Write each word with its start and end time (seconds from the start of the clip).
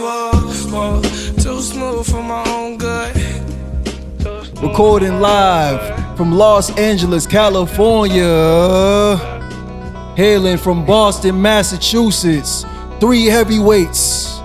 smooth, 0.00 0.54
smooth, 0.54 1.42
too 1.42 1.60
smooth 1.60 2.06
for 2.06 2.22
my 2.22 2.42
own 2.48 2.78
good. 2.78 3.14
Recording 4.62 5.20
live 5.20 6.16
from 6.16 6.32
Los 6.32 6.70
Angeles, 6.78 7.26
California. 7.26 8.24
Hailing 10.16 10.56
from 10.56 10.86
Boston, 10.86 11.40
Massachusetts. 11.40 12.64
Three 12.98 13.26
heavyweights. 13.26 14.38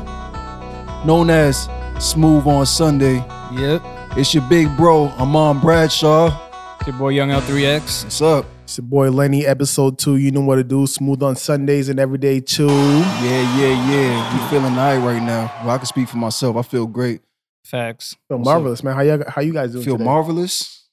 Known 1.06 1.30
as 1.30 1.70
Smooth 2.00 2.46
on 2.48 2.66
Sunday. 2.66 3.24
Yep. 3.54 3.82
It's 4.18 4.34
your 4.34 4.44
big 4.50 4.76
bro, 4.76 5.08
Amon 5.20 5.60
Bradshaw. 5.60 6.38
It's 6.80 6.88
your 6.88 6.98
boy 6.98 7.10
Young 7.10 7.30
L3X. 7.30 8.04
What's 8.04 8.22
up? 8.22 8.46
It's 8.76 8.80
your 8.80 8.90
boy 8.90 9.10
Lenny, 9.10 9.46
episode 9.46 9.98
two. 9.98 10.18
You 10.18 10.32
know 10.32 10.42
what 10.42 10.58
to 10.58 10.64
do. 10.66 10.86
Smooth 10.86 11.24
on 11.24 11.38
Sundays 11.38 11.88
and 11.88 11.98
everyday 11.98 12.42
two. 12.42 12.68
Yeah, 12.68 13.58
yeah, 13.58 13.90
yeah. 13.90 14.34
You 14.34 14.50
feeling 14.50 14.74
alright 14.74 15.02
right 15.02 15.24
now? 15.24 15.50
Well, 15.62 15.70
I 15.70 15.78
can 15.78 15.86
speak 15.86 16.10
for 16.10 16.18
myself. 16.18 16.58
I 16.58 16.62
feel 16.62 16.86
great. 16.86 17.22
Facts. 17.64 18.18
Feel 18.28 18.40
marvelous, 18.40 18.84
man. 18.84 18.94
How 18.94 19.02
you 19.02 19.24
how 19.30 19.42
you 19.42 19.54
guys 19.54 19.72
doing? 19.72 19.86
feel 19.86 19.94
today? 19.94 20.04
marvelous. 20.04 20.90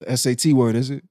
The 0.00 0.16
SAT 0.16 0.46
word, 0.46 0.74
is 0.74 0.90
it? 0.90 1.04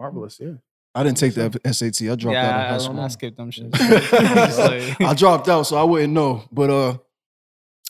marvelous. 0.00 0.40
Yeah. 0.40 0.54
I 0.96 1.04
didn't 1.04 1.18
take 1.18 1.34
the 1.34 1.60
SAT. 1.72 2.10
I 2.10 2.16
dropped 2.16 2.36
out 2.36 2.44
of 2.44 2.50
high 2.50 2.66
yeah, 2.66 2.74
I, 2.74 2.78
school. 2.78 3.00
I 3.00 3.06
skipped 3.06 3.36
them 3.36 3.50
shit. 3.52 3.68
I 5.00 5.14
dropped 5.16 5.48
out, 5.48 5.62
so 5.62 5.76
I 5.76 5.84
wouldn't 5.84 6.12
know. 6.12 6.42
But 6.50 6.70
uh, 6.70 6.98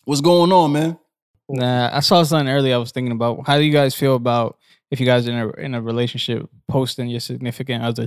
what's 0.04 0.20
going 0.20 0.52
on, 0.52 0.72
man? 0.72 0.98
nah, 1.48 1.88
I 1.90 2.00
saw 2.00 2.22
something 2.22 2.52
earlier. 2.52 2.74
I 2.74 2.78
was 2.78 2.92
thinking 2.92 3.12
about 3.12 3.46
how 3.46 3.56
do 3.56 3.64
you 3.64 3.72
guys 3.72 3.94
feel 3.94 4.14
about 4.14 4.58
if 4.90 5.00
you 5.00 5.06
guys 5.06 5.26
are 5.28 5.32
in 5.32 5.38
a 5.38 5.48
in 5.66 5.74
a 5.74 5.80
relationship 5.82 6.48
posting 6.68 7.08
your 7.08 7.20
significant 7.20 7.82
other? 7.84 8.06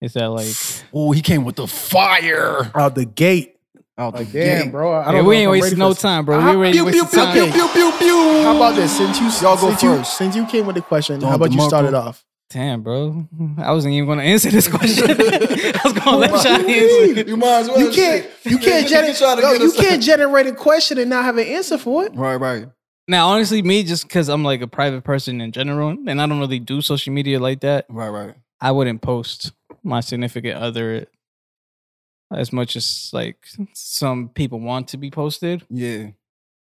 Is 0.00 0.14
that 0.14 0.28
like 0.30 0.46
Oh, 0.92 1.12
he 1.12 1.20
came 1.22 1.44
with 1.44 1.56
the 1.56 1.66
fire 1.66 2.70
Out 2.74 2.94
the 2.94 3.04
gate. 3.04 3.56
out 3.98 4.12
the 4.14 4.20
Like, 4.20 4.32
damn, 4.32 4.62
gate. 4.64 4.72
bro. 4.72 4.92
I 4.92 5.06
Yeah, 5.06 5.12
don't 5.12 5.26
we 5.26 5.34
know 5.36 5.38
ain't 5.38 5.42
if 5.42 5.46
I'm 5.46 5.50
wasting 5.52 5.78
ready 5.78 5.88
no 5.90 5.94
for- 5.94 6.00
time, 6.00 6.24
bro. 6.24 6.38
Ah, 6.40 6.44
we 6.50 6.56
already 6.56 6.72
pew, 6.78 6.84
wasted 6.86 7.08
pew, 7.10 7.18
time. 7.18 7.34
pew, 7.34 7.44
pew, 7.52 7.68
pew, 7.72 7.92
pew. 7.98 8.42
How 8.42 8.56
about 8.56 8.74
this? 8.76 8.96
Since 8.96 9.20
you 9.20 9.26
Y'all 9.46 9.56
go 9.56 9.68
since 9.68 9.82
you, 9.82 9.96
first. 9.96 10.16
since 10.18 10.34
you 10.36 10.46
came 10.46 10.66
with 10.66 10.76
the 10.76 10.82
question, 10.82 11.20
Don 11.20 11.28
how 11.30 11.36
about 11.36 11.52
you 11.52 11.58
DeMarco. 11.58 11.68
start 11.68 11.84
it 11.86 11.94
off? 11.94 12.24
Damn, 12.50 12.82
bro. 12.82 13.26
I 13.58 13.72
wasn't 13.72 13.94
even 13.94 14.06
gonna 14.08 14.22
answer 14.24 14.50
this 14.50 14.68
question. 14.68 15.04
I 15.10 15.80
was 15.84 15.92
gonna 15.94 16.16
let 16.18 16.30
y'all 16.44 16.46
answer. 16.68 17.22
You 17.22 17.36
might 17.38 17.60
as 17.60 17.68
well. 17.68 17.78
You 17.80 17.90
can't 17.92 18.26
you 18.44 18.58
can't 18.58 18.86
generate 18.88 19.16
to 19.16 19.24
yo, 19.24 19.36
get 19.52 19.60
you 19.62 19.72
can't 19.72 20.02
generate 20.02 20.46
a 20.48 20.52
question 20.52 20.98
and 20.98 21.08
not 21.08 21.24
have 21.24 21.38
an 21.38 21.46
answer 21.46 21.78
for 21.78 22.04
it. 22.04 22.14
Right, 22.14 22.36
right. 22.36 22.66
Now, 23.08 23.28
honestly, 23.28 23.62
me 23.62 23.82
just 23.82 24.04
because 24.04 24.28
I'm 24.28 24.44
like 24.44 24.60
a 24.62 24.66
private 24.68 25.02
person 25.04 25.40
in 25.40 25.50
general, 25.52 25.90
and 25.90 26.20
I 26.20 26.26
don't 26.26 26.38
really 26.38 26.60
do 26.60 26.80
social 26.80 27.12
media 27.12 27.38
like 27.40 27.60
that. 27.60 27.86
Right, 27.88 28.08
right. 28.08 28.34
I 28.60 28.70
wouldn't 28.70 29.02
post 29.02 29.52
my 29.82 30.00
significant 30.00 30.56
other 30.56 31.06
as 32.32 32.52
much 32.52 32.76
as 32.76 33.10
like 33.12 33.36
some 33.72 34.28
people 34.28 34.60
want 34.60 34.88
to 34.88 34.96
be 34.96 35.10
posted 35.10 35.64
Yeah. 35.68 36.10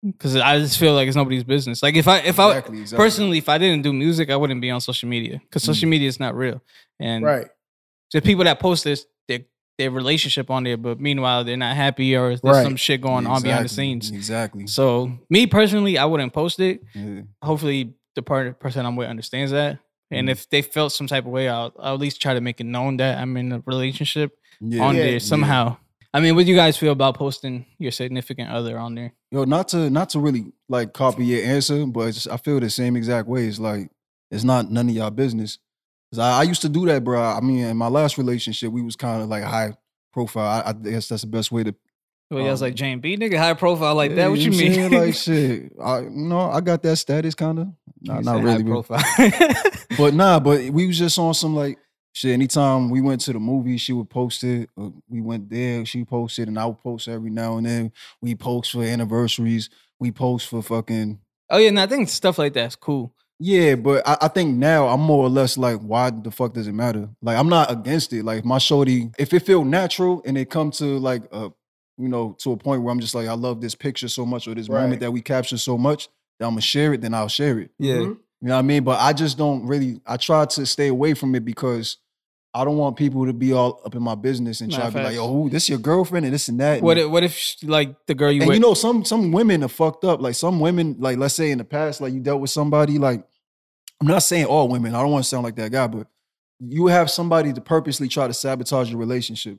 because 0.05 0.37
I 0.37 0.59
just 0.59 0.79
feel 0.79 0.93
like 0.95 1.07
it's 1.07 1.17
nobody's 1.17 1.45
business. 1.45 1.83
Like 1.83 1.95
if 1.95 2.09
I 2.09 2.19
if 2.19 2.39
I 2.39 2.49
Exactly, 2.49 2.81
exactly. 2.81 3.05
personally 3.05 3.39
if 3.39 3.49
I 3.49 3.57
didn't 3.59 3.83
do 3.83 3.93
music, 3.93 4.29
I 4.31 4.37
wouldn't 4.37 4.61
be 4.61 4.71
on 4.71 4.81
social 4.81 5.09
media 5.09 5.41
because 5.45 5.63
social 5.63 5.87
Mm. 5.87 5.91
media 5.91 6.09
is 6.09 6.19
not 6.21 6.35
real. 6.35 6.61
And 7.01 7.25
Right. 7.25 7.47
the 8.13 8.21
people 8.21 8.45
that 8.45 8.59
post 8.59 8.85
this, 8.85 9.07
their 9.79 9.85
their 9.87 9.91
relationship 9.91 10.51
on 10.51 10.65
there, 10.65 10.77
but 10.77 11.01
meanwhile 11.01 11.45
they're 11.45 11.57
not 11.57 11.75
happy 11.77 12.15
or 12.17 12.29
there's 12.29 12.41
Right. 12.43 12.63
some 12.65 12.77
shit 12.77 13.01
going 13.01 13.27
on 13.27 13.43
behind 13.43 13.65
the 13.65 13.69
scenes. 13.69 14.11
Exactly. 14.11 14.67
So 14.67 15.13
me 15.29 15.47
personally, 15.47 15.99
I 15.99 16.05
wouldn't 16.05 16.33
post 16.33 16.61
it. 16.61 16.83
Yeah. 16.95 17.23
Hopefully, 17.43 17.95
the 18.15 18.23
part 18.23 18.61
person 18.61 18.87
I'm 18.87 18.95
with 18.97 19.09
understands 19.09 19.51
that. 19.53 19.79
And 20.11 20.29
Mm. 20.29 20.33
if 20.33 20.49
they 20.49 20.63
felt 20.63 20.93
some 20.93 21.07
type 21.09 21.25
of 21.27 21.33
way, 21.33 21.49
I'll, 21.49 21.73
I'll 21.79 21.95
at 21.95 22.01
least 22.01 22.23
try 22.23 22.35
to 22.35 22.41
make 22.41 22.61
it 22.61 22.65
known 22.67 22.99
that 22.99 23.19
I'm 23.19 23.37
in 23.37 23.51
a 23.53 23.63
relationship 23.67 24.33
Yeah. 24.61 24.85
on 24.85 24.95
Yeah. 24.95 25.03
there 25.03 25.21
somehow. 25.21 25.77
I 26.13 26.21
mean, 26.21 26.37
what 26.37 26.45
do 26.47 26.53
you 26.53 26.57
guys 26.57 26.77
feel 26.77 26.93
about 26.93 27.17
posting 27.17 27.67
your 27.79 27.91
significant 27.91 28.51
other 28.51 28.79
on 28.79 28.95
there? 28.95 29.13
Yo, 29.33 29.43
not 29.45 29.67
to 29.69 29.91
not 29.91 30.11
to 30.11 30.21
really 30.21 30.53
like 30.69 30.93
copy 30.93 31.25
your 31.27 31.45
answer, 31.45 31.85
but 31.87 32.09
it's, 32.11 32.29
I 32.29 32.37
feel 32.37 32.61
the 32.61 32.71
same 32.71 32.95
exact 32.95 33.27
way. 33.27 33.47
It's 33.47 33.59
like 33.59 33.91
it's 34.31 34.45
not 34.45 34.71
none 34.71 34.89
of 34.89 34.95
y'all 34.95 35.11
business. 35.11 35.59
'Cause 36.15 36.19
I, 36.21 36.41
I 36.41 36.43
used 36.45 36.63
to 36.63 36.69
do 36.69 36.87
that, 36.87 37.03
bro. 37.05 37.21
I 37.21 37.41
mean, 37.41 37.65
in 37.65 37.77
my 37.77 37.89
last 37.89 38.19
relationship, 38.19 38.71
we 38.73 38.83
was 38.83 38.97
kind 38.97 39.23
of 39.23 39.29
like 39.29 39.43
high 39.45 39.77
profile. 40.13 40.63
I, 40.65 40.71
I 40.71 40.73
guess 40.73 41.09
that's 41.09 41.23
the 41.23 41.29
best 41.29 41.51
way 41.53 41.65
to. 41.65 41.75
Well, 42.31 42.41
yeah, 42.43 42.49
I 42.49 42.51
was 42.53 42.63
Um, 42.63 42.67
like, 42.69 42.75
Jane 42.75 43.01
B, 43.01 43.17
nigga, 43.17 43.37
high 43.39 43.55
profile 43.55 43.95
like 43.95 44.15
that. 44.15 44.29
What 44.31 44.39
Yeah, 44.39 44.49
you 44.51 44.71
mean? 44.91 44.91
Like 44.93 45.15
shit. 45.27 45.73
I, 45.83 46.01
you 46.01 46.11
know, 46.11 46.51
I 46.51 46.61
got 46.61 46.83
that 46.83 46.97
status, 46.97 47.35
kind 47.35 47.59
of. 47.59 47.69
Not, 48.01 48.25
not 48.25 48.43
really, 48.43 48.63
but- 48.63 48.71
profile. 48.87 49.05
but 49.99 50.15
nah. 50.15 50.41
But 50.41 50.71
we 50.71 50.87
was 50.87 50.99
just 50.99 51.19
on 51.19 51.35
some 51.35 51.55
like 51.55 51.79
shit. 52.13 52.33
Anytime 52.33 52.91
we 52.91 53.01
went 53.01 53.21
to 53.23 53.33
the 53.33 53.41
movie, 53.41 53.77
she 53.77 53.93
would 53.93 54.09
post 54.11 54.43
it. 54.45 54.71
Or 54.77 54.93
we 55.09 55.21
went 55.21 55.51
there, 55.51 55.85
she 55.85 56.05
posted, 56.05 56.49
and 56.49 56.59
I 56.59 56.67
would 56.67 56.79
post 56.79 57.09
every 57.09 57.31
now 57.31 57.57
and 57.59 57.67
then. 57.67 57.93
We 58.23 58.35
post 58.35 58.73
for 58.73 58.83
anniversaries. 58.83 59.69
We 60.01 60.11
post 60.13 60.49
for 60.49 60.63
fucking 60.63 61.19
oh 61.51 61.59
yeah, 61.59 61.71
no, 61.71 61.83
I 61.83 61.87
think 61.87 62.09
stuff 62.09 62.39
like 62.39 62.55
that's 62.55 62.77
cool. 62.77 63.15
Yeah, 63.41 63.75
but 63.75 64.07
I, 64.07 64.17
I 64.23 64.29
think 64.29 64.57
now 64.57 64.87
I'm 64.89 65.01
more 65.01 65.25
or 65.25 65.29
less 65.29 65.59
like, 65.59 65.79
why 65.81 66.11
the 66.11 66.31
fuck 66.31 66.55
does 66.55 66.67
it 66.69 66.73
matter? 66.73 67.09
Like, 67.21 67.37
I'm 67.37 67.49
not 67.49 67.71
against 67.71 68.13
it. 68.13 68.25
Like, 68.25 68.45
my 68.45 68.59
shorty, 68.59 69.11
if 69.19 69.33
it 69.35 69.41
feel 69.41 69.65
natural 69.65 70.23
and 70.25 70.39
it 70.39 70.51
come 70.51 70.71
to 70.73 70.99
like, 70.99 71.23
uh, 71.33 71.51
you 71.99 72.09
know, 72.09 72.37
to 72.41 72.53
a 72.53 72.57
point 72.57 72.83
where 72.83 72.93
I'm 72.93 73.01
just 73.01 73.15
like, 73.15 73.27
I 73.29 73.35
love 73.35 73.61
this 73.61 73.75
picture 73.75 74.09
so 74.09 74.25
much 74.25 74.47
or 74.49 74.55
this 74.55 74.69
Right. 74.69 74.83
moment 74.83 75.01
that 75.01 75.13
we 75.13 75.21
capture 75.21 75.59
so 75.59 75.77
much 75.77 76.09
that 76.39 76.47
I'm 76.47 76.53
gonna 76.53 76.61
share 76.61 76.93
it, 76.95 77.01
then 77.01 77.15
I'll 77.15 77.29
share 77.29 77.59
it. 77.59 77.71
Yeah. 77.79 77.95
Mhm. 77.97 78.19
You 78.41 78.49
know 78.49 78.55
what 78.55 78.59
I 78.59 78.63
mean? 78.63 78.85
But 78.85 79.01
I 79.01 79.13
just 79.13 79.39
don't 79.39 79.67
really. 79.67 80.01
I 80.07 80.17
try 80.17 80.45
to 80.45 80.67
stay 80.67 80.89
away 80.89 81.15
from 81.15 81.35
it 81.35 81.45
because 81.45 81.99
I 82.57 82.65
don't 82.65 82.77
want 82.77 82.97
people 82.97 83.27
to 83.27 83.33
be 83.33 83.53
all 83.53 83.81
up 83.85 83.97
in 83.97 84.03
my 84.03 84.15
business 84.15 84.61
and 84.61 84.71
Nah, 84.71 84.77
try 84.77 84.87
to 84.87 84.93
be 84.93 84.99
like, 84.99 85.07
facts. 85.07 85.17
"Yo, 85.17 85.33
who, 85.33 85.51
this 85.51 85.69
your 85.69 85.79
girlfriend 85.79 86.25
and 86.25 86.33
this 86.33 86.49
and 86.49 86.61
that." 86.61 86.83
What 86.83 86.99
and, 86.99 87.07
if, 87.07 87.11
what 87.11 87.25
if 87.25 87.57
like 87.65 88.07
the 88.07 88.15
girl 88.15 88.31
you 88.31 88.43
and 88.43 88.49
with? 88.49 88.57
you 88.57 88.61
know, 88.61 88.75
some 88.75 89.05
some 89.05 89.33
women 89.33 89.65
are 89.65 89.69
fucked 89.69 90.05
up. 90.05 90.21
Like 90.21 90.37
some 90.37 90.61
women, 90.61 90.97
like 91.01 91.19
let's 91.19 91.35
say 91.35 91.51
in 91.51 91.59
the 91.59 91.65
past, 91.65 92.01
like 92.01 92.13
you 92.13 92.21
dealt 92.21 92.41
with 92.41 92.51
somebody. 92.51 92.99
Like 92.99 93.27
I'm 94.01 94.07
not 94.07 94.23
saying 94.23 94.47
all 94.47 94.69
women. 94.69 94.95
I 94.95 95.03
don't 95.03 95.11
want 95.11 95.25
to 95.25 95.29
sound 95.29 95.43
like 95.43 95.57
that 95.57 95.73
guy, 95.73 95.87
but 95.89 96.07
you 96.61 96.87
have 96.87 97.11
somebody 97.11 97.53
to 97.53 97.61
purposely 97.61 98.07
try 98.07 98.29
to 98.29 98.35
sabotage 98.35 98.89
your 98.89 99.01
relationship, 99.01 99.59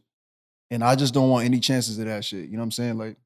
and 0.72 0.84
I 0.84 0.96
just 0.96 1.14
don't 1.14 1.30
want 1.30 1.46
any 1.46 1.60
chances 1.60 2.00
of 2.00 2.06
that 2.06 2.24
shit. 2.24 2.46
You 2.46 2.54
know 2.54 2.60
what 2.60 2.64
I'm 2.64 2.72
saying? 2.72 2.98
Like 2.98 3.18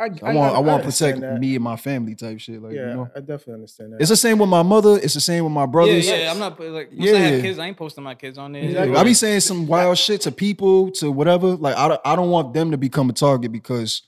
I, 0.00 0.04
I, 0.22 0.32
want 0.32 0.54
I, 0.54 0.58
want 0.60 0.82
to 0.84 0.88
protect 0.88 1.20
that. 1.20 1.40
me 1.40 1.56
and 1.56 1.64
my 1.64 1.74
family 1.76 2.14
type 2.14 2.38
shit. 2.38 2.62
Like 2.62 2.72
yeah, 2.74 2.90
you 2.90 2.94
know, 2.94 3.10
I 3.16 3.18
definitely 3.18 3.54
understand 3.54 3.92
that. 3.94 4.00
it's 4.00 4.10
the 4.10 4.16
same 4.16 4.38
with 4.38 4.48
my 4.48 4.62
mother. 4.62 4.96
It's 5.02 5.14
the 5.14 5.20
same 5.20 5.42
with 5.42 5.52
my 5.52 5.66
brothers. 5.66 6.06
yeah, 6.08 6.16
yeah 6.16 6.30
I'm 6.30 6.38
not 6.38 6.58
like 6.60 6.90
once 6.92 7.10
I 7.10 7.18
have 7.18 7.34
Yeah. 7.34 7.40
kids, 7.40 7.58
I 7.58 7.66
ain't 7.66 7.76
posting 7.76 8.04
my 8.04 8.14
kids 8.14 8.38
on 8.38 8.52
there. 8.52 8.62
Exactly. 8.62 8.96
I 8.96 9.02
be 9.04 9.14
saying 9.14 9.40
some 9.40 9.66
wild 9.66 9.98
shit 9.98 10.20
to 10.22 10.30
people, 10.32 10.92
to 10.92 11.10
whatever. 11.10 11.48
Like 11.56 11.76
I 11.76 11.88
don't, 11.88 12.00
I 12.04 12.14
don't 12.14 12.30
want 12.30 12.54
them 12.54 12.70
to 12.70 12.76
become 12.78 13.10
a 13.10 13.12
target 13.12 13.50
because 13.50 14.02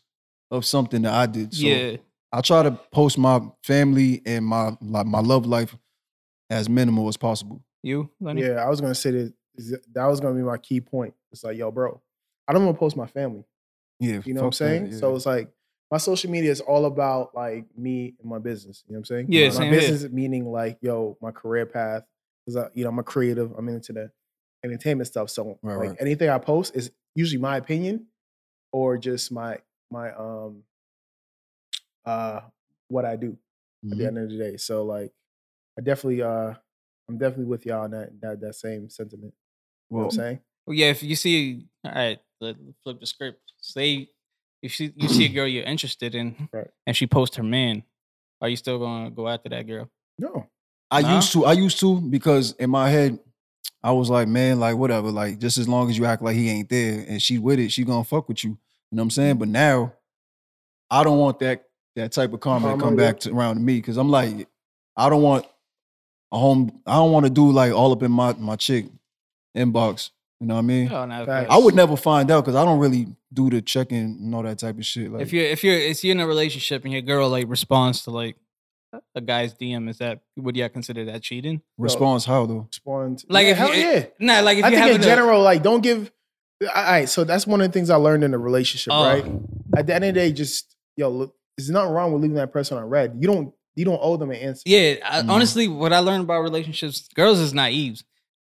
of 0.51 0.65
something 0.65 1.03
that 1.03 1.13
I 1.13 1.27
did. 1.27 1.53
So 1.55 1.67
yeah, 1.67 1.97
I 2.33 2.41
try 2.41 2.63
to 2.63 2.71
post 2.93 3.19
my 3.19 3.41
family 3.65 4.23
and 4.25 4.45
my 4.47 4.77
like 4.81 5.07
my 5.07 5.21
love 5.21 5.45
life 5.45 5.75
as 6.51 6.69
minimal 6.69 7.09
as 7.09 7.17
possible. 7.17 7.63
you, 7.83 8.11
Lenny? 8.21 8.43
Yeah, 8.43 8.65
I 8.65 8.69
was 8.69 8.81
gonna 8.81 8.95
say 8.95 9.11
that 9.11 9.35
that 9.93 10.07
was 10.07 10.21
gonna 10.21 10.35
be 10.37 10.43
my 10.43 10.59
key 10.59 10.81
point. 10.81 11.15
It's 11.33 11.43
like, 11.45 11.57
yo, 11.57 11.71
bro, 11.73 12.01
I 12.47 12.53
don't 12.53 12.65
want 12.65 12.77
to 12.77 12.79
post 12.79 12.97
my 12.97 13.07
family. 13.07 13.45
Yeah, 13.99 14.21
You 14.25 14.35
know 14.35 14.43
what 14.43 14.47
I'm 14.47 14.51
fuck 14.53 14.59
that, 14.59 14.89
saying? 14.91 14.93
So 14.99 15.15
it's 15.15 15.27
like 15.27 15.49
my 15.91 15.99
social 15.99 16.31
media 16.31 16.51
is 16.51 16.61
all 16.61 16.85
about 16.87 17.35
like 17.35 17.67
me 17.77 18.15
and 18.21 18.29
my 18.31 18.39
business. 18.39 18.85
You 18.87 18.93
know 18.95 18.99
what 18.99 19.11
I'm 19.11 19.17
saying? 19.17 19.27
Yeah, 19.31 19.47
my 19.49 19.51
same 19.51 19.73
here. 19.73 19.81
business 19.81 20.13
meaning 20.13 20.51
like, 20.51 20.79
yo, 20.81 21.17
my 21.21 21.31
career 21.33 21.67
path. 21.67 22.05
Because 22.47 22.57
I, 22.65 22.69
you 22.75 22.85
know, 22.85 22.91
I'm 22.91 22.99
a 22.99 23.03
creative. 23.03 23.53
I'm 23.57 23.69
into 23.69 23.93
the 23.93 24.11
entertainment 24.65 25.09
stuff. 25.09 25.31
So 25.31 25.59
Right, 25.63 25.77
like 25.77 25.89
right. 25.91 25.97
anything 26.01 26.29
I 26.31 26.39
post 26.39 26.75
is 26.77 26.91
usually 27.15 27.41
my 27.41 27.57
opinion 27.57 28.07
or 28.73 28.97
just 28.99 29.33
my 29.33 29.59
my 29.91 30.13
um 30.13 30.63
uh 32.05 32.41
what 32.89 33.05
I 33.05 33.17
do 33.17 33.37
at 33.85 33.91
the 33.99 34.05
Mhm. 34.05 34.07
end 34.07 34.19
of 34.19 34.31
the 34.31 34.37
day. 34.39 34.57
So 34.57 34.85
like 34.85 35.13
I 35.79 35.83
definitely 35.83 36.23
uh 36.23 36.55
I'm 37.09 37.19
definitely 37.19 37.47
with 37.47 37.67
y'all 37.67 37.83
on 37.85 37.91
that 37.93 38.21
that 38.21 38.41
that 38.41 38.55
same 38.55 38.89
sentiment. 38.89 39.35
You 39.91 39.97
know 39.97 40.05
what 40.05 40.15
I'm 40.15 40.19
saying? 40.19 40.41
Well, 40.67 40.77
yeah, 40.77 40.91
if 40.91 41.03
you 41.03 41.17
see, 41.17 41.67
all 41.85 41.93
right, 41.93 42.21
flip 42.39 43.01
the 43.01 43.07
script. 43.07 43.41
Say 43.61 44.09
if 44.63 44.79
you 44.81 44.93
you 44.97 45.09
see 45.09 45.25
a 45.27 45.29
girl 45.29 45.47
you're 45.47 45.65
interested 45.65 46.15
in, 46.15 46.49
Right. 46.53 46.69
and 46.87 46.97
she 46.97 47.07
posts 47.07 47.37
her 47.37 47.43
man, 47.43 47.83
are 48.41 48.49
you 48.49 48.57
still 48.57 48.79
gonna 48.79 49.11
go 49.11 49.29
after 49.29 49.49
that 49.51 49.67
girl? 49.67 49.91
No. 50.19 50.47
I 50.91 51.03
Nah. 51.03 51.17
used 51.17 51.33
to, 51.33 51.45
I 51.47 51.53
used 51.53 51.79
to 51.81 52.01
because 52.01 52.53
in 52.53 52.71
my 52.71 52.91
head, 52.91 53.19
I 53.83 53.93
was 53.93 54.11
like, 54.11 54.29
man, 54.29 54.61
like 54.61 54.77
whatever, 54.77 55.11
like 55.11 55.39
just 55.39 55.57
as 55.57 55.69
long 55.69 55.89
as 55.89 55.97
you 55.97 56.05
act 56.05 56.23
like 56.23 56.37
he 56.37 56.51
ain't 56.51 56.69
there 56.69 57.05
and 57.09 57.23
she 57.23 57.39
with 57.39 57.59
it, 57.59 57.71
she 57.73 57.85
gonna 57.85 58.05
fuck 58.05 58.29
with 58.29 58.43
you. 58.45 58.51
You 58.51 58.97
know 58.97 59.03
what 59.03 59.05
I'm 59.05 59.11
saying? 59.11 59.39
But 59.39 59.49
now, 59.49 59.95
I 60.91 61.05
don't 61.05 61.19
want 61.19 61.39
that 61.41 61.65
that 61.97 62.13
type 62.13 62.33
of 62.33 62.41
karma 62.41 62.75
to 62.75 62.79
come 62.81 62.99
yeah. 62.99 63.07
back 63.07 63.21
to, 63.21 63.31
around 63.33 63.57
to 63.57 63.61
me 63.61 63.77
because 63.77 63.97
I'm 63.97 64.11
like, 64.11 64.49
I 64.97 65.09
don't 65.09 65.23
want 65.23 65.47
a 66.33 66.39
home. 66.39 66.81
I 66.87 66.95
don't 66.97 67.13
want 67.13 67.25
to 67.27 67.31
do 67.31 67.51
like 67.53 67.73
all 67.73 67.93
up 67.93 68.03
in 68.03 68.11
my 68.11 68.33
my 68.35 68.57
chick 68.57 68.87
inbox. 69.57 70.11
You 70.41 70.47
know 70.47 70.55
what 70.55 70.61
I 70.61 70.63
mean? 70.63 70.91
Oh, 70.91 71.05
no, 71.05 71.27
Facts. 71.27 71.49
I 71.51 71.59
would 71.59 71.75
never 71.75 71.97
find 71.97 72.31
out 72.31 72.45
because 72.45 72.55
I 72.57 72.65
don't 72.65 72.79
really 72.79 73.07
do 73.33 73.51
the 73.51 73.61
checking 73.61 73.99
and 73.99 74.35
all 74.35 74.43
that 74.43 74.59
type 74.59 74.79
of 74.79 74.87
shit. 74.87 75.13
Like, 75.13 75.21
If 75.23 75.33
you're 75.35 75.45
if 75.45 75.63
you're 75.63 75.77
if 75.77 76.03
you're 76.03 76.13
in 76.13 76.21
a 76.21 76.27
relationship 76.27 76.83
and 76.85 76.93
your 76.93 77.03
girl 77.03 77.29
like 77.29 77.45
responds 77.49 78.03
to 78.05 78.11
like 78.11 78.37
a 79.15 79.21
guy's 79.21 79.53
DM, 79.55 79.89
is 79.91 79.99
that 79.99 80.21
would 80.39 80.57
y'all 80.57 80.71
consider 80.71 81.05
that 81.05 81.23
cheating? 81.23 81.61
response 81.77 82.25
how 82.25 82.47
though? 82.47 82.67
Respond. 82.71 83.23
Like 83.29 83.45
yeah, 83.45 83.51
if 83.53 83.59
hell 83.59 83.75
you, 83.75 83.83
yeah. 83.83 84.07
nah, 84.19 84.41
like 84.41 84.59
if 84.59 84.65
I 84.65 84.69
you 84.71 84.77
think 84.77 84.87
have 84.87 84.97
in 84.97 85.03
general, 85.03 85.43
like 85.43 85.63
don't 85.63 85.83
give. 85.83 86.11
All 86.63 86.69
right, 86.85 87.09
so 87.09 87.25
that's 87.25 87.47
one 87.47 87.61
of 87.61 87.67
the 87.69 87.73
things 87.73 87.89
I 87.91 87.97
learned 87.97 88.25
in 88.25 88.35
a 88.35 88.39
relationship. 88.39 88.93
Oh. 88.93 89.03
Right, 89.05 89.25
at 89.77 89.87
the 89.87 89.95
end 89.95 90.05
of 90.05 90.15
the 90.15 90.21
day, 90.21 90.33
just 90.33 90.75
yo, 90.97 91.09
look, 91.11 91.35
there's 91.57 91.71
nothing 91.71 91.93
wrong 91.93 92.13
with 92.13 92.23
leaving 92.23 92.37
that 92.37 92.53
person 92.53 92.79
on 92.79 92.85
read. 92.85 93.17
You 93.21 93.29
don't 93.29 93.55
you 93.77 93.85
don't 93.85 94.01
owe 94.03 94.17
them 94.17 94.31
an 94.31 94.37
answer. 94.39 94.63
Yeah, 94.67 94.95
I, 95.05 95.21
Mm. 95.23 95.31
honestly, 95.31 95.69
what 95.69 95.93
I 95.93 95.99
learned 96.01 96.25
about 96.25 96.41
relationships, 96.41 97.09
girls 97.15 97.39
is 97.39 97.53
naive. 97.55 98.03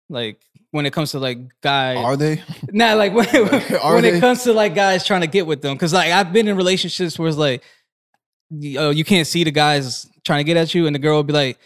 Like 0.10 0.42
when 0.72 0.86
it 0.86 0.94
comes 0.94 1.12
to 1.12 1.20
like 1.20 1.40
guys, 1.62 1.98
Are 1.98 2.16
they? 2.16 2.42
Nah, 2.72 2.94
like 2.94 3.14
when, 3.14 3.26
when 3.30 4.06
it 4.06 4.20
comes 4.20 4.44
to 4.44 4.54
like 4.54 4.76
guys 4.76 5.06
trying 5.06 5.22
to 5.22 5.28
get 5.28 5.46
with 5.46 5.62
them, 5.62 5.74
because 5.74 5.94
like 5.94 6.12
I've 6.12 6.34
been 6.34 6.48
in 6.48 6.56
relationships 6.56 7.18
where 7.18 7.28
it's 7.28 7.38
like, 7.38 7.64
oh, 8.78 8.90
you 8.90 9.04
can't 9.04 9.28
see 9.28 9.44
the 9.44 9.52
guys 9.52 10.08
trying 10.24 10.40
to 10.40 10.44
get 10.44 10.58
at 10.58 10.74
you, 10.74 10.86
and 10.86 10.96
the 10.96 11.00
girl 11.00 11.18
will 11.18 11.24
be 11.24 11.34
like, 11.34 11.60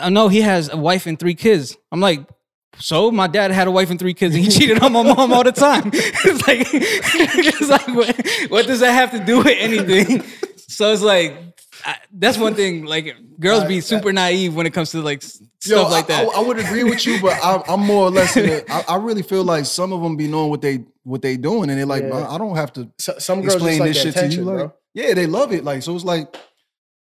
I 0.00 0.10
know 0.10 0.28
he 0.28 0.40
has 0.42 0.68
a 0.72 0.76
wife 0.76 1.06
and 1.06 1.18
three 1.18 1.34
kids. 1.34 1.76
I'm 1.90 2.00
like, 2.00 2.20
so 2.78 3.10
my 3.10 3.26
dad 3.26 3.50
had 3.50 3.66
a 3.66 3.70
wife 3.70 3.90
and 3.90 3.98
three 3.98 4.14
kids, 4.14 4.34
and 4.34 4.44
he 4.44 4.50
cheated 4.50 4.80
on 4.80 4.92
my 4.92 5.02
mom 5.02 5.32
all 5.32 5.44
the 5.44 5.52
time. 5.52 5.90
it's 5.94 6.46
like, 6.46 6.66
it's 6.72 7.68
like, 7.68 7.88
what, 7.88 8.50
what 8.50 8.66
does 8.66 8.80
that 8.80 8.92
have 8.92 9.10
to 9.12 9.24
do 9.24 9.38
with 9.38 9.56
anything? 9.58 10.22
So 10.56 10.92
it's 10.92 11.02
like. 11.02 11.36
I, 11.84 11.96
that's 12.12 12.36
one 12.38 12.54
thing. 12.54 12.84
Like 12.84 13.14
girls 13.38 13.64
be 13.64 13.80
super 13.80 14.12
naive 14.12 14.54
when 14.54 14.66
it 14.66 14.72
comes 14.74 14.90
to 14.92 15.00
like 15.02 15.22
s- 15.22 15.40
Yo, 15.64 15.76
stuff 15.78 15.90
like 15.90 16.06
that. 16.08 16.28
I, 16.28 16.40
I 16.40 16.40
would 16.40 16.58
agree 16.58 16.84
with 16.84 17.06
you, 17.06 17.20
but 17.20 17.32
I, 17.42 17.62
I'm 17.68 17.80
more 17.80 18.04
or 18.06 18.10
less. 18.10 18.36
In 18.36 18.48
a, 18.48 18.62
I, 18.68 18.84
I 18.88 18.96
really 18.96 19.22
feel 19.22 19.44
like 19.44 19.64
some 19.66 19.92
of 19.92 20.02
them 20.02 20.16
be 20.16 20.28
knowing 20.28 20.50
what 20.50 20.60
they 20.62 20.84
what 21.04 21.22
they 21.22 21.36
doing, 21.36 21.70
and 21.70 21.78
they're 21.78 21.86
like, 21.86 22.02
Yeah. 22.04 22.28
I 22.28 22.38
don't 22.38 22.56
have 22.56 22.72
to 22.74 22.90
So, 22.98 23.14
some 23.18 23.40
girls 23.42 23.54
explain 23.54 23.78
just 23.78 23.80
like 23.80 23.88
this 23.94 24.02
shit 24.02 24.12
to 24.14 24.18
attention, 24.20 24.40
you. 24.40 24.46
Like, 24.46 24.56
bro. 24.58 24.72
yeah, 24.94 25.14
they 25.14 25.26
love 25.26 25.52
it. 25.52 25.64
Like, 25.64 25.82
so 25.82 25.94
it's 25.94 26.04
like 26.04 26.34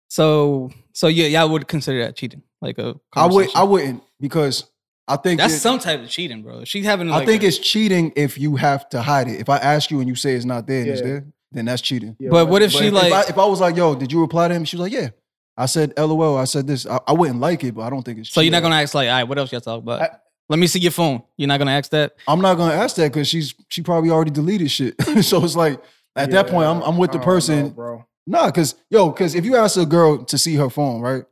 so, 0.09 0.71
so 0.93 1.07
yeah, 1.07 1.27
y'all 1.27 1.49
would 1.51 1.69
consider 1.69 2.05
that 2.05 2.17
cheating, 2.17 2.43
like 2.61 2.79
a. 2.79 2.95
I 3.15 3.27
would 3.27 3.49
I 3.55 3.63
wouldn't 3.63 4.03
because 4.21 4.65
I 5.07 5.17
think 5.17 5.41
That's 5.41 5.55
it- 5.55 5.61
some 5.61 5.79
type 5.79 6.01
of 6.01 6.09
cheating, 6.09 6.43
bro. 6.43 6.65
She's 6.65 6.85
having. 6.85 7.11
I 7.11 7.25
think 7.25 7.43
a- 7.43 7.47
it's 7.47 7.59
cheating 7.59 8.13
if 8.17 8.39
you 8.39 8.57
have 8.57 8.89
to 8.91 9.03
hide 9.03 9.29
it. 9.29 9.41
If 9.41 9.49
I 9.49 9.59
ask 9.59 9.91
you 9.91 10.01
and 10.01 10.09
you 10.09 10.15
say 10.15 10.35
it's 10.35 10.45
not 10.45 10.67
there 10.67 10.81
and 10.83 10.91
it's 10.91 11.01
there, 11.03 11.27
then 11.53 11.65
that's 11.65 11.83
cheating. 11.83 12.17
Yeah, 12.19 12.31
But 12.31 12.47
what 12.49 12.63
if 12.63 12.73
But 12.73 12.79
she 12.79 12.87
if, 12.87 12.93
like? 12.95 13.07
if, 13.07 13.13
I, 13.13 13.21
if 13.23 13.39
I 13.39 13.45
was 13.47 13.61
like, 13.61 13.77
"Yo, 13.77 13.95
did 13.95 14.13
you 14.13 14.21
reply 14.21 14.49
to 14.49 14.55
him?" 14.55 14.65
She 14.65 14.77
was 14.77 14.83
like, 14.83 14.93
"Yeah." 14.93 15.09
I 15.57 15.67
said, 15.67 15.93
"LOL." 15.99 16.37
I 16.39 16.45
said 16.45 16.67
this. 16.67 16.87
I, 16.87 16.99
I 17.07 17.13
wouldn't 17.13 17.41
like 17.41 17.65
it, 17.65 17.75
but 17.75 17.83
I 17.83 17.91
don't 17.91 18.03
think 18.03 18.19
it's. 18.21 18.31
so 18.31 18.41
you're 18.41 18.53
not 18.53 18.63
gonna 18.63 18.77
ask 18.77 18.95
like, 18.95 19.09
all 19.09 19.15
right, 19.15 19.25
what 19.25 19.39
else 19.39 19.51
y'all 19.53 19.61
talk 19.61 19.79
about? 19.83 20.01
I- 20.03 20.17
Let 20.49 20.59
me 20.59 20.67
see 20.67 20.79
your 20.81 20.93
phone. 20.93 21.23
You're 21.37 21.49
not 21.49 21.59
gonna 21.59 21.73
ask 21.73 21.91
that. 21.91 22.15
I'm 22.27 22.41
not 22.41 22.55
gonna 22.57 22.75
ask 22.75 22.97
that 22.97 23.13
because 23.13 23.29
she's 23.29 23.55
she 23.69 23.83
probably 23.83 24.11
already 24.11 24.31
deleted 24.31 24.71
shit. 24.71 24.95
so 25.23 25.45
it's 25.45 25.57
like 25.57 25.81
at 26.17 26.31
that 26.31 26.47
point, 26.49 26.67
I'm 26.67 26.83
I'm 26.83 26.97
with 26.97 27.13
the 27.13 27.19
I 27.19 27.21
don't 27.21 27.27
know, 27.29 27.35
person. 27.35 27.69
bro. 27.71 28.05
Nah, 28.27 28.47
because 28.47 28.75
yo, 28.91 29.11
because 29.11 29.35
if 29.35 29.45
you 29.45 29.57
ask 29.57 29.77
a 29.77 29.87
girl 29.87 30.25
to 30.25 30.39
see 30.39 30.55
her 30.57 30.71
phone, 30.71 31.01
right, 31.01 31.25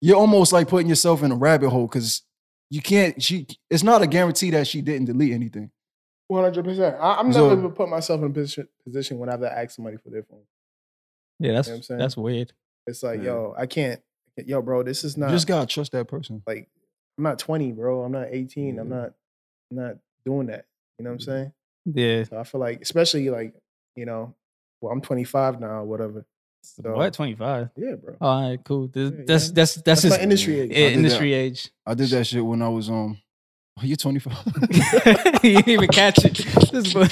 you're 0.00 0.16
almost 0.16 0.52
like 0.52 0.68
putting 0.68 0.88
yourself 0.88 1.22
in 1.22 1.30
a 1.32 1.36
rabbit 1.36 1.70
hole 1.70 1.86
because 1.86 2.22
you 2.70 2.80
can't. 2.82 3.22
She, 3.22 3.46
it's 3.70 3.82
not 3.82 4.02
a 4.02 4.06
guarantee 4.06 4.50
that 4.50 4.66
she 4.66 4.82
didn't 4.82 5.06
delete 5.06 5.32
anything. 5.32 5.70
One 6.32 6.44
hundred 6.44 6.64
percent. 6.64 6.96
I'm 7.00 7.32
So- 7.32 7.48
never 7.50 7.56
gonna 7.60 7.74
put 7.74 7.88
myself 7.88 8.20
in 8.20 8.26
a 8.26 8.30
position 8.30 8.68
position 8.84 9.18
when 9.18 9.28
I 9.28 9.32
have 9.32 9.40
to 9.42 9.52
ask 9.58 9.76
somebody 9.76 9.96
for 9.98 10.10
their 10.10 10.22
phone. 10.22 10.40
Yeah, 11.38 11.52
that's 11.52 11.68
You 11.68 11.72
know 11.72 11.74
what 11.74 11.78
I'm 11.78 11.82
saying? 11.82 11.98
that's 12.00 12.16
weird. 12.16 12.52
It's 12.86 13.02
like, 13.02 13.18
Yeah. 13.20 13.24
yo, 13.26 13.54
I 13.58 13.66
can't. 13.66 14.00
Yo, 14.36 14.62
bro, 14.62 14.82
this 14.82 15.04
is 15.04 15.16
You 15.16 15.20
not 15.24 15.30
just 15.30 15.46
gotta 15.46 15.66
trust 15.66 15.92
that 15.92 16.06
person. 16.08 16.42
like 16.46 16.68
I'm 17.18 17.24
not 17.24 17.38
20, 17.38 17.72
bro. 17.72 18.02
I'm 18.02 18.12
not 18.12 18.28
18. 18.30 18.78
I'm 18.78 18.88
not 18.88 19.12
I'm 19.70 19.76
not 19.76 19.96
doing 20.24 20.46
that. 20.46 20.64
You 20.98 21.04
know 21.04 21.10
what 21.10 21.14
I'm 21.14 21.20
saying? 21.20 21.52
Yeah. 21.84 22.24
So 22.24 22.38
I 22.38 22.44
feel 22.44 22.60
like, 22.60 22.80
especially 22.80 23.28
like, 23.28 23.54
you 23.96 24.06
know, 24.06 24.34
well, 24.80 24.92
I'm 24.92 25.00
25 25.02 25.60
now, 25.60 25.84
whatever. 25.84 26.24
So, 26.62 26.94
What? 26.94 27.12
Twenty 27.12 27.34
five. 27.34 27.70
Yeah, 27.76 27.96
bro. 27.96 28.16
All 28.20 28.48
right, 28.50 28.64
cool. 28.64 28.86
This, 28.86 29.10
Yeah, 29.10 29.24
that's, 29.26 29.46
yeah. 29.48 29.52
that's 29.54 29.74
that's 29.74 29.82
That's 29.84 30.02
his 30.02 30.12
my 30.12 30.20
industry 30.20 30.60
age. 30.60 30.70
yeah, 30.70 30.76
I 30.76 30.78
did 30.78 30.88
that. 30.90 30.96
industry 30.98 31.32
age. 31.34 31.70
I 31.84 31.94
did 31.94 32.08
that 32.10 32.24
shit 32.26 32.44
when 32.46 32.62
I 32.62 32.68
was 32.68 32.88
um. 32.88 33.18
Oh, 33.78 33.84
you're 33.84 33.96
24. 33.96 34.32
you 35.42 35.56
didn't 35.56 35.68
even 35.68 35.88
catch 35.88 36.24
it. 36.24 36.34
This 36.70 36.92
boy, 36.92 37.06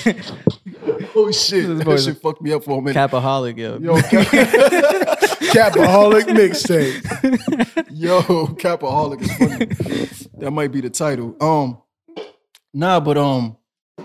oh 1.17 1.31
shit, 1.33 1.67
This 1.67 1.79
that 1.79 1.85
boy's 1.85 2.05
shit 2.05 2.19
fucked 2.21 2.43
me 2.43 2.53
up 2.53 2.63
for 2.65 2.79
a 2.79 2.83
minute. 2.83 2.97
capaholic, 2.97 3.57
yo. 3.57 3.79
Yo, 3.79 4.01
Cap- 4.03 4.27
Capaholic 5.73 6.25
mixtape. 6.25 7.87
Yo, 7.91 8.21
Capaholic 8.23 9.23
is 9.23 9.33
funny. 9.37 10.29
that 10.39 10.51
might 10.51 10.71
be 10.71 10.81
the 10.83 10.91
title. 10.91 11.35
Um, 11.41 11.79
nah, 12.75 13.01
but 13.01 13.17
um, 13.17 13.57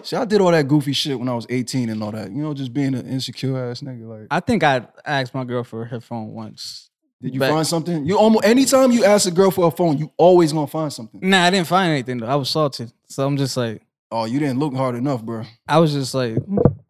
see, 0.02 0.16
I 0.16 0.26
did 0.26 0.40
all 0.42 0.52
that 0.52 0.68
goofy 0.68 0.94
shit 0.94 1.20
when 1.20 1.28
I 1.30 1.36
was 1.36 1.46
18 1.50 1.90
and 1.90 2.02
all 2.02 2.12
that. 2.12 2.32
You 2.32 2.42
know, 2.42 2.54
just 2.54 2.74
being 2.74 2.96
an 2.96 3.06
insecure 3.08 3.70
ass 3.70 3.82
nigga. 3.82 4.08
Like, 4.08 4.28
I 4.32 4.40
think 4.40 4.64
I 4.64 4.88
asked 5.06 5.34
my 5.34 5.44
girl 5.44 5.64
for 5.64 5.86
her 5.86 6.00
phone 6.00 6.32
once. 6.34 6.90
Did 7.26 7.34
you 7.34 7.40
but- 7.40 7.50
find 7.50 7.66
something? 7.66 8.06
You 8.06 8.20
almost 8.20 8.46
anytime 8.46 8.92
you 8.92 9.04
ask 9.04 9.28
a 9.28 9.32
girl 9.32 9.50
for 9.50 9.68
a 9.68 9.72
phone, 9.72 9.98
you 9.98 10.12
always 10.16 10.54
gonna 10.54 10.68
find 10.68 10.94
something. 10.94 11.20
Nah, 11.24 11.44
I 11.46 11.50
didn't 11.50 11.68
find 11.68 11.92
anything 11.92 12.20
though. 12.20 12.28
I 12.28 12.36
was 12.36 12.50
salted, 12.52 12.94
so 13.08 13.26
I'm 13.26 13.36
just 13.36 13.58
like, 13.58 13.82
Oh, 14.12 14.26
you 14.26 14.38
didn't 14.40 14.60
look 14.60 14.76
hard 14.76 14.96
enough, 14.96 15.24
bro. 15.24 15.44
I 15.68 15.80
was 15.80 15.92
just 15.92 16.14
like, 16.14 16.38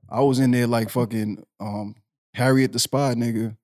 I 0.09 0.19
was 0.19 0.39
in 0.39 0.51
there 0.51 0.67
like 0.67 0.89
fucking 0.89 1.41
um 1.61 1.95
Harriet 2.33 2.73
the 2.73 2.79
Spy, 2.79 3.13
nigga. 3.15 3.55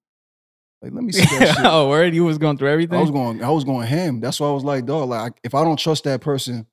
Like, 0.81 0.93
let 0.93 1.03
me 1.03 1.11
see 1.11 1.25
that 1.37 1.55
shit. 1.57 1.65
oh, 1.65 1.89
word, 1.89 2.15
you 2.15 2.23
was 2.23 2.37
going 2.37 2.57
through 2.57 2.69
everything. 2.69 2.97
I 2.97 3.01
was 3.01 3.11
going, 3.11 3.43
I 3.43 3.49
was 3.49 3.65
going 3.65 3.85
ham. 3.85 4.21
That's 4.21 4.39
why 4.39 4.47
I 4.47 4.51
was 4.51 4.63
like, 4.63 4.85
dog, 4.85 5.09
like 5.09 5.33
if 5.43 5.53
I 5.53 5.63
don't 5.65 5.77
trust 5.77 6.05
that 6.05 6.21
person, 6.21 6.65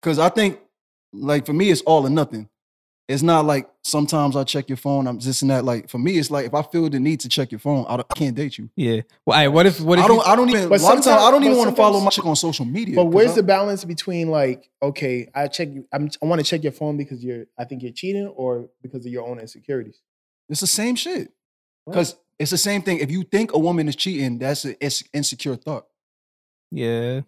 because 0.00 0.20
I 0.20 0.28
think, 0.28 0.60
like 1.12 1.44
for 1.46 1.52
me, 1.52 1.70
it's 1.70 1.80
all 1.82 2.06
or 2.06 2.10
nothing. 2.10 2.48
It's 3.06 3.22
not 3.22 3.44
like 3.44 3.68
sometimes 3.82 4.34
I 4.34 4.44
check 4.44 4.70
your 4.70 4.78
phone. 4.78 5.06
I'm 5.06 5.18
this 5.18 5.42
and 5.42 5.50
that. 5.50 5.62
Like 5.64 5.90
for 5.90 5.98
me, 5.98 6.16
it's 6.16 6.30
like 6.30 6.46
if 6.46 6.54
I 6.54 6.62
feel 6.62 6.88
the 6.88 6.98
need 6.98 7.20
to 7.20 7.28
check 7.28 7.52
your 7.52 7.58
phone, 7.58 7.84
I, 7.86 7.96
don't- 7.98 8.06
I 8.10 8.14
can't 8.14 8.34
date 8.34 8.56
you. 8.56 8.70
yeah. 8.76 9.02
Well, 9.26 9.36
all 9.36 9.42
right, 9.44 9.48
what 9.48 9.66
if 9.66 9.78
what 9.80 9.98
if 9.98 10.06
I 10.06 10.08
don't. 10.08 10.26
I 10.26 10.34
don't 10.36 10.48
even. 10.48 10.70
But 10.70 10.80
a 10.80 10.84
lot 10.84 10.96
of 10.96 11.04
times, 11.04 11.22
I 11.22 11.30
don't 11.30 11.44
even 11.44 11.58
want 11.58 11.68
to 11.68 11.76
follow 11.76 11.98
my 12.00 12.04
sometimes- 12.04 12.14
chick 12.14 12.26
on 12.26 12.36
social 12.36 12.64
media. 12.64 12.94
But 12.96 13.06
where's 13.06 13.32
I- 13.32 13.36
the 13.36 13.42
balance 13.42 13.84
between 13.84 14.30
like, 14.30 14.70
okay, 14.82 15.28
I 15.34 15.48
check 15.48 15.68
you, 15.68 15.86
I'm, 15.92 16.08
I 16.22 16.24
want 16.26 16.40
to 16.40 16.46
check 16.46 16.62
your 16.62 16.72
phone 16.72 16.96
because 16.96 17.22
you're, 17.22 17.44
I 17.58 17.64
think 17.64 17.82
you're 17.82 17.92
cheating, 17.92 18.26
or 18.28 18.70
because 18.80 19.04
of 19.04 19.12
your 19.12 19.26
own 19.28 19.38
insecurities? 19.38 20.00
It's 20.48 20.60
the 20.60 20.66
same 20.66 20.94
shit. 20.96 21.30
Because 21.86 22.16
it's 22.38 22.52
the 22.52 22.56
same 22.58 22.80
thing. 22.80 23.00
If 23.00 23.10
you 23.10 23.22
think 23.24 23.52
a 23.52 23.58
woman 23.58 23.86
is 23.86 23.96
cheating, 23.96 24.38
that's 24.38 24.64
an 24.64 24.76
insecure 25.12 25.56
thought. 25.56 25.86
yeah. 26.70 27.20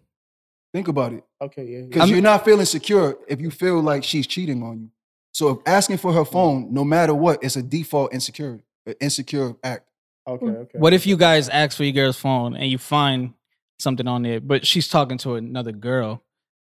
Think 0.73 0.89
about 0.89 1.13
it. 1.13 1.23
Okay, 1.41 1.63
yeah, 1.65 1.77
yeah. 1.79 1.85
Because 1.85 2.01
I'm- 2.01 2.09
you're 2.09 2.21
not 2.21 2.43
feeling 2.43 2.65
secure 2.65 3.17
if 3.27 3.39
you 3.39 3.49
feel 3.51 3.79
like 3.79 4.03
she's 4.03 4.27
cheating 4.27 4.61
on 4.63 4.79
you. 4.81 4.89
So 5.37 5.49
if 5.49 5.57
asking 5.67 5.97
for 5.97 6.11
her 6.13 6.25
phone, 6.25 6.73
no 6.73 6.83
matter 6.83 7.13
what, 7.13 7.43
it's 7.43 7.55
a 7.55 7.61
default 7.61 8.11
insecurity, 8.11 8.63
an 8.87 8.95
insecure 8.99 9.53
act. 9.63 9.85
okay, 10.25 10.45
mm. 10.47 10.55
okay. 10.63 10.79
What 10.79 10.93
if 10.93 11.05
you 11.05 11.15
guys 11.15 11.47
ask 11.47 11.77
for 11.77 11.83
your 11.83 11.93
girl's 11.93 12.17
phone 12.17 12.55
and 12.55 12.71
you 12.71 12.79
find 12.79 13.35
something 13.77 14.07
on 14.07 14.23
there, 14.23 14.39
but 14.39 14.65
she's 14.65 14.87
talking 14.87 15.19
to 15.19 15.35
another 15.35 15.71
girl 15.71 16.23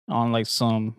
on 0.09 0.33
like 0.33 0.45
some 0.45 0.97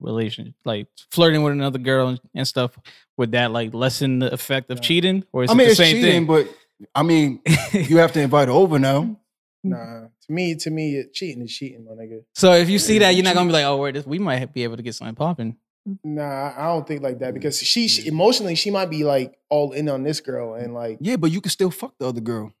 relation, 0.00 0.52
like 0.64 0.88
flirting 1.12 1.44
with 1.44 1.52
another 1.52 1.78
girl 1.78 2.08
and- 2.08 2.20
and 2.34 2.48
stuff? 2.48 2.76
Would 3.18 3.30
that 3.32 3.52
like 3.52 3.72
lessen 3.72 4.18
the 4.18 4.32
effect 4.32 4.68
of 4.72 4.78
No. 4.78 4.82
cheating, 4.82 5.22
or 5.32 5.44
is 5.44 5.50
I 5.50 5.52
it 5.52 5.56
mean, 5.58 5.66
the 5.66 5.70
it's 5.70 5.78
same 5.78 5.94
cheating, 5.94 6.10
thing? 6.10 6.26
but 6.26 6.48
I 6.92 7.04
mean, 7.04 7.40
you 7.72 7.98
have 7.98 8.10
to 8.14 8.20
invite 8.20 8.48
her 8.48 8.54
over 8.54 8.80
now. 8.80 9.16
Nah, 9.62 10.06
to 10.26 10.32
me, 10.32 10.54
to 10.56 10.70
me, 10.70 11.04
cheating 11.12 11.42
is 11.44 11.52
cheating, 11.54 11.84
my 11.84 11.92
nigga. 11.92 12.24
so 12.34 12.54
if 12.54 12.68
you 12.68 12.78
see 12.80 12.98
that, 12.98 13.10
you're 13.14 13.22
not 13.22 13.34
gonna 13.34 13.46
be 13.46 13.52
like, 13.52 13.66
"Oh, 13.66 13.76
wait, 13.76 13.92
this, 13.94 14.06
we 14.06 14.18
might 14.18 14.52
be 14.54 14.64
able 14.64 14.76
to 14.78 14.82
get 14.82 14.94
something 14.96 15.14
popping." 15.14 15.56
Mm. 15.88 15.98
Nah, 16.04 16.22
I 16.22 16.54
I 16.58 16.66
don't 16.66 16.86
think 16.86 17.02
like 17.02 17.18
that 17.20 17.30
mm. 17.30 17.34
because 17.34 17.58
she, 17.58 17.88
she 17.88 18.02
mm. 18.02 18.06
emotionally 18.08 18.54
she 18.54 18.70
might 18.70 18.90
be 18.90 19.04
like 19.04 19.38
all 19.48 19.72
in 19.72 19.88
on 19.88 20.02
this 20.02 20.20
girl 20.20 20.54
and 20.54 20.74
like 20.74 20.98
Yeah, 21.00 21.16
but 21.16 21.30
you 21.30 21.40
can 21.40 21.50
still 21.50 21.70
fuck 21.70 21.94
the 21.98 22.06
other 22.06 22.20
girl. 22.20 22.52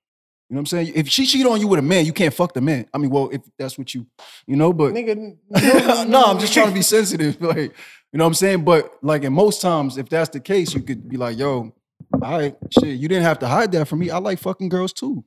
You 0.50 0.54
know 0.54 0.62
what 0.62 0.72
I'm 0.72 0.84
saying? 0.84 0.92
If 0.96 1.08
she 1.08 1.26
cheat 1.26 1.46
on 1.46 1.60
you 1.60 1.68
with 1.68 1.78
a 1.78 1.82
man, 1.82 2.04
you 2.04 2.12
can't 2.12 2.34
fuck 2.34 2.54
the 2.54 2.60
man. 2.60 2.84
I 2.92 2.98
mean, 2.98 3.10
well, 3.10 3.28
if 3.30 3.40
that's 3.56 3.78
what 3.78 3.94
you, 3.94 4.04
you 4.48 4.56
know, 4.56 4.72
but 4.72 4.92
nigga. 4.92 5.36
no, 6.08 6.24
I'm 6.24 6.40
just 6.40 6.52
trying 6.52 6.68
to 6.68 6.74
be 6.74 6.82
sensitive. 6.96 7.40
Like, 7.50 7.72
you 8.12 8.18
know 8.18 8.24
what 8.24 8.28
I'm 8.28 8.34
saying? 8.34 8.64
But 8.64 8.92
like 9.02 9.22
in 9.22 9.32
most 9.32 9.60
times, 9.60 9.96
if 9.96 10.08
that's 10.08 10.30
the 10.30 10.40
case, 10.40 10.74
you 10.74 10.82
could 10.82 11.08
be 11.08 11.16
like, 11.16 11.38
yo, 11.38 11.72
all 12.14 12.38
right, 12.38 12.56
shit, 12.80 12.98
you 12.98 13.06
didn't 13.06 13.22
have 13.22 13.38
to 13.40 13.46
hide 13.46 13.70
that 13.72 13.86
from 13.86 14.00
me. 14.00 14.10
I 14.10 14.18
like 14.18 14.40
fucking 14.40 14.68
girls 14.68 14.92
too. 14.92 15.24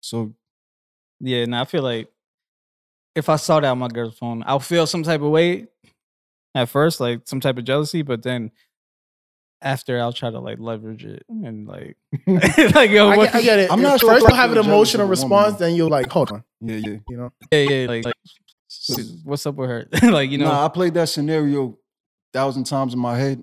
So 0.00 0.34
Yeah, 1.20 1.44
and 1.44 1.56
I 1.56 1.64
feel 1.64 1.82
like 1.82 2.08
if 3.14 3.30
I 3.30 3.36
saw 3.36 3.60
that 3.60 3.68
on 3.68 3.78
my 3.78 3.88
girl's 3.88 4.18
phone, 4.18 4.44
I'll 4.46 4.60
feel 4.60 4.86
some 4.86 5.02
type 5.02 5.22
of 5.22 5.30
way 5.30 5.68
at 6.58 6.68
first, 6.68 7.00
like 7.00 7.22
some 7.24 7.40
type 7.40 7.56
of 7.58 7.64
jealousy, 7.64 8.02
but 8.02 8.22
then 8.22 8.50
after 9.60 10.00
I'll 10.00 10.12
try 10.12 10.30
to 10.30 10.38
like 10.38 10.58
leverage 10.58 11.04
it 11.04 11.24
and 11.28 11.66
like 11.66 11.96
like 12.74 12.90
yo, 12.90 13.10
I 13.10 13.16
what, 13.16 13.24
get, 13.26 13.34
I 13.34 13.42
get 13.42 13.58
it. 13.58 13.70
I'm 13.70 13.78
I'm 13.78 13.82
not 13.82 13.90
not 13.90 14.00
sure 14.00 14.10
first 14.10 14.24
if 14.24 14.28
I 14.28 14.32
you'll 14.32 14.40
have 14.40 14.52
an 14.52 14.58
emotional 14.58 15.04
of 15.04 15.10
a 15.10 15.22
woman, 15.22 15.38
response, 15.38 15.58
then 15.58 15.74
you're 15.74 15.88
like, 15.88 16.10
hold 16.10 16.32
on, 16.32 16.44
yeah, 16.60 16.76
yeah. 16.76 16.96
you 17.08 17.16
know. 17.16 17.32
yeah, 17.52 17.58
yeah, 17.60 17.86
like, 17.88 18.04
like 18.04 18.14
what's 19.24 19.46
up 19.46 19.54
with 19.54 19.68
her? 19.68 19.88
like 20.10 20.30
you 20.30 20.38
know, 20.38 20.46
Nah, 20.46 20.64
I 20.64 20.68
played 20.68 20.94
that 20.94 21.08
scenario 21.08 21.78
thousand 22.32 22.64
times 22.64 22.92
in 22.92 22.98
my 22.98 23.16
head, 23.16 23.42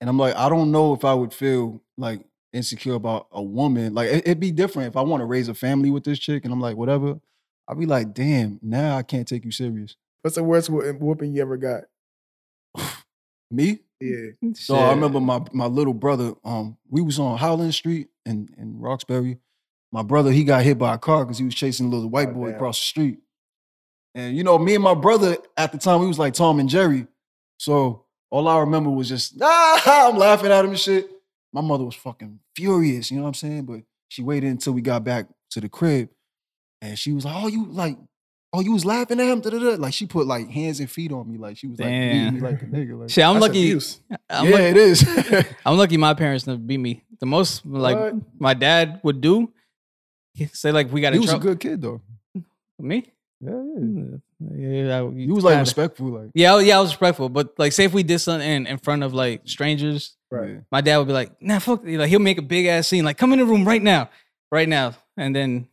and 0.00 0.10
I'm 0.10 0.18
like, 0.18 0.36
I 0.36 0.48
don't 0.48 0.70
know 0.70 0.94
if 0.94 1.04
I 1.04 1.14
would 1.14 1.32
feel 1.32 1.82
like 1.96 2.22
insecure 2.52 2.94
about 2.94 3.26
a 3.32 3.42
woman. 3.42 3.94
Like 3.94 4.10
it, 4.10 4.26
would 4.26 4.40
be 4.40 4.52
different 4.52 4.88
if 4.88 4.96
I 4.96 5.02
want 5.02 5.20
to 5.22 5.26
raise 5.26 5.48
a 5.48 5.54
family 5.54 5.90
with 5.90 6.04
this 6.04 6.18
chick, 6.18 6.44
and 6.44 6.52
I'm 6.52 6.60
like, 6.60 6.76
whatever. 6.76 7.20
I'd 7.68 7.78
be 7.78 7.86
like, 7.86 8.12
damn, 8.14 8.58
now 8.62 8.96
I 8.96 9.04
can't 9.04 9.28
take 9.28 9.44
you 9.44 9.52
serious. 9.52 9.94
What's 10.22 10.34
the 10.34 10.42
worst 10.42 10.68
whooping 10.68 11.34
you 11.34 11.40
ever 11.40 11.56
got? 11.56 11.84
Me? 13.50 13.80
Yeah, 14.00 14.30
So 14.54 14.76
I 14.76 14.90
remember 14.94 15.20
my 15.20 15.42
my 15.52 15.66
little 15.66 15.92
brother. 15.94 16.32
Um, 16.44 16.78
we 16.88 17.02
was 17.02 17.18
on 17.18 17.36
Howland 17.38 17.74
Street 17.74 18.08
in 18.24 18.48
in 18.56 18.78
Roxbury. 18.78 19.38
My 19.92 20.02
brother, 20.02 20.30
he 20.30 20.44
got 20.44 20.62
hit 20.62 20.78
by 20.78 20.94
a 20.94 20.98
car 20.98 21.24
because 21.24 21.38
he 21.38 21.44
was 21.44 21.54
chasing 21.54 21.86
a 21.86 21.88
little 21.90 22.08
white 22.08 22.28
Oh, 22.28 22.32
boy 22.34 22.46
damn. 22.46 22.54
across 22.56 22.78
the 22.78 22.84
street. 22.84 23.18
And 24.14 24.36
you 24.36 24.44
know, 24.44 24.58
me 24.58 24.74
and 24.74 24.84
my 24.84 24.94
brother 24.94 25.36
at 25.56 25.72
the 25.72 25.78
time, 25.78 26.00
we 26.00 26.06
was 26.06 26.18
like 26.18 26.32
Tom 26.34 26.60
and 26.60 26.68
Jerry. 26.68 27.06
So 27.58 28.06
all 28.30 28.48
I 28.48 28.60
remember 28.60 28.88
was 28.90 29.08
just 29.08 29.34
ah, 29.42 30.08
I'm 30.10 30.16
laughing 30.16 30.50
at 30.50 30.64
him 30.64 30.70
and 30.70 30.78
shit. 30.80 31.10
my 31.52 31.60
mother 31.60 31.84
was 31.84 31.94
fucking 31.96 32.38
furious, 32.56 33.10
you 33.10 33.16
know 33.18 33.24
what 33.24 33.28
I'm 33.30 33.34
saying? 33.34 33.64
But 33.66 33.80
she 34.08 34.22
waited 34.22 34.50
until 34.50 34.72
we 34.72 34.80
got 34.82 35.04
back 35.04 35.26
to 35.50 35.60
the 35.60 35.68
crib 35.68 36.08
and 36.80 36.98
she 36.98 37.12
was 37.12 37.24
like, 37.24 37.34
Oh, 37.36 37.48
you 37.48 37.66
like, 37.66 37.98
oh, 38.52 38.60
you 38.60 38.72
was 38.72 38.84
laughing 38.84 39.20
at 39.20 39.26
him. 39.26 39.40
Da-da-da. 39.40 39.76
Like 39.80 39.94
she 39.94 40.06
put 40.06 40.26
like 40.26 40.48
hands 40.50 40.80
and 40.80 40.90
feet 40.90 41.12
on 41.12 41.30
me. 41.30 41.38
Like 41.38 41.56
she 41.56 41.66
was 41.68 41.78
like 41.78 41.88
Damn. 41.88 42.34
beating 42.34 42.34
me 42.34 42.40
like 42.50 42.62
a 42.62 42.66
nigga. 42.66 43.00
Like, 43.00 43.10
Shit, 43.10 43.24
I'm 43.24 43.38
lucky. 43.40 43.60
abuse. 43.70 44.00
I'm, 44.30 44.44
yeah, 44.46 44.50
lucky 44.52 44.64
it 44.64 44.76
is. 44.76 45.06
I'm 45.66 45.76
lucky 45.76 45.96
my 45.96 46.14
parents 46.14 46.46
never 46.46 46.58
beat 46.58 46.78
me. 46.78 47.02
The 47.20 47.26
most 47.26 47.64
like 47.66 47.96
What? 47.96 48.14
my 48.38 48.54
dad 48.54 49.00
would 49.02 49.20
do, 49.20 49.52
he'd 50.34 50.54
say 50.54 50.72
like 50.72 50.90
we 50.92 51.00
got 51.00 51.12
he 51.12 51.18
was 51.18 51.32
a 51.32 51.38
good 51.38 51.60
kid 51.60 51.82
though. 51.82 52.00
Me? 52.78 53.04
Yeah, 53.42 53.50
yeah. 53.50 53.54
Mm, 53.80 54.20
yeah, 54.56 55.00
I- 55.02 55.14
He 55.14 55.26
was 55.30 55.44
like 55.44 55.52
kinda- 55.52 55.62
respectful, 55.62 56.06
like 56.08 56.30
Yeah, 56.34 56.58
yeah, 56.60 56.78
I 56.78 56.80
was 56.80 56.90
respectful. 56.92 57.28
But 57.28 57.58
like, 57.58 57.72
say 57.72 57.84
if 57.84 57.92
we 57.92 58.02
did 58.02 58.18
something 58.20 58.48
in, 58.48 58.66
in 58.66 58.78
front 58.78 59.02
of 59.02 59.12
like 59.14 59.42
strangers, 59.46 60.16
Right. 60.30 60.60
my 60.72 60.80
dad 60.80 60.98
would 60.98 61.06
be 61.08 61.12
like, 61.12 61.40
"Nah, 61.42 61.58
fuck." 61.58 61.82
Like 61.84 62.08
he'll 62.08 62.20
make 62.20 62.38
a 62.38 62.42
big 62.42 62.66
ass 62.66 62.88
scene, 62.88 63.04
like, 63.04 63.18
"Come 63.18 63.32
in 63.32 63.38
the 63.38 63.44
room 63.44 63.66
right 63.66 63.82
now, 63.82 64.08
right 64.52 64.68
now," 64.68 64.94
and 65.16 65.34
then 65.34 65.68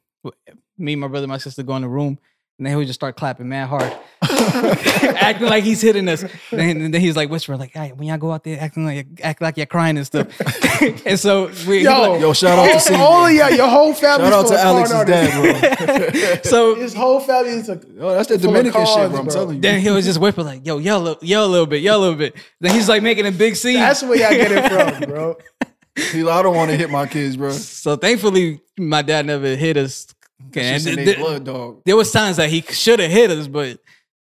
me, 0.77 0.95
my 0.95 1.07
brother, 1.07 1.27
my 1.27 1.37
sister 1.37 1.61
go 1.63 1.75
in 1.75 1.81
the 1.83 1.87
room, 1.87 2.17
and 2.57 2.65
then 2.65 2.73
he 2.73 2.75
would 2.77 2.87
just 2.87 2.99
start 2.99 3.15
clapping 3.15 3.47
mad 3.49 3.67
hard, 3.67 3.93
acting 4.21 5.47
like 5.47 5.63
he's 5.63 5.81
hitting 5.81 6.07
us. 6.09 6.23
Then, 6.51 6.81
and 6.81 6.93
then 6.93 7.01
he's 7.01 7.15
like 7.15 7.29
whispering, 7.29 7.59
like, 7.59 7.71
"Hey, 7.71 7.91
when 7.95 8.07
y'all 8.07 8.17
go 8.17 8.31
out 8.31 8.43
there, 8.43 8.59
acting 8.59 8.85
like 8.85 9.07
act 9.23 9.41
like 9.41 9.57
you're 9.57 9.65
crying 9.65 9.97
and 9.97 10.05
stuff." 10.05 10.27
and 11.05 11.19
so 11.19 11.51
we, 11.67 11.83
Yo, 11.83 12.11
like- 12.13 12.21
Yo, 12.21 12.33
shout 12.33 12.57
out 12.57 12.73
to 12.73 12.79
C. 12.79 12.95
all, 12.95 13.01
all 13.01 13.25
of 13.27 13.33
y'all, 13.33 13.49
your 13.51 13.67
whole 13.67 13.93
family. 13.93 14.25
Shout 14.29 14.33
out 14.33 14.47
to 14.47 14.59
Alex's 14.59 15.05
dad, 15.05 16.11
bro. 16.19 16.35
so 16.43 16.75
His 16.75 16.93
whole 16.93 17.19
family 17.19 17.51
is 17.51 17.69
a 17.69 17.73
Yo, 17.95 18.09
that's 18.15 18.27
that 18.29 18.41
Full 18.41 18.49
of 18.49 18.55
Dominican 18.55 18.85
shit, 18.85 19.09
bro. 19.09 19.19
I'm 19.19 19.25
bro. 19.25 19.33
telling 19.33 19.55
you. 19.57 19.61
then 19.61 19.79
he 19.81 19.89
was 19.91 20.05
just 20.05 20.19
whispering 20.19 20.47
like, 20.47 20.65
"Yo, 20.65 20.77
yell, 20.79 21.07
a 21.07 21.17
yell 21.21 21.45
a 21.45 21.47
little 21.47 21.67
bit, 21.67 21.81
yell 21.81 21.99
a 21.99 22.01
little 22.01 22.15
bit." 22.17 22.35
Then 22.59 22.73
he's 22.73 22.89
like 22.89 23.03
making 23.03 23.25
a 23.27 23.31
big 23.31 23.55
scene. 23.55 23.75
That's 23.75 24.01
where 24.03 24.17
y'all 24.17 24.29
get 24.31 24.51
it 24.51 24.99
from, 24.99 25.09
bro. 25.09 25.37
He 26.11 26.21
I 26.27 26.41
don't 26.43 26.55
want 26.55 26.69
to 26.71 26.77
hit 26.77 26.89
my 26.91 27.07
kids, 27.07 27.37
bro. 27.37 27.51
so 27.51 27.95
thankfully, 27.95 28.61
my 28.77 29.01
dad 29.01 29.25
never 29.25 29.55
hit 29.55 29.77
us. 29.77 30.07
It's 30.53 30.85
And 30.85 30.95
th- 30.95 31.05
th- 31.07 31.17
blood, 31.17 31.43
dog. 31.45 31.81
there 31.85 31.95
was 31.95 32.11
times 32.11 32.37
that 32.37 32.49
he 32.49 32.61
should 32.61 32.99
have 32.99 33.11
hit 33.11 33.31
us, 33.31 33.47
but 33.47 33.79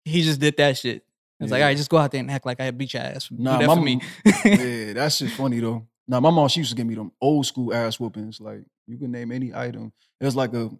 he 0.04 0.22
just 0.22 0.40
did 0.40 0.56
that 0.56 0.76
shit. 0.78 1.04
It's 1.38 1.50
like, 1.50 1.58
Yeah. 1.60 1.64
all 1.66 1.70
right, 1.70 1.76
just 1.76 1.90
go 1.90 1.96
out 1.98 2.10
there 2.10 2.20
and 2.20 2.30
act 2.30 2.44
like 2.46 2.60
I 2.60 2.70
beat 2.70 2.92
your 2.94 3.02
ass. 3.02 3.28
Nah, 3.30 3.58
Do 3.58 3.66
that 3.66 3.68
my 3.68 3.74
for 3.76 3.80
me. 3.82 4.00
yeah, 4.44 4.92
that's 4.94 5.18
just 5.18 5.34
funny 5.36 5.60
though. 5.60 5.86
Now 6.08 6.20
my 6.20 6.30
mom, 6.30 6.48
she 6.48 6.60
used 6.60 6.70
to 6.70 6.76
give 6.76 6.86
me 6.86 6.94
them 6.94 7.12
old 7.20 7.46
school 7.46 7.72
ass 7.72 7.98
whoopings. 8.00 8.40
Like 8.40 8.60
you 8.86 8.98
can 8.98 9.10
name 9.10 9.30
any 9.32 9.54
item. 9.54 9.92
It 10.20 10.24
was 10.24 10.36
like 10.36 10.52
a 10.54 10.70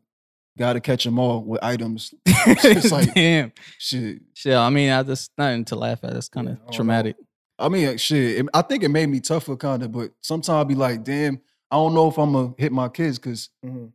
gotta 0.59 0.81
catch 0.81 1.05
them 1.05 1.19
all 1.19 1.43
with 1.43 1.62
items. 1.62 2.12
it's 2.27 2.91
like 2.93 3.15
Damn. 3.15 3.53
shit. 3.79 4.21
Shit, 4.35 4.55
I 4.57 4.69
mean, 4.71 4.91
I 4.91 5.03
just 5.03 5.31
nothing 5.39 5.65
to 5.67 5.77
laugh 5.77 6.03
at. 6.03 6.15
It's 6.17 6.29
kind 6.29 6.49
of 6.49 6.55
Yeah, 6.55 6.57
I 6.57 6.61
don't 6.65 6.67
know. 6.73 6.77
traumatic. 6.77 7.17
I 7.59 7.69
mean, 7.69 7.97
shit. 7.99 8.39
it- 8.41 8.49
I 8.55 8.62
think 8.62 8.83
it 8.83 8.89
made 8.89 9.07
me 9.09 9.21
tougher, 9.21 9.55
kind 9.57 9.83
of. 9.83 9.93
But 9.93 10.12
sometimes 10.23 10.49
I'll 10.49 10.65
be 10.65 10.75
like, 10.75 11.05
damn, 11.05 11.41
I 11.71 11.77
don't 11.77 11.95
know 11.95 12.09
if 12.09 12.19
I'm 12.19 12.33
gonna 12.33 12.55
hit 12.59 12.73
my 12.73 12.89
kids 12.89 13.19
because 13.19 13.49
Mhm. 13.65 13.93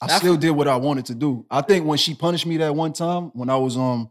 I 0.00 0.06
I 0.06 0.18
still 0.18 0.36
did 0.36 0.50
what 0.50 0.68
I 0.68 0.76
wanted 0.76 1.06
to 1.06 1.14
do. 1.14 1.44
I 1.50 1.60
think 1.60 1.86
when 1.86 1.98
she 1.98 2.14
punished 2.14 2.46
me 2.46 2.56
that 2.58 2.74
one 2.74 2.92
time, 2.92 3.30
when 3.34 3.50
I 3.50 3.56
was 3.56 3.76
um, 3.76 4.10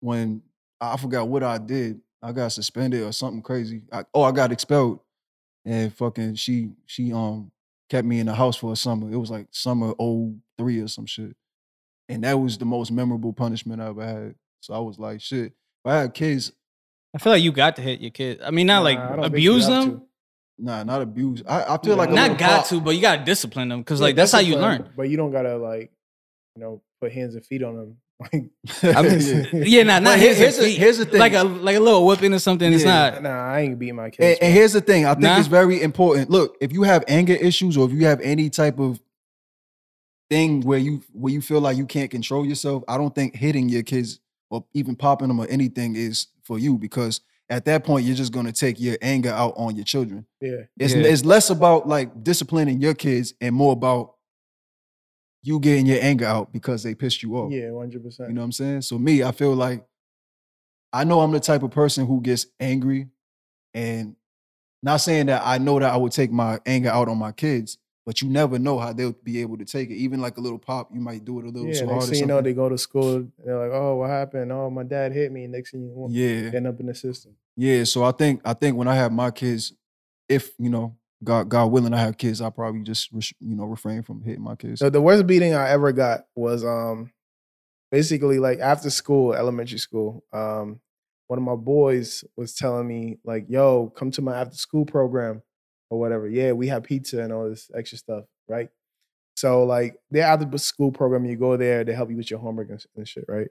when 0.00 0.42
I 0.80 0.96
forgot 0.96 1.28
what 1.28 1.42
I 1.42 1.58
did, 1.58 2.00
I 2.22 2.32
got 2.32 2.48
suspended 2.52 3.02
or 3.02 3.12
something 3.12 3.42
crazy. 3.42 3.82
I, 3.92 4.04
oh, 4.14 4.22
I 4.22 4.32
got 4.32 4.52
expelled, 4.52 5.00
and 5.64 5.92
fucking 5.94 6.36
she 6.36 6.70
she 6.86 7.12
um 7.12 7.50
kept 7.90 8.06
me 8.06 8.20
in 8.20 8.26
the 8.26 8.34
house 8.34 8.56
for 8.56 8.72
a 8.72 8.76
summer. 8.76 9.10
It 9.10 9.16
was 9.16 9.30
like 9.30 9.48
summer 9.50 9.92
03 9.98 10.80
or 10.80 10.88
some 10.88 11.06
shit, 11.06 11.36
and 12.08 12.24
that 12.24 12.38
was 12.38 12.58
the 12.58 12.64
most 12.64 12.90
memorable 12.90 13.32
punishment 13.32 13.82
I 13.82 13.88
ever 13.88 14.04
had. 14.04 14.34
So 14.60 14.74
I 14.74 14.78
was 14.78 14.98
like, 14.98 15.20
shit. 15.20 15.52
If 15.84 15.92
I 15.92 16.00
had 16.00 16.14
kids, 16.14 16.52
I 17.14 17.18
feel 17.18 17.32
like 17.32 17.42
you 17.42 17.52
got 17.52 17.76
to 17.76 17.82
hit 17.82 18.00
your 18.00 18.10
kids. 18.10 18.42
I 18.44 18.50
mean, 18.50 18.66
not 18.66 18.78
Nah, 18.78 18.82
like 18.82 18.98
don't 18.98 19.08
think 19.10 19.22
you 19.22 19.26
abuse 19.26 19.66
them, 19.66 19.90
to. 19.90 20.05
Nah, 20.58 20.82
not 20.84 21.02
abuse. 21.02 21.42
I, 21.48 21.74
I 21.74 21.78
feel 21.78 21.96
like 21.96 22.10
a 22.10 22.12
not 22.14 22.38
got 22.38 22.60
pop. 22.60 22.66
to, 22.68 22.80
but 22.80 22.94
you 22.94 23.00
got 23.00 23.16
to 23.18 23.24
discipline 23.24 23.68
them 23.68 23.80
because 23.80 24.00
Yeah, 24.00 24.06
like 24.06 24.16
that's 24.16 24.32
how 24.32 24.38
you 24.40 24.56
learn. 24.56 24.88
But 24.96 25.08
you 25.10 25.16
don't 25.16 25.32
gotta 25.32 25.56
like, 25.56 25.90
you 26.56 26.62
know, 26.62 26.82
put 27.00 27.12
hands 27.12 27.34
and 27.34 27.44
feet 27.44 27.62
on 27.62 27.76
them. 27.76 27.96
Like, 28.82 28.96
I 28.96 29.02
mean, 29.02 29.20
Yeah. 29.20 29.44
yeah, 29.52 29.82
nah, 29.82 29.98
not 29.98 30.12
But 30.12 30.20
his. 30.20 30.38
here's, 30.38 30.56
the, 30.56 30.68
here's 30.70 30.96
the 30.98 31.04
thing. 31.04 31.20
like 31.20 31.34
a 31.34 31.42
like 31.42 31.76
a 31.76 31.80
little 31.80 32.06
whipping 32.06 32.32
or 32.32 32.38
something. 32.38 32.72
It's 32.72 32.82
Yeah. 32.84 33.10
not. 33.10 33.22
nah, 33.22 33.52
I 33.52 33.60
ain't 33.60 33.78
beating 33.78 33.96
my 33.96 34.08
kids. 34.08 34.20
and 34.20 34.38
bro. 34.40 34.48
here's 34.48 34.72
the 34.72 34.80
thing. 34.80 35.04
I 35.04 35.12
think 35.12 35.22
Nah. 35.24 35.38
it's 35.38 35.48
very 35.48 35.82
important. 35.82 36.30
Look, 36.30 36.56
if 36.62 36.72
you 36.72 36.82
have 36.84 37.04
anger 37.08 37.34
issues 37.34 37.76
or 37.76 37.86
if 37.86 37.92
you 37.92 38.06
have 38.06 38.20
any 38.22 38.48
type 38.48 38.78
of 38.78 38.98
thing 40.30 40.62
where 40.62 40.78
you 40.78 41.02
where 41.12 41.32
you 41.32 41.40
feel 41.42 41.60
like 41.60 41.76
you 41.76 41.86
can't 41.86 42.10
control 42.10 42.46
yourself, 42.46 42.82
I 42.88 42.96
don't 42.96 43.14
think 43.14 43.36
hitting 43.36 43.68
your 43.68 43.82
kids 43.82 44.18
or 44.50 44.64
even 44.74 44.96
popping 44.96 45.28
them 45.28 45.38
or 45.38 45.46
anything 45.48 45.94
is 45.96 46.28
for 46.42 46.58
you 46.58 46.78
because 46.78 47.20
at 47.48 47.64
that 47.64 47.84
point 47.84 48.04
you're 48.04 48.16
just 48.16 48.32
gonna 48.32 48.52
take 48.52 48.80
your 48.80 48.96
anger 49.00 49.30
out 49.30 49.54
on 49.56 49.76
your 49.76 49.84
children. 49.84 50.26
yeah, 50.40 50.62
It's 50.78 50.94
Yeah. 50.94 51.02
it's 51.02 51.24
less 51.24 51.50
about 51.50 51.86
like 51.88 52.22
disciplining 52.24 52.80
your 52.80 52.94
kids 52.94 53.34
and 53.40 53.54
more 53.54 53.72
about 53.72 54.14
you 55.42 55.60
getting 55.60 55.86
your 55.86 55.98
anger 56.02 56.24
out 56.26 56.52
because 56.52 56.82
they 56.82 56.94
pissed 56.94 57.22
you 57.22 57.36
off. 57.36 57.52
yeah, 57.52 57.70
one 57.70 57.84
hundred 57.86 58.02
percent. 58.02 58.28
You 58.28 58.34
know 58.34 58.40
what 58.40 58.46
I'm 58.46 58.52
saying? 58.52 58.82
So 58.82 58.98
me, 58.98 59.22
I 59.22 59.30
feel 59.32 59.54
like 59.54 59.84
I 60.92 61.04
know 61.04 61.20
I'm 61.20 61.30
the 61.32 61.40
type 61.40 61.62
of 61.62 61.70
person 61.70 62.06
who 62.06 62.20
gets 62.20 62.46
angry 62.58 63.08
and 63.74 64.16
not 64.82 64.96
saying 64.98 65.26
that 65.26 65.42
I 65.44 65.58
know 65.58 65.78
that 65.78 65.92
I 65.92 65.96
would 65.96 66.12
take 66.12 66.32
my 66.32 66.58
anger 66.66 66.88
out 66.90 67.08
on 67.08 67.18
my 67.18 67.32
kids, 67.32 67.78
but 68.06 68.22
you 68.22 68.28
never 68.28 68.56
know 68.56 68.78
how 68.78 68.92
they'll 68.92 69.16
be 69.24 69.40
able 69.40 69.58
to 69.58 69.64
take 69.64 69.90
it. 69.90 69.96
Even 69.96 70.20
like 70.20 70.36
a 70.38 70.40
little 70.40 70.60
pop, 70.60 70.90
you 70.94 71.00
might 71.00 71.24
do 71.24 71.40
it 71.40 71.44
a 71.44 71.48
little 71.48 71.68
Yeah, 71.68 71.80
too 71.80 71.86
next 71.86 72.08
thing 72.08 72.20
you 72.20 72.26
know, 72.26 72.40
they 72.40 72.54
go 72.54 72.68
to 72.68 72.78
school. 72.78 73.26
They're 73.44 73.58
like, 73.58 73.72
"Oh, 73.72 73.96
what 73.96 74.10
happened? 74.10 74.52
Oh, 74.52 74.70
my 74.70 74.84
dad 74.84 75.12
hit 75.12 75.32
me." 75.32 75.48
Next 75.48 75.72
thing 75.72 75.82
you 75.82 75.88
know, 75.88 76.06
yeah. 76.08 76.52
end 76.54 76.68
up 76.68 76.78
in 76.78 76.86
the 76.86 76.94
system. 76.94 77.32
Yeah. 77.56 77.82
So 77.82 78.04
I 78.04 78.12
think 78.12 78.40
I 78.44 78.54
think 78.54 78.76
when 78.76 78.86
I 78.86 78.94
have 78.94 79.10
my 79.10 79.32
kids, 79.32 79.72
if 80.28 80.52
you 80.56 80.70
know, 80.70 80.96
God 81.24 81.48
God 81.48 81.66
willing, 81.66 81.92
I 81.92 81.98
have 81.98 82.16
kids, 82.16 82.40
I'll 82.40 82.52
probably 82.52 82.82
just 82.82 83.10
you 83.12 83.56
know 83.56 83.64
refrain 83.64 84.04
from 84.04 84.22
hitting 84.22 84.44
my 84.44 84.54
kids. 84.54 84.78
So 84.78 84.88
the 84.88 85.02
worst 85.02 85.26
beating 85.26 85.54
I 85.54 85.70
ever 85.70 85.90
got 85.90 86.26
was 86.36 86.64
um 86.64 87.10
basically 87.90 88.38
like 88.38 88.60
after 88.60 88.88
school, 88.88 89.34
elementary 89.34 89.78
school. 89.78 90.22
Um, 90.32 90.80
one 91.26 91.40
of 91.40 91.44
my 91.44 91.56
boys 91.56 92.22
was 92.36 92.54
telling 92.54 92.86
me 92.86 93.18
like, 93.24 93.46
"Yo, 93.48 93.92
come 93.96 94.12
to 94.12 94.22
my 94.22 94.40
after 94.40 94.56
school 94.56 94.86
program 94.86 95.42
or 95.90 95.98
whatever." 95.98 96.28
Yeah, 96.28 96.52
we 96.52 96.68
have 96.68 96.82
pizza 96.84 97.22
and 97.22 97.32
all 97.32 97.48
this 97.48 97.70
extra 97.74 97.98
stuff, 97.98 98.24
right? 98.48 98.68
So 99.36 99.64
like 99.64 99.96
their 100.10 100.36
the 100.36 100.58
school 100.58 100.92
program, 100.92 101.24
you 101.26 101.36
go 101.36 101.56
there, 101.56 101.84
they 101.84 101.92
help 101.92 102.10
you 102.10 102.16
with 102.16 102.30
your 102.30 102.40
homework 102.40 102.70
and, 102.70 102.84
and 102.96 103.06
shit, 103.06 103.24
right? 103.28 103.48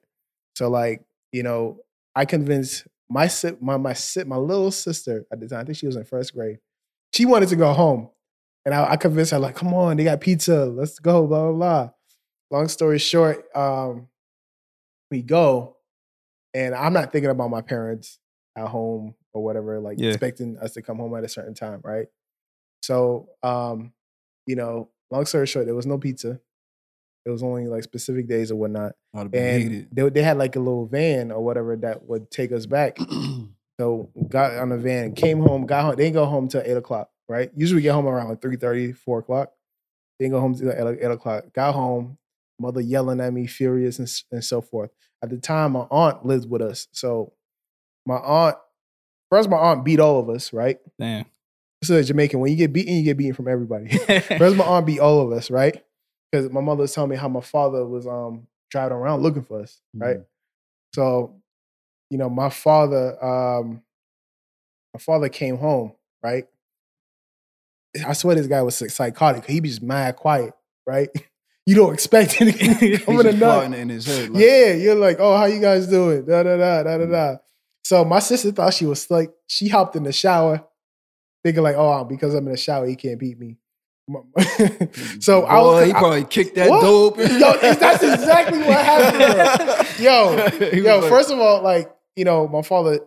So 0.55 0.69
like 0.69 1.03
you 1.31 1.43
know, 1.43 1.79
I 2.15 2.25
convinced 2.25 2.87
my 3.09 3.29
my 3.61 3.77
my 3.77 3.95
my 4.25 4.37
little 4.37 4.71
sister 4.71 5.25
at 5.31 5.39
the 5.39 5.47
time. 5.47 5.59
I 5.59 5.63
think 5.63 5.77
she 5.77 5.85
was 5.87 5.95
in 5.95 6.05
first 6.05 6.33
grade. 6.33 6.57
She 7.13 7.25
wanted 7.25 7.49
to 7.49 7.55
go 7.55 7.71
home. 7.73 8.09
And 8.65 8.73
I, 8.73 8.93
I 8.93 8.97
convinced 8.97 9.31
her, 9.31 9.37
like, 9.37 9.55
come 9.55 9.75
on, 9.75 9.95
they 9.95 10.03
got 10.03 10.19
pizza. 10.21 10.65
Let's 10.65 10.97
go, 10.97 11.27
blah, 11.27 11.51
blah, 11.51 11.51
blah. 11.51 11.89
Long 12.49 12.67
story 12.67 12.97
short, 12.97 13.45
um, 13.55 14.07
we 15.11 15.21
go, 15.21 15.77
and 16.53 16.73
I'm 16.73 16.91
not 16.93 17.11
thinking 17.11 17.29
about 17.29 17.51
my 17.51 17.61
parents 17.61 18.17
at 18.55 18.67
home 18.67 19.13
or 19.33 19.43
whatever, 19.43 19.79
like 19.79 19.99
Yeah. 19.99 20.09
expecting 20.09 20.57
us 20.57 20.73
to 20.73 20.81
come 20.81 20.97
home 20.97 21.15
at 21.15 21.23
a 21.23 21.29
certain 21.29 21.53
time, 21.53 21.81
right? 21.83 22.07
So, 22.85 23.29
um, 23.43 23.93
you 24.47 24.55
know, 24.55 24.89
long 25.11 25.25
story 25.25 25.47
short, 25.47 25.65
there 25.65 25.75
was 25.75 25.85
no 25.87 25.97
pizza. 25.97 26.39
It 27.25 27.29
was 27.31 27.41
only 27.41 27.65
like 27.67 27.81
specific 27.83 28.27
days 28.27 28.51
or 28.51 28.55
whatnot. 28.55 28.93
I'd 29.15 29.19
have 29.19 29.31
been 29.31 29.43
And 29.43 29.63
hated. 29.63 29.87
they, 29.91 30.09
they 30.09 30.21
had 30.21 30.37
like 30.37 30.55
a 30.55 30.59
little 30.59 30.85
van 30.85 31.31
or 31.31 31.43
whatever 31.43 31.75
that 31.77 32.07
would 32.07 32.29
take 32.29 32.51
us 32.51 32.65
back. 32.65 32.97
So 33.77 34.09
got 34.29 34.53
on 34.53 34.69
the 34.69 34.77
van, 34.77 35.15
came 35.15 35.41
home, 35.41 35.65
got 35.65 35.83
home. 35.83 35.95
They 35.97 36.03
didn't 36.05 36.13
go 36.13 36.25
home 36.25 36.47
till 36.47 36.61
eight 36.63 36.77
o'clock, 36.77 37.09
right? 37.27 37.51
Usually 37.57 37.79
we 37.79 37.81
get 37.81 37.91
home 37.91 38.07
around 38.07 38.29
like 38.29 38.41
3 38.41 38.93
4 38.93 39.19
o'clock. 39.19 39.51
Didn't 40.17 40.31
go 40.31 40.39
home 40.39 40.55
till 40.55 40.71
eight, 40.71 40.99
eight 41.01 41.11
o'clock. 41.11 41.51
Got 41.53 41.73
home, 41.75 42.17
mother 42.57 42.79
yelling 42.79 43.19
at 43.19 43.33
me, 43.33 43.47
furious 43.47 43.99
and, 43.99 44.09
and 44.31 44.41
so 44.45 44.61
forth. 44.61 44.91
At 45.21 45.29
the 45.29 45.37
time, 45.37 45.73
my 45.73 45.87
aunt 45.91 46.25
lived 46.25 46.49
with 46.49 46.61
us. 46.61 46.87
So 46.93 47.33
my 48.05 48.15
aunt, 48.15 48.55
first 49.29 49.49
my 49.49 49.57
aunt 49.57 49.83
beat 49.83 49.99
all 49.99 50.21
of 50.21 50.29
us, 50.29 50.53
right? 50.53 50.77
Damn. 50.97 51.25
This 51.87 52.01
is 52.01 52.07
Jamaican. 52.07 52.39
When 52.39 52.51
you 52.51 52.57
get 52.57 52.73
beaten, 52.73 52.95
you 52.95 53.03
get 53.03 53.17
beaten 53.17 53.33
from 53.33 53.47
everybody. 53.47 53.89
First, 54.37 54.55
my 54.55 54.63
aunt 54.65 54.85
beat 54.85 54.99
all 54.99 55.21
of 55.21 55.31
us, 55.37 55.51
right? 55.51 55.83
Because 56.31 56.51
my 56.51 56.61
mother 56.61 56.81
was 56.81 56.93
telling 56.93 57.09
me 57.11 57.15
how 57.15 57.29
my 57.29 57.41
father 57.41 57.85
was 57.85 58.07
um 58.07 58.47
driving 58.71 58.97
around 58.97 59.21
looking 59.21 59.43
for 59.43 59.61
us, 59.61 59.79
right? 59.93 60.17
So, 60.93 61.35
you 62.09 62.17
know, 62.17 62.29
my 62.29 62.49
father, 62.49 63.23
um, 63.23 63.81
my 64.93 64.99
father 64.99 65.29
came 65.29 65.57
home, 65.57 65.93
right? 66.23 66.45
I 68.05 68.13
swear 68.13 68.35
this 68.35 68.47
guy 68.47 68.61
was 68.61 68.75
psychotic. 68.93 69.45
He 69.45 69.59
be 69.59 69.69
just 69.69 69.81
mad 69.81 70.15
quiet, 70.15 70.53
right? 70.85 71.09
You 71.67 71.73
don't 71.73 71.95
expect 71.95 72.39
anything 72.41 72.99
coming 72.99 73.23
to 73.23 73.23
just 73.31 73.39
nut. 73.39 73.49
plotting 73.49 73.73
it 73.73 73.79
in 73.79 73.89
his 73.89 74.05
head. 74.05 74.29
Like, 74.29 74.43
Yeah, 74.43 74.73
you're 74.73 74.93
like, 74.93 75.17
oh, 75.19 75.35
how 75.35 75.45
you 75.45 75.59
guys 75.59 75.87
doing? 75.87 76.23
Da 76.23 76.43
da 76.43 76.57
da 76.57 76.83
da 76.83 76.97
da 76.99 77.05
da. 77.07 77.37
So 77.83 78.05
my 78.05 78.19
sister 78.19 78.51
thought 78.51 78.75
she 78.75 78.85
was 78.85 79.09
like, 79.09 79.31
she 79.47 79.67
hopped 79.67 79.95
in 79.95 80.03
the 80.03 80.13
shower, 80.13 80.63
thinking 81.45 81.61
like, 81.63 81.75
oh, 81.77 82.03
because 82.03 82.33
I'm 82.33 82.45
in 82.47 82.51
the 82.51 82.57
shower, 82.57 82.85
he 82.87 82.95
can't 82.95 83.19
beat 83.19 83.37
me. 83.39 83.57
so 85.19 85.43
I 85.45 85.61
was, 85.61 85.85
he 85.85 85.91
I- 85.93 85.99
probably 85.99 86.23
kicked 86.25 86.55
that 86.55 86.69
What? 86.69 86.81
door 86.81 87.07
open. 87.07 87.31
Yo, 87.39 87.53
that's 87.57 88.03
exactly 88.03 88.59
what 88.59 88.83
happened. 88.85 89.99
Yo, 89.99 90.35
yo. 90.71 90.99
like- 90.99 91.09
First 91.09 91.31
of 91.31 91.39
all, 91.39 91.61
like 91.61 91.91
you 92.15 92.25
know, 92.25 92.47
my 92.47 92.61
father 92.61 92.99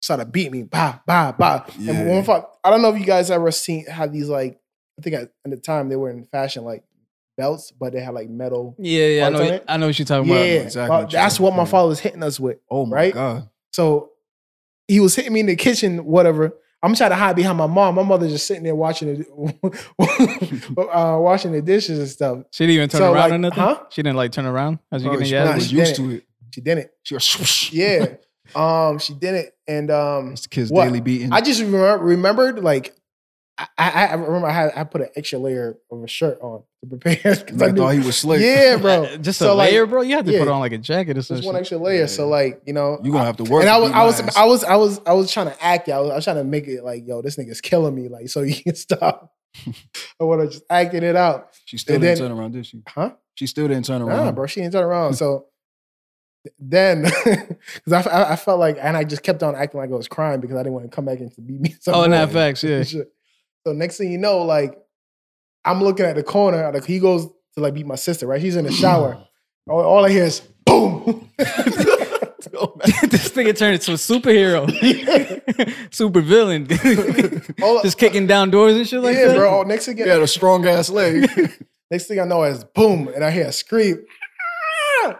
started 0.00 0.32
beating 0.32 0.52
me, 0.52 0.62
bah, 0.64 0.98
bah, 1.06 1.32
bah. 1.38 1.64
Yeah. 1.78 1.92
And 1.94 2.08
one 2.08 2.24
fi- 2.24 2.44
I 2.64 2.70
don't 2.70 2.82
know 2.82 2.92
if 2.92 2.98
you 2.98 3.06
guys 3.06 3.30
ever 3.30 3.50
seen 3.50 3.86
had 3.86 4.12
these 4.12 4.28
like 4.28 4.58
I 4.98 5.02
think 5.02 5.16
at, 5.16 5.22
at 5.44 5.50
the 5.50 5.56
time 5.56 5.88
they 5.88 5.96
were 5.96 6.10
in 6.10 6.24
fashion 6.24 6.64
like 6.64 6.82
belts, 7.36 7.70
but 7.70 7.92
they 7.92 8.00
had 8.00 8.12
like 8.14 8.28
metal. 8.28 8.74
Yeah, 8.78 9.06
yeah, 9.06 9.26
I 9.26 9.30
know. 9.30 9.60
I 9.68 9.76
know 9.76 9.86
what 9.86 9.98
you're 9.98 10.06
talking 10.06 10.28
Yeah, 10.30 10.36
about. 10.36 10.64
exactly 10.66 10.88
but 10.96 11.02
what 11.04 11.10
that's 11.12 11.38
what 11.40 11.50
my 11.52 11.56
about. 11.62 11.68
father 11.68 11.88
was 11.88 12.00
hitting 12.00 12.22
us 12.22 12.40
with. 12.40 12.58
Oh 12.70 12.84
my 12.86 12.96
Right? 12.96 13.14
god. 13.14 13.48
So 13.72 14.10
he 14.88 14.98
was 15.00 15.14
hitting 15.14 15.32
me 15.32 15.40
in 15.40 15.46
the 15.46 15.56
kitchen, 15.56 16.04
whatever. 16.04 16.52
I'm 16.82 16.94
trying 16.94 17.10
to 17.10 17.16
hide 17.16 17.36
behind 17.36 17.58
my 17.58 17.66
mom. 17.66 17.94
My 17.94 18.02
mother's 18.02 18.32
just 18.32 18.46
sitting 18.46 18.64
there 18.64 18.74
watching 18.74 19.18
the, 19.18 19.24
uh, 20.92 21.18
washing 21.20 21.52
the 21.52 21.62
dishes 21.62 21.98
and 21.98 22.08
stuff. 22.08 22.38
She 22.50 22.64
didn't 22.64 22.74
even 22.74 22.88
turn 22.88 22.98
So, 23.00 23.12
around 23.12 23.22
like, 23.22 23.32
or 23.32 23.38
nothing. 23.38 23.62
huh? 23.62 23.82
She 23.90 24.02
didn't 24.02 24.16
like 24.16 24.32
turn 24.32 24.46
around 24.46 24.78
as 24.90 25.02
you 25.02 25.08
Bro, 25.10 25.18
getting 25.20 25.28
she 25.30 25.34
nah, 25.36 25.58
she 25.58 25.76
used 25.76 25.96
to 25.96 26.10
it. 26.10 26.24
She 26.54 26.60
didn't. 26.60 26.90
She 27.02 27.14
was 27.14 27.24
swoosh. 27.24 27.72
Yeah. 27.72 28.06
um, 28.54 28.98
she 28.98 29.14
didn't. 29.14 29.50
And 29.68 29.90
um, 29.90 30.34
the 30.34 30.48
kids 30.50 30.70
What? 30.70 30.84
daily 30.84 31.00
beating. 31.00 31.32
I 31.32 31.40
just 31.40 31.60
remember, 31.60 32.04
remembered 32.04 32.58
like 32.62 32.94
I, 33.58 33.66
I, 33.78 34.06
I 34.06 34.14
remember 34.14 34.46
I 34.48 34.52
had 34.52 34.72
I 34.74 34.84
put 34.84 35.02
an 35.02 35.08
extra 35.14 35.38
layer 35.38 35.76
of 35.90 36.02
a 36.02 36.08
shirt 36.08 36.40
on 36.40 36.62
to 36.80 36.86
prepare. 36.96 37.36
'cause 37.36 37.60
I, 37.62 37.66
I 37.66 37.70
knew- 37.70 37.82
thought 37.82 37.90
he 37.90 37.98
was 38.00 38.16
slick. 38.16 38.40
yeah, 38.40 38.76
bro. 38.80 39.16
Just 39.20 39.38
So, 39.38 39.52
a 39.52 39.54
like, 39.54 39.70
layer, 39.70 39.86
bro. 39.86 40.00
You 40.00 40.16
had 40.16 40.24
to 40.26 40.32
yeah. 40.32 40.38
put 40.38 40.48
on 40.48 40.58
like 40.60 40.72
a 40.72 40.78
jacket 40.78 41.12
or 41.12 41.14
Just 41.20 41.28
something. 41.28 41.46
one 41.46 41.56
extra 41.56 41.76
layer. 41.78 42.06
So 42.06 42.28
like 42.28 42.62
you 42.66 42.72
know, 42.72 42.98
You 43.04 43.12
gonna 43.12 43.24
have 43.26 43.36
to 43.36 43.44
work. 43.44 43.62
and 43.64 43.68
to 43.68 43.72
I 43.74 43.78
was, 43.78 43.92
I 43.92 44.04
was. 44.04 44.20
I 44.36 44.44
was, 44.44 44.64
I 44.64 44.76
was, 44.76 45.00
I 45.06 45.12
was 45.12 45.30
trying 45.30 45.46
to 45.48 45.62
act. 45.64 45.88
it. 45.88 45.92
I 45.92 46.00
was, 46.00 46.10
I 46.10 46.14
was 46.16 46.24
trying 46.24 46.36
to 46.36 46.44
make 46.44 46.66
it 46.66 46.82
like, 46.82 47.06
yo, 47.06 47.20
this 47.22 47.36
nigga's 47.36 47.60
killing 47.60 47.94
me, 47.94 48.08
like, 48.08 48.28
so 48.30 48.40
you 48.42 48.54
can 48.62 48.74
stop. 48.74 49.32
I 50.18 50.24
want 50.24 50.40
to 50.40 50.48
just 50.48 50.64
acting 50.70 51.02
it 51.02 51.14
out, 51.14 51.50
She 51.66 51.76
still 51.76 51.96
and 51.96 52.02
didn't 52.02 52.18
then- 52.20 52.28
turn 52.30 52.38
around, 52.38 52.52
did 52.52 52.64
she? 52.66 52.82
huh? 52.88 53.12
She 53.34 53.46
still 53.46 53.68
didn't 53.68 53.84
turn 53.84 54.00
around. 54.02 54.24
Nah, 54.26 54.32
bro, 54.32 54.46
she 54.46 54.60
didn't 54.60 54.72
turn 54.72 54.84
around. 54.84 55.14
So 55.14 55.46
then, 56.58 57.02
because 57.02 57.92
I, 57.92 58.00
I, 58.10 58.32
I 58.32 58.36
felt 58.36 58.58
like, 58.58 58.76
and 58.80 58.96
I 58.96 59.04
just 59.04 59.22
kept 59.22 59.42
on 59.42 59.54
acting 59.54 59.78
like 59.80 59.90
I 59.90 59.94
was 59.94 60.08
crying 60.08 60.40
because 60.40 60.56
I 60.56 60.60
didn't 60.60 60.72
want 60.72 60.90
to 60.90 60.94
come 60.94 61.04
back 61.04 61.20
and 61.20 61.32
to 61.34 61.40
beat 61.40 61.60
me. 61.60 61.76
some 61.80 61.94
Oh, 61.94 61.98
more. 61.98 62.08
nah, 62.08 62.26
facts, 62.26 62.64
yeah. 62.64 62.82
Shit. 63.64 63.72
So 63.72 63.72
next 63.72 63.98
thing 63.98 64.10
you 64.12 64.18
know, 64.18 64.38
like 64.38 64.76
I'm 65.64 65.82
looking 65.82 66.06
at 66.06 66.16
the 66.16 66.22
corner, 66.22 66.70
like 66.72 66.84
he 66.84 66.98
goes 66.98 67.26
to 67.26 67.60
like 67.60 67.74
beat 67.74 67.86
my 67.86 67.96
sister, 67.96 68.26
right? 68.26 68.40
She's 68.40 68.56
in 68.56 68.64
the 68.64 68.72
shower. 68.72 69.14
Mm. 69.14 69.72
all, 69.72 69.80
all 69.82 70.04
I 70.04 70.10
hear 70.10 70.24
is 70.24 70.40
boom. 70.66 71.30
this 73.02 73.30
nigga 73.30 73.56
turned 73.56 73.74
into 73.74 73.92
a 73.92 73.94
superhero, 73.94 74.68
super 75.94 76.20
villain, 76.20 76.66
just 77.82 77.98
kicking 77.98 78.26
down 78.26 78.50
doors 78.50 78.74
and 78.76 78.86
shit 78.86 79.00
like 79.00 79.14
yeah, 79.16 79.26
that. 79.28 79.32
Yeah, 79.34 79.38
bro. 79.38 79.62
Next 79.62 79.86
thing, 79.86 79.96
He 79.96 80.02
had 80.02 80.20
a 80.20 80.26
strong 80.26 80.66
ass 80.66 80.90
leg. 80.90 81.30
next 81.90 82.06
thing 82.06 82.20
I 82.20 82.24
know 82.24 82.42
is 82.44 82.64
boom, 82.64 83.08
and 83.14 83.24
I 83.24 83.30
hear 83.30 83.46
a 83.46 83.52
scream. 83.52 84.04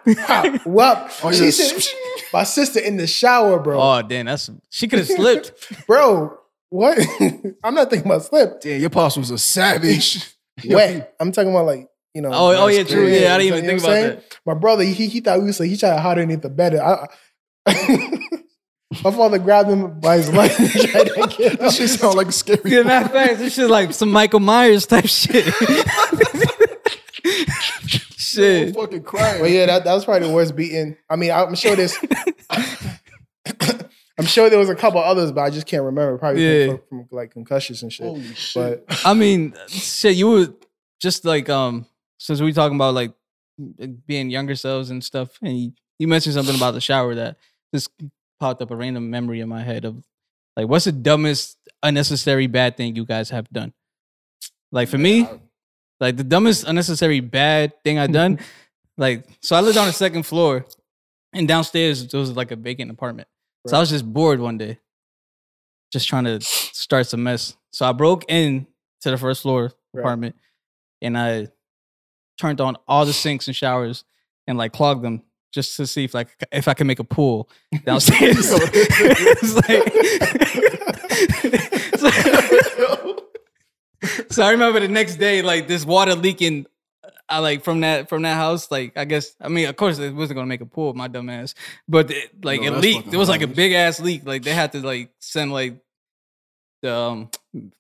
Whoop. 0.05 0.99
Oh, 1.23 1.33
She 1.33 1.51
said- 1.51 1.95
my 2.33 2.45
sister 2.45 2.81
in 2.81 2.97
the 2.97 3.07
shower, 3.07 3.59
bro. 3.59 3.81
Oh 3.81 4.03
damn, 4.03 4.27
that's 4.27 4.51
she 4.71 4.89
could 4.89 4.99
have 5.01 5.09
slipped. 5.09 5.87
Bro, 5.87 6.39
what? 6.73 6.99
I'm 7.65 7.75
not 7.75 7.91
thinking 7.91 8.11
about 8.11 8.25
slip. 8.25 8.61
Damn, 8.61 8.81
your 8.81 8.91
pops 8.91 9.17
was 9.17 9.31
a 9.31 9.39
savage. 9.39 10.27
Wet. 10.65 11.15
I'm 11.21 11.31
talking 11.33 11.51
about 11.51 11.67
like, 11.67 11.87
you 12.15 12.23
know. 12.23 12.31
Oh, 12.33 12.65
oh 12.65 12.67
yeah, 12.69 12.83
true. 12.83 13.07
Yeah, 13.07 13.35
I 13.35 13.39
didn't 13.39 13.41
You 13.41 13.55
even 13.59 13.65
know 13.65 13.71
think 13.71 13.83
what 13.83 13.89
about 13.89 13.93
saying? 13.95 14.15
that. 14.17 14.39
My 14.47 14.55
brother, 14.55 14.85
he 14.85 15.07
he 15.07 15.21
thought 15.21 15.41
we 15.41 15.47
was 15.47 15.61
like 15.61 15.69
he 15.69 15.77
tried 15.77 15.95
to 15.95 16.01
hide 16.01 16.19
underneath 16.19 16.41
the 16.43 16.49
bed. 16.51 16.75
I, 16.77 17.07
my 19.05 19.11
father 19.11 19.39
grabbed 19.39 19.69
him 19.71 20.01
by 20.01 20.17
his 20.17 20.33
leg 20.33 20.51
and 20.59 20.71
tried 20.71 21.05
to 21.09 21.35
get 21.37 21.59
That 21.61 21.73
shit 21.73 21.91
sound 21.91 22.17
like 22.17 22.29
a 22.29 22.33
scary. 22.33 22.61
Yeah, 22.65 22.83
matter 22.83 23.07
of 23.07 23.13
fact, 23.13 23.39
this 23.39 23.55
shit 23.55 23.69
like 23.71 23.93
some 23.93 24.11
Michael 24.11 24.41
Myers 24.41 24.87
type 24.87 25.07
shit. 25.07 25.45
shit. 28.17 28.69
I'm 28.69 28.75
fucking 28.75 29.03
crying. 29.03 29.41
But 29.43 29.51
yeah, 29.51 29.67
that, 29.67 29.85
that 29.85 29.93
was 29.95 30.05
probably 30.05 30.29
the 30.29 30.35
worst 30.35 30.57
beating. 30.57 30.97
I 31.11 31.17
mean, 31.17 31.31
I'm 31.31 31.55
sure 31.55 31.77
this. 31.77 31.97
I'm 34.19 34.27
sure 34.27 34.51
there 34.51 34.59
was 34.59 34.69
a 34.69 34.75
couple 34.75 35.01
others, 35.01 35.33
but 35.33 35.41
I 35.43 35.51
just 35.51 35.67
can't 35.67 35.83
remember. 35.85 36.19
Probably 36.19 36.43
Yeah. 36.65 36.67
from, 36.67 36.81
from, 36.89 37.09
like 37.11 37.31
concussions 37.31 37.83
and 37.83 37.93
shit. 37.93 38.07
Holy 38.07 38.23
shit. 38.35 38.87
But 38.87 39.01
I 39.07 39.15
mean, 39.15 39.55
shit, 39.69 40.17
you 40.17 40.29
were 40.31 40.49
just 41.01 41.25
like 41.25 41.49
um 41.49 41.87
since 42.19 42.41
we 42.41 42.53
talking 42.53 42.77
about 42.77 42.95
like 42.95 43.13
being 44.07 44.31
younger 44.31 44.55
selves 44.55 44.91
and 44.91 45.03
stuff, 45.03 45.39
and 45.43 45.59
you, 45.59 45.73
you 45.99 46.09
mentioned 46.09 46.35
something 46.35 46.55
about 46.55 46.73
the 46.75 46.81
shower 46.81 47.15
that 47.15 47.37
just 47.75 47.91
popped 48.39 48.61
up 48.61 48.71
a 48.71 48.77
random 48.77 49.09
memory 49.11 49.41
in 49.41 49.49
my 49.49 49.63
head 49.63 49.85
of 49.85 50.03
like 50.57 50.69
what's 50.69 50.85
the 50.85 50.93
dumbest 50.93 51.57
unnecessary 51.83 52.47
bad 52.47 52.77
thing 52.77 52.95
you 52.95 53.05
guys 53.07 53.31
have 53.31 53.49
done? 53.51 53.73
Like 54.71 54.89
for 54.89 54.99
me, 54.99 55.29
like 56.01 56.17
the 56.17 56.25
dumbest 56.25 56.65
unnecessary 56.67 57.21
bad 57.21 57.73
thing 57.83 57.99
I've 57.99 58.13
done, 58.13 58.39
like 58.99 59.27
so 59.41 59.57
I 59.57 59.61
lived 59.61 59.79
on 59.79 59.87
the 59.87 59.93
second 59.93 60.25
floor, 60.25 60.67
and 61.33 61.49
downstairs 61.49 62.07
there 62.09 62.21
was 62.21 62.37
like 62.37 62.51
a 62.51 62.57
vacant 62.57 62.91
apartment. 62.91 63.29
So 63.67 63.77
I 63.77 63.81
was 63.81 63.91
just 63.91 64.11
bored 64.11 64.41
one 64.41 64.59
day, 64.59 64.79
just 65.93 66.09
trying 66.09 66.25
to 66.25 66.41
start 66.41 67.07
some 67.07 67.23
mess. 67.23 67.57
So 67.73 67.87
I 67.87 67.93
broke 67.93 68.25
in 68.29 68.67
to 69.03 69.11
the 69.11 69.17
first 69.19 69.43
floor 69.43 69.73
apartment, 69.97 70.37
and 71.01 71.17
I 71.17 71.49
turned 72.41 72.61
on 72.61 72.77
all 72.89 73.07
the 73.07 73.13
sinks 73.13 73.47
and 73.47 73.55
showers 73.57 74.05
and 74.47 74.59
like 74.59 74.73
clogged 74.73 75.05
them 75.05 75.23
just 75.53 75.77
to 75.77 75.87
see 75.87 76.05
if 76.05 76.15
like 76.15 76.29
if 76.51 76.67
I 76.67 76.75
could 76.75 76.87
make 76.87 76.99
a 76.99 77.05
pool 77.05 77.49
downstairs. 77.85 78.39
It's 78.53 79.69
like- 79.69 79.93
so, 81.99 82.09
so 84.31 84.43
I 84.43 84.51
remember 84.51 84.81
the 84.81 84.89
next 84.89 85.17
day, 85.17 85.43
like 85.43 85.69
this 85.69 85.85
water 85.85 86.15
leaking. 86.15 86.67
I 87.29 87.39
like 87.39 87.65
from 87.65 87.81
that 87.81 88.09
from 88.09 88.23
that 88.23 88.35
house, 88.35 88.71
like 88.71 88.93
I 88.97 89.05
guess 89.05 89.35
I 89.41 89.49
mean, 89.49 89.69
of 89.69 89.77
course, 89.77 89.99
it 89.99 90.15
wasn't 90.15 90.37
gonna 90.37 90.47
make 90.47 90.61
a 90.61 90.67
pool, 90.67 90.93
my 90.95 91.09
dumb 91.09 91.31
ass. 91.31 91.55
But 91.89 92.11
it, 92.11 92.45
like 92.45 92.61
No, 92.61 92.75
it 92.75 92.81
leaked. 92.81 93.13
It 93.13 93.17
was 93.17 93.29
like 93.29 93.43
a 93.43 93.47
big 93.47 93.73
ass 93.73 94.01
leak. 94.01 94.27
Like 94.27 94.43
they 94.43 94.53
had 94.55 94.73
to 94.73 94.81
like 94.81 95.11
send 95.19 95.53
like 95.53 95.79
the 96.83 96.93
um, 96.93 97.31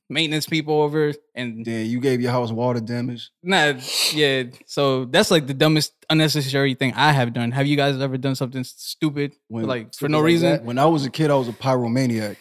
maintenance 0.09 0.46
people 0.46 0.81
over 0.81 1.12
and 1.35 1.64
Damn, 1.64 1.87
you 1.87 1.98
gave 2.00 2.20
your 2.20 2.31
house 2.31 2.52
water 2.52 2.78
damage. 2.81 3.31
Nah, 3.42 3.74
yeah. 4.12 4.44
So 4.66 5.07
that's 5.07 5.31
like 5.31 5.48
the 5.48 5.55
dumbest 5.55 5.92
unnecessary 6.09 6.74
thing 6.74 6.92
I 6.94 7.11
have 7.12 7.33
done. 7.33 7.50
Have 7.50 7.66
you 7.66 7.76
guys 7.76 8.00
ever 8.00 8.16
done 8.16 8.37
something 8.37 8.62
stupid, 8.64 9.35
When- 9.48 9.66
like 9.66 9.92
for 9.94 10.09
no 10.09 10.18
like 10.18 10.26
reason? 10.26 10.50
that? 10.52 10.64
When 10.64 10.78
I 10.78 10.87
was 10.87 11.05
a 11.05 11.11
kid, 11.11 11.31
I 11.31 11.35
was 11.35 11.48
a 11.48 11.52
pyromaniac. 11.52 12.37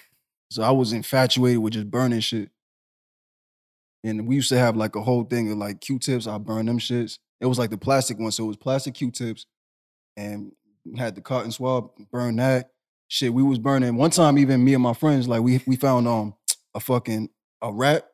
So 0.52 0.62
I 0.62 0.70
was 0.72 0.94
infatuated 0.94 1.58
with 1.60 1.74
just 1.74 1.90
burning 1.90 2.20
shit. 2.20 2.51
And 4.04 4.28
we 4.28 4.36
used 4.36 4.50
to 4.50 4.58
have 4.58 4.76
like 4.76 4.96
a 4.96 5.02
whole 5.02 5.24
thing 5.24 5.52
of 5.52 5.58
like 5.58 5.80
Q-tips. 5.82 6.28
I 6.28 6.38
burn 6.38 6.66
them 6.66 6.80
shits. 6.80 7.20
It 7.40 7.46
was 7.46 7.60
like 7.60 7.70
the 7.70 7.78
plastic 7.78 8.18
one. 8.20 8.32
So 8.32 8.44
it 8.46 8.48
was 8.48 8.58
plastic 8.58 8.96
Q-tips. 8.96 9.46
And 10.18 10.52
had 10.98 11.16
the 11.16 11.22
cotton 11.22 11.52
swab, 11.52 11.92
burn 12.12 12.36
that. 12.38 12.72
Shit, 13.08 13.34
we 13.34 13.44
was 13.44 13.60
burning. 13.60 13.96
One 13.98 14.10
time, 14.10 14.38
even 14.38 14.64
me 14.64 14.74
and 14.74 14.82
my 14.84 14.94
friends, 14.94 15.28
like 15.28 15.42
we 15.42 15.62
we 15.68 15.76
found 15.76 16.08
um 16.08 16.34
a 16.74 16.80
fucking 16.80 17.30
a 17.62 17.72
rat 17.72 18.08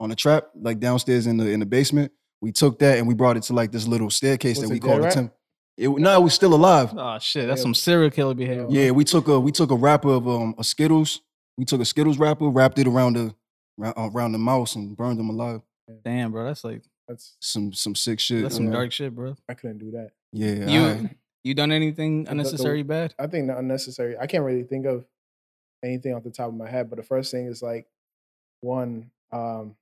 on 0.00 0.10
a 0.10 0.14
trap, 0.14 0.48
like 0.54 0.80
downstairs 0.80 1.26
in 1.26 1.36
the 1.36 1.50
in 1.50 1.60
the 1.60 1.66
basement. 1.66 2.12
We 2.40 2.52
took 2.52 2.78
that 2.80 2.98
and 2.98 3.08
we 3.08 3.14
brought 3.14 3.36
it 3.36 3.42
to 3.44 3.52
like 3.52 3.72
this 3.72 3.86
little 3.86 4.10
staircase 4.10 4.58
Was 4.58 4.68
that 4.68 4.72
we 4.72 4.80
called 4.80 4.98
the 5.00 5.04
rat? 5.06 5.12
temp. 5.14 5.34
It 5.76 5.88
no, 5.88 6.14
it 6.18 6.22
was 6.22 6.34
still 6.34 6.54
alive. 6.54 6.94
Oh 6.96 7.18
shit, 7.18 7.48
that's 7.48 7.60
Yeah. 7.60 7.62
some 7.64 7.74
serial 7.74 8.10
killer 8.10 8.34
behavior. 8.34 8.66
Yeah, 8.70 8.90
we 8.92 9.02
took 9.04 9.26
a 9.28 9.38
we 9.40 9.50
took 9.50 9.70
a 9.70 9.76
wrapper 9.76 10.10
of 10.10 10.28
um 10.28 10.54
a 10.58 10.64
Skittles. 10.64 11.20
We 11.58 11.64
took 11.64 11.80
a 11.80 11.84
Skittles 11.84 12.18
wrapper, 12.18 12.48
wrapped 12.48 12.78
it 12.78 12.86
around 12.86 13.14
the 13.16 13.24
ra- 13.24 13.32
around 13.80 14.32
the 14.32 14.38
mouse, 14.38 14.76
and 14.76 14.96
burned 14.96 15.18
them 15.18 15.30
alive. 15.30 15.60
Damn, 16.04 16.32
bro, 16.32 16.44
that's 16.44 16.64
like 16.64 16.82
that's 17.08 17.36
Some 17.40 17.72
some 17.72 17.94
sick 17.94 18.18
shit. 18.20 18.42
that's 18.42 18.54
some 18.56 18.66
know? 18.66 18.72
dark 18.72 18.92
shit, 18.92 19.14
bro. 19.14 19.36
I 19.48 19.54
couldn't 19.54 19.78
do 19.78 19.90
that. 19.92 20.10
Yeah, 20.32 20.68
You 20.68 20.80
I- 20.86 21.16
you 21.42 21.54
done 21.54 21.72
anything 21.72 22.24
the- 22.24 22.30
unnecessary 22.32 22.82
bad? 22.82 23.14
I 23.18 23.26
think 23.26 23.48
the 23.48 23.58
unnecessary. 23.58 24.16
I 24.18 24.26
can't 24.26 24.44
really 24.44 24.62
think 24.64 24.86
of 24.86 25.04
anything 25.84 26.14
off 26.14 26.22
the 26.24 26.30
top 26.30 26.48
of 26.48 26.54
my 26.54 26.68
head, 26.70 26.88
but 26.88 26.96
the 26.96 27.02
first 27.02 27.30
thing 27.30 27.46
is 27.46 27.62
like 27.62 27.86
one 28.60 29.10
um 29.32 29.76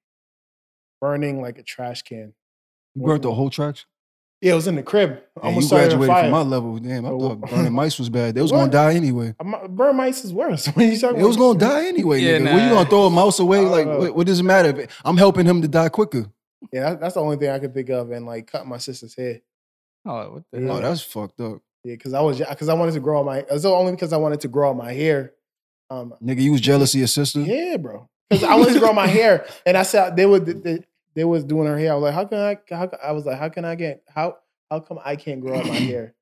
burning 1.00 1.40
like 1.40 1.58
a 1.58 1.62
trash 1.62 2.02
can. 2.02 2.34
you 2.94 3.04
burnt 3.06 3.22
the 3.22 3.32
whole 3.32 3.50
trash. 3.50 3.86
Yeah, 4.42 4.52
it 4.52 4.56
was 4.56 4.66
in 4.66 4.74
the 4.74 4.82
crib. 4.82 5.10
Man, 5.10 5.20
Almost 5.40 5.70
you 5.70 5.76
graduated 5.78 6.06
fire. 6.08 6.22
from 6.24 6.30
my 6.32 6.42
level. 6.42 6.76
Damn, 6.78 7.06
I 7.06 7.10
Oh, 7.10 7.18
thought 7.20 7.40
burning 7.48 7.72
mice 7.82 7.96
was 7.98 8.08
bad. 8.10 8.34
They 8.34 8.42
was 8.42 8.50
gonna 8.50 8.70
die 8.70 8.94
anyway. 8.94 9.34
Uh, 9.38 9.68
Burn 9.68 9.94
mice 9.96 10.24
is 10.24 10.34
worse. 10.34 10.66
What 10.74 10.78
are 10.78 10.82
you 10.88 10.98
talking 10.98 11.20
It 11.20 11.24
was 11.24 11.36
gonna 11.36 11.58
die 11.58 11.86
anyway. 11.86 12.20
Yeah, 12.20 12.38
nigga. 12.38 12.44
When 12.54 12.64
you 12.64 12.68
nah. 12.70 12.74
gonna 12.74 12.90
throw 12.90 13.06
a 13.06 13.10
mouse 13.10 13.38
away? 13.38 13.58
I 13.60 13.62
Like, 13.62 13.86
what, 13.86 14.16
what 14.16 14.26
does 14.26 14.40
it 14.40 14.42
matter? 14.42 14.88
I'm 15.04 15.16
helping 15.16 15.46
him 15.46 15.62
to 15.62 15.68
die 15.68 15.88
quicker. 15.90 16.26
Yeah, 16.72 16.94
that's 16.96 17.14
the 17.14 17.20
only 17.20 17.36
thing 17.36 17.50
I 17.50 17.58
could 17.60 17.72
think 17.72 17.88
of, 17.90 18.10
and 18.10 18.26
like 18.26 18.48
cut 18.50 18.66
my 18.66 18.78
sister's 18.78 19.14
hair. 19.14 19.40
Oh, 20.04 20.32
what 20.32 20.42
the 20.50 20.60
Yeah. 20.60 20.72
Oh, 20.72 20.80
that's 20.80 21.02
fucked 21.02 21.40
up, 21.40 21.60
Yeah, 21.84 21.94
because 21.94 22.12
I 22.12 22.20
was 22.20 22.38
because 22.40 22.68
I 22.68 22.74
wanted 22.74 22.92
to 22.94 23.00
grow 23.00 23.22
my. 23.22 23.38
It 23.38 23.50
was 23.50 23.64
only 23.64 23.92
because 23.92 24.12
I 24.12 24.16
wanted 24.16 24.40
to 24.40 24.48
grow 24.48 24.74
my 24.74 24.92
hair. 24.92 25.32
Um, 25.88 26.14
nigga. 26.20 26.40
You 26.40 26.50
was 26.52 26.60
jealous 26.60 26.94
of 26.94 26.98
your 26.98 27.06
sister. 27.06 27.40
yeah, 27.40 27.76
bro. 27.76 28.08
Because 28.28 28.44
I 28.48 28.54
wanted 28.56 28.74
to 28.74 28.80
grow 28.80 28.92
my 28.92 29.06
hair, 29.06 29.46
and 29.66 29.76
I 29.76 29.82
said 29.84 30.16
they 30.16 30.26
were 30.26 30.40
they, 30.40 30.80
they 31.14 31.24
was 31.24 31.44
doing 31.44 31.66
her 31.66 31.78
hair. 31.78 31.92
I 31.92 31.94
was 31.94 32.02
like, 32.02 32.14
how 32.14 32.24
can 32.24 32.38
I? 32.38 32.58
How 32.74 32.90
I 33.02 33.12
was 33.12 33.24
like, 33.26 33.38
how 33.38 33.48
can 33.48 33.64
I 33.64 33.74
get 33.74 34.02
how 34.08 34.36
how 34.70 34.80
come 34.80 34.98
I 35.04 35.16
can't 35.16 35.40
grow 35.40 35.58
out 35.58 35.66
my 35.66 35.74
hair? 35.74 36.14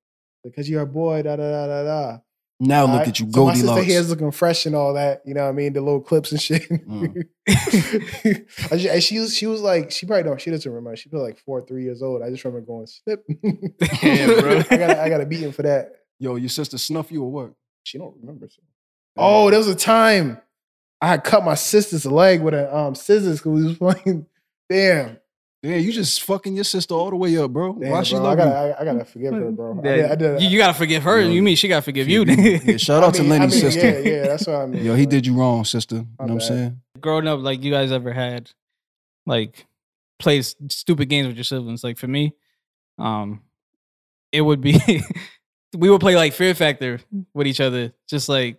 Because 0.44 0.68
you're 0.68 0.82
a 0.82 0.86
boy. 0.86 1.22
Da 1.22 1.36
da 1.36 1.50
da 1.50 1.66
da 1.66 1.82
da. 1.84 2.18
Now 2.62 2.84
look 2.84 3.08
at 3.08 3.18
you, 3.18 3.30
So 3.32 3.46
my 3.46 3.54
sister 3.54 3.66
Goldilocks. 3.68 3.86
hair's 3.86 4.10
looking 4.10 4.30
fresh 4.32 4.66
and 4.66 4.74
all 4.74 4.92
that. 4.92 5.22
You 5.24 5.32
know 5.32 5.44
what 5.44 5.48
I 5.48 5.52
mean? 5.52 5.72
The 5.72 5.80
little 5.80 6.02
clips 6.02 6.30
and 6.30 6.40
shit. 6.40 6.68
Mm. 6.68 7.24
And 8.70 9.02
she 9.02 9.18
was 9.18 9.34
she 9.34 9.46
was 9.46 9.60
like 9.62 9.90
she 9.90 10.06
probably 10.06 10.24
don't 10.24 10.40
she 10.40 10.50
doesn't 10.50 10.70
remember. 10.70 10.94
She 10.96 11.08
was 11.08 11.22
like 11.22 11.38
four 11.38 11.64
three 11.66 11.84
years 11.84 12.02
old. 12.02 12.22
I 12.22 12.28
just 12.30 12.44
remember 12.44 12.66
going 12.66 12.86
snip. 12.86 13.24
Damn, 14.00 14.40
bro. 14.40 14.58
I 14.70 14.76
got 14.76 14.90
I 14.98 15.08
got 15.08 15.20
a 15.20 15.26
beating 15.26 15.52
for 15.52 15.62
that. 15.62 15.92
Yo, 16.18 16.36
your 16.36 16.48
sister 16.50 16.76
snuff 16.78 17.10
you 17.10 17.22
or 17.22 17.30
what? 17.30 17.52
She 17.82 17.96
don't 17.96 18.14
remember. 18.20 18.46
So. 18.50 18.60
Oh, 19.16 19.48
there 19.50 19.58
was 19.58 19.68
a 19.68 19.74
time 19.74 20.38
I 21.00 21.08
had 21.08 21.24
cut 21.24 21.44
my 21.44 21.54
sister's 21.54 22.04
leg 22.04 22.42
with 22.42 22.52
a 22.54 22.74
um 22.76 22.94
scissors 22.94 23.38
because 23.38 23.52
we 23.52 23.64
was 23.64 23.78
playing. 23.78 24.26
Damn. 24.70 25.18
Yeah, 25.62 25.76
you 25.76 25.92
just 25.92 26.22
fucking 26.22 26.54
your 26.54 26.64
sister 26.64 26.94
all 26.94 27.10
the 27.10 27.16
way 27.16 27.36
up, 27.36 27.50
bro. 27.52 27.74
Damn, 27.74 27.90
Why 27.90 28.02
she 28.02 28.14
bro. 28.14 28.24
I 28.28 28.34
gotta, 28.34 28.50
you? 28.50 28.56
I, 28.72 28.80
I 28.80 28.84
gotta 28.86 29.04
forgive 29.04 29.34
her, 29.34 29.50
bro. 29.50 29.78
I 29.84 29.86
Yeah, 29.88 29.96
did, 29.96 30.04
I 30.10 30.14
did, 30.14 30.42
you, 30.42 30.48
you 30.48 30.58
gotta 30.58 30.72
forgive 30.78 31.02
her. 31.02 31.20
Yo, 31.20 31.28
you 31.28 31.42
mean 31.42 31.54
she 31.56 31.68
gotta 31.68 31.82
forgive 31.82 32.08
you? 32.08 32.24
Yeah, 32.24 32.78
shout 32.78 33.02
I 33.02 33.08
out 33.08 33.14
to 33.14 33.22
mean- 33.22 33.32
I 33.32 33.38
Lenny's 33.40 33.62
mean, 33.62 33.70
sister. 33.72 34.00
Yeah, 34.00 34.10
yeah, 34.10 34.22
that's 34.28 34.46
what 34.46 34.56
I 34.56 34.66
mean. 34.66 34.82
Yo, 34.84 34.94
he 34.94 35.04
did 35.04 35.26
you 35.26 35.34
wrong, 35.34 35.66
sister. 35.66 35.96
You 35.96 36.00
know 36.02 36.08
My 36.18 36.24
what 36.24 36.32
I'm 36.32 36.40
saying? 36.40 36.80
Growing 37.00 37.26
up, 37.28 37.40
like 37.40 37.62
you 37.62 37.70
guys 37.70 37.92
ever 37.92 38.10
had, 38.12 38.50
like 39.26 39.66
play 40.18 40.40
stupid 40.40 41.10
games 41.10 41.26
with 41.26 41.36
your 41.36 41.44
siblings? 41.44 41.84
Like 41.84 41.98
for 41.98 42.06
me, 42.08 42.32
um, 42.98 43.42
it 44.32 44.40
would 44.40 44.62
be 44.62 44.80
we 45.76 45.90
would 45.90 46.00
play 46.00 46.16
like 46.16 46.32
Fear 46.32 46.54
Factor 46.54 47.00
with 47.34 47.46
each 47.46 47.60
other, 47.60 47.92
just 48.08 48.30
like 48.30 48.58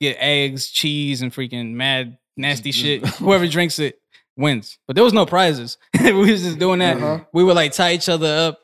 get 0.00 0.16
eggs, 0.18 0.68
cheese, 0.68 1.22
and 1.22 1.32
freaking 1.32 1.74
mad 1.74 2.18
nasty 2.36 2.72
shit. 2.72 3.06
Whoever 3.06 3.46
drinks 3.46 3.78
it 3.78 4.00
wins. 4.38 4.78
But 4.86 4.94
there 4.96 5.04
was 5.04 5.12
no 5.12 5.26
prizes. 5.26 5.76
we 6.02 6.12
was 6.12 6.42
just 6.42 6.58
doing 6.58 6.78
that. 6.78 6.96
Uh-huh. 6.96 7.24
We 7.34 7.44
would 7.44 7.56
like 7.56 7.72
tie 7.72 7.92
each 7.92 8.08
other 8.08 8.26
up, 8.48 8.60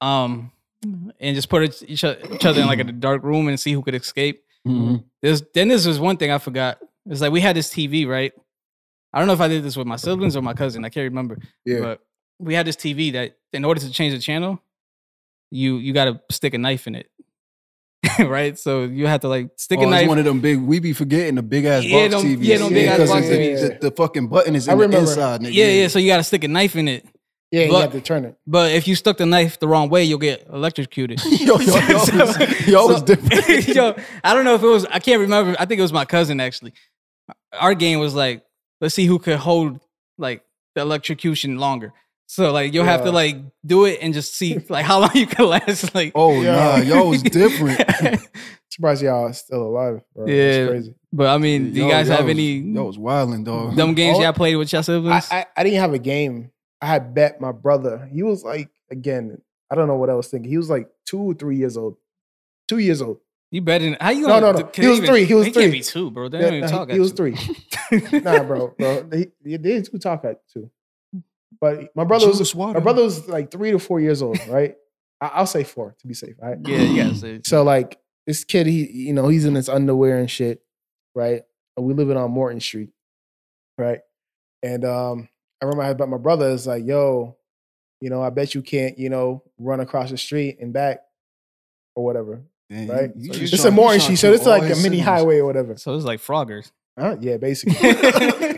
um, 0.00 0.50
and 1.20 1.36
just 1.36 1.48
put 1.48 1.62
each 1.62 1.82
each 1.82 2.04
each 2.04 2.44
other 2.44 2.60
in 2.62 2.66
like 2.66 2.80
a 2.80 2.84
dark 3.06 3.22
room 3.22 3.46
and 3.46 3.60
see 3.60 3.72
who 3.72 3.82
could 3.82 3.94
escape. 3.94 4.42
Mhm. 4.66 5.04
There's 5.22 5.42
then 5.54 5.68
this 5.68 5.86
was 5.86 6.00
one 6.00 6.16
thing 6.16 6.32
I 6.32 6.38
forgot. 6.38 6.78
It's 7.08 7.20
like 7.20 7.30
we 7.30 7.40
had 7.40 7.54
this 7.54 7.70
TV, 7.70 8.06
right? 8.08 8.32
I 9.12 9.18
don't 9.18 9.28
know 9.28 9.34
if 9.34 9.40
I 9.40 9.48
did 9.48 9.62
this 9.62 9.76
with 9.76 9.86
my 9.86 9.96
siblings 9.96 10.36
or 10.36 10.42
my 10.42 10.54
cousin. 10.54 10.84
I 10.84 10.88
can't 10.88 11.04
remember. 11.04 11.38
Yeah. 11.64 11.80
But 11.80 12.00
we 12.38 12.54
had 12.54 12.66
this 12.66 12.76
TV 12.76 13.12
that 13.12 13.38
in 13.52 13.64
order 13.64 13.80
to 13.80 13.90
change 13.90 14.12
the 14.12 14.18
channel, 14.20 14.60
you 15.50 15.76
you 15.76 15.92
gotta 15.92 16.20
stick 16.30 16.54
a 16.54 16.58
knife 16.58 16.86
in 16.86 16.94
it. 16.96 17.08
right? 18.26 18.58
So 18.58 18.84
you 18.84 19.06
have 19.06 19.20
to 19.22 19.28
like 19.28 19.50
stick 19.56 19.78
Oh, 19.78 19.82
a 19.82 19.84
it's 19.84 19.90
knife. 19.90 20.08
one 20.08 20.18
of 20.18 20.24
them 20.24 20.40
big. 20.40 20.58
We 20.60 20.78
be 20.80 20.92
forgetting 20.92 21.34
the 21.36 21.42
big 21.42 21.64
ass 21.64 21.84
Yeah, 21.84 22.08
box 22.08 22.22
them- 22.22 22.36
TVs. 22.36 22.44
yeah, 22.44 22.58
them 22.58 22.72
big 22.72 22.86
ass 22.88 23.08
box 23.08 23.28
the, 23.28 23.34
TVs. 23.34 23.80
The, 23.80 23.90
the 23.90 23.96
fucking 23.96 24.28
button 24.28 24.54
is 24.56 24.68
in 24.68 24.78
the 24.78 24.98
inside. 24.98 25.40
Nigga. 25.42 25.52
yeah, 25.52 25.66
yeah. 25.66 25.88
So 25.88 25.98
you 25.98 26.08
gotta 26.08 26.24
stick 26.24 26.44
a 26.44 26.48
knife 26.48 26.76
in 26.76 26.88
it. 26.88 27.06
Yeah, 27.52 27.64
you 27.66 27.74
have 27.76 27.92
to 27.92 28.00
turn 28.00 28.24
it. 28.24 28.36
But 28.46 28.72
if 28.72 28.88
you 28.88 28.96
stuck 28.96 29.18
the 29.18 29.26
knife 29.26 29.60
the 29.60 29.68
wrong 29.68 29.88
way, 29.88 30.02
you'll 30.02 30.18
get 30.18 30.46
electrocuted. 30.52 31.24
yo, 31.24 31.58
yo, 31.60 31.74
yo, 31.76 31.98
So- 31.98 32.16
was, 32.18 32.66
yo 32.66 32.86
was 32.86 33.02
different. 33.02 33.68
Yo, 33.68 33.94
I 34.24 34.34
don't 34.34 34.44
know 34.44 34.54
if 34.56 34.62
it 34.62 34.66
was. 34.66 34.84
I 34.86 34.98
can't 34.98 35.20
remember. 35.20 35.54
I 35.58 35.64
think 35.64 35.78
it 35.78 35.82
was 35.82 35.92
my 35.92 36.04
cousin 36.04 36.40
actually. 36.40 36.72
Our 37.52 37.74
game 37.74 38.00
was 38.00 38.14
like, 38.14 38.44
let's 38.80 38.94
see 38.94 39.06
who 39.06 39.18
could 39.18 39.36
hold 39.38 39.80
like 40.18 40.42
the 40.74 40.80
electrocution 40.82 41.58
longer. 41.58 41.92
So 42.28 42.52
like 42.52 42.74
you'll 42.74 42.84
have 42.84 43.04
to 43.04 43.12
like 43.12 43.36
do 43.64 43.84
it 43.84 43.98
and 44.02 44.12
just 44.12 44.34
see 44.34 44.58
like 44.68 44.84
how 44.84 45.00
long 45.00 45.10
you 45.14 45.26
can 45.26 45.46
last. 45.46 45.94
Like 45.94 46.12
oh 46.14 46.40
Yeah. 46.40 46.54
nah, 46.56 46.76
yo 46.78 47.08
was 47.08 47.22
different. 47.22 47.80
Surprised 48.70 49.02
y'all 49.02 49.26
are 49.28 49.32
still 49.32 49.62
alive, 49.62 50.02
bro. 50.14 50.26
Yeah. 50.26 50.34
It's 50.34 50.70
crazy. 50.70 50.94
but 51.12 51.28
I 51.28 51.38
mean, 51.38 51.72
do 51.72 51.84
you 51.84 51.90
guys 51.90 52.08
yo 52.08 52.16
have 52.16 52.24
was- 52.26 52.30
any 52.32 52.58
Yo 52.58 52.84
was 52.84 52.98
wilding, 52.98 53.44
dog. 53.44 53.76
dumb 53.76 53.94
games 53.94 54.18
Oh, 54.18 54.22
y'all 54.22 54.32
played 54.32 54.56
with 54.56 54.72
your 54.72 54.80
I, 54.80 54.82
siblings? 54.82 55.28
I, 55.30 55.46
I 55.56 55.62
didn't 55.64 55.78
have 55.80 55.94
a 55.94 55.98
game. 55.98 56.50
I 56.82 56.86
had 56.86 57.14
bet 57.14 57.40
my 57.40 57.52
brother. 57.52 58.06
He 58.12 58.22
was 58.22 58.44
like, 58.44 58.68
again, 58.90 59.40
I 59.70 59.76
don't 59.76 59.86
know 59.88 59.96
what 59.96 60.10
I 60.10 60.14
was 60.14 60.28
thinking. 60.28 60.50
He 60.50 60.58
was 60.58 60.68
like 60.68 60.88
two 61.06 61.20
or 61.20 61.34
three 61.34 61.56
years 61.56 61.76
old. 61.78 61.96
Two 62.68 62.78
years 62.78 63.00
old. 63.00 63.18
you 63.50 63.62
betting? 63.62 63.96
How 64.00 64.10
you? 64.10 64.22
No, 64.26 64.40
gonna- 64.40 64.52
no, 64.52 64.58
no. 64.60 64.70
He 64.74 64.86
was 64.88 64.98
even- 64.98 65.08
three, 65.08 65.24
he 65.24 65.34
was 65.34 65.46
He 65.46 65.52
can't 65.52 65.64
three. 65.70 65.78
be 65.78 65.82
two, 65.82 66.10
bro. 66.10 66.28
They 66.28 66.38
Yeah, 66.38 66.44
don't 66.46 66.54
even 66.54 66.70
nah, 66.70 66.76
talk. 66.76 66.88
he, 66.88 66.94
he 66.94 67.00
was 67.00 67.12
at 67.12 67.16
three. 67.16 67.38
nah, 68.20 68.42
bro, 68.42 68.74
bro. 68.78 69.08
He, 69.12 69.26
he 69.44 69.56
did 69.56 69.88
two 69.90 69.98
talk 69.98 70.24
at 70.26 70.40
two. 70.52 70.70
But 71.60 71.94
my 71.94 72.04
brother 72.04 72.26
was 72.28 72.38
Juice 72.38 72.54
my 72.54 72.80
brother 72.80 73.02
was 73.02 73.28
like 73.28 73.50
three 73.50 73.70
to 73.70 73.78
four 73.78 74.00
years 74.00 74.22
old, 74.22 74.38
right? 74.48 74.74
I, 75.20 75.28
I'll 75.28 75.46
say 75.46 75.64
four 75.64 75.96
to 76.00 76.06
be 76.06 76.14
safe, 76.14 76.34
right? 76.42 76.58
yeah, 76.62 76.82
you 76.82 76.96
gotta. 76.96 77.40
So 77.44 77.62
like 77.62 77.98
this 78.26 78.44
kid, 78.44 78.66
he 78.66 78.90
you 78.90 79.12
know 79.12 79.28
he's 79.28 79.44
in 79.44 79.54
his 79.54 79.68
underwear 79.68 80.18
and 80.18 80.30
shit, 80.30 80.60
right? 81.14 81.42
And 81.76 81.86
we 81.86 81.94
living 81.94 82.16
on 82.16 82.30
Morton 82.30 82.60
Street, 82.60 82.90
right? 83.78 84.00
And 84.62 84.84
um, 84.84 85.28
I 85.62 85.66
remember 85.66 85.84
I 85.84 85.86
had 85.88 85.98
bet 85.98 86.08
my 86.08 86.18
brother 86.18 86.50
is 86.50 86.66
like, 86.66 86.84
yo, 86.84 87.36
you 88.00 88.10
know, 88.10 88.22
I 88.22 88.30
bet 88.30 88.54
you 88.54 88.62
can't, 88.62 88.98
you 88.98 89.08
know, 89.08 89.42
run 89.58 89.80
across 89.80 90.10
the 90.10 90.18
street 90.18 90.58
and 90.60 90.72
back 90.72 91.00
or 91.94 92.04
whatever, 92.04 92.42
Damn, 92.68 92.88
right? 92.88 93.10
you- 93.16 93.22
you 93.28 93.32
So 93.32 93.38
just 93.40 93.54
it's 93.54 93.64
a 93.64 93.70
Morton 93.70 94.00
Street, 94.00 94.16
so 94.16 94.32
it's 94.32 94.44
like 94.46 94.64
a 94.64 94.66
mini 94.66 94.82
siblings. 94.82 95.04
highway 95.04 95.38
or 95.38 95.44
whatever. 95.46 95.76
So 95.76 95.94
it's 95.94 96.04
like 96.04 96.20
Froggers. 96.20 96.72
Huh? 96.98 97.16
Yeah, 97.20 97.36
basically. 97.36 97.74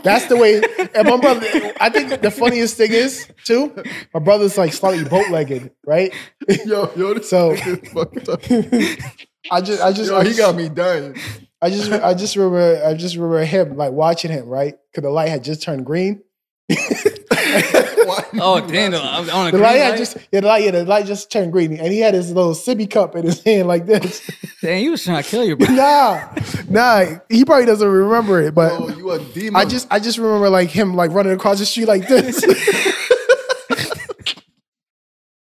That's 0.05 0.27
the 0.27 0.37
way. 0.37 0.63
And 0.95 1.09
my 1.09 1.17
brother, 1.17 1.73
I 1.81 1.91
think 1.91 2.21
the 2.23 2.31
funniest 2.31 2.77
thing 2.77 2.93
is 2.93 3.27
too, 3.45 3.75
my 4.15 4.21
brother's 4.21 4.57
like 4.57 4.73
slightly 4.73 5.05
boat 5.05 5.29
legged, 5.31 5.73
right? 5.85 6.15
Yo, 6.65 6.91
yo, 6.97 7.15
this 7.15 7.31
So- 7.31 7.51
is 7.53 7.79
fucked 7.93 8.29
up. 8.29 8.41
I 9.51 9.61
just, 9.61 9.83
I 9.83 9.93
just, 9.93 10.11
Yo, 10.11 10.19
I 10.19 10.25
he 10.25 10.35
got 10.37 10.55
me 10.55 10.69
dying. 10.69 11.17
I 11.61 11.71
just, 11.71 11.91
I 11.91 12.15
just 12.15 12.37
remember, 12.37 12.83
I 12.87 12.95
just 12.95 13.17
remember 13.17 13.45
him 13.45 13.77
like 13.77 13.93
watching 13.93 14.31
him, 14.31 14.47
right? 14.47 14.77
Because 14.93 15.03
the 15.03 15.11
light 15.11 15.29
had 15.31 15.43
just 15.43 15.63
turned 15.63 15.85
green. 15.87 16.23
Oh 18.41 18.65
damn! 18.67 18.95
On 18.95 19.29
on 19.31 19.47
a 19.49 19.51
The 19.51 19.59
green 19.59 19.63
light 19.63 19.77
had 19.79 19.91
light? 19.91 19.99
just, 19.99 20.17
yeah, 20.33 20.41
the 20.41 20.47
light, 20.47 20.65
yeah, 20.65 20.71
the 20.71 20.85
light 20.85 21.07
just 21.07 21.31
turned 21.33 21.53
green, 21.53 21.73
and 21.79 21.93
he 21.93 22.01
had 22.01 22.15
his 22.15 22.33
little 22.33 22.53
sippy 22.53 22.89
cup 22.91 23.17
in 23.17 23.25
his 23.25 23.43
hand 23.43 23.69
like 23.69 23.87
this. 23.87 24.29
Damn, 24.63 24.83
you 24.83 24.91
was 24.93 25.05
trying 25.05 25.23
to 25.23 25.29
kill 25.29 25.45
your 25.45 25.57
bro. 25.59 25.69
nah, 25.75 26.29
nah, 26.69 27.05
he 27.29 27.45
probably 27.45 27.67
doesn't 27.67 27.89
remember 27.89 28.41
it, 28.41 28.55
but 28.55 28.73
Oh, 28.73 28.89
you 28.89 29.11
a 29.11 29.19
demon. 29.19 29.57
I 29.57 29.65
just, 29.65 29.87
I 29.91 29.99
just 29.99 30.19
remember 30.19 30.49
like 30.51 30.71
him 30.71 30.95
like 30.95 31.11
running 31.13 31.33
across 31.33 31.59
the 31.59 31.67
street 31.67 31.89
like 31.89 32.07
this. 32.09 32.45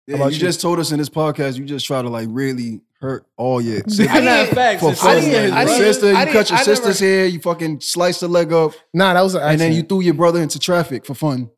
Yeah, 0.07 0.17
you, 0.25 0.25
you? 0.31 0.39
just 0.39 0.63
told 0.63 0.79
us 0.79 0.91
in 0.91 0.99
this 0.99 1.11
podcast 1.11 1.59
you 1.59 1.67
just 1.67 1.85
try 1.85 2.01
to 2.01 2.09
like 2.09 2.29
really 2.31 2.81
hurt 2.99 3.27
all 3.37 3.61
your 3.61 3.83
I 3.87 3.89
siblings. 3.91 4.25
not 4.25 4.49
facts. 4.49 4.81
For 4.81 4.93
it's 4.93 5.03
fun, 5.03 5.21
didn't- 5.21 5.53
I 5.53 5.65
didn't- 5.67 5.79
sister, 5.79 6.11
you 6.11 6.17
I 6.17 6.25
didn't- 6.25 6.33
cut 6.35 6.49
your 6.49 6.59
I 6.59 6.63
sister's 6.63 7.01
never- 7.03 7.13
hair, 7.13 7.27
you 7.27 7.41
fucking 7.41 7.81
sliced 7.81 8.21
the 8.21 8.29
leg 8.29 8.51
up, 8.51 8.73
nah, 8.95 9.13
that 9.13 9.21
was 9.21 9.35
an 9.35 9.43
and 9.43 9.61
then 9.61 9.75
you 9.75 9.83
threw 9.83 10.01
your 10.01 10.15
brother 10.15 10.41
into 10.41 10.59
traffic 10.59 11.05
for 11.05 11.13
fun. 11.13 11.51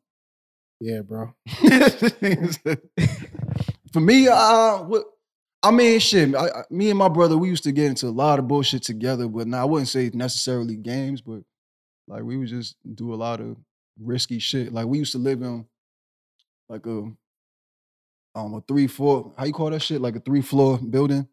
Yeah, 0.81 1.01
bro. 1.01 1.33
for 3.93 3.99
me, 4.01 4.27
uh, 4.27 4.79
what, 4.83 5.05
I 5.63 5.71
mean, 5.71 5.99
shit. 5.99 6.35
I, 6.35 6.47
I- 6.47 6.63
me 6.71 6.89
and 6.89 6.99
my 6.99 7.09
brother, 7.09 7.37
we 7.37 7.49
used 7.49 7.63
to 7.65 7.71
get 7.71 7.85
into 7.87 8.07
a 8.07 8.09
lot 8.09 8.39
of 8.39 8.47
bullshit 8.47 8.83
together, 8.83 9.27
but 9.27 9.47
now 9.47 9.61
I 9.61 9.65
wouldn't 9.65 9.89
say 9.89 10.11
necessarily 10.13 10.75
games, 10.75 11.21
but 11.21 11.41
like 12.07 12.23
we 12.23 12.37
would 12.37 12.49
just 12.49 12.75
do 12.95 13.13
a 13.13 13.15
lot 13.17 13.39
of 13.41 13.57
risky 13.99 14.39
shit. 14.39 14.73
Like 14.73 14.87
we 14.87 14.97
used 14.99 15.13
to 15.13 15.19
live 15.19 15.41
in 15.43 15.65
like 16.69 16.85
a 16.87 17.03
um 18.35 18.53
a 18.55 18.61
three 18.67 18.87
four 18.87 19.33
how 19.37 19.45
you 19.45 19.53
call 19.53 19.69
that 19.71 19.81
shit 19.81 20.01
like 20.01 20.15
a 20.15 20.19
three 20.21 20.41
floor 20.41 20.77
building, 20.79 21.27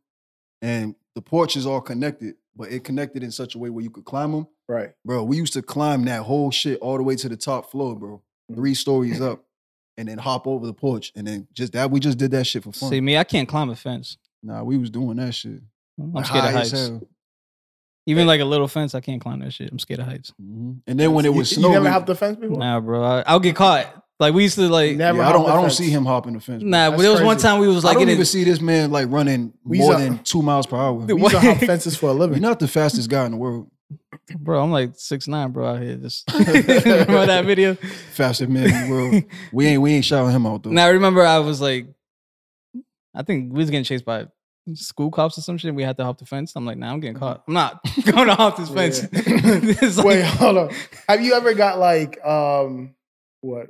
and 0.62 0.94
the 1.14 1.22
porch 1.22 1.56
is 1.56 1.66
all 1.66 1.80
connected, 1.80 2.34
but 2.56 2.70
it 2.72 2.84
connected 2.84 3.22
in 3.22 3.30
such 3.32 3.54
a 3.54 3.58
way 3.58 3.70
where 3.70 3.84
you 3.84 3.90
could 3.90 4.04
climb 4.04 4.32
them. 4.32 4.46
Right. 4.68 4.90
Bro, 5.04 5.24
we 5.24 5.36
used 5.38 5.54
to 5.54 5.62
climb 5.62 6.04
that 6.06 6.22
whole 6.22 6.50
shit 6.50 6.78
all 6.80 6.96
the 6.98 7.02
way 7.02 7.16
to 7.16 7.28
the 7.28 7.36
top 7.36 7.70
floor, 7.70 7.96
bro. 7.96 8.22
Three 8.54 8.74
stories 8.74 9.20
up, 9.20 9.44
and 9.96 10.08
then 10.08 10.16
hop 10.18 10.46
over 10.46 10.66
the 10.66 10.72
porch, 10.72 11.12
and 11.14 11.26
then 11.26 11.46
just 11.52 11.72
that 11.74 11.90
we 11.90 12.00
just 12.00 12.16
did 12.18 12.30
that 12.30 12.46
shit 12.46 12.62
for 12.64 12.72
fun. 12.72 12.88
See 12.90 13.00
me, 13.00 13.16
I 13.18 13.24
can't 13.24 13.48
climb 13.48 13.68
a 13.70 13.76
fence. 13.76 14.16
Nah, 14.42 14.62
we 14.62 14.78
was 14.78 14.88
doing 14.90 15.16
that 15.18 15.34
shit. 15.34 15.60
I'm 16.00 16.24
scared 16.24 16.44
of 16.46 16.50
High 16.52 16.60
as 16.60 16.70
heights. 16.72 16.90
Even 18.06 18.26
like 18.26 18.40
a 18.40 18.44
little 18.46 18.68
fence, 18.68 18.94
I 18.94 19.00
can't 19.00 19.20
climb 19.20 19.40
that 19.40 19.52
shit. 19.52 19.70
I'm 19.70 19.78
scared 19.78 20.00
of 20.00 20.06
heights. 20.06 20.32
Mhm. 20.40 20.78
And 20.86 20.98
then 20.98 21.12
when 21.12 21.26
it 21.26 21.28
You- 21.32 21.34
was 21.34 21.50
you, 21.52 21.58
snowing, 21.58 21.74
never 21.74 21.90
hopped 21.90 22.06
the 22.06 22.14
fence 22.14 22.38
before. 22.38 22.56
Nah, 22.58 22.80
bro, 22.80 23.02
I, 23.04 23.20
I'll 23.26 23.40
get 23.40 23.54
caught. 23.54 24.02
Like 24.20 24.32
we 24.34 24.44
used 24.44 24.54
to 24.56 24.68
like. 24.68 24.96
Never 24.96 25.18
yeah, 25.18 25.28
I 25.28 25.32
don't, 25.32 25.44
I 25.48 25.52
don't 25.54 25.64
fence. 25.64 25.76
see 25.76 25.90
him 25.90 26.04
hopping 26.06 26.32
the 26.32 26.40
fence. 26.40 26.62
bro. 26.62 26.70
Nah, 26.70 26.90
but 26.90 26.98
there 27.02 27.12
was 27.12 27.20
one 27.20 27.36
time 27.36 27.60
we 27.60 27.68
was 27.68 27.84
like. 27.84 27.84
I 27.84 27.88
like 27.90 27.94
don't 27.98 28.00
getting. 28.06 28.14
even 28.14 28.24
see 28.24 28.44
this 28.44 28.60
man 28.62 28.90
like 28.90 29.08
running 29.10 29.52
more 29.64 29.92
saw- 29.92 29.98
than 29.98 30.18
two 30.24 30.40
miles 30.42 30.66
per 30.66 30.76
hour. 30.76 30.94
We 31.06 31.20
used 31.20 31.30
to 31.32 31.40
hop 31.40 31.58
fences 31.58 31.96
for 31.96 32.08
a 32.08 32.12
living. 32.14 32.38
You're 32.40 32.48
not 32.48 32.58
the 32.60 32.66
fastest 32.68 33.10
guy 33.10 33.26
in 33.26 33.32
the 33.32 33.36
world. 33.36 33.70
Bro, 34.36 34.62
I'm 34.62 34.70
like 34.70 34.92
six 34.96 35.28
nine, 35.28 35.52
bro, 35.52 35.66
out 35.66 35.82
here. 35.82 35.96
Just 35.96 36.30
remember 36.34 37.26
that 37.26 37.44
video. 37.44 37.74
Fastest 38.12 38.50
man 38.50 38.64
in 38.64 38.88
the 38.88 38.94
world. 38.94 39.24
We 39.52 39.66
ain't 39.66 39.82
we 39.82 39.92
ain't 39.94 40.04
shouting 40.04 40.34
him 40.34 40.46
out 40.46 40.62
though. 40.62 40.70
Now 40.70 40.86
I 40.86 40.90
remember 40.90 41.24
I 41.24 41.38
was 41.38 41.60
like, 41.60 41.86
I 43.14 43.22
think 43.22 43.52
we 43.52 43.58
was 43.58 43.70
getting 43.70 43.84
chased 43.84 44.04
by 44.04 44.26
school 44.74 45.10
cops 45.10 45.38
or 45.38 45.40
some 45.40 45.56
shit. 45.58 45.74
We 45.74 45.82
had 45.82 45.96
to 45.96 46.04
hop 46.04 46.18
the 46.18 46.26
fence. 46.26 46.52
I'm 46.54 46.66
like, 46.66 46.76
nah, 46.76 46.92
I'm 46.92 47.00
getting 47.00 47.16
caught. 47.16 47.42
I'm 47.48 47.54
not 47.54 47.80
going 48.04 48.26
to 48.28 48.34
hop 48.34 48.58
this 48.58 48.68
fence. 48.68 49.02
Yeah. 49.12 49.20
It's 49.82 49.96
like- 49.96 50.06
Wait, 50.06 50.24
hold 50.24 50.58
on. 50.58 50.70
Have 51.08 51.22
you 51.22 51.32
ever 51.34 51.54
got 51.54 51.78
like 51.78 52.22
um 52.24 52.94
what? 53.40 53.68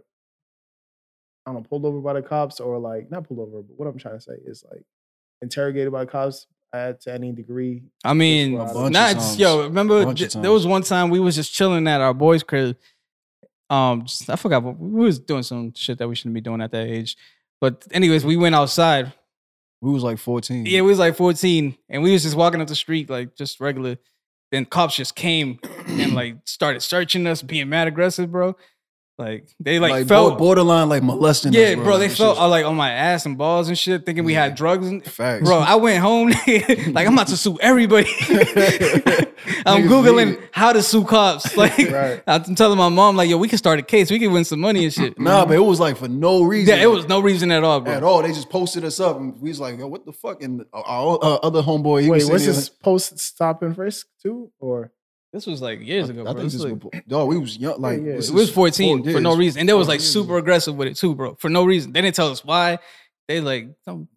I 1.47 1.53
don't 1.53 1.63
know, 1.63 1.69
pulled 1.69 1.85
over 1.87 2.01
by 2.01 2.13
the 2.15 2.23
cops 2.23 2.61
or 2.61 2.79
like 2.79 3.11
not 3.11 3.27
pulled 3.27 3.41
over, 3.41 3.63
but 3.63 3.79
what 3.79 3.87
I'm 3.89 3.97
trying 3.97 4.17
to 4.17 4.21
say 4.21 4.35
is 4.45 4.65
like 4.71 4.83
interrogated 5.41 5.93
by 5.93 6.05
the 6.05 6.11
cops 6.11 6.47
at 6.73 7.01
to 7.03 7.13
any 7.13 7.33
degree. 7.33 7.83
I 8.05 8.15
mean, 8.15 8.55
A 8.55 8.65
bunch 8.65 8.77
of 8.77 8.91
not 8.93 9.13
times. 9.17 9.39
yo. 9.39 9.65
Remember, 9.65 10.05
Bunch 10.05 10.21
of 10.35 10.43
there 10.43 10.53
was 10.53 10.67
one 10.67 10.83
time 10.83 11.11
we 11.11 11.21
was 11.21 11.35
just 11.37 11.53
chilling 11.53 11.87
at 11.89 12.01
our 12.01 12.15
boys' 12.15 12.43
crib. 12.43 12.77
Um, 13.71 14.05
just- 14.07 14.29
I 14.31 14.37
forgot 14.37 14.63
what 14.63 14.79
we 14.79 15.05
was 15.05 15.19
doing 15.19 15.43
some 15.43 15.73
shit 15.75 15.99
that 15.99 16.09
we 16.09 16.15
shouldn't 16.15 16.35
be 16.35 16.41
doing 16.41 16.61
at 16.61 16.71
that 16.73 16.87
age. 16.87 17.17
But 17.61 17.87
anyways, 17.91 18.25
we 18.25 18.37
went 18.37 18.55
outside. 18.55 19.13
We 19.81 19.91
was 19.93 20.03
like 20.03 20.19
14. 20.19 20.67
Yeah, 20.67 20.81
we 20.83 20.89
was 20.89 20.99
like 20.99 21.17
14, 21.17 21.77
and 21.89 22.03
we 22.03 22.13
was 22.13 22.23
just 22.23 22.37
walking 22.37 22.61
up 22.61 22.69
the 22.69 22.75
street 22.75 23.09
like 23.11 23.37
just 23.37 23.61
regular. 23.61 23.97
Then 24.51 24.65
cops 24.65 24.97
just 24.97 25.15
came 25.15 25.61
and 25.87 26.15
like 26.15 26.37
started 26.47 26.81
searching 26.81 27.27
us, 27.27 27.43
being 27.43 27.69
mad 27.69 27.87
aggressive, 27.89 28.31
bro. 28.33 28.57
Like 29.19 29.49
they 29.59 29.81
like, 29.81 29.91
Like, 29.91 30.07
felt 30.07 30.39
borderline 30.39 30.89
like 30.89 31.03
molesting. 31.03 31.53
Yeah, 31.53 31.71
us, 31.71 31.75
bro, 31.75 31.99
they 31.99 32.07
It's 32.07 32.17
felt 32.17 32.37
just 32.37 32.41
uh, 32.41 32.49
like 32.49 32.65
on 32.65 32.77
my 32.77 32.93
ass 32.93 33.27
and 33.27 33.37
balls 33.37 33.67
and 33.69 33.77
shit, 33.77 34.07
thinking 34.07 34.23
we 34.25 34.33
had 34.33 34.55
drugs. 34.55 34.87
And, 34.87 35.05
facts. 35.05 35.43
bro, 35.45 35.59
I 35.59 35.75
went 35.75 35.99
home 35.99 36.29
like 36.95 37.07
I'm 37.07 37.15
about 37.15 37.27
to 37.29 37.37
sue 37.37 37.59
everybody. 37.61 38.07
I'm 39.67 39.83
Niggas 39.83 39.89
googling 39.89 40.43
how 40.53 40.73
to 40.73 40.83
sue 40.83 41.05
cops. 41.05 41.49
Like 41.57 41.77
Right. 41.79 42.23
I'm 42.29 42.55
telling 42.55 42.79
my 42.79 42.89
mom, 42.89 43.17
like, 43.17 43.29
yo, 43.29 43.37
we 43.39 43.49
can 43.49 43.59
start 43.59 43.81
a 43.81 43.83
case. 43.83 44.09
We 44.11 44.21
can 44.21 44.33
win 44.33 44.45
some 44.45 44.61
money 44.61 44.85
and 44.85 44.93
shit. 44.93 45.19
Nah, 45.19 45.45
but 45.45 45.57
it 45.57 45.61
was 45.61 45.81
like 45.81 45.97
for 45.97 46.07
no 46.09 46.43
reason. 46.45 46.77
yeah, 46.77 46.83
it 46.83 46.87
was 46.91 47.09
no 47.09 47.19
reason 47.21 47.51
at 47.51 47.65
all, 47.65 47.81
bro. 47.81 47.93
at 47.93 48.05
all. 48.05 48.23
They 48.23 48.29
just 48.33 48.51
posted 48.51 48.85
us 48.85 49.01
up, 49.01 49.17
and 49.19 49.41
we 49.41 49.49
was 49.49 49.59
like, 49.59 49.79
"Yo, 49.79 49.89
what 49.89 50.05
the 50.07 50.13
fuck?" 50.13 50.43
And 50.43 50.65
our 50.73 51.19
uh, 51.21 51.35
other 51.43 51.61
homeboy, 51.63 52.03
he 52.03 52.11
Wait, 52.11 52.19
was 52.19 52.31
what's 52.31 52.45
sitting 52.45 52.57
this 52.57 52.69
post 52.69 53.19
stop 53.19 53.63
and 53.63 53.75
frisk 53.75 54.07
too? 54.23 54.53
Or 54.61 54.93
This 55.33 55.47
was 55.47 55.61
like 55.61 55.81
years 55.81 56.09
ago, 56.09 56.23
I 56.23 56.25
bro. 56.25 56.33
think 56.35 56.45
This 56.45 56.53
this 56.55 56.63
was 56.65 56.73
was, 56.73 56.85
like- 56.95 57.07
dog. 57.07 57.29
We 57.29 57.39
was 57.39 57.57
young, 57.59 57.81
like 57.81 57.99
yeah. 57.99 58.17
this 58.17 58.31
it 58.31 58.35
was 58.35 58.51
14 58.51 59.05
four 59.05 59.13
for 59.13 59.21
no 59.21 59.37
reason, 59.37 59.61
and 59.61 59.69
they 59.69 59.75
was 59.75 59.87
like 59.89 60.01
years 60.01 60.11
super 60.13 60.33
ago. 60.33 60.39
aggressive 60.39 60.75
with 60.77 60.89
it 60.89 60.97
too, 60.97 61.15
bro. 61.15 61.35
For 61.37 61.49
no 61.51 61.65
reason, 61.65 61.93
they 61.93 62.01
didn't 62.01 62.15
tell 62.17 62.31
us 62.31 62.45
why. 62.45 62.79
They 63.29 63.41
like 63.41 63.69
some 63.85 64.09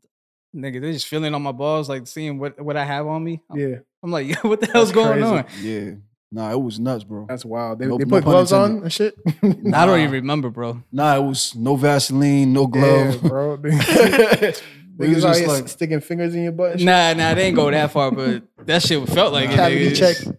nigga, 0.56 0.80
they 0.82 0.94
just 0.94 1.08
feeling 1.08 1.34
on 1.36 1.42
my 1.42 1.52
balls, 1.52 1.90
like 1.90 2.08
seeing 2.08 2.40
what 2.40 2.62
what 2.62 2.78
I 2.78 2.86
have 2.86 3.08
on 3.08 3.24
me. 3.24 3.42
yeah, 3.54 3.76
I'm 4.02 4.12
like, 4.12 4.28
yo, 4.44 4.50
what 4.50 4.62
the 4.62 4.68
hell's 4.68 4.92
That's 4.94 4.96
going 5.06 5.20
crazy. 5.22 5.36
on? 5.38 5.46
Yeah, 5.62 5.92
nah, 6.32 6.52
it 6.52 6.62
was 6.62 6.80
nuts, 6.80 7.04
bro. 7.04 7.26
that's 7.28 7.44
wild. 7.44 7.80
They, 7.80 7.88
No- 7.88 7.98
they 7.98 8.06
put 8.06 8.24
pun 8.24 8.32
gloves 8.32 8.54
on 8.54 8.84
and 8.84 8.94
shit. 8.94 9.14
I 9.74 9.86
don't 9.86 10.00
even 10.00 10.12
remember, 10.12 10.50
bro. 10.50 10.82
Nah, 10.94 11.18
it 11.18 11.24
was 11.24 11.54
no 11.56 11.76
Vaseline, 11.76 12.54
no 12.54 12.68
glove. 12.68 13.16
Yeah, 13.22 13.28
bro. 13.30 13.56
we 13.62 13.72
Niggas 15.08 15.16
was 15.16 15.24
just 15.24 15.48
like, 15.48 15.68
sticking 15.68 16.00
fingers 16.00 16.36
in 16.36 16.44
your 16.44 16.52
butt. 16.52 16.72
and 16.72 16.80
shit. 16.82 16.86
Nah, 16.86 17.14
nah, 17.14 17.34
they 17.34 17.46
didn't 17.46 17.56
go 17.56 17.72
that 17.72 17.92
far, 17.92 18.12
but 18.12 18.44
that 18.66 18.82
shit 18.84 19.08
felt 19.10 19.34
like 19.34 19.50
it. 19.50 19.56
Cavity 19.56 19.90
nigga. 19.92 19.98
check. 19.98 20.36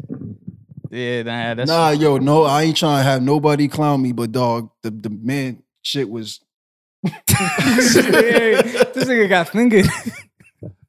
Yeah, 0.92 1.22
nah, 1.22 1.54
that's 1.54 1.70
nah, 1.70 1.90
yo, 1.90 2.18
no, 2.18 2.42
I 2.44 2.64
ain't 2.64 2.76
trying 2.76 2.98
to 2.98 3.02
have 3.02 3.22
nobody 3.22 3.66
clown 3.66 4.02
me, 4.02 4.12
but 4.12 4.30
dog, 4.30 4.68
the 4.82 4.90
the 4.90 5.08
man 5.08 5.62
shit 5.80 6.08
was. 6.08 6.40
this 7.02 7.96
nigga 7.96 9.28
got 9.28 9.48
fingered. 9.48 9.86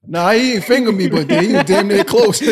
Nah, 0.06 0.32
he 0.32 0.56
ain't 0.56 0.64
finger 0.66 0.92
me, 0.92 1.08
but 1.08 1.30
he 1.32 1.54
was 1.54 1.64
damn 1.64 1.88
near 1.88 2.04
close. 2.04 2.40
he 2.40 2.52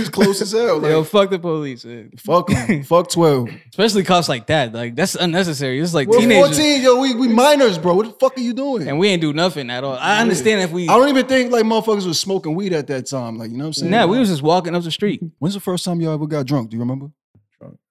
was 0.00 0.08
close 0.08 0.40
as 0.40 0.52
hell. 0.52 0.78
Like, 0.78 0.90
Yo, 0.90 1.04
fuck 1.04 1.28
the 1.30 1.38
police, 1.38 1.84
man. 1.84 2.10
fuck 2.16 2.50
him, 2.50 2.82
fuck 2.84 3.10
twelve. 3.10 3.48
especially 3.70 4.02
cops 4.02 4.28
like 4.28 4.46
that. 4.46 4.72
Like 4.72 4.96
that's 4.96 5.14
unnecessary. 5.14 5.78
It's 5.78 5.92
like 5.92 6.08
We're 6.08 6.20
teenagers, 6.20 6.56
14, 6.56 6.82
yo. 6.82 7.00
We, 7.00 7.14
we 7.14 7.28
minors, 7.28 7.76
bro. 7.78 7.94
What 7.94 8.06
the 8.06 8.12
fuck 8.12 8.36
are 8.38 8.40
you 8.40 8.54
doing? 8.54 8.88
and 8.88 8.98
we 8.98 9.08
ain't 9.08 9.20
do 9.20 9.32
nothing 9.32 9.68
at 9.70 9.84
all. 9.84 9.94
I 9.96 10.20
understand 10.20 10.62
if 10.62 10.70
we. 10.72 10.88
I 10.88 10.96
don't 10.96 11.08
even 11.10 11.26
think 11.26 11.52
like 11.52 11.64
motherfuckers 11.64 12.06
was 12.06 12.18
smoking 12.18 12.54
weed 12.54 12.72
at 12.72 12.86
that 12.86 13.06
time. 13.06 13.36
Like, 13.36 13.50
you 13.50 13.58
know 13.58 13.64
what 13.64 13.68
I'm 13.68 13.72
saying? 13.74 13.90
Nah, 13.90 14.06
we 14.06 14.18
was 14.18 14.28
just 14.30 14.42
walking 14.42 14.74
up 14.74 14.82
the 14.82 14.90
street. 14.90 15.22
When's 15.38 15.54
the 15.54 15.60
first 15.60 15.84
time 15.84 16.00
y'all 16.00 16.14
ever 16.14 16.26
got 16.26 16.46
drunk? 16.46 16.70
Do 16.70 16.76
you 16.76 16.80
remember? 16.80 17.10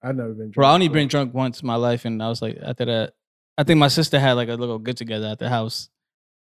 I've 0.03 0.15
never 0.15 0.29
been 0.29 0.37
drunk. 0.51 0.55
Bro, 0.55 0.67
I 0.67 0.73
only 0.73 0.87
before. 0.87 0.95
been 0.95 1.07
drunk 1.07 1.33
once 1.33 1.61
in 1.61 1.67
my 1.67 1.75
life, 1.75 2.05
and 2.05 2.21
I 2.21 2.27
was 2.27 2.41
like, 2.41 2.57
after 2.61 2.85
that, 2.85 3.13
I 3.57 3.63
think 3.63 3.77
my 3.79 3.87
sister 3.87 4.19
had 4.19 4.33
like 4.33 4.49
a 4.49 4.55
little 4.55 4.79
get 4.79 4.97
together 4.97 5.27
at 5.27 5.39
the 5.39 5.47
house, 5.47 5.89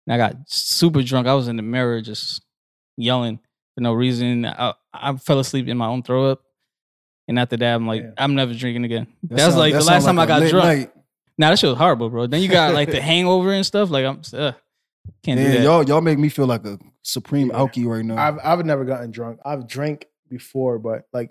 and 0.06 0.14
I 0.14 0.16
got 0.16 0.36
super 0.48 1.02
drunk. 1.02 1.26
I 1.26 1.34
was 1.34 1.48
in 1.48 1.56
the 1.56 1.62
mirror 1.62 2.00
just 2.00 2.42
yelling 2.96 3.38
for 3.74 3.80
no 3.82 3.92
reason. 3.92 4.44
I, 4.46 4.74
I 4.92 5.16
fell 5.16 5.38
asleep 5.38 5.68
in 5.68 5.76
my 5.76 5.86
own 5.86 6.02
throw 6.02 6.26
up, 6.30 6.42
and 7.28 7.38
after 7.38 7.56
that, 7.56 7.74
I'm 7.74 7.86
like, 7.86 8.02
Yeah. 8.02 8.10
I'm 8.18 8.34
never 8.34 8.54
drinking 8.54 8.84
again. 8.84 9.06
That 9.24 9.36
That's 9.36 9.56
like 9.56 9.72
that 9.72 9.78
the 9.80 9.84
sound 9.84 9.94
last 9.94 10.04
time 10.06 10.16
like 10.16 10.30
I 10.30 10.36
a 10.38 10.40
got 10.40 10.50
drunk. 10.50 10.64
night. 10.80 10.92
Nah, 11.38 11.50
that 11.50 11.58
shit 11.58 11.70
was 11.70 11.78
horrible, 11.78 12.10
bro. 12.10 12.26
Then 12.26 12.42
you 12.42 12.48
got 12.48 12.74
like 12.74 12.90
the 12.90 13.00
hangover 13.10 13.52
and 13.52 13.64
stuff. 13.64 13.88
Like 13.90 14.04
I'm, 14.04 14.20
uh, 14.34 14.52
can't 15.22 15.38
do 15.38 15.44
that. 15.52 15.62
y'all 15.62 15.82
y'all 15.84 16.00
make 16.02 16.18
me 16.18 16.28
feel 16.28 16.46
like 16.46 16.64
a 16.66 16.78
supreme 17.02 17.48
Yeah. 17.48 17.58
alky 17.58 17.86
right 17.86 18.04
now. 18.04 18.16
I've 18.18 18.38
I've 18.44 18.66
never 18.66 18.84
gotten 18.84 19.10
drunk. 19.10 19.40
I've 19.44 19.66
drank 19.66 20.06
before, 20.28 20.78
but 20.78 21.04
like 21.12 21.30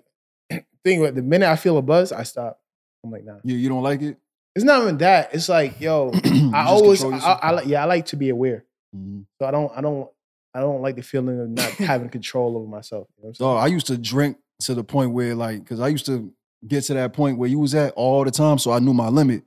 thing 0.84 1.00
with 1.00 1.14
the 1.14 1.22
minute 1.22 1.48
I 1.48 1.56
feel 1.56 1.78
a 1.78 1.82
buzz, 1.82 2.10
I 2.12 2.24
stop. 2.24 2.58
I'm 3.04 3.10
like, 3.12 3.24
nah. 3.24 3.36
you 3.44 3.54
you 3.56 3.68
don't 3.68 3.82
like 3.82 4.02
it? 4.02 4.16
It's 4.54 4.64
not 4.64 4.82
even 4.82 4.98
that. 4.98 5.32
It's 5.34 5.48
like, 5.48 5.80
yo, 5.80 6.10
I 6.52 6.64
always, 6.66 7.00
control 7.00 7.20
I. 7.22 7.38
I, 7.42 7.50
like, 7.52 7.66
yeah, 7.66 7.82
I 7.82 7.86
like 7.86 8.06
to 8.06 8.16
be 8.16 8.30
aware. 8.30 8.64
Mhm. 8.94 9.24
So 9.40 9.46
I 9.46 9.50
don't, 9.50 9.72
I 9.76 9.80
don't, 9.80 10.10
I 10.52 10.60
don't 10.60 10.82
like 10.82 10.96
the 10.96 11.02
feeling 11.02 11.40
of 11.40 11.48
not 11.48 11.70
having 11.78 12.08
control 12.08 12.56
over 12.56 12.66
myself. 12.66 13.06
You 13.16 13.22
know 13.22 13.26
what 13.26 13.28
I'm 13.28 13.34
saying? 13.34 13.48
Dog, 13.56 13.64
I 13.64 13.66
used 13.68 13.86
to 13.86 13.96
drink 13.98 14.36
to 14.62 14.74
the 14.74 14.82
point 14.84 15.12
where 15.12 15.34
like, 15.34 15.64
cause 15.66 15.78
I 15.80 15.88
used 15.88 16.06
to 16.06 16.32
get 16.66 16.82
to 16.84 16.94
that 16.94 17.12
point 17.12 17.38
where 17.38 17.48
you 17.48 17.58
was 17.60 17.74
at 17.74 17.92
all 17.94 18.24
the 18.24 18.30
time, 18.32 18.58
so 18.58 18.72
I 18.72 18.80
knew 18.80 18.92
my 18.92 19.08
limit. 19.08 19.44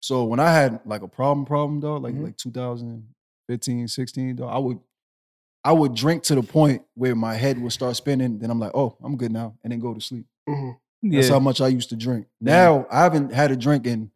So 0.00 0.24
when 0.24 0.38
I 0.38 0.52
had 0.52 0.80
like 0.84 1.00
a 1.00 1.08
problem, 1.08 1.46
problem, 1.46 1.80
dog, 1.80 2.02
like 2.02 2.14
Mhm. 2.14 2.24
like 2.24 2.36
2015, 2.36 3.88
16, 3.88 4.36
dog, 4.36 4.50
I 4.52 4.58
would 4.58 4.78
I 5.66 5.72
would 5.72 5.94
drink 5.94 6.22
to 6.24 6.34
the 6.34 6.42
point 6.42 6.82
where 6.94 7.14
my 7.14 7.34
head 7.34 7.58
would 7.58 7.72
start 7.72 7.96
spinning. 7.96 8.38
Then 8.38 8.50
I'm 8.50 8.60
like, 8.60 8.72
oh, 8.74 8.98
I'm 9.02 9.16
good 9.16 9.32
now, 9.32 9.54
and 9.64 9.72
then 9.72 9.80
go 9.80 9.94
to 9.94 10.00
sleep. 10.00 10.26
Mhm. 10.46 10.76
That's 11.04 11.28
yeah. 11.28 11.32
how 11.32 11.38
much 11.40 11.62
I 11.62 11.68
used 11.68 11.88
to 11.88 11.96
drink. 11.96 12.26
Now 12.40 12.86
I 12.90 13.00
haven't 13.02 13.32
had 13.32 13.50
a 13.50 13.56
drink 13.56 13.86
in 13.86 14.10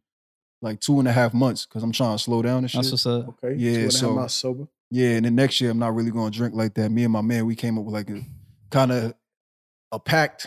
like 0.60 0.80
two 0.80 0.98
and 0.98 1.06
a 1.08 1.12
half 1.12 1.32
months 1.34 1.66
because 1.66 1.82
I'm 1.82 1.92
trying 1.92 2.16
to 2.16 2.22
slow 2.22 2.42
down 2.42 2.58
and 2.58 2.70
shit. 2.70 2.78
That's 2.82 2.90
what's 2.92 3.06
up. 3.06 3.28
Okay. 3.44 3.54
Yeah, 3.56 3.72
Two 3.72 3.76
and 3.76 3.78
a 3.78 3.82
half 3.84 3.92
so- 3.92 4.14
months 4.14 4.34
sober. 4.34 4.68
Yeah, 4.90 5.10
and 5.10 5.26
then 5.26 5.34
next 5.34 5.60
year 5.60 5.70
I'm 5.70 5.78
not 5.78 5.94
really 5.94 6.10
gonna 6.10 6.30
drink 6.30 6.54
like 6.54 6.72
that. 6.74 6.90
Me 6.90 7.04
and 7.04 7.12
my 7.12 7.20
man, 7.20 7.44
we 7.44 7.54
came 7.54 7.76
up 7.78 7.84
with 7.84 7.92
like 7.94 8.08
a 8.08 8.22
kind 8.70 8.90
of 8.90 9.14
a 9.92 10.00
pact. 10.00 10.46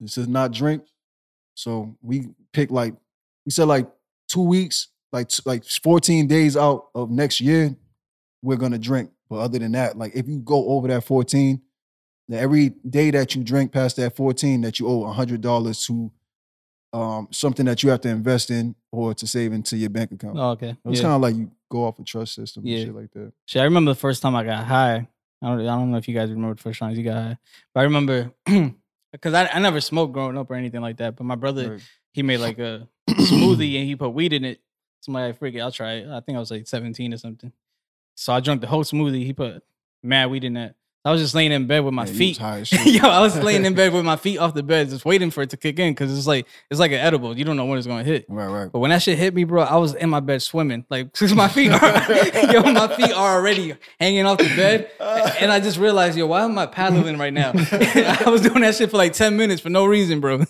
This 0.00 0.16
is 0.16 0.28
not 0.28 0.52
drink. 0.52 0.84
So 1.54 1.96
we 2.00 2.28
picked 2.52 2.70
like 2.70 2.94
we 3.44 3.50
said 3.50 3.64
like 3.64 3.88
two 4.28 4.42
weeks, 4.42 4.88
like 5.12 5.28
t- 5.28 5.42
like 5.44 5.64
14 5.64 6.28
days 6.28 6.56
out 6.56 6.86
of 6.94 7.10
next 7.10 7.40
year, 7.40 7.74
we're 8.42 8.56
gonna 8.56 8.78
drink. 8.78 9.10
But 9.28 9.36
other 9.40 9.58
than 9.58 9.72
that, 9.72 9.98
like 9.98 10.14
if 10.14 10.28
you 10.28 10.38
go 10.38 10.68
over 10.68 10.86
that 10.88 11.02
14, 11.02 11.60
then 12.28 12.38
every 12.38 12.70
day 12.88 13.10
that 13.10 13.34
you 13.34 13.42
drink 13.42 13.72
past 13.72 13.96
that 13.96 14.14
14, 14.14 14.60
that 14.60 14.78
you 14.78 14.86
owe 14.86 15.04
hundred 15.10 15.40
dollars 15.40 15.84
to 15.86 16.12
um 16.94 17.26
something 17.32 17.66
that 17.66 17.82
you 17.82 17.90
have 17.90 18.00
to 18.02 18.08
invest 18.08 18.50
in 18.50 18.74
or 18.92 19.12
to 19.14 19.26
save 19.26 19.52
into 19.52 19.76
your 19.76 19.90
bank 19.90 20.12
account. 20.12 20.38
Oh, 20.38 20.50
okay. 20.50 20.76
It's 20.86 21.00
Yeah. 21.00 21.02
kind 21.08 21.14
of 21.16 21.20
like 21.20 21.34
you 21.34 21.50
go 21.70 21.84
off 21.84 21.98
a 21.98 22.04
trust 22.04 22.34
system 22.34 22.64
Yeah. 22.64 22.76
and 22.78 22.86
shit 22.86 22.94
like 22.94 23.10
that. 23.12 23.32
Shit, 23.46 23.60
I 23.60 23.64
remember 23.64 23.90
the 23.90 23.96
first 23.98 24.22
time 24.22 24.36
I 24.36 24.44
got 24.44 24.64
high. 24.64 25.08
I 25.42 25.46
don't, 25.48 25.60
I 25.60 25.64
don't 25.76 25.90
know 25.90 25.96
if 25.98 26.06
you 26.08 26.14
guys 26.14 26.30
remember 26.30 26.54
the 26.54 26.62
first 26.62 26.78
time 26.78 26.92
you 26.94 27.02
got 27.02 27.14
high, 27.22 27.38
but 27.74 27.80
I 27.80 27.82
remember 27.82 28.30
because 29.12 29.34
I, 29.34 29.46
I 29.48 29.58
never 29.58 29.80
smoked 29.80 30.12
growing 30.12 30.38
up 30.38 30.50
or 30.50 30.54
anything 30.54 30.80
like 30.80 30.96
that. 30.98 31.16
But 31.16 31.24
my 31.24 31.34
brother, 31.34 31.72
Right. 31.72 31.82
he 32.12 32.22
made 32.22 32.38
like 32.38 32.58
a 32.60 32.88
smoothie 33.10 33.76
and 33.78 33.86
he 33.88 33.96
put 33.96 34.10
weed 34.10 34.32
in 34.32 34.44
it. 34.44 34.60
Somebody 35.00 35.26
like, 35.28 35.38
freak 35.38 35.54
it, 35.56 35.60
I'll 35.60 35.72
try 35.72 35.94
it. 35.94 36.08
I 36.08 36.20
think 36.20 36.36
I 36.36 36.38
was 36.38 36.50
like 36.50 36.66
17 36.66 37.12
or 37.12 37.18
something. 37.18 37.52
So 38.16 38.32
I 38.32 38.40
drank 38.40 38.60
the 38.60 38.66
whole 38.68 38.84
smoothie. 38.84 39.24
He 39.26 39.32
put 39.32 39.62
mad 40.02 40.30
weed 40.30 40.44
in 40.44 40.54
that. 40.54 40.76
I 41.06 41.10
was 41.12 41.20
just 41.20 41.34
laying 41.34 41.52
in 41.52 41.66
bed 41.66 41.80
with 41.84 41.92
my 41.92 42.06
Yeah, 42.06 42.12
feet. 42.14 42.38
Yo, 42.86 43.06
I 43.06 43.20
was 43.20 43.36
laying 43.36 43.66
in 43.66 43.74
bed 43.74 43.92
with 43.92 44.06
my 44.06 44.16
feet 44.16 44.38
off 44.38 44.54
the 44.54 44.62
bed, 44.62 44.88
just 44.88 45.04
waiting 45.04 45.30
for 45.30 45.42
it 45.42 45.50
to 45.50 45.56
kick 45.58 45.78
in 45.78 45.92
because 45.92 46.16
it's 46.16 46.26
like 46.26 46.46
it's 46.70 46.80
like 46.80 46.92
an 46.92 46.98
edible. 46.98 47.36
You 47.36 47.44
don't 47.44 47.58
know 47.58 47.66
when 47.66 47.76
it's 47.76 47.86
gonna 47.86 48.04
hit. 48.04 48.24
Right, 48.26 48.46
right. 48.46 48.72
But 48.72 48.78
when 48.78 48.88
that 48.90 49.02
shit 49.02 49.18
hit 49.18 49.34
me, 49.34 49.44
bro, 49.44 49.64
I 49.64 49.76
was 49.76 49.94
in 49.94 50.08
my 50.08 50.20
bed 50.20 50.40
swimming. 50.40 50.86
Like, 50.88 51.12
cause 51.12 51.34
my 51.34 51.48
feet 51.48 51.72
are, 51.72 52.52
yo, 52.52 52.62
my 52.72 52.88
feet 52.96 53.12
are 53.12 53.36
already 53.36 53.74
hanging 54.00 54.24
off 54.24 54.38
the 54.38 54.44
bed, 54.56 54.90
and 55.40 55.52
I 55.52 55.60
just 55.60 55.76
realized, 55.78 56.16
yo, 56.16 56.26
why 56.26 56.42
am 56.42 56.56
I 56.56 56.64
paddling 56.64 57.18
right 57.18 57.34
now? 57.34 57.52
I 57.54 58.24
was 58.30 58.40
doing 58.40 58.62
that 58.62 58.74
shit 58.74 58.90
for 58.90 58.96
like 58.96 59.12
ten 59.12 59.36
minutes 59.36 59.60
for 59.60 59.68
no 59.68 59.84
reason, 59.84 60.20
bro. 60.20 60.42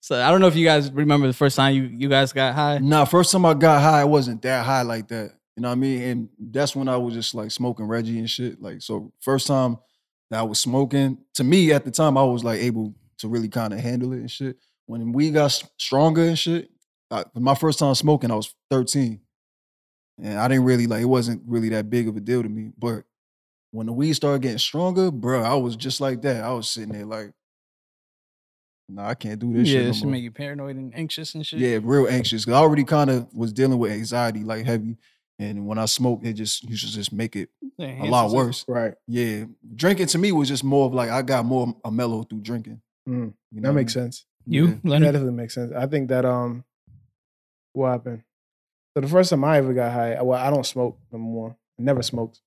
so 0.00 0.22
I 0.22 0.30
don't 0.30 0.40
know 0.40 0.46
if 0.46 0.54
you 0.54 0.64
guys 0.64 0.92
remember 0.92 1.26
the 1.26 1.32
first 1.32 1.56
time 1.56 1.74
you 1.74 1.82
you 1.82 2.08
guys 2.08 2.32
got 2.32 2.54
high. 2.54 2.78
Nah, 2.78 3.04
first 3.04 3.32
time 3.32 3.44
I 3.44 3.54
got 3.54 3.82
high, 3.82 4.02
I 4.02 4.04
wasn't 4.04 4.42
that 4.42 4.64
high 4.64 4.82
like 4.82 5.08
that. 5.08 5.32
You 5.56 5.62
know 5.62 5.70
what 5.70 5.72
I 5.72 5.80
mean? 5.80 6.02
And 6.02 6.28
that's 6.38 6.76
when 6.76 6.86
I 6.88 6.96
was 6.98 7.14
just 7.14 7.34
like 7.34 7.50
smoking 7.50 7.86
Reggie 7.88 8.20
and 8.20 8.30
shit. 8.30 8.62
Like, 8.62 8.80
so 8.80 9.12
first 9.18 9.48
time 9.48 9.78
that 10.30 10.40
I 10.40 10.42
was 10.42 10.60
smoking, 10.60 11.18
to 11.34 11.44
me 11.44 11.72
at 11.72 11.84
the 11.84 11.90
time, 11.90 12.16
I 12.16 12.24
was 12.24 12.44
like 12.44 12.60
able 12.60 12.94
to 13.18 13.28
really 13.28 13.48
kind 13.48 13.72
of 13.72 13.80
handle 13.80 14.12
it 14.12 14.18
and 14.18 14.30
shit. 14.30 14.56
When 14.86 15.12
we 15.12 15.30
got 15.30 15.62
stronger 15.78 16.22
and 16.22 16.38
shit, 16.38 16.70
I, 17.10 17.24
my 17.34 17.54
first 17.54 17.78
time 17.78 17.94
smoking, 17.94 18.30
I 18.30 18.36
was 18.36 18.54
13. 18.70 19.20
And 20.20 20.38
I 20.38 20.48
didn't 20.48 20.64
really 20.64 20.86
like, 20.86 21.02
it 21.02 21.06
wasn't 21.06 21.42
really 21.46 21.68
that 21.70 21.90
big 21.90 22.08
of 22.08 22.16
a 22.16 22.20
deal 22.20 22.42
to 22.42 22.48
me. 22.48 22.72
But 22.76 23.04
when 23.70 23.86
the 23.86 23.92
weed 23.92 24.14
started 24.14 24.42
getting 24.42 24.58
stronger, 24.58 25.10
bro, 25.10 25.42
I 25.42 25.54
was 25.54 25.76
just 25.76 26.00
like 26.00 26.22
that. 26.22 26.42
I 26.42 26.50
was 26.50 26.68
sitting 26.68 26.92
there 26.92 27.06
like, 27.06 27.32
nah, 28.88 29.08
I 29.08 29.14
can't 29.14 29.38
do 29.38 29.52
this 29.52 29.68
yeah, 29.68 29.74
shit. 29.74 29.84
no 29.84 29.90
it 29.90 29.94
should 29.94 30.04
more. 30.04 30.12
make 30.12 30.24
you 30.24 30.30
paranoid 30.30 30.76
and 30.76 30.94
anxious 30.94 31.34
and 31.34 31.46
shit. 31.46 31.60
Yeah, 31.60 31.78
real 31.82 32.08
anxious. 32.08 32.44
Cause 32.44 32.54
I 32.54 32.58
already 32.58 32.84
kind 32.84 33.10
of 33.10 33.32
was 33.34 33.52
dealing 33.52 33.78
with 33.78 33.92
anxiety, 33.92 34.42
like 34.42 34.64
heavy. 34.64 34.96
And 35.40 35.66
when 35.66 35.78
I 35.78 35.84
smoked, 35.86 36.26
it 36.26 36.32
just 36.32 36.68
used 36.68 36.86
to 36.88 36.92
just 36.92 37.12
make 37.12 37.36
it 37.36 37.50
a 37.78 38.04
lot 38.06 38.30
worse. 38.32 38.64
Right. 38.66 38.94
Yeah, 39.06 39.44
drinking 39.74 40.06
to 40.08 40.18
me 40.18 40.32
was 40.32 40.48
just 40.48 40.64
more 40.64 40.86
of 40.86 40.94
like 40.94 41.10
I 41.10 41.22
got 41.22 41.44
more 41.44 41.74
a 41.84 41.90
mellow 41.92 42.24
through 42.24 42.40
drinking. 42.40 42.80
Mm, 43.08 43.34
You 43.52 43.60
that 43.62 43.72
makes 43.72 43.92
sense. 43.92 44.26
You, 44.46 44.66
Yeah. 44.66 44.74
Lenny? 44.82 45.06
That 45.06 45.12
definitely 45.12 45.36
makes 45.36 45.54
sense. 45.54 45.72
I 45.76 45.86
think 45.86 46.08
that 46.08 46.24
um, 46.24 46.64
what 47.72 47.90
happened? 47.90 48.22
So 48.94 49.00
the 49.00 49.08
first 49.08 49.30
time 49.30 49.44
I 49.44 49.58
ever 49.58 49.72
got 49.74 49.92
high, 49.92 50.20
well, 50.22 50.38
I 50.44 50.50
don't 50.50 50.66
smoke 50.66 50.98
no 51.12 51.18
more. 51.18 51.56
I 51.78 51.82
never 51.82 52.02
smoked. 52.02 52.40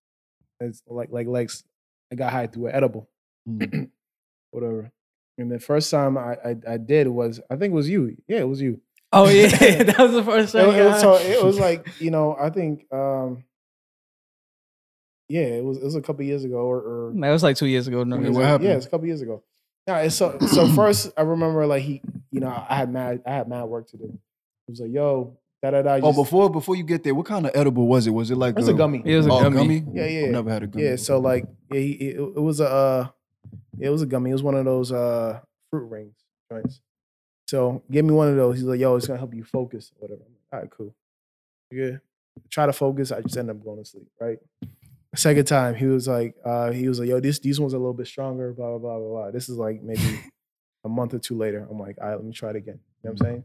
It's 0.59 0.83
like 0.87 1.09
like 1.11 1.27
Lex, 1.27 1.63
I 2.11 2.15
got 2.15 2.31
high 2.33 2.47
through 2.47 2.67
an 2.67 2.75
edible, 2.75 3.09
Mm. 3.49 3.89
whatever. 4.51 4.91
And 5.37 5.49
the 5.51 5.59
first 5.59 5.89
time 5.89 6.17
I, 6.17 6.35
I 6.45 6.55
I 6.67 6.77
did 6.77 7.07
was 7.07 7.39
I 7.49 7.55
think 7.55 7.71
it 7.71 7.75
was 7.75 7.89
you. 7.89 8.17
Yeah, 8.27 8.39
it 8.39 8.47
was 8.49 8.61
you. 8.61 8.81
Oh 9.13 9.27
yeah, 9.29 9.47
that 9.83 9.95
was 9.99 10.11
the 10.13 10.23
first 10.23 10.55
It, 10.55 10.59
time. 10.59 10.75
it 10.75 10.83
was, 10.85 11.01
so 11.01 11.15
it 11.15 11.43
was 11.43 11.59
like 11.59 11.87
you 11.99 12.11
know 12.11 12.35
I 12.39 12.49
think 12.49 12.85
um, 12.93 13.43
yeah, 15.29 15.41
it 15.41 15.63
was 15.63 15.77
it 15.77 15.83
was 15.83 15.95
a 15.95 16.01
couple 16.01 16.23
years 16.25 16.43
ago 16.43 16.57
or, 16.57 16.77
or 16.79 17.13
that 17.15 17.31
was 17.31 17.43
like 17.43 17.55
two 17.57 17.67
years 17.67 17.87
ago. 17.87 18.03
No, 18.03 18.17
Yeah, 18.17 18.21
it 18.25 18.27
was 18.29 18.35
what 18.37 18.41
like- 18.43 18.49
happened? 18.51 18.69
yeah, 18.69 18.75
it's 18.75 18.85
a 18.85 18.89
couple 18.89 19.07
years 19.07 19.21
ago. 19.21 19.43
Yeah, 19.87 19.99
it's 19.99 20.15
so 20.15 20.37
so 20.39 20.67
first 20.73 21.11
I 21.17 21.21
remember 21.21 21.65
like 21.65 21.83
he, 21.83 22.01
you 22.31 22.39
know, 22.39 22.49
I 22.69 22.75
had 22.75 22.91
mad 22.91 23.21
I 23.25 23.31
had 23.31 23.47
mad 23.47 23.63
work 23.65 23.87
to 23.89 23.97
do. 23.97 24.19
He 24.67 24.71
was 24.71 24.79
like, 24.79 24.91
"Yo, 24.91 25.37
Da 25.63 25.69
da 25.71 25.81
da. 25.83 25.99
Oh, 26.01 26.13
before 26.13 26.49
before 26.49 26.75
you 26.75 26.83
get 26.83 27.03
there, 27.03 27.13
what 27.13 27.25
kind 27.25 27.45
of 27.45 27.51
edible 27.53 27.87
was 27.87 28.07
it? 28.07 28.11
Was 28.11 28.31
it 28.31 28.35
like 28.37 28.57
It's 28.57 28.67
a 28.67 28.73
gummy. 28.73 29.01
It 29.05 29.15
was 29.17 29.27
a 29.27 29.31
oh, 29.31 29.49
gummy. 29.49 29.83
Yeah, 29.93 30.05
yeah. 30.05 30.25
I've 30.25 30.31
never 30.31 30.49
had 30.51 30.63
a 30.63 30.67
gummy. 30.67 30.85
Yeah, 30.85 30.95
so 30.95 31.19
like 31.19 31.45
yeah, 31.71 31.79
he, 31.79 31.91
it, 31.91 32.19
it 32.19 32.39
was 32.41 32.59
a 32.59 32.67
uh, 32.67 33.07
it 33.79 33.89
was 33.89 34.01
a 34.01 34.07
gummy. 34.07 34.31
It 34.31 34.33
was 34.33 34.43
one 34.43 34.55
of 34.55 34.65
those 34.65 34.91
uh 34.91 35.39
fruit 35.69 35.87
rings 35.87 36.15
joints. 36.51 36.81
So 37.51 37.83
give 37.91 38.05
me 38.05 38.13
one 38.13 38.29
of 38.29 38.37
those. 38.37 38.55
He's 38.55 38.63
like, 38.63 38.79
yo, 38.79 38.95
it's 38.95 39.07
gonna 39.07 39.19
help 39.19 39.33
you 39.33 39.43
focus 39.43 39.91
or 39.99 40.07
whatever. 40.07 40.21
I'm 40.25 40.31
like, 40.31 40.53
All 40.53 40.59
right, 40.61 40.69
cool. 40.71 40.95
Yeah. 41.69 41.97
Try 42.49 42.65
to 42.65 42.71
focus. 42.71 43.11
I 43.11 43.19
just 43.19 43.35
end 43.35 43.49
up 43.49 43.61
going 43.61 43.83
to 43.83 43.85
sleep. 43.85 44.07
Right. 44.21 44.39
Second 45.15 45.45
time, 45.47 45.75
he 45.75 45.85
was 45.85 46.07
like, 46.07 46.33
uh, 46.45 46.71
he 46.71 46.87
was 46.87 46.97
like, 47.01 47.09
yo, 47.09 47.19
this 47.19 47.39
these 47.39 47.59
ones 47.59 47.73
are 47.73 47.77
a 47.77 47.79
little 47.79 47.93
bit 47.93 48.07
stronger. 48.07 48.53
Blah 48.53 48.69
blah 48.69 48.77
blah 48.79 48.97
blah 48.99 49.09
blah. 49.09 49.31
This 49.31 49.49
is 49.49 49.57
like 49.57 49.83
maybe 49.83 50.21
a 50.85 50.89
month 50.89 51.13
or 51.13 51.19
two 51.19 51.37
later. 51.37 51.67
I'm 51.69 51.77
like, 51.77 51.97
all 52.01 52.07
right, 52.07 52.15
let 52.15 52.23
me 52.23 52.31
try 52.31 52.51
it 52.51 52.55
again. 52.55 52.79
You 53.03 53.09
know 53.09 53.13
what 53.15 53.21
I'm 53.21 53.25
saying? 53.27 53.43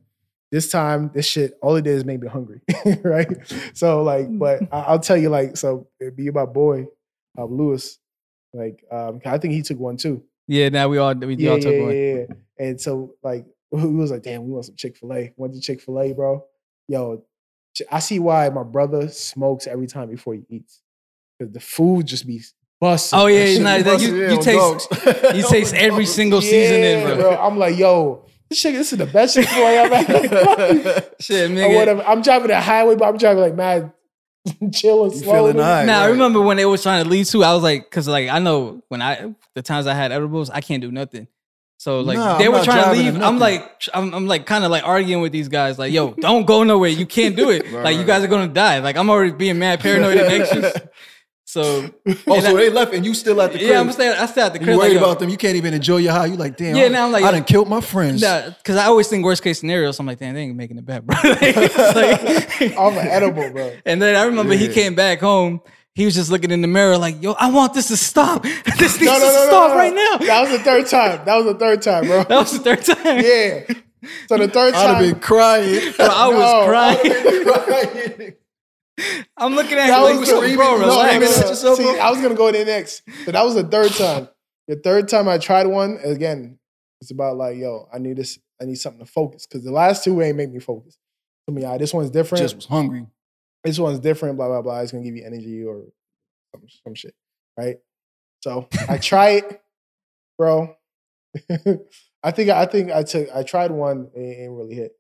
This 0.53 0.71
time, 0.71 1.11
this 1.13 1.27
shit, 1.27 1.59
all 1.61 1.75
it 1.75 1.83
did 1.83 1.97
is 1.97 2.05
make 2.05 2.21
me 2.21 2.29
hungry, 2.29 2.61
right? 3.03 3.27
So 3.75 4.05
like, 4.05 4.27
but 4.39 4.63
I- 4.73 4.83
I'll 4.83 5.01
tell 5.01 5.17
you, 5.17 5.31
like, 5.31 5.57
so 5.57 5.89
it'd 6.01 6.15
be 6.15 6.31
my 6.31 6.47
boy, 6.47 6.87
uh, 7.37 7.45
Lewis. 7.45 7.99
Like, 8.55 8.85
um, 8.93 9.21
I 9.27 9.39
think 9.39 9.55
he 9.55 9.63
took 9.63 9.81
one 9.81 9.97
too. 9.97 10.23
Yeah, 10.47 10.69
now 10.69 10.87
we 10.89 10.99
all 10.99 11.13
we 11.17 11.35
Yeah, 11.35 11.51
all 11.51 11.57
yeah, 11.59 11.63
took 11.65 11.75
yeah, 11.75 11.83
one. 11.83 11.97
yeah. 11.97 12.25
And 12.69 12.81
so 12.81 13.17
like, 13.25 13.45
we 13.71 13.95
was 13.95 14.11
like, 14.11 14.23
damn, 14.23 14.45
we 14.45 14.53
want 14.53 14.65
some 14.67 14.77
Chick 14.77 14.97
Fil 14.97 15.13
A. 15.13 15.33
Went 15.37 15.55
to 15.55 15.61
Chick 15.61 15.81
Fil 15.81 16.01
A, 16.01 16.13
bro. 16.13 16.45
Yo, 16.89 17.23
I 17.91 17.99
see 17.99 18.19
why 18.19 18.49
my 18.51 18.63
brother 18.63 19.09
smokes 19.09 19.67
every 19.67 19.87
time 19.87 20.09
before 20.09 20.35
he 20.35 20.43
eats, 20.49 20.83
because 21.39 21.53
the 21.53 21.61
food 21.61 22.07
just 22.07 22.27
be 22.27 22.41
busting. 22.81 23.19
Oh, 23.19 23.27
yeah, 23.27 23.41
That 23.41 23.49
it's 23.51 23.61
not- 23.61 23.79
that 23.79 23.85
busting. 23.85 24.17
you- 24.17 24.31
you 24.31 24.43
taste- 24.43 25.35
You 25.37 25.43
taste 25.49 25.75
every 25.75 26.07
single 26.07 26.41
seasoning, 26.41 27.01
Yeah, 27.09 27.15
bro. 27.17 27.37
I'm 27.37 27.59
like, 27.59 27.77
yo, 27.77 28.25
this 28.49 28.61
shit, 28.61 28.75
this 28.75 28.93
is 28.93 28.99
the 28.99 29.07
best 29.07 29.35
Chick 29.35 29.49
Fil 29.49 29.63
A 29.67 29.79
I've 29.81 29.93
had. 30.07 31.11
Shit, 31.21 31.51
or 31.51 31.55
nigga. 31.55 31.75
whatever. 31.77 32.03
I'm 32.05 32.23
driving 32.23 32.49
the 32.49 32.61
highway, 32.61 32.95
but 32.95 33.07
I'm 33.09 33.17
driving 33.19 33.43
like 33.43 33.55
mad, 33.57 33.93
chill 34.73 35.05
and 35.05 35.13
slow. 35.13 35.33
feeling 35.33 35.59
high. 35.59 35.85
Now 35.85 36.03
I 36.05 36.07
remember 36.11 36.41
when 36.41 36.57
they 36.57 36.65
was 36.67 36.83
trying 36.83 37.03
to 37.03 37.11
leave 37.11 37.27
too. 37.29 37.43
I 37.43 37.53
was 37.53 37.63
like, 37.65 37.91
cause 37.91 38.07
like 38.07 38.29
I 38.29 38.39
know 38.39 38.83
when 38.89 39.03
I 39.03 39.35
the 39.57 39.63
times 39.63 39.87
I 39.89 39.95
had 39.95 40.13
edibles, 40.13 40.49
I 40.51 40.61
can't 40.61 40.81
do 40.81 40.93
nothing. 40.93 41.27
So 41.79 42.01
like 42.01 42.17
Nah, 42.17 42.39
they 42.39 42.47
I'm 42.47 42.53
were 42.53 42.65
trying 42.65 42.85
to 42.85 43.03
leave. 43.03 43.23
I'm 43.23 43.39
like, 43.39 43.83
I'm, 43.93 44.15
I'm 44.15 44.27
like 44.27 44.47
kind 44.47 44.65
of 44.65 44.71
like 44.71 44.85
arguing 44.85 45.21
with 45.23 45.33
these 45.33 45.49
guys, 45.49 45.79
like, 45.79 45.93
yo, 45.93 46.11
don't 46.19 46.47
go 46.47 46.63
nowhere. 46.65 46.91
You 46.91 47.07
can't 47.07 47.37
do 47.37 47.51
it. 47.51 47.65
Right, 47.73 47.85
like 47.85 47.97
you 47.99 48.05
guys 48.05 48.25
are 48.25 48.29
gonna 48.29 48.49
die. 48.49 48.79
Like 48.79 48.97
I'm 48.97 49.11
already 49.11 49.33
being 49.33 49.59
mad, 49.59 49.81
paranoid, 49.81 50.17
and 50.17 50.33
anxious. 50.33 50.73
So 51.49 51.89
Oh, 52.27 52.41
so 52.41 52.51
I- 52.51 52.55
they 52.55 52.71
left 52.71 52.93
and 52.93 53.07
you 53.07 53.15
still 53.15 53.41
at 53.41 53.53
the 53.53 53.59
crib. 53.59 53.71
yeah, 53.71 53.81
I'm 53.81 53.91
staying. 53.93 54.19
I 54.19 54.27
stay 54.27 54.43
at 54.43 54.53
the 54.53 54.59
crib. 54.59 54.71
you 54.71 54.79
worried 54.79 54.89
like, 54.95 54.99
about 54.99 55.21
them. 55.21 55.31
You 55.31 55.37
can't 55.37 55.55
even 55.57 55.75
enjoy 55.75 55.99
your 55.99 56.13
high. 56.13 56.27
You 56.27 56.35
like, 56.37 56.57
damn. 56.57 56.75
Yeah, 56.75 56.87
I, 56.87 56.89
now 56.89 57.07
I'm 57.07 57.13
like, 57.13 57.25
I 57.25 57.31
done 57.31 57.45
killed 57.45 57.69
my 57.69 57.81
friends. 57.81 58.21
Nah, 58.21 58.51
because 58.51 58.77
I 58.77 58.87
always 58.87 59.07
think 59.07 59.25
worst 59.25 59.45
case 59.45 59.61
scenario. 59.61 59.93
So 59.93 60.01
I'm 60.03 60.07
like, 60.07 60.19
damn, 60.19 60.35
they 60.35 60.41
ain't 60.43 60.57
making 60.57 60.77
it 60.77 60.85
back, 60.85 61.05
bro. 61.05 61.17
Like, 61.23 61.41
like- 61.57 62.77
I'm 62.77 62.99
an 62.99 63.07
edible, 63.07 63.49
bro. 63.51 63.73
And 63.87 64.03
then 64.03 64.17
I 64.17 64.25
remember 64.25 64.55
he 64.55 64.69
came 64.69 64.97
back 64.97 65.21
home. 65.21 65.61
He 65.97 66.05
was 66.05 66.15
just 66.15 66.31
looking 66.31 66.51
in 66.51 66.61
the 66.61 66.69
mirror 66.69 66.99
like, 66.99 67.23
yo, 67.23 67.33
I 67.33 67.51
want 67.51 67.73
this 67.75 67.89
to 67.89 67.97
stop. 67.97 68.43
This 68.79 69.01
needs 69.01 69.03
No, 69.07 69.13
no, 69.13 69.19
to 69.19 69.25
no, 69.25 69.33
no, 69.33 69.47
stop 69.49 69.71
no. 69.71 69.77
right 69.77 69.95
now. 69.95 70.19
That 70.27 70.41
was 70.43 70.51
the 70.51 70.59
third 70.63 70.87
time. 70.87 71.25
That 71.25 71.37
was 71.37 71.47
the 71.47 71.55
third 71.59 71.81
time, 71.83 72.05
bro. 72.07 72.23
That 72.29 72.39
was 72.39 72.53
the 72.53 72.59
third 72.59 72.85
time. 72.85 73.25
Yeah. 73.25 73.75
So 74.29 74.37
the 74.37 74.47
third 74.49 74.75
time, 74.75 74.97
I'd 74.97 75.03
have 75.05 75.13
been 75.15 75.21
crying. 75.21 75.81
Bro, 75.97 76.07
I 76.07 76.29
was 76.29 76.39
No, 76.39 76.67
crying. 76.69 78.15
crying. 78.15 78.35
I'm 79.37 79.55
looking 79.55 79.79
at 79.79 79.89
that 79.89 80.11
him 80.11 80.21
was 80.21 80.31
like, 80.33 80.51
the- 80.51 80.57
bro, 80.57 80.79
relax. 80.79 80.83
no, 80.83 80.97
no, 80.97 81.03
no. 81.03 81.19
Relax 81.19 81.61
See, 81.61 81.83
bro. 81.83 81.99
I 82.01 82.11
was 82.11 82.21
gonna 82.23 82.35
go 82.35 82.51
there 82.53 82.65
next. 82.65 83.03
So 83.25 83.33
that 83.33 83.43
was 83.45 83.55
the 83.55 83.65
third 83.65 83.93
time. 83.93 84.29
The 84.69 84.77
third 84.77 85.09
time 85.09 85.29
I 85.29 85.39
tried 85.39 85.67
one 85.67 85.99
again. 86.05 86.59
It's 87.01 87.11
about 87.11 87.37
like, 87.37 87.57
yo, 87.57 87.89
I 87.93 87.99
need 87.99 88.17
this. 88.17 88.39
I 88.61 88.65
need 88.65 88.77
something 88.77 89.05
to 89.05 89.11
focus 89.11 89.47
because 89.47 89.65
the 89.65 89.71
last 89.73 90.03
two 90.05 90.21
ain't 90.23 90.37
make 90.37 90.51
me 90.51 90.61
focus. 90.61 90.97
I 91.49 91.53
mean, 91.53 91.63
yeah, 91.65 91.77
this 91.77 91.93
one's 91.93 92.11
different. 92.11 92.43
Just 92.43 92.57
was 92.57 92.67
hungry. 92.67 93.07
This 93.67 93.79
one's 93.79 93.99
different. 93.99 94.37
Blah 94.37 94.49
blah 94.49 94.63
blah. 94.63 94.81
It's 94.81 94.93
gonna 94.93 95.05
give 95.05 95.17
you 95.17 95.25
energy 95.25 95.65
or 95.65 95.83
some, 96.53 96.63
some 96.85 96.95
shit, 96.95 97.15
right? 97.59 97.77
So 98.41 98.69
I 98.89 98.99
try 98.99 99.31
it, 99.31 99.61
bro. 100.39 100.77
I 102.23 102.31
think 102.31 102.51
I 102.51 102.67
think 102.67 102.91
I 102.91 103.03
took 103.03 103.29
I 103.35 103.43
tried 103.43 103.71
one, 103.71 104.11
it 104.15 104.21
ain't 104.21 104.53
really 104.53 104.75
hit. 104.75 104.93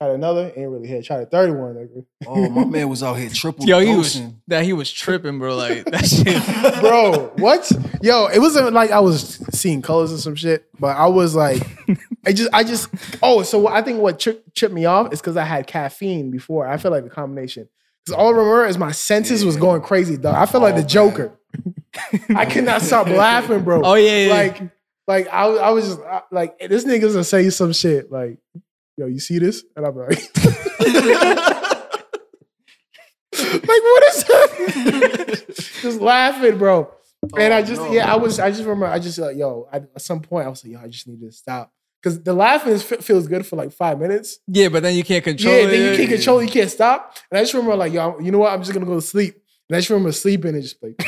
Tried 0.00 0.10
another, 0.14 0.52
ain't 0.56 0.70
really 0.70 0.88
hit. 0.88 1.04
Tried 1.04 1.20
a 1.20 1.26
third 1.26 1.56
one. 1.56 1.74
nigga. 1.74 2.04
Oh, 2.26 2.48
my 2.48 2.64
man 2.64 2.88
was 2.88 3.02
out 3.02 3.14
here 3.14 3.30
triple 3.32 3.64
Yo, 3.64 3.78
he 3.78 3.94
was 3.94 4.20
that 4.48 4.64
he 4.64 4.72
was 4.72 4.92
tripping, 4.92 5.38
bro. 5.38 5.56
Like 5.56 5.84
that 5.90 6.04
shit. 6.04 6.80
bro. 6.80 7.32
What? 7.36 7.70
Yo, 8.02 8.26
it 8.26 8.40
wasn't 8.40 8.72
like 8.72 8.90
I 8.90 9.00
was 9.00 9.40
seeing 9.52 9.82
colors 9.82 10.10
and 10.10 10.20
some 10.20 10.34
shit, 10.34 10.66
but 10.80 10.96
I 10.96 11.06
was 11.06 11.36
like, 11.36 11.62
I 12.26 12.32
just, 12.32 12.50
I 12.52 12.64
just. 12.64 12.88
Oh, 13.22 13.42
so 13.42 13.68
I 13.68 13.82
think 13.82 14.00
what 14.00 14.18
tri- 14.18 14.38
tripped 14.54 14.74
me 14.74 14.84
off 14.84 15.12
is 15.12 15.20
because 15.20 15.36
I 15.36 15.44
had 15.44 15.66
caffeine 15.68 16.30
before. 16.30 16.66
I 16.66 16.76
feel 16.76 16.90
like 16.90 17.04
the 17.04 17.10
combination. 17.10 17.68
Because 18.04 18.18
all 18.18 18.28
I 18.28 18.30
remember 18.30 18.66
is 18.66 18.78
my 18.78 18.92
senses 18.92 19.44
was 19.44 19.56
going 19.56 19.82
crazy, 19.82 20.16
dog. 20.16 20.34
I 20.34 20.46
felt 20.46 20.62
like 20.62 20.74
Oh, 20.74 20.80
the. 20.82 20.86
Joker. 20.86 21.38
I 22.34 22.44
could 22.44 22.64
not 22.64 22.82
stop 22.82 23.06
laughing, 23.08 23.62
bro. 23.62 23.82
Oh 23.84 23.94
yeah, 23.94 24.26
yeah. 24.26 24.32
like, 24.34 24.62
like 25.06 25.28
I, 25.28 25.46
was- 25.46 25.60
I 25.60 25.70
was 25.70 25.86
just 25.88 26.00
I- 26.00 26.22
like, 26.30 26.58
this 26.58 26.84
nigga's 26.84 27.12
gonna 27.12 27.24
say 27.24 27.48
some 27.50 27.72
shit 27.72 28.10
like, 28.10 28.38
"Yo, 28.96 29.06
you 29.06 29.20
see 29.20 29.38
this?" 29.38 29.62
And 29.76 29.86
I'm 29.86 29.96
like, 29.96 30.18
like 30.44 31.38
what 33.32 34.04
is 34.14 34.24
that? 34.24 35.44
just 35.82 36.00
laughing, 36.00 36.58
bro. 36.58 36.90
And 37.38 37.54
I 37.54 37.62
Oh, 37.62 37.64
just, 37.64 37.80
no. 37.80 37.92
yeah, 37.92 38.12
I 38.12 38.16
was, 38.16 38.38
I 38.38 38.50
just 38.50 38.62
remember, 38.62 38.86
I 38.86 38.98
just 38.98 39.18
like, 39.18 39.36
yo, 39.36 39.66
I, 39.72 39.76
at 39.78 40.02
some 40.02 40.20
point, 40.20 40.46
I 40.46 40.50
was 40.50 40.62
like, 40.64 40.74
yo, 40.74 40.80
I 40.80 40.88
just 40.88 41.08
need 41.08 41.20
to 41.22 41.32
stop 41.32 41.72
because 42.04 42.22
the 42.22 42.34
laughing 42.34 42.74
is, 42.74 42.82
feels 42.82 43.26
good 43.26 43.46
for 43.46 43.56
like 43.56 43.72
five 43.72 43.98
minutes. 43.98 44.38
yeah, 44.46 44.68
but 44.68 44.82
then 44.82 44.94
you 44.94 45.02
can't 45.02 45.24
control 45.24 45.54
yeah, 45.54 45.62
it. 45.62 45.66
then 45.68 45.90
you 45.90 45.96
can't 45.96 46.10
control, 46.10 46.38
it, 46.40 46.44
you 46.44 46.50
can't 46.50 46.70
stop. 46.70 47.16
And 47.30 47.38
I 47.38 47.42
just 47.42 47.54
remember, 47.54 47.76
like, 47.76 47.94
yo, 47.94 48.18
you 48.18 48.30
know 48.30 48.38
what? 48.38 48.52
I'm 48.52 48.60
just 48.60 48.74
gonna 48.74 48.84
go 48.84 48.96
to 48.96 49.00
sleep. 49.02 49.36
And 49.70 49.76
I 49.76 49.80
just 49.80 49.88
remember 49.88 50.12
sleeping 50.12 50.54
and 50.54 50.62
just 50.62 50.76
like, 50.82 50.98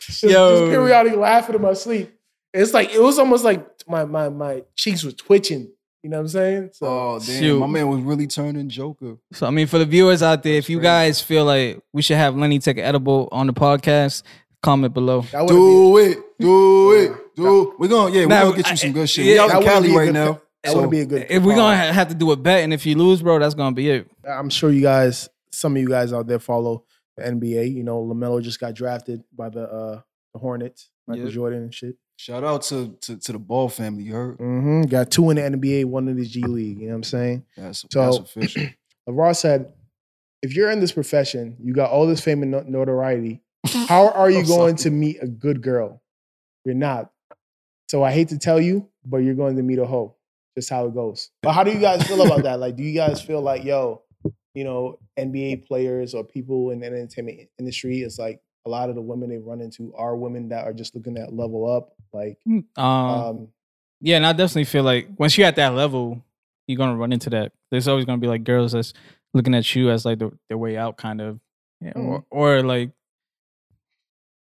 just, 0.00 0.22
Yo. 0.22 0.60
just 0.60 0.70
periodically 0.70 1.18
laughing 1.18 1.56
in 1.56 1.62
my 1.62 1.72
sleep. 1.72 2.14
It's 2.54 2.72
like 2.72 2.94
it 2.94 3.02
was 3.02 3.18
almost 3.18 3.42
like 3.42 3.66
my 3.88 4.04
my 4.04 4.28
my 4.28 4.62
cheeks 4.76 5.02
were 5.02 5.10
twitching. 5.10 5.72
You 6.04 6.10
know 6.10 6.18
what 6.18 6.22
I'm 6.22 6.28
saying? 6.28 6.70
So 6.74 6.86
Oh 6.86 7.18
damn, 7.18 7.42
Shoot. 7.42 7.58
my 7.60 7.66
man 7.66 7.88
was 7.88 8.00
really 8.00 8.26
turning 8.26 8.68
Joker. 8.68 9.16
So 9.32 9.46
I 9.46 9.50
mean, 9.50 9.66
for 9.66 9.78
the 9.78 9.86
viewers 9.86 10.22
out 10.22 10.42
there, 10.42 10.54
if 10.54 10.68
you 10.68 10.78
crazy. 10.78 10.86
guys 10.86 11.20
feel 11.20 11.44
like 11.44 11.80
we 11.92 12.02
should 12.02 12.16
have 12.16 12.36
Lenny 12.36 12.58
take 12.58 12.78
an 12.78 12.84
edible 12.84 13.28
on 13.32 13.46
the 13.46 13.52
podcast, 13.52 14.22
comment 14.62 14.94
below. 14.94 15.22
that 15.32 15.40
would 15.42 15.48
Do 15.48 15.96
it, 15.98 16.18
do 16.38 16.92
it, 16.92 17.36
do. 17.36 17.74
We're 17.78 17.88
gonna 17.88 18.14
yeah, 18.14 18.24
we're 18.26 18.28
gonna 18.28 18.56
get 18.56 18.70
you 18.70 18.76
some 18.76 18.92
good 18.92 19.08
shit. 19.10 19.26
yeah, 19.26 19.32
we 19.32 19.38
out 19.40 19.48
that 19.48 19.58
wouldn't 19.58 19.72
Cali 19.74 19.88
be 19.88 19.94
a 19.94 19.98
right 19.98 20.04
good- 20.06 20.14
now. 20.14 20.40
that 20.64 20.76
would 20.76 20.90
be 20.90 21.00
a 21.00 21.06
good. 21.06 21.26
If 21.28 21.42
we're 21.42 21.56
gonna 21.56 21.76
ha- 21.76 21.92
have 21.92 22.08
to 22.08 22.14
do 22.14 22.30
a 22.32 22.36
bet, 22.36 22.60
and 22.62 22.72
if 22.72 22.86
you 22.86 22.96
lose, 22.96 23.22
bro, 23.22 23.38
that's 23.38 23.54
gonna 23.54 23.74
be 23.74 23.90
it. 23.90 24.08
I'm 24.28 24.50
sure 24.50 24.70
you 24.70 24.82
guys, 24.82 25.28
some 25.52 25.74
of 25.76 25.82
you 25.82 25.88
guys 25.88 26.12
out 26.12 26.26
there 26.26 26.38
follow 26.38 26.84
the 27.16 27.24
NBA. 27.24 27.72
You 27.74 27.82
know, 27.82 28.02
LaMelo 28.04 28.40
just 28.42 28.60
got 28.60 28.74
drafted 28.74 29.22
by 29.36 29.48
the 29.48 29.62
uh 29.68 30.00
the 30.34 30.38
Hornets, 30.38 30.88
Michael 31.06 31.24
Yep. 31.24 31.32
Jordan 31.34 31.62
and 31.64 31.74
shit. 31.74 31.96
Shout 32.16 32.44
out 32.44 32.62
to, 32.62 32.96
to 33.00 33.16
to 33.16 33.32
the 33.32 33.38
Ball 33.38 33.68
family. 33.68 34.04
You 34.04 34.12
heard? 34.14 34.36
hmm 34.38 34.82
Got 34.82 35.10
two 35.10 35.28
in 35.30 35.36
the 35.36 35.42
NBA, 35.42 35.86
one 35.86 36.06
in 36.08 36.16
the 36.16 36.24
G 36.24 36.40
League. 36.42 36.78
You 36.78 36.86
know 36.86 36.92
what 36.92 36.96
I'm 36.98 37.02
saying? 37.02 37.44
That's, 37.56 37.84
So- 37.90 38.00
that's 38.04 38.18
official. 38.18 38.66
LaVar 39.08 39.34
said, 39.36 39.72
if 40.42 40.54
you're 40.54 40.70
in 40.70 40.78
this 40.78 40.92
profession, 40.92 41.56
you 41.60 41.72
got 41.74 41.90
all 41.90 42.06
this 42.06 42.20
fame 42.20 42.42
and 42.42 42.52
no- 42.52 42.64
notoriety. 42.66 43.42
How 43.72 44.08
are 44.10 44.30
you 44.30 44.44
going 44.46 44.76
to 44.76 44.90
meet 44.90 45.18
a 45.22 45.26
good 45.26 45.62
girl? 45.62 46.02
You're 46.64 46.74
not. 46.74 47.10
So 47.88 48.02
I 48.02 48.12
hate 48.12 48.28
to 48.28 48.38
tell 48.38 48.60
you, 48.60 48.88
but 49.04 49.18
you're 49.18 49.34
going 49.34 49.56
to 49.56 49.62
meet 49.62 49.78
a 49.78 49.86
hoe. 49.86 50.16
Just 50.56 50.70
how 50.70 50.86
it 50.86 50.94
goes. 50.94 51.30
But 51.42 51.52
how 51.52 51.64
do 51.64 51.70
you 51.70 51.78
guys 51.78 52.06
feel 52.06 52.24
about 52.24 52.42
that? 52.44 52.60
Like, 52.60 52.76
do 52.76 52.82
you 52.82 52.94
guys 52.94 53.22
feel 53.22 53.40
like, 53.40 53.64
yo, 53.64 54.02
you 54.54 54.64
know, 54.64 54.98
NBA 55.18 55.66
players 55.66 56.14
or 56.14 56.24
people 56.24 56.70
in 56.70 56.80
the 56.80 56.86
entertainment 56.86 57.48
industry, 57.58 58.00
it's 58.00 58.18
like 58.18 58.40
a 58.66 58.70
lot 58.70 58.88
of 58.90 58.94
the 58.94 59.00
women 59.02 59.30
they 59.30 59.38
run 59.38 59.60
into 59.60 59.94
are 59.94 60.16
women 60.16 60.50
that 60.50 60.66
are 60.66 60.72
just 60.72 60.94
looking 60.94 61.16
at 61.16 61.32
level 61.32 61.70
up. 61.70 61.94
Like, 62.12 62.38
Um, 62.76 62.84
um, 62.84 63.48
yeah, 64.00 64.16
and 64.16 64.26
I 64.26 64.32
definitely 64.32 64.64
feel 64.64 64.82
like 64.82 65.08
once 65.18 65.36
you're 65.38 65.46
at 65.46 65.56
that 65.56 65.74
level, 65.74 66.22
you're 66.66 66.76
gonna 66.76 66.96
run 66.96 67.12
into 67.12 67.30
that. 67.30 67.52
There's 67.70 67.88
always 67.88 68.04
gonna 68.04 68.18
be 68.18 68.26
like 68.26 68.44
girls 68.44 68.72
that's 68.72 68.92
looking 69.34 69.54
at 69.54 69.74
you 69.74 69.90
as 69.90 70.04
like 70.04 70.18
the, 70.18 70.30
their 70.48 70.58
way 70.58 70.76
out, 70.76 70.96
kind 70.96 71.20
of, 71.20 71.40
yeah, 71.80 71.92
or, 71.94 72.24
or 72.30 72.62
like, 72.62 72.90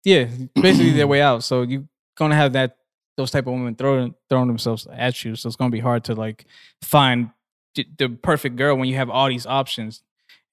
yeah, 0.04 0.28
basically 0.54 0.92
their 0.92 1.06
way 1.14 1.20
out. 1.22 1.42
So 1.42 1.62
you're 1.62 1.84
gonna 2.16 2.36
have 2.36 2.52
that 2.52 2.76
those 3.16 3.30
type 3.30 3.46
of 3.46 3.52
women 3.52 3.74
throwing 3.74 4.14
throwing 4.28 4.48
themselves 4.48 4.86
at 4.92 5.24
you. 5.24 5.34
So 5.36 5.48
it's 5.48 5.56
gonna 5.56 5.70
be 5.70 5.80
hard 5.80 6.04
to 6.04 6.14
like 6.14 6.44
find 6.82 7.30
the 7.74 8.08
perfect 8.08 8.56
girl 8.56 8.76
when 8.76 8.88
you 8.88 8.96
have 8.96 9.10
all 9.10 9.28
these 9.28 9.46
options. 9.46 10.02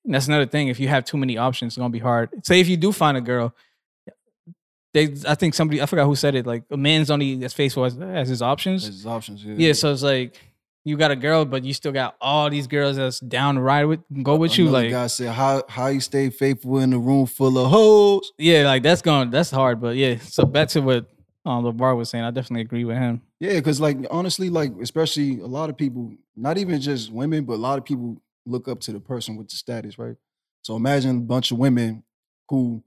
And 0.06 0.16
that's 0.16 0.28
another 0.28 0.48
thing. 0.48 0.70
If 0.70 0.80
you 0.80 0.88
have 0.88 1.06
too 1.06 1.18
many 1.18 1.38
options, 1.38 1.74
it's 1.74 1.78
gonna 1.78 1.90
be 1.90 2.00
hard. 2.00 2.30
Say 2.46 2.60
if 2.60 2.68
you 2.68 2.78
do 2.78 2.92
find 2.92 3.18
a 3.18 3.22
girl, 3.22 3.54
they 4.94 5.16
I 5.28 5.36
think 5.36 5.54
somebody 5.54 5.82
I 5.82 5.86
forgot 5.86 6.06
who 6.06 6.16
said 6.16 6.36
it. 6.36 6.46
Like 6.46 6.64
a 6.72 6.78
man's 6.78 7.12
only 7.12 7.44
as 7.44 7.54
faithful 7.54 7.86
as, 7.86 7.98
as 8.00 8.30
his 8.30 8.42
options. 8.42 8.84
There's 8.84 9.06
options. 9.06 9.44
Yeah, 9.44 9.56
Yeah, 9.58 9.74
so 9.74 9.92
it's 9.92 10.04
like 10.04 10.36
you 10.84 10.98
got 10.98 11.12
a 11.12 11.16
girl, 11.16 11.46
but 11.46 11.64
you 11.64 11.74
still 11.74 11.92
got 11.92 12.16
all 12.20 12.50
these 12.50 12.68
girls 12.68 12.96
that's 12.98 13.20
down 13.20 13.56
to 13.56 13.62
ride 13.62 13.86
with, 13.86 14.00
go 14.24 14.36
with 14.36 14.58
you. 14.58 14.68
Another 14.68 14.84
Like, 14.86 14.92
guy 14.92 15.08
said, 15.08 15.30
"How 15.30 15.64
how 15.70 15.88
you 15.88 16.00
stay 16.00 16.30
faithful 16.30 16.80
in 16.80 16.92
a 16.94 17.00
room 17.00 17.26
full 17.28 17.58
of 17.58 17.70
hoes?" 17.70 18.32
yeah, 18.38 18.64
like 18.66 18.82
that's 18.84 19.02
going, 19.02 19.30
that's 19.30 19.52
hard. 19.52 19.80
But 19.80 19.96
yeah, 19.96 20.18
so 20.18 20.46
back 20.46 20.70
to 20.70 20.82
what 20.82 21.06
um, 21.46 21.64
LaVar 21.64 21.96
was 21.96 22.10
saying, 22.10 22.24
I 22.24 22.32
definitely 22.32 22.62
agree 22.62 22.84
with 22.86 22.98
him. 22.98 23.22
Yeah, 23.40 23.54
because 23.54 23.80
like 23.80 23.98
honestly, 24.10 24.50
like 24.50 24.72
especially 24.82 25.40
a 25.40 25.46
lot 25.48 25.70
of 25.70 25.78
people, 25.78 26.14
not 26.36 26.58
even 26.58 26.82
just 26.82 27.12
women, 27.12 27.44
but 27.46 27.54
a 27.54 27.64
lot 27.64 27.78
of 27.78 27.86
people 27.86 28.22
look 28.46 28.68
up 28.68 28.80
to 28.82 28.92
the 28.92 29.00
person 29.00 29.38
with 29.38 29.50
the 29.50 29.56
status, 29.56 30.00
right? 30.00 30.16
So 30.64 30.76
imagine 30.76 31.18
a 31.18 31.22
bunch 31.22 31.52
of 31.52 31.58
women 31.60 32.04
who, 32.50 32.84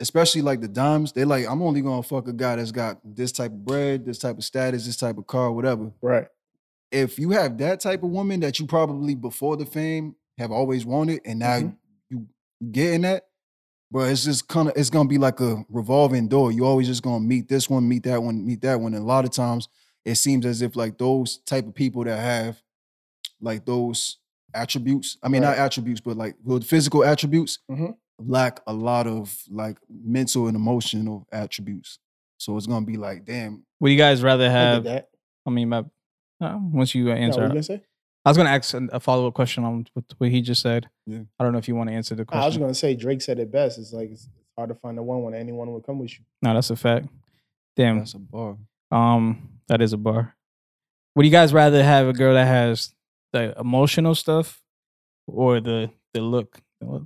especially 0.00 0.42
like 0.42 0.60
the 0.60 0.68
dimes, 0.68 1.12
they're 1.12 1.26
like, 1.26 1.46
I'm 1.46 1.62
only 1.62 1.80
gonna 1.82 2.02
fuck 2.02 2.28
a 2.28 2.32
guy 2.32 2.56
that's 2.56 2.72
got 2.72 2.98
this 3.04 3.32
type 3.32 3.52
of 3.52 3.64
bread, 3.64 4.06
this 4.06 4.18
type 4.18 4.38
of 4.38 4.44
status, 4.44 4.86
this 4.86 4.96
type 4.96 5.18
of 5.18 5.26
car, 5.26 5.52
whatever. 5.52 5.92
Right. 6.00 6.26
If 6.92 7.18
you 7.18 7.30
have 7.30 7.58
that 7.58 7.80
type 7.80 8.02
of 8.02 8.10
woman 8.10 8.40
that 8.40 8.58
you 8.58 8.66
probably 8.66 9.14
before 9.14 9.56
the 9.56 9.66
fame 9.66 10.16
have 10.38 10.50
always 10.50 10.84
wanted, 10.84 11.20
and 11.24 11.38
now 11.38 11.58
Mhm. 11.58 11.76
you 12.10 12.26
getting 12.72 13.02
that, 13.02 13.26
bro, 13.90 14.04
it's 14.04 14.24
just 14.24 14.48
kind 14.48 14.68
of 14.68 14.76
it's 14.76 14.90
gonna 14.90 15.08
be 15.08 15.18
like 15.18 15.40
a 15.40 15.64
revolving 15.68 16.28
door. 16.28 16.50
You 16.52 16.64
always 16.66 16.86
just 16.88 17.02
gonna 17.02 17.20
meet 17.24 17.48
this 17.48 17.70
one, 17.70 17.88
meet 17.88 18.02
that 18.04 18.22
one, 18.22 18.44
meet 18.44 18.60
that 18.62 18.80
one. 18.80 18.94
And 18.94 19.02
a 19.02 19.06
lot 19.06 19.24
of 19.24 19.30
times 19.30 19.68
it 20.04 20.16
seems 20.16 20.44
as 20.46 20.62
if 20.62 20.74
like 20.76 20.98
those 20.98 21.38
type 21.38 21.66
of 21.66 21.74
people 21.74 22.04
that 22.04 22.18
have 22.18 22.60
like 23.40 23.64
those 23.66 24.18
attributes, 24.54 25.16
I 25.22 25.28
mean 25.28 25.42
not 25.42 25.58
attributes, 25.58 26.00
but 26.00 26.16
like 26.16 26.34
well, 26.42 26.60
physical 26.60 27.04
attributes 27.04 27.58
Mhm. 27.70 27.96
lack 28.18 28.60
a 28.66 28.72
lot 28.72 29.06
of 29.06 29.42
like 29.48 29.78
mental 29.88 30.46
and 30.48 30.56
emotional 30.56 31.26
attributes. 31.32 31.98
So 32.38 32.56
it's 32.56 32.66
gonna 32.66 32.84
be 32.86 32.96
like, 32.96 33.24
damn, 33.24 33.64
Would 33.80 33.92
you 33.92 33.98
guys 33.98 34.22
rather 34.22 34.50
have? 34.50 34.86
I 35.46 35.50
mean, 35.50 35.68
my, 35.70 35.84
uh, 36.40 36.58
once 36.60 36.94
you 36.94 37.04
No, 37.04 37.10
what 37.10 37.18
answer, 37.18 37.42
you 37.42 37.48
gonna 37.48 37.62
say? 37.62 37.82
I 38.24 38.30
was 38.30 38.36
gonna 38.36 38.50
ask 38.50 38.74
a, 38.74 38.88
a 38.92 39.00
follow 39.00 39.26
up 39.28 39.34
question 39.34 39.64
on 39.64 39.86
what, 39.94 40.04
what 40.18 40.30
he 40.30 40.42
just 40.42 40.62
said. 40.62 40.88
Yeah. 41.06 41.20
I 41.38 41.44
don't 41.44 41.52
know 41.52 41.58
if 41.58 41.68
you 41.68 41.74
want 41.74 41.88
to 41.90 41.94
answer 41.94 42.14
the 42.14 42.24
question. 42.24 42.42
I 42.42 42.46
was 42.46 42.56
gonna 42.56 42.74
say 42.74 42.94
Drake 42.94 43.22
said 43.22 43.38
it 43.38 43.50
best. 43.50 43.78
It's 43.78 43.92
like 43.92 44.10
it's 44.10 44.28
hard 44.56 44.68
to 44.70 44.74
find 44.74 44.98
the 44.98 45.02
one 45.02 45.22
when 45.22 45.34
anyone 45.34 45.72
would 45.72 45.84
come 45.84 45.98
with 45.98 46.12
you. 46.12 46.24
no, 46.42 46.54
that's 46.54 46.70
a 46.70 46.76
fact. 46.76 47.08
Damn. 47.76 47.98
that's 47.98 48.14
a 48.14 48.18
bar. 48.18 48.56
Um, 48.90 49.60
that 49.68 49.80
is 49.80 49.92
a 49.92 49.96
bar. 49.96 50.34
Would 51.14 51.24
you 51.24 51.32
guys 51.32 51.52
rather 51.52 51.82
have 51.82 52.06
a 52.08 52.12
girl 52.12 52.34
that 52.34 52.46
has 52.46 52.94
the 53.32 53.58
emotional 53.58 54.14
stuff 54.14 54.60
or 55.26 55.60
the 55.60 55.90
the 56.12 56.20
look, 56.20 56.58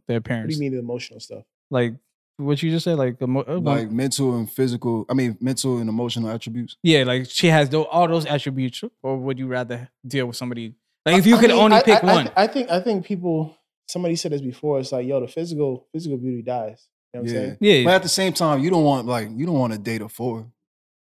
their 0.07 0.18
appearance? 0.18 0.45
What 0.45 0.49
do 0.51 0.55
you 0.55 0.61
mean 0.61 0.72
the 0.72 0.78
emotional 0.78 1.20
stuff? 1.20 1.45
Like 1.70 1.95
what 2.37 2.62
you 2.62 2.70
just 2.70 2.85
said, 2.85 2.99
like, 2.99 3.20
emo- 3.22 3.45
uh, 3.47 3.59
Like 3.59 3.91
mental 3.91 4.37
and 4.37 4.51
physical, 4.51 5.05
I 5.09 5.14
mean 5.14 5.37
mental 5.41 5.78
and 5.78 5.89
emotional 5.89 6.30
attributes. 6.30 6.76
yeah, 6.82 7.05
like 7.05 7.30
she 7.30 7.49
has 7.49 7.68
tho- 7.68 7.85
all 7.85 8.09
those 8.09 8.26
attributes, 8.26 8.82
or 9.03 9.16
would 9.16 9.39
you 9.39 9.47
rather 9.47 9.89
deal 10.07 10.26
with 10.26 10.37
somebody? 10.37 10.74
Like 11.07 11.18
if 11.18 11.26
you 11.26 11.37
I 11.37 11.41
could 11.41 11.51
mean, 11.51 11.59
only 11.61 11.76
I- 11.76 11.82
pick 11.82 12.03
I- 12.05 12.09
I 12.09 12.14
one, 12.14 12.24
th- 12.24 12.35
I 12.37 12.47
think 12.47 12.70
I 12.70 12.80
think 12.80 13.05
people. 13.07 13.57
Somebody 13.87 14.16
said 14.16 14.32
this 14.32 14.41
before. 14.41 14.80
It's 14.80 14.93
like, 14.93 15.07
yo, 15.07 15.20
the 15.20 15.28
physical 15.28 15.87
physical 15.93 16.16
beauty 16.16 16.41
dies. 16.41 16.89
You 17.12 17.20
know 17.20 17.22
what 17.24 17.30
I'm 17.30 17.37
saying? 17.37 17.57
yeah, 17.61 17.85
But 17.85 17.93
at 17.97 18.03
the 18.03 18.09
same 18.09 18.32
time, 18.32 18.61
you 18.64 18.70
don't 18.70 18.82
want 18.82 19.07
like 19.07 19.28
you 19.37 19.45
don't 19.45 19.59
want 19.59 19.74
to 19.74 19.78
date 19.78 20.01
a 20.01 20.09
four. 20.09 20.47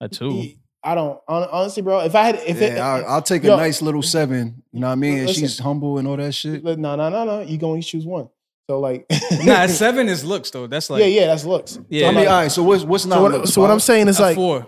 a 0.01 0.09
two. 0.09 0.49
I 0.83 0.93
don't 0.93 1.17
honestly, 1.27 1.81
bro. 1.81 2.01
If 2.01 2.13
I 2.13 2.25
had, 2.25 2.35
if 2.35 2.61
it, 2.61 2.73
yeah, 2.75 2.85
I, 3.07 3.15
will 3.15 3.21
take 3.21 3.45
a 3.45 3.47
nice 3.47 3.81
little 3.81 4.01
seven. 4.03 4.61
You 4.73 4.81
know 4.81 4.87
what 4.87 4.91
I 4.91 4.95
mean? 4.95 5.19
And 5.19 5.29
she's 5.29 5.57
humble 5.57 5.97
and 5.97 6.07
all 6.07 6.17
that 6.17 6.33
shit. 6.33 6.65
no, 6.65 6.75
no, 6.75 6.95
no, 6.97 7.23
no, 7.23 7.39
you 7.41 7.57
can 7.57 7.69
only 7.69 7.81
choose 7.81 8.05
one. 8.05 8.27
So 8.69 8.79
like, 8.79 9.05
Nah, 9.43 9.67
seven 9.67 10.09
is 10.09 10.23
looks 10.25 10.49
though. 10.49 10.65
That's 10.67 10.89
like 10.89 11.01
yeah, 11.01 11.05
yeah, 11.07 11.27
that's 11.27 11.45
looks. 11.45 11.77
Yeah. 11.89 12.01
So 12.01 12.05
I 12.05 12.09
I'm 12.09 12.15
mean, 12.15 12.25
like- 12.25 12.31
all 12.33 12.41
right. 12.41 12.51
So 12.51 12.63
what's 12.63 12.83
what's 12.83 13.05
not? 13.05 13.15
so 13.17 13.21
what, 13.21 13.31
looks, 13.31 13.49
so 13.53 13.61
what 13.61 13.71
I'm 13.71 13.79
saying 13.79 14.07
is 14.07 14.19
a 14.19 14.23
like, 14.23 14.35
four. 14.35 14.67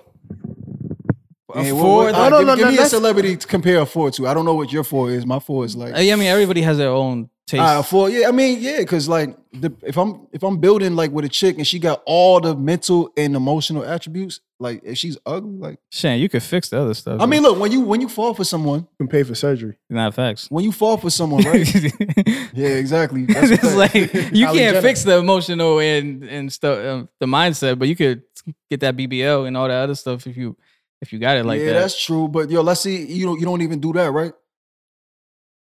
A 1.56 1.64
Man, 1.64 1.76
what- 1.76 1.82
four. 1.82 2.04
what- 2.06 2.12
though? 2.14 2.18
all 2.18 2.24
right, 2.24 2.30
No, 2.30 2.30
no, 2.30 2.38
give, 2.40 2.48
no, 2.48 2.56
give 2.56 2.66
no, 2.66 2.72
me 2.72 2.78
a 2.78 2.86
celebrity 2.86 3.38
to 3.38 3.48
compare 3.48 3.80
a 3.80 3.86
four 3.86 4.12
to. 4.12 4.28
I 4.28 4.34
don't 4.34 4.46
know 4.46 4.54
what 4.54 4.72
your 4.72 4.84
four 4.84 5.10
is. 5.10 5.26
My 5.26 5.40
four 5.40 5.66
is 5.66 5.76
like 5.76 5.96
Uh, 5.96 6.00
yeah, 6.00 6.14
I 6.14 6.16
mean 6.16 6.28
everybody 6.28 6.62
has 6.62 6.78
their 6.78 6.90
own 6.90 7.30
taste. 7.48 7.62
all 7.62 7.76
right, 7.78 7.86
four. 7.86 8.10
Yeah, 8.10 8.28
I 8.28 8.32
mean, 8.32 8.60
yeah, 8.62 8.80
because 8.80 9.08
like 9.10 9.36
the, 9.54 9.72
if 9.84 9.98
I'm 9.98 10.28
if 10.32 10.44
I'm 10.44 10.58
building 10.58 10.96
like 10.96 11.12
with 11.12 11.26
a 11.26 11.30
chick 11.30 11.58
and 11.58 11.66
she 11.66 11.80
got 11.80 12.04
all 12.06 12.40
the 12.40 12.56
mental 12.56 13.10
and 13.18 13.36
emotional 13.36 13.84
attributes, 13.84 14.42
like 14.60 14.82
if 14.84 14.98
she's 14.98 15.18
ugly, 15.26 15.58
like 15.58 15.80
Shane, 15.92 16.20
you 16.20 16.30
could 16.30 16.42
fix 16.44 16.70
the 16.70 16.80
other 16.80 16.94
stuff. 16.94 17.22
I 17.22 17.26
mean, 17.28 17.44
look 17.44 17.60
when 17.60 17.72
you 17.72 17.82
when 17.82 18.02
you 18.02 18.10
fall 18.10 18.34
for 18.34 18.44
someone, 18.44 18.80
you 18.82 18.98
can 18.98 19.08
pay 19.08 19.24
for 19.24 19.36
surgery. 19.36 19.78
not 19.90 20.14
facts. 20.16 20.48
when 20.50 20.64
you 20.64 20.72
fall 20.72 20.98
for 20.98 21.10
someone, 21.10 21.44
right? 21.44 21.68
yeah, 22.54 22.70
exactly. 22.70 23.26
That's 23.28 23.50
a 23.52 23.54
it's 23.54 23.64
fact. 23.64 23.76
like 23.76 23.94
you 23.96 24.02
Kylie 24.48 24.54
can't 24.54 24.56
Jenner. 24.56 24.82
fix 24.82 25.04
the 25.04 25.18
emotional 25.18 25.80
and 25.80 26.24
and 26.24 26.52
stuff, 26.52 26.84
um, 26.86 27.10
the 27.20 27.26
mindset, 27.28 27.78
but 27.78 27.88
you 27.88 27.96
could 27.96 28.24
get 28.70 28.80
that 28.80 28.96
BBL 28.98 29.48
and 29.48 29.56
all 29.56 29.68
that 29.68 29.84
other 29.84 29.96
stuff 29.96 30.26
if 30.26 30.36
you 30.38 30.58
if 31.02 31.14
you 31.14 31.20
got 31.20 31.38
it 31.38 31.46
like 31.46 31.60
yeah, 31.60 31.68
that. 31.74 31.80
that's 31.82 32.04
true. 32.04 32.28
But 32.28 32.50
yo, 32.50 32.62
let's 32.62 32.82
see. 32.82 33.06
You 33.06 33.26
don't 33.28 33.40
you 33.40 33.46
don't 33.46 33.62
even 33.62 33.80
do 33.80 33.94
that, 33.94 34.12
right? 34.12 34.34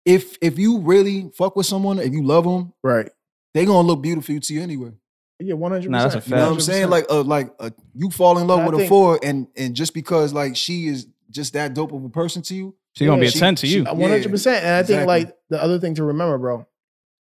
If 0.05 0.37
if 0.41 0.57
you 0.57 0.79
really 0.79 1.29
fuck 1.35 1.55
with 1.55 1.67
someone, 1.67 1.99
if 1.99 2.11
you 2.11 2.23
love 2.23 2.43
them, 2.45 2.73
Right. 2.83 3.09
they 3.53 3.65
gonna 3.65 3.87
look 3.87 4.01
beautiful 4.01 4.39
to 4.39 4.53
you 4.53 4.61
anyway. 4.61 4.93
Yeah, 5.41 5.53
one 5.55 5.71
hundred 5.71 5.91
Nah, 5.91 6.03
that's 6.03 6.15
a 6.15 6.17
percent. 6.19 6.29
You 6.31 6.35
know 6.37 6.47
what 6.49 6.53
I'm 6.55 6.59
saying? 6.61 6.89
Like, 6.89 7.05
uh, 7.09 7.23
like 7.23 7.53
uh, 7.59 7.69
you 7.93 8.09
fall 8.09 8.37
in 8.37 8.47
love 8.47 8.59
And 8.59 8.67
I 8.67 8.69
with 8.71 8.75
a 8.75 8.77
think- 8.79 8.89
four, 8.89 9.19
and 9.23 9.47
and 9.55 9.75
just 9.75 9.93
because 9.93 10.33
like 10.33 10.55
she 10.55 10.87
is 10.87 11.07
just 11.29 11.53
that 11.53 11.73
dope 11.73 11.91
of 11.93 12.03
a 12.03 12.09
person 12.09 12.41
to 12.43 12.55
you, 12.55 12.75
She's 12.93 13.07
gonna 13.07 13.21
be 13.21 13.27
a 13.27 13.31
she- 13.31 13.39
ten 13.39 13.55
to 13.55 13.67
you. 13.67 13.83
One 13.85 14.09
hundred 14.09 14.29
percent. 14.31 14.63
And 14.65 14.75
I 14.75 14.79
think 14.83 15.01
exactly. 15.01 15.05
like 15.25 15.37
the 15.49 15.61
other 15.61 15.79
thing 15.79 15.95
to 15.95 16.03
remember, 16.03 16.37
bro. 16.37 16.67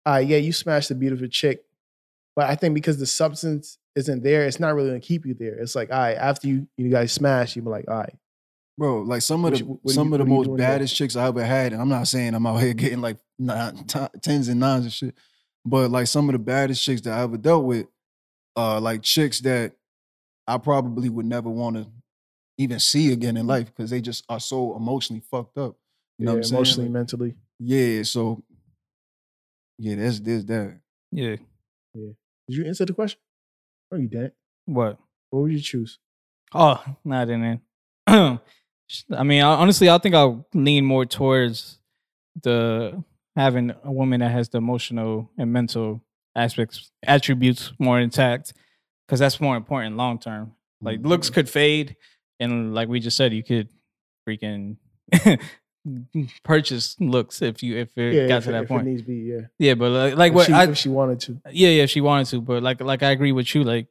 Uh, 0.05 0.23
yeah, 0.25 0.37
you 0.39 0.53
smashed 0.53 0.91
a 0.91 0.95
beautiful 0.97 1.29
chick, 1.29 1.65
but 2.35 2.51
I 2.51 2.57
think 2.57 2.75
because 2.75 2.99
the 2.99 3.07
substance 3.07 3.79
isn't 3.95 4.23
there, 4.25 4.47
it's 4.47 4.59
not 4.59 4.75
really 4.75 4.89
gonna 4.89 5.01
keep 5.01 5.25
you 5.25 5.35
there. 5.35 5.55
It's 5.55 5.75
like, 5.77 5.93
all 5.93 5.99
right, 6.01 6.17
after 6.17 6.49
you 6.49 6.67
you 6.77 6.89
guys 6.89 7.13
smash, 7.13 7.55
you 7.55 7.63
be 7.63 7.69
like, 7.71 7.85
all 7.89 7.99
right, 7.99 8.15
bro. 8.77 9.03
Like 9.03 9.23
some 9.23 9.45
of 9.45 9.53
the 9.53 9.59
you- 9.59 9.79
what 9.83 9.95
some 9.95 10.09
you- 10.09 10.15
of 10.15 10.19
the 10.19 10.25
what 10.25 10.27
are 10.27 10.29
you 10.33 10.37
most 10.39 10.47
doing 10.47 10.57
there? 10.59 10.69
baddest 10.69 10.97
chicks 10.97 11.15
I 11.15 11.27
ever 11.29 11.45
had, 11.45 11.73
and 11.73 11.81
I'm 11.81 11.89
not 11.89 12.09
saying 12.09 12.35
I'm 12.35 12.45
out 12.47 12.57
here 12.57 12.75
getting 12.75 13.01
like 13.01 13.19
nine, 13.39 13.85
t- 13.85 14.01
tens 14.21 14.49
and 14.49 14.59
nines 14.59 14.85
and 14.85 14.93
shit, 14.93 15.15
but 15.65 15.93
like 15.93 16.09
some 16.09 16.29
of 16.29 16.33
the 16.33 16.41
baddest 16.41 16.83
chicks 16.83 17.03
that 17.03 17.17
I 17.17 17.23
ever 17.23 17.37
dealt 17.37 17.65
with, 17.65 17.87
uh, 18.57 18.81
like 18.81 19.03
chicks 19.03 19.41
that 19.41 19.73
I 20.47 20.59
probably 20.59 21.09
would 21.09 21.27
never 21.27 21.49
want 21.49 21.77
to 21.77 21.87
even 22.59 22.79
see 22.79 23.13
again 23.13 23.37
in 23.37 23.47
life 23.47 23.67
because 23.67 23.91
they 23.91 24.01
just 24.01 24.25
are 24.29 24.41
so 24.41 24.77
emotionally 24.77 25.23
fucked 25.31 25.57
up. 25.59 25.77
You 26.19 26.27
know 26.27 26.33
yeah, 26.33 26.37
what 26.37 26.39
I'm 26.39 26.43
saying? 26.45 26.55
emotionally, 26.59 26.89
Like, 26.89 26.93
mentally. 26.93 27.35
yeah. 27.59 28.03
So 28.03 28.43
yeah, 29.79 29.97
there's 29.97 30.21
this 30.21 30.45
that. 30.45 30.79
Yeah. 31.11 31.37
Yeah. 31.95 32.11
Did 32.49 32.57
you 32.57 32.65
answer 32.67 32.85
the 32.85 32.93
question? 32.93 33.21
Oh, 33.93 33.97
you 33.97 34.09
didn't. 34.09 34.35
What? 34.67 34.99
What 35.31 35.41
would 35.43 35.53
you 35.53 35.61
choose? 35.61 35.99
Oh, 36.55 36.83
no, 37.05 37.17
I 37.17 37.25
didn't. 37.25 37.61
I 38.07 39.23
mean, 39.25 39.43
I, 39.43 39.55
honestly, 39.55 39.89
I 39.89 39.99
think 39.99 40.15
I'll 40.15 40.47
lean 40.55 40.85
more 40.85 41.05
towards 41.07 41.79
the 42.43 43.03
having 43.37 43.73
a 43.85 43.91
woman 43.93 44.21
that 44.21 44.31
has 44.31 44.51
the 44.51 44.59
emotional 44.59 45.31
and 45.39 45.53
mental 45.53 46.03
aspects 46.35 46.91
attributes 47.03 47.73
more 47.79 48.01
intact 48.01 48.53
because 49.07 49.21
that's 49.21 49.41
more 49.41 49.57
important 49.57 49.97
long 49.97 50.19
term. 50.19 50.53
Like 50.81 51.01
looks 51.03 51.29
Mm-hmm. 51.29 51.35
could 51.35 51.49
fade, 51.51 51.97
and 52.41 52.75
like 52.75 52.89
we 52.89 52.99
just 53.01 53.17
said, 53.17 53.33
you 53.33 53.43
could 53.45 53.69
freaking 54.29 54.77
purchase 56.45 56.97
looks 57.01 57.43
if 57.43 57.63
you 57.63 57.77
if 57.77 57.97
it 57.99 58.15
Yeah, 58.15 58.29
got 58.29 58.39
if, 58.39 58.45
to 58.45 58.53
that 58.53 58.63
if 58.65 58.69
point. 58.69 58.87
it 58.87 58.91
needs 58.91 59.03
be, 59.03 59.15
yeah. 59.17 59.41
yeah, 59.59 59.75
but 59.75 59.91
like, 59.91 60.17
like 60.17 60.31
If 60.31 60.35
what 60.37 60.47
she, 60.47 60.53
I 60.53 60.65
if 60.65 60.77
she 60.77 60.89
wanted 60.89 61.21
to. 61.21 61.41
yeah, 61.51 61.69
yeah, 61.71 61.83
if 61.85 61.91
she 61.91 62.01
wanted 62.01 62.27
to, 62.29 62.41
but 62.41 62.63
like 62.63 62.81
like 62.81 63.03
I 63.03 63.11
agree 63.11 63.33
with 63.33 63.55
you. 63.55 63.65
Like 63.65 63.87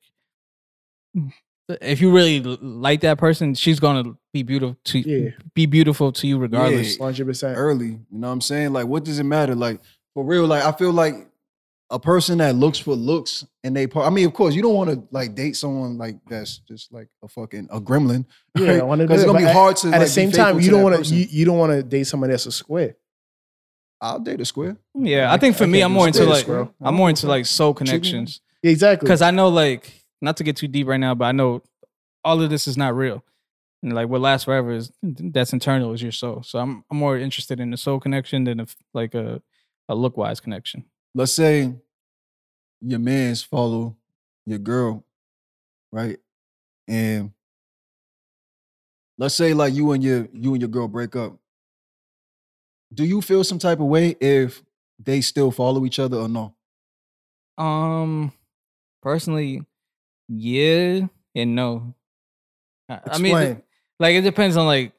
if 1.81 2.01
you 2.01 2.11
really 2.11 2.39
like 2.41 3.01
that 3.01 3.17
person, 3.17 3.53
she's 3.53 3.79
gonna 3.79 4.13
be 4.33 4.43
beautiful 4.43 4.77
to 4.85 4.99
Yeah. 4.99 5.29
be 5.53 5.65
beautiful 5.65 6.11
to 6.13 6.27
you 6.27 6.37
regardless. 6.37 6.95
Yeah. 6.97 7.01
One 7.03 7.13
hundred 7.13 7.27
percent. 7.27 7.57
early. 7.57 7.87
You 7.87 7.99
know 8.11 8.27
what 8.27 8.33
I'm 8.33 8.41
saying? 8.41 8.73
Like, 8.73 8.87
what 8.87 9.03
does 9.05 9.19
it 9.19 9.23
matter? 9.23 9.55
Like, 9.55 9.79
for 10.13 10.23
real, 10.23 10.45
like 10.45 10.63
I 10.63 10.71
feel 10.73 10.91
like 10.91 11.27
a 11.91 11.99
person 11.99 12.37
that 12.39 12.55
looks 12.55 12.79
for 12.79 12.95
looks 12.95 13.45
and 13.63 13.75
they 13.75 13.85
part. 13.85 14.07
I 14.07 14.09
mean, 14.09 14.25
of 14.25 14.33
course, 14.33 14.55
you 14.55 14.61
don't 14.61 14.73
want 14.73 14.89
to 14.89 15.03
like 15.11 15.35
date 15.35 15.55
someone 15.57 15.97
like 15.97 16.15
that's 16.27 16.57
just 16.59 16.91
like 16.91 17.09
a 17.21 17.27
fucking 17.27 17.67
a 17.71 17.79
gremlin. 17.79 18.25
Yeah, 18.57 18.71
right? 18.71 18.79
I 18.81 18.83
wanna 18.83 19.03
do 19.03 19.07
Because 19.07 19.21
it's 19.21 19.27
gonna 19.31 19.39
but 19.39 19.47
be 19.47 19.53
hard 19.53 19.75
to 19.77 19.87
At 19.87 19.91
like, 19.91 20.01
the 20.01 20.07
same 20.07 20.31
time, 20.31 20.59
you 20.59 20.71
don't 20.71 20.83
want 20.83 21.05
to 21.05 21.13
you, 21.15 21.27
you 21.29 21.45
don't 21.45 21.57
want 21.57 21.71
to 21.73 21.83
date 21.83 22.05
somebody 22.05 22.31
that's 22.31 22.45
a 22.47 22.51
square. 22.51 22.95
I'll 24.01 24.19
date 24.19 24.41
a 24.41 24.45
square. 24.45 24.77
Yeah, 24.95 25.31
I 25.31 25.37
think 25.37 25.55
for 25.55 25.65
I 25.65 25.67
me, 25.67 25.81
I'm 25.81 25.91
more 25.91 26.07
into 26.07 26.23
like 26.25 26.45
bro. 26.45 26.73
I'm 26.81 26.95
more 26.95 27.09
into 27.09 27.27
like 27.27 27.45
soul 27.45 27.73
connections 27.73 28.41
Yeah, 28.63 28.71
exactly. 28.71 29.05
because 29.05 29.21
I 29.21 29.31
know 29.31 29.49
like 29.49 29.93
not 30.21 30.37
to 30.37 30.43
get 30.43 30.55
too 30.57 30.67
deep 30.67 30.87
right 30.87 30.99
now, 30.99 31.13
but 31.13 31.25
I 31.25 31.31
know 31.33 31.61
all 32.23 32.41
of 32.41 32.49
this 32.49 32.67
is 32.67 32.77
not 32.77 32.95
real. 32.95 33.23
And 33.83 33.93
like 33.93 34.07
what 34.09 34.21
lasts 34.21 34.45
forever 34.45 34.71
is 34.71 34.91
that's 35.03 35.53
internal 35.53 35.93
is 35.93 36.01
your 36.01 36.11
soul. 36.11 36.43
So 36.43 36.59
I'm 36.59 36.83
I'm 36.89 36.97
more 36.97 37.17
interested 37.17 37.59
in 37.59 37.71
the 37.71 37.77
soul 37.77 37.99
connection 37.99 38.43
than 38.45 38.59
if 38.59 38.75
like 38.93 39.13
a 39.13 39.41
a 39.89 39.95
look 39.95 40.17
wise 40.17 40.39
connection. 40.39 40.85
Let's 41.13 41.33
say 41.33 41.73
your 42.81 42.99
man's 42.99 43.43
follow 43.43 43.95
your 44.45 44.59
girl, 44.59 45.03
right? 45.91 46.17
And 46.87 47.31
let's 49.17 49.35
say 49.35 49.53
like 49.53 49.73
you 49.73 49.91
and 49.91 50.03
your 50.03 50.27
you 50.33 50.53
and 50.53 50.61
your 50.61 50.69
girl 50.69 50.87
break 50.87 51.15
up. 51.15 51.37
Do 52.93 53.05
you 53.05 53.21
feel 53.21 53.43
some 53.43 53.59
type 53.59 53.79
of 53.79 53.85
way 53.87 54.15
if 54.19 54.63
they 54.99 55.21
still 55.21 55.51
follow 55.51 55.85
each 55.85 55.99
other 55.99 56.17
or 56.17 56.27
no? 56.27 56.55
Um, 57.57 58.33
personally, 59.01 59.63
yeah 60.27 61.07
and 61.35 61.55
no. 61.55 61.93
I- 62.89 62.99
I 63.05 63.17
mean, 63.19 63.33
like 63.99 64.15
it 64.15 64.21
depends 64.21 64.57
on 64.57 64.65
like. 64.65 64.93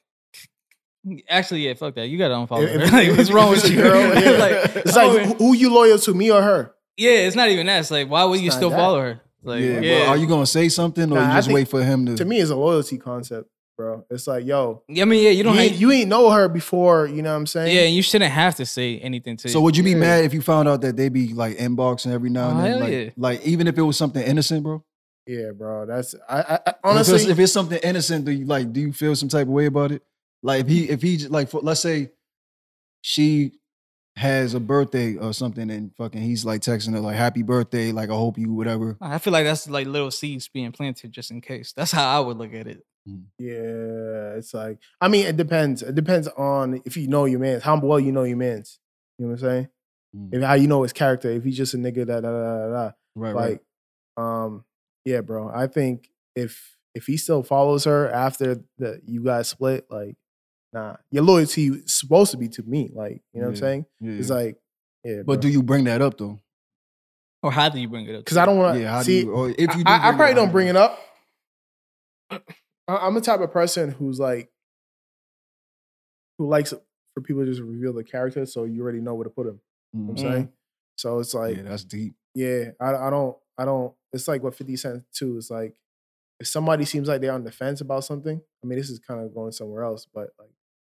Actually, 1.28 1.66
yeah, 1.66 1.74
fuck 1.74 1.94
that. 1.96 2.06
You 2.08 2.16
gotta 2.18 2.34
unfollow. 2.34 2.62
If- 2.64 2.90
her. 2.90 2.96
like, 3.08 3.16
what's 3.16 3.30
wrong 3.30 3.50
with 3.50 3.68
you? 3.68 3.76
girl, 3.76 4.00
yeah. 4.22 4.30
like, 4.38 4.76
It's 4.76 4.96
oh, 4.96 5.08
like 5.08 5.26
who, 5.26 5.34
who 5.34 5.54
you 5.56 5.72
loyal 5.72 5.98
to, 5.98 6.14
me 6.14 6.30
or 6.30 6.40
her? 6.42 6.74
yeah, 6.96 7.10
it's 7.26 7.34
not 7.36 7.48
even 7.48 7.66
that. 7.66 7.80
It's 7.80 7.90
like, 7.90 8.08
why 8.08 8.24
would 8.24 8.34
It's 8.36 8.44
you 8.44 8.50
still 8.52 8.70
that. 8.70 8.76
follow 8.76 9.00
her? 9.00 9.20
Like, 9.42 9.60
yeah, 9.62 9.80
yeah, 9.80 9.98
but 10.04 10.08
are 10.10 10.16
you 10.16 10.26
gonna 10.28 10.46
say 10.46 10.68
something 10.68 11.10
or 11.10 11.16
Nah, 11.16 11.28
you 11.30 11.34
just 11.38 11.48
think- 11.48 11.56
wait 11.56 11.68
for 11.68 11.82
him 11.82 12.06
to? 12.06 12.16
To 12.16 12.24
me, 12.24 12.38
it's 12.40 12.50
a 12.50 12.56
loyalty 12.56 12.98
concept. 12.98 13.48
bro. 13.76 14.04
It's 14.08 14.28
like, 14.28 14.44
yo, 14.46 14.84
I 14.88 15.04
mean, 15.04 15.24
yeah, 15.24 15.30
you 15.30 15.42
don't. 15.42 15.54
you, 15.54 15.60
have, 15.60 15.70
ain't, 15.72 15.80
you 15.80 15.90
ain't 15.90 16.08
know 16.08 16.30
her 16.30 16.46
before. 16.48 17.08
You 17.08 17.22
know 17.22 17.30
what 17.32 17.38
I'm 17.38 17.46
saying? 17.48 17.74
yeah, 17.74 17.82
and 17.82 17.94
you 17.96 18.02
shouldn't 18.02 18.30
have 18.30 18.54
to 18.56 18.66
say 18.66 18.98
anything 19.00 19.36
to. 19.38 19.48
So 19.48 19.60
would 19.62 19.76
you 19.76 19.82
be 19.82 19.90
Yeah. 19.90 19.96
mad 19.96 20.24
if 20.24 20.32
you 20.32 20.40
found 20.42 20.68
out 20.68 20.82
that 20.82 20.96
they 20.96 21.08
be 21.08 21.34
like 21.34 21.56
inboxing 21.56 22.12
every 22.12 22.30
now 22.30 22.50
and 22.50 22.58
Oh, 22.58 22.62
then? 22.62 22.70
hell 22.70 22.80
Like, 22.80 22.92
yeah. 22.92 23.10
like 23.16 23.44
even 23.44 23.66
if 23.66 23.76
it 23.76 23.82
was 23.82 23.96
something 23.96 24.22
innocent, 24.22 24.62
bro. 24.62 24.84
yeah, 25.26 25.50
bro. 25.50 25.86
That's 25.86 26.14
I, 26.28 26.36
I, 26.36 26.40
I 26.40 26.54
If 26.54 26.60
it's- 26.60 26.74
honestly. 26.84 27.32
if 27.32 27.38
it's, 27.40 27.52
something 27.52 27.80
innocent, 27.82 28.24
do 28.26 28.30
you 28.30 28.44
like? 28.44 28.72
Do 28.72 28.80
you 28.80 28.92
feel 28.92 29.16
some 29.16 29.28
type 29.28 29.48
of 29.48 29.52
way 29.52 29.66
about 29.66 29.90
it? 29.90 30.02
Like 30.42 30.62
if 30.62 30.68
he, 30.68 30.88
if 30.88 31.02
he, 31.02 31.16
j- 31.18 31.28
like, 31.28 31.48
for, 31.48 31.60
let's 31.60 31.80
say 31.80 32.10
she 33.00 33.52
has 34.16 34.54
a 34.54 34.60
birthday 34.60 35.16
or 35.16 35.32
something, 35.32 35.70
and 35.70 35.94
fucking 35.96 36.20
he's 36.20 36.44
like 36.44 36.60
texting 36.60 36.92
her 36.92 37.00
like 37.00 37.16
"Happy 37.16 37.42
birthday," 37.42 37.92
like 37.92 38.10
I 38.10 38.14
hope 38.14 38.38
you 38.38 38.52
whatever. 38.52 38.96
I 39.00 39.18
feel 39.18 39.32
like 39.32 39.44
that's 39.44 39.68
like 39.68 39.86
little 39.86 40.10
seeds 40.10 40.48
being 40.48 40.72
planted 40.72 41.12
just 41.12 41.30
in 41.30 41.40
case. 41.40 41.72
That's 41.72 41.92
how 41.92 42.16
I 42.16 42.20
would 42.20 42.36
look 42.36 42.52
at 42.54 42.66
it. 42.66 42.84
Yeah, 43.38 44.36
it's 44.36 44.54
like 44.54 44.78
I 45.00 45.08
mean, 45.08 45.26
it 45.26 45.36
depends. 45.36 45.82
It 45.82 45.94
depends 45.94 46.28
on 46.28 46.82
if 46.84 46.96
you 46.96 47.08
know 47.08 47.24
your 47.24 47.40
man's 47.40 47.62
how 47.62 47.78
well 47.80 47.98
you 47.98 48.12
know 48.12 48.22
your 48.24 48.36
man's. 48.36 48.78
You 49.18 49.26
know 49.26 49.32
what 49.32 49.42
I'm 49.42 49.48
saying? 49.48 49.68
Mm. 50.16 50.34
If 50.34 50.42
how 50.42 50.54
you 50.54 50.68
know 50.68 50.82
his 50.82 50.92
character. 50.92 51.30
If 51.30 51.44
he's 51.44 51.56
just 51.56 51.74
a 51.74 51.78
nigga, 51.78 52.06
da 52.06 52.20
da 52.20 52.30
da 52.30 52.58
da 52.58 52.68
da. 52.68 52.90
Right, 53.14 53.34
right. 53.34 53.60
Like, 54.16 54.24
um, 54.24 54.64
yeah, 55.04 55.20
bro. 55.20 55.50
I 55.52 55.66
think 55.66 56.10
if 56.36 56.76
if 56.94 57.06
he 57.06 57.16
still 57.16 57.42
follows 57.42 57.84
her 57.84 58.10
after 58.10 58.62
the 58.78 59.00
you 59.04 59.24
guys 59.24 59.48
split, 59.48 59.86
like, 59.90 60.16
nah, 60.72 60.96
your 61.10 61.24
loyalty 61.24 61.66
is 61.68 61.94
supposed 61.98 62.30
to 62.32 62.36
be 62.36 62.48
to 62.48 62.62
me. 62.62 62.90
Like, 62.94 63.22
you 63.32 63.40
know 63.40 63.46
what 63.48 63.50
I'm 63.50 63.56
saying? 63.56 63.86
Yeah, 64.00 64.12
It's 64.12 64.30
like, 64.30 64.56
yeah. 65.04 65.22
but 65.24 65.40
do 65.40 65.48
you 65.48 65.62
bring 65.62 65.84
that 65.84 66.00
up 66.02 66.16
though? 66.18 66.40
Or 67.42 67.50
how 67.52 67.68
do 67.68 67.80
you 67.80 67.88
bring 67.88 68.06
it 68.06 68.14
up? 68.14 68.24
because 68.24 68.36
I 68.36 68.46
don't 68.46 68.56
want 68.58 68.76
to 68.76 68.80
Yeah, 68.82 68.90
how 68.90 69.02
do 69.02 69.04
see. 69.06 69.20
you? 69.20 69.30
Or 69.32 69.48
if 69.50 69.58
you, 69.58 69.66
do 69.66 69.82
I, 69.86 70.08
I 70.08 70.12
probably 70.12 70.32
it 70.32 70.34
don't 70.34 70.52
bring 70.52 70.68
it 70.68 70.76
up. 70.76 70.98
I- 72.30 72.40
I'm 72.88 73.14
the 73.14 73.20
type 73.20 73.40
of 73.40 73.50
person 73.52 73.90
who's 73.90 74.18
like, 74.20 74.48
who 76.38 76.48
likes 76.48 76.72
for 77.14 77.20
people 77.20 77.44
to 77.44 77.50
just 77.50 77.60
reveal 77.62 77.92
the 77.92 78.04
character, 78.04 78.46
so 78.46 78.64
you 78.64 78.82
already 78.82 79.00
know 79.00 79.14
where 79.14 79.24
to 79.24 79.30
put 79.30 79.46
them. 79.46 79.60
You 79.92 80.00
know 80.00 80.06
what 80.06 80.10
I'm 80.10 80.16
Mhm. 80.16 80.32
saying? 80.34 80.52
So 80.96 81.18
it's 81.18 81.34
like, 81.34 81.56
yeah, 81.56 81.62
that's 81.64 81.84
deep. 81.84 82.14
yeah, 82.34 82.70
I, 82.80 82.94
I 82.94 83.10
don't, 83.10 83.36
I 83.58 83.64
don't. 83.64 83.92
It's 84.12 84.28
like 84.28 84.42
what 84.42 84.54
Fifty 84.54 84.76
Cent 84.76 85.04
too. 85.12 85.36
It's 85.36 85.50
like 85.50 85.74
if 86.40 86.46
somebody 86.46 86.84
seems 86.84 87.08
like 87.08 87.20
they're 87.20 87.32
on 87.32 87.44
the 87.44 87.52
fence 87.52 87.80
about 87.80 88.04
something. 88.04 88.40
I 88.62 88.66
mean, 88.66 88.78
this 88.78 88.90
is 88.90 88.98
kind 88.98 89.20
of 89.24 89.34
going 89.34 89.52
somewhere 89.52 89.82
else, 89.84 90.06
but 90.12 90.28
like 90.38 90.50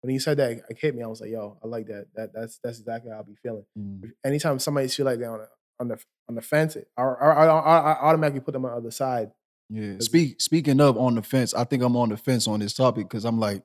when 0.03 0.11
he 0.13 0.19
said 0.19 0.37
that, 0.37 0.51
it 0.69 0.79
hit 0.79 0.95
me. 0.95 1.03
I 1.03 1.07
was 1.07 1.21
like, 1.21 1.31
yo, 1.31 1.59
I 1.65 1.67
like 1.67 1.87
that. 1.87 2.07
That 2.15 2.33
that's 2.35 2.59
that's 2.63 2.79
exactly 2.81 3.11
how 3.11 3.19
I'll 3.19 3.25
be 3.25 3.35
feeling. 3.43 3.65
Mm. 3.79 4.11
Anytime 4.25 4.59
somebody 4.59 4.89
feel 4.89 5.07
like 5.07 5.19
they're 5.19 5.33
on, 5.33 5.39
the 5.39 5.49
on 5.81 5.89
the 5.89 5.99
on 6.29 6.35
the 6.35 6.43
fence, 6.43 6.77
I, 6.97 7.03
I, 7.03 7.05
I, 7.05 7.47
I 7.47 8.01
automatically 8.09 8.41
put 8.41 8.53
them 8.53 8.65
on 8.65 8.73
the 8.73 8.77
other 8.77 8.91
side. 8.91 9.31
Yeah. 9.71 9.95
Speak 10.01 10.41
speaking 10.41 10.81
of 10.81 10.99
on 10.99 11.15
the 11.15 11.23
fence, 11.23 11.55
I 11.55 11.65
think 11.65 11.83
I'm 11.83 11.97
on 11.97 12.11
the 12.11 12.17
fence 12.19 12.47
on 12.47 12.61
this 12.61 12.75
topic 12.75 13.09
because 13.09 13.25
I'm 13.25 13.39
like, 13.39 13.63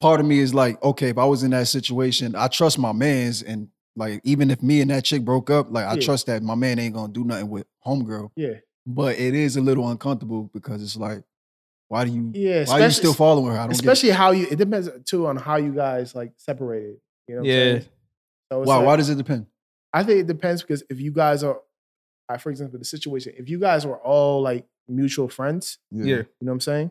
part 0.00 0.20
of 0.20 0.26
me 0.26 0.38
is 0.38 0.54
like, 0.54 0.82
okay, 0.82 1.08
if 1.08 1.18
I 1.18 1.24
was 1.24 1.42
in 1.42 1.50
that 1.52 1.68
situation, 1.68 2.34
I 2.34 2.48
trust 2.48 2.78
my 2.78 2.92
man's 2.92 3.42
and 3.42 3.68
like 3.96 4.20
even 4.24 4.50
if 4.50 4.62
me 4.62 4.80
and 4.80 4.90
that 4.90 5.04
chick 5.04 5.24
broke 5.24 5.50
up, 5.50 5.68
like 5.70 5.84
I 5.86 5.94
Yeah. 5.94 6.00
trust 6.00 6.26
that 6.26 6.42
my 6.42 6.54
man 6.54 6.78
ain't 6.78 6.94
gonna 6.94 7.12
do 7.12 7.24
nothing 7.24 7.48
with 7.50 7.66
homegirl. 7.86 8.30
Yeah, 8.36 8.54
But 8.86 9.18
it 9.18 9.34
is 9.34 9.56
a 9.56 9.60
little 9.60 9.88
uncomfortable 9.90 10.50
because 10.52 10.82
it's 10.82 10.96
like, 10.96 11.22
why 11.92 12.04
do 12.06 12.10
you 12.10 12.30
yeah. 12.34 12.64
why 12.66 12.80
are 12.80 12.84
you 12.84 12.90
still 12.90 13.12
following 13.12 13.52
her? 13.52 13.58
I 13.58 13.64
don't 13.64 13.68
get 13.70 13.80
especially 13.80 14.10
how 14.10 14.30
you. 14.30 14.46
It 14.50 14.56
depends 14.56 14.88
too 15.04 15.26
on 15.26 15.36
how 15.36 15.56
you 15.56 15.72
guys 15.72 16.14
like 16.14 16.32
separated. 16.38 16.96
You 17.28 17.34
know. 17.34 17.40
What 17.42 17.48
Yeah. 17.50 17.54
I'm 17.64 17.70
saying? 17.80 17.84
So 18.50 18.58
Why 18.60 18.76
like- 18.76 18.86
why 18.86 18.96
does 18.96 19.10
it 19.10 19.16
depend? 19.16 19.46
I 19.92 20.02
think 20.04 20.20
it 20.20 20.26
depends 20.26 20.62
because 20.62 20.82
if 20.88 20.98
you 21.00 21.10
guys 21.12 21.44
are, 21.44 21.60
uh, 22.30 22.38
for 22.38 22.48
example, 22.50 22.78
the 22.78 22.84
situation, 22.86 23.34
if 23.36 23.48
you 23.50 23.58
guys 23.58 23.84
were 23.86 23.98
all 23.98 24.40
like 24.40 24.64
mutual 24.88 25.28
friends, 25.28 25.78
Yeah. 25.90 26.04
you 26.04 26.16
know 26.16 26.26
what 26.40 26.52
I'm 26.52 26.60
saying, 26.60 26.90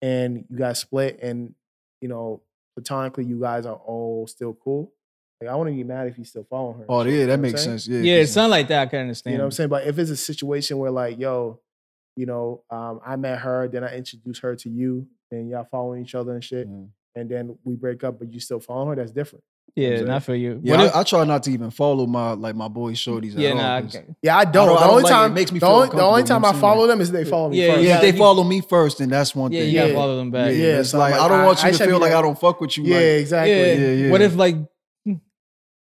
and 0.00 0.44
you 0.48 0.56
guys 0.56 0.78
split, 0.78 1.18
and 1.22 1.54
you 2.00 2.08
know, 2.08 2.40
platonically, 2.74 3.24
you 3.26 3.38
guys 3.40 3.66
are 3.66 3.76
all 3.76 4.26
still 4.26 4.54
cool. 4.54 4.92
Like 5.40 5.50
I 5.50 5.54
wouldn't 5.56 5.76
be 5.76 5.84
mad 5.84 6.08
if 6.08 6.16
you 6.18 6.24
still 6.24 6.44
following 6.48 6.78
her. 6.78 6.86
Oh 6.88 7.02
yeah, 7.04 7.26
that 7.26 7.40
makes 7.40 7.62
sense. 7.62 7.86
Yeah. 7.86 8.00
Yeah, 8.00 8.20
'cause- 8.20 8.32
something 8.32 8.50
like 8.50 8.68
that. 8.68 8.82
I 8.82 8.86
can 8.86 9.00
understand. 9.00 9.32
You 9.32 9.38
know 9.38 9.44
what 9.44 9.48
I'm 9.48 9.52
saying? 9.52 9.68
But 9.70 9.86
if 9.86 9.98
it's 9.98 10.10
a 10.10 10.16
situation 10.16 10.78
where 10.78 10.90
like, 10.90 11.18
yo, 11.18 11.60
you 12.16 12.26
know, 12.26 12.62
um, 12.70 13.00
I 13.04 13.16
met 13.16 13.38
her, 13.40 13.68
then 13.68 13.84
I 13.84 13.96
introduced 13.96 14.42
her 14.42 14.56
to 14.56 14.68
you, 14.68 15.06
and 15.30 15.48
y'all 15.50 15.66
following 15.70 16.02
each 16.02 16.14
other 16.14 16.32
and 16.34 16.42
shit, 16.44 16.66
Yeah. 16.68 16.84
and 17.20 17.30
then 17.30 17.56
we 17.64 17.74
break 17.76 18.04
up, 18.04 18.18
but 18.18 18.32
you 18.32 18.40
still 18.40 18.60
follow 18.60 18.86
her, 18.86 18.96
that's 18.96 19.12
different. 19.12 19.44
Yeah, 19.76 19.90
saying? 19.90 20.06
not 20.08 20.24
for 20.24 20.34
you. 20.34 20.58
Yeah, 20.64 20.76
What 20.78 20.86
if- 20.86 20.96
I, 20.96 21.00
I 21.00 21.02
try 21.04 21.24
not 21.24 21.44
to 21.44 21.50
even 21.52 21.70
follow 21.70 22.04
my 22.04 22.32
like 22.32 22.56
my 22.56 22.66
boys 22.66 22.98
shorties. 22.98 23.34
yeah, 23.38 23.50
at 23.50 23.56
nah, 23.56 23.76
I 23.76 23.82
'cause- 23.82 23.98
Yeah, 24.20 24.36
I 24.38 24.44
don't. 24.44 24.52
don't- 24.66 24.68
I 24.70 24.80
the 24.80 24.80
don't 24.80 24.90
only 24.90 25.02
like 25.04 25.12
it. 25.12 25.14
It 25.14 25.18
time, 25.18 25.34
makes 25.34 25.52
me 25.52 25.58
the 25.60 25.66
only, 25.66 25.88
the 25.90 26.02
only 26.02 26.22
time 26.24 26.38
I 26.44 26.48
know 26.48 26.48
what 26.48 26.54
I'm 26.56 26.60
follow 26.60 26.78
saying? 26.80 26.88
them 26.88 27.00
is 27.02 27.12
they 27.12 27.24
follow 27.24 27.50
me 27.50 27.60
Yeah, 27.64 27.66
first. 27.74 27.82
Yeah, 27.84 27.88
yeah, 27.88 27.94
if 27.94 28.00
they 28.00 28.12
you- 28.12 28.18
follow 28.18 28.42
me 28.42 28.60
first, 28.62 28.98
then 28.98 29.08
that's 29.10 29.32
one 29.36 29.52
yeah, 29.52 29.60
thing. 29.60 29.68
you 29.70 29.74
gotta 29.78 29.88
Yeah. 29.90 29.94
follow 29.94 30.16
them 30.16 30.30
back. 30.32 30.50
Yeah, 30.50 30.58
Yeah, 30.58 30.80
it's 30.80 30.90
so 30.90 30.98
like 30.98 31.12
like, 31.12 31.20
I 31.20 31.28
don't 31.28 31.38
I- 31.40 31.46
want 31.46 31.64
I 31.64 31.68
you 31.68 31.74
to 31.78 31.84
feel 31.84 31.92
like 32.00 32.10
like- 32.10 32.12
I 32.18 32.22
don't 32.22 32.38
fuck 32.40 32.60
with 32.60 32.76
you. 32.76 32.82
Yeah, 32.84 32.96
like, 32.96 33.04
exactly. 33.04 33.52
Yeah. 33.54 33.72
Yeah, 33.74 33.92
yeah. 33.92 34.10
What 34.10 34.22
if 34.22 34.34
like 34.34 34.56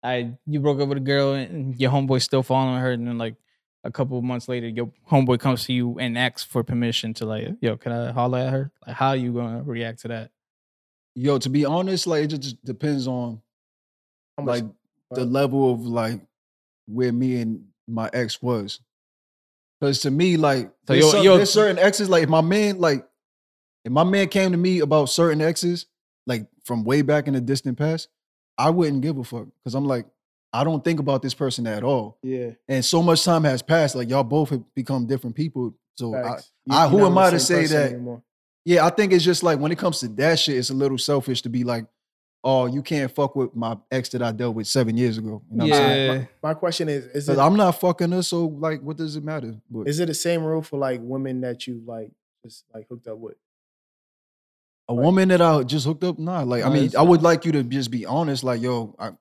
I 0.02 0.32
you 0.46 0.60
broke 0.60 0.80
up 0.80 0.88
with 0.88 0.98
a 0.98 1.02
girl 1.02 1.34
and 1.34 1.78
your 1.78 1.90
homeboy 1.90 2.22
still 2.22 2.42
following 2.42 2.80
her, 2.80 2.92
and 2.92 3.06
then 3.06 3.18
like 3.18 3.36
a 3.84 3.90
couple 3.90 4.16
of 4.18 4.24
months 4.24 4.48
later, 4.48 4.66
your 4.68 4.90
homeboy 5.10 5.38
comes 5.38 5.64
to 5.66 5.72
you 5.72 5.98
and 5.98 6.16
asks 6.18 6.42
for 6.42 6.64
permission 6.64 7.12
to 7.14 7.26
like, 7.26 7.48
yo, 7.60 7.76
can 7.76 7.92
I 7.92 8.10
holler 8.12 8.38
at 8.38 8.50
her? 8.52 8.72
Like, 8.86 8.96
how 8.96 9.12
you 9.12 9.32
gonna 9.32 9.62
react 9.62 10.00
to 10.00 10.08
that? 10.08 10.30
Yo, 11.14 11.38
to 11.38 11.48
be 11.50 11.64
honest, 11.64 12.06
like 12.06 12.24
it 12.24 12.38
just 12.38 12.64
depends 12.64 13.06
on 13.06 13.40
much- 14.40 14.46
like 14.46 14.64
the 15.10 15.24
level 15.24 15.72
of 15.72 15.80
like 15.86 16.20
where 16.86 17.12
me 17.12 17.40
and 17.40 17.66
my 17.86 18.10
ex 18.12 18.42
was. 18.42 18.80
Because 19.80 20.00
to 20.00 20.10
me, 20.10 20.36
like 20.36 20.66
So 20.66 20.72
there's, 20.86 21.04
yo- 21.04 21.10
some- 21.10 21.24
yo- 21.24 21.36
there's 21.36 21.52
certain 21.52 21.78
exes, 21.78 22.08
like 22.08 22.22
if 22.24 22.28
my 22.28 22.40
man, 22.40 22.78
like 22.78 23.06
if 23.84 23.92
my 23.92 24.04
man 24.04 24.28
came 24.28 24.50
to 24.52 24.56
me 24.58 24.80
about 24.80 25.06
certain 25.10 25.40
exes, 25.42 25.86
like 26.26 26.46
from 26.64 26.84
way 26.84 27.02
back 27.02 27.28
in 27.28 27.34
the 27.34 27.40
distant 27.40 27.76
past, 27.78 28.08
I 28.56 28.70
wouldn't 28.70 29.02
give 29.02 29.18
a 29.18 29.24
fuck. 29.24 29.46
Cause 29.62 29.74
I'm 29.74 29.84
like, 29.84 30.06
I 30.54 30.62
don't 30.64 30.84
think 30.84 31.00
about 31.00 31.20
this 31.20 31.34
person 31.34 31.66
at 31.66 31.82
all. 31.82 32.18
yeah, 32.22 32.50
And 32.68 32.84
so 32.84 33.02
much 33.02 33.24
time 33.24 33.44
has 33.44 33.60
passed, 33.60 33.94
like 33.96 34.08
y'all 34.08 34.22
both 34.22 34.50
have 34.50 34.62
become 34.74 35.06
different 35.06 35.34
people. 35.36 35.74
So 35.96 36.14
I, 36.14 36.22
facts. 36.22 36.52
You- 36.66 36.76
I- 36.76 36.88
who 36.88 37.04
am 37.04 37.18
I 37.18 37.30
to 37.30 37.40
say 37.40 37.66
that- 37.66 37.92
anymore. 37.92 38.22
yeah, 38.64 38.86
I 38.86 38.90
think 38.90 39.12
it's 39.12 39.24
just 39.24 39.42
like 39.42 39.58
when 39.58 39.72
it 39.72 39.78
comes 39.78 40.00
to 40.00 40.08
that 40.08 40.38
shit, 40.38 40.56
it's 40.56 40.70
a 40.70 40.74
little 40.74 40.98
selfish 40.98 41.42
to 41.42 41.48
be 41.48 41.64
like, 41.64 41.86
oh, 42.44 42.66
you 42.66 42.82
can't 42.82 43.10
fuck 43.10 43.34
with 43.34 43.56
my 43.56 43.76
ex 43.90 44.10
that 44.10 44.22
I 44.22 44.30
dealt 44.30 44.54
with 44.54 44.66
seven 44.68 44.96
years 44.96 45.18
ago. 45.18 45.42
You 45.50 45.56
know 45.56 45.64
what 45.64 45.74
I'm 45.74 45.78
saying? 45.80 46.20
Yeah. 46.20 46.26
My 46.42 46.54
question 46.54 46.88
is: 46.88 47.06
is 47.06 47.28
it 47.28 47.38
I'm 47.38 47.56
not 47.56 47.80
fucking 47.80 48.12
her, 48.12 48.22
so 48.22 48.46
like, 48.46 48.80
what 48.82 48.96
does 48.96 49.16
it 49.16 49.24
matter? 49.24 49.54
But 49.70 49.88
is 49.88 49.98
it 49.98 50.06
the 50.06 50.14
same 50.14 50.44
rule 50.44 50.62
for 50.62 50.78
like 50.78 51.00
women 51.02 51.40
that 51.40 51.66
you 51.66 51.82
like 51.86 52.12
just 52.44 52.64
like 52.74 52.86
hooked 52.88 53.08
up 53.08 53.18
with? 53.18 53.34
a 54.88 54.94
woman 54.94 55.28
that 55.30 55.40
I 55.40 55.62
just 55.62 55.86
hooked 55.86 56.04
up, 56.04 56.18
nah. 56.18 56.42
Like, 56.42 56.62
I 56.62 56.68
mean, 56.68 56.90
I 56.96 57.00
would 57.02 57.22
like 57.22 57.46
you 57.46 57.52
to 57.52 57.62
just 57.62 57.90
be 57.90 58.04
honest. 58.04 58.44
Like, 58.44 58.60
yo, 58.60 58.94
I, 58.98 59.12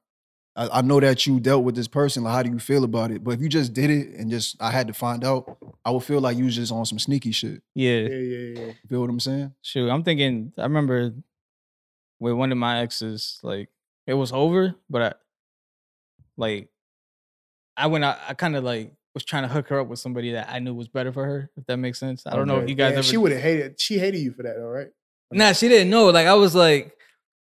I, 0.55 0.79
I 0.79 0.81
know 0.81 0.99
that 0.99 1.25
you 1.25 1.39
dealt 1.39 1.63
with 1.63 1.75
this 1.75 1.87
person. 1.87 2.23
Like, 2.23 2.33
how 2.33 2.43
do 2.43 2.51
you 2.51 2.59
feel 2.59 2.83
about 2.83 3.11
it? 3.11 3.23
But 3.23 3.31
if 3.31 3.41
you 3.41 3.49
just 3.49 3.73
did 3.73 3.89
it 3.89 4.09
and 4.15 4.29
just 4.29 4.55
I 4.61 4.71
had 4.71 4.87
to 4.87 4.93
find 4.93 5.23
out, 5.23 5.57
I 5.83 5.91
would 5.91 6.03
feel 6.03 6.21
like 6.21 6.37
you 6.37 6.45
was 6.45 6.55
just 6.55 6.71
on 6.71 6.85
some 6.85 6.99
sneaky 6.99 7.31
shit. 7.31 7.61
Yeah. 7.75 7.91
Yeah, 7.97 8.07
yeah, 8.09 8.37
yeah. 8.59 8.65
You 8.67 8.75
feel 8.89 9.01
what 9.01 9.09
I'm 9.09 9.19
saying? 9.19 9.53
Shoot, 9.61 9.89
I'm 9.89 10.03
thinking. 10.03 10.53
I 10.57 10.63
remember 10.63 11.13
with 12.19 12.33
one 12.33 12.51
of 12.51 12.57
my 12.57 12.79
exes, 12.79 13.39
like 13.43 13.69
it 14.05 14.13
was 14.13 14.31
over, 14.31 14.75
but 14.89 15.01
I, 15.01 15.13
like, 16.37 16.69
I 17.75 17.87
went. 17.87 18.03
I, 18.03 18.17
I 18.29 18.33
kind 18.33 18.55
of 18.55 18.63
like 18.63 18.93
was 19.13 19.23
trying 19.23 19.43
to 19.43 19.49
hook 19.49 19.69
her 19.69 19.79
up 19.79 19.87
with 19.87 19.99
somebody 19.99 20.31
that 20.33 20.49
I 20.49 20.59
knew 20.59 20.73
was 20.73 20.87
better 20.87 21.11
for 21.11 21.25
her. 21.25 21.49
If 21.57 21.65
that 21.67 21.77
makes 21.77 21.99
sense. 21.99 22.25
I 22.25 22.35
don't 22.35 22.47
know 22.47 22.59
if 22.59 22.69
you 22.69 22.75
guys 22.75 22.91
Yeah, 22.91 22.97
ever. 22.99 23.03
She 23.03 23.17
would 23.17 23.31
have 23.31 23.41
hated. 23.41 23.79
She 23.79 23.97
hated 23.97 24.19
you 24.19 24.31
for 24.33 24.43
that, 24.43 24.57
all 24.57 24.69
right? 24.69 24.89
Nah, 25.31 25.53
she 25.53 25.67
didn't 25.67 25.89
know. 25.89 26.09
Like 26.09 26.27
I 26.27 26.33
was 26.35 26.53
like, 26.53 26.95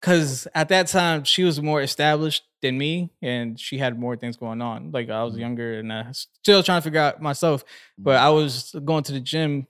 cause 0.00 0.46
at 0.54 0.68
that 0.68 0.86
time 0.88 1.24
she 1.24 1.44
was 1.44 1.60
more 1.60 1.82
established 1.82 2.44
than 2.62 2.76
me, 2.78 3.10
and 3.22 3.58
she 3.58 3.78
had 3.78 3.98
more 3.98 4.16
things 4.16 4.36
going 4.36 4.60
on. 4.62 4.90
Like 4.92 5.10
I 5.10 5.22
was 5.24 5.34
Mhm. 5.34 5.40
younger 5.40 5.78
and 5.80 5.92
uh, 5.92 6.12
still 6.12 6.62
trying 6.62 6.80
to 6.80 6.84
figure 6.84 7.00
out 7.00 7.20
myself. 7.22 7.64
But 7.98 8.16
I 8.16 8.30
was 8.30 8.74
going 8.84 9.04
to 9.04 9.12
the 9.12 9.20
gym 9.20 9.66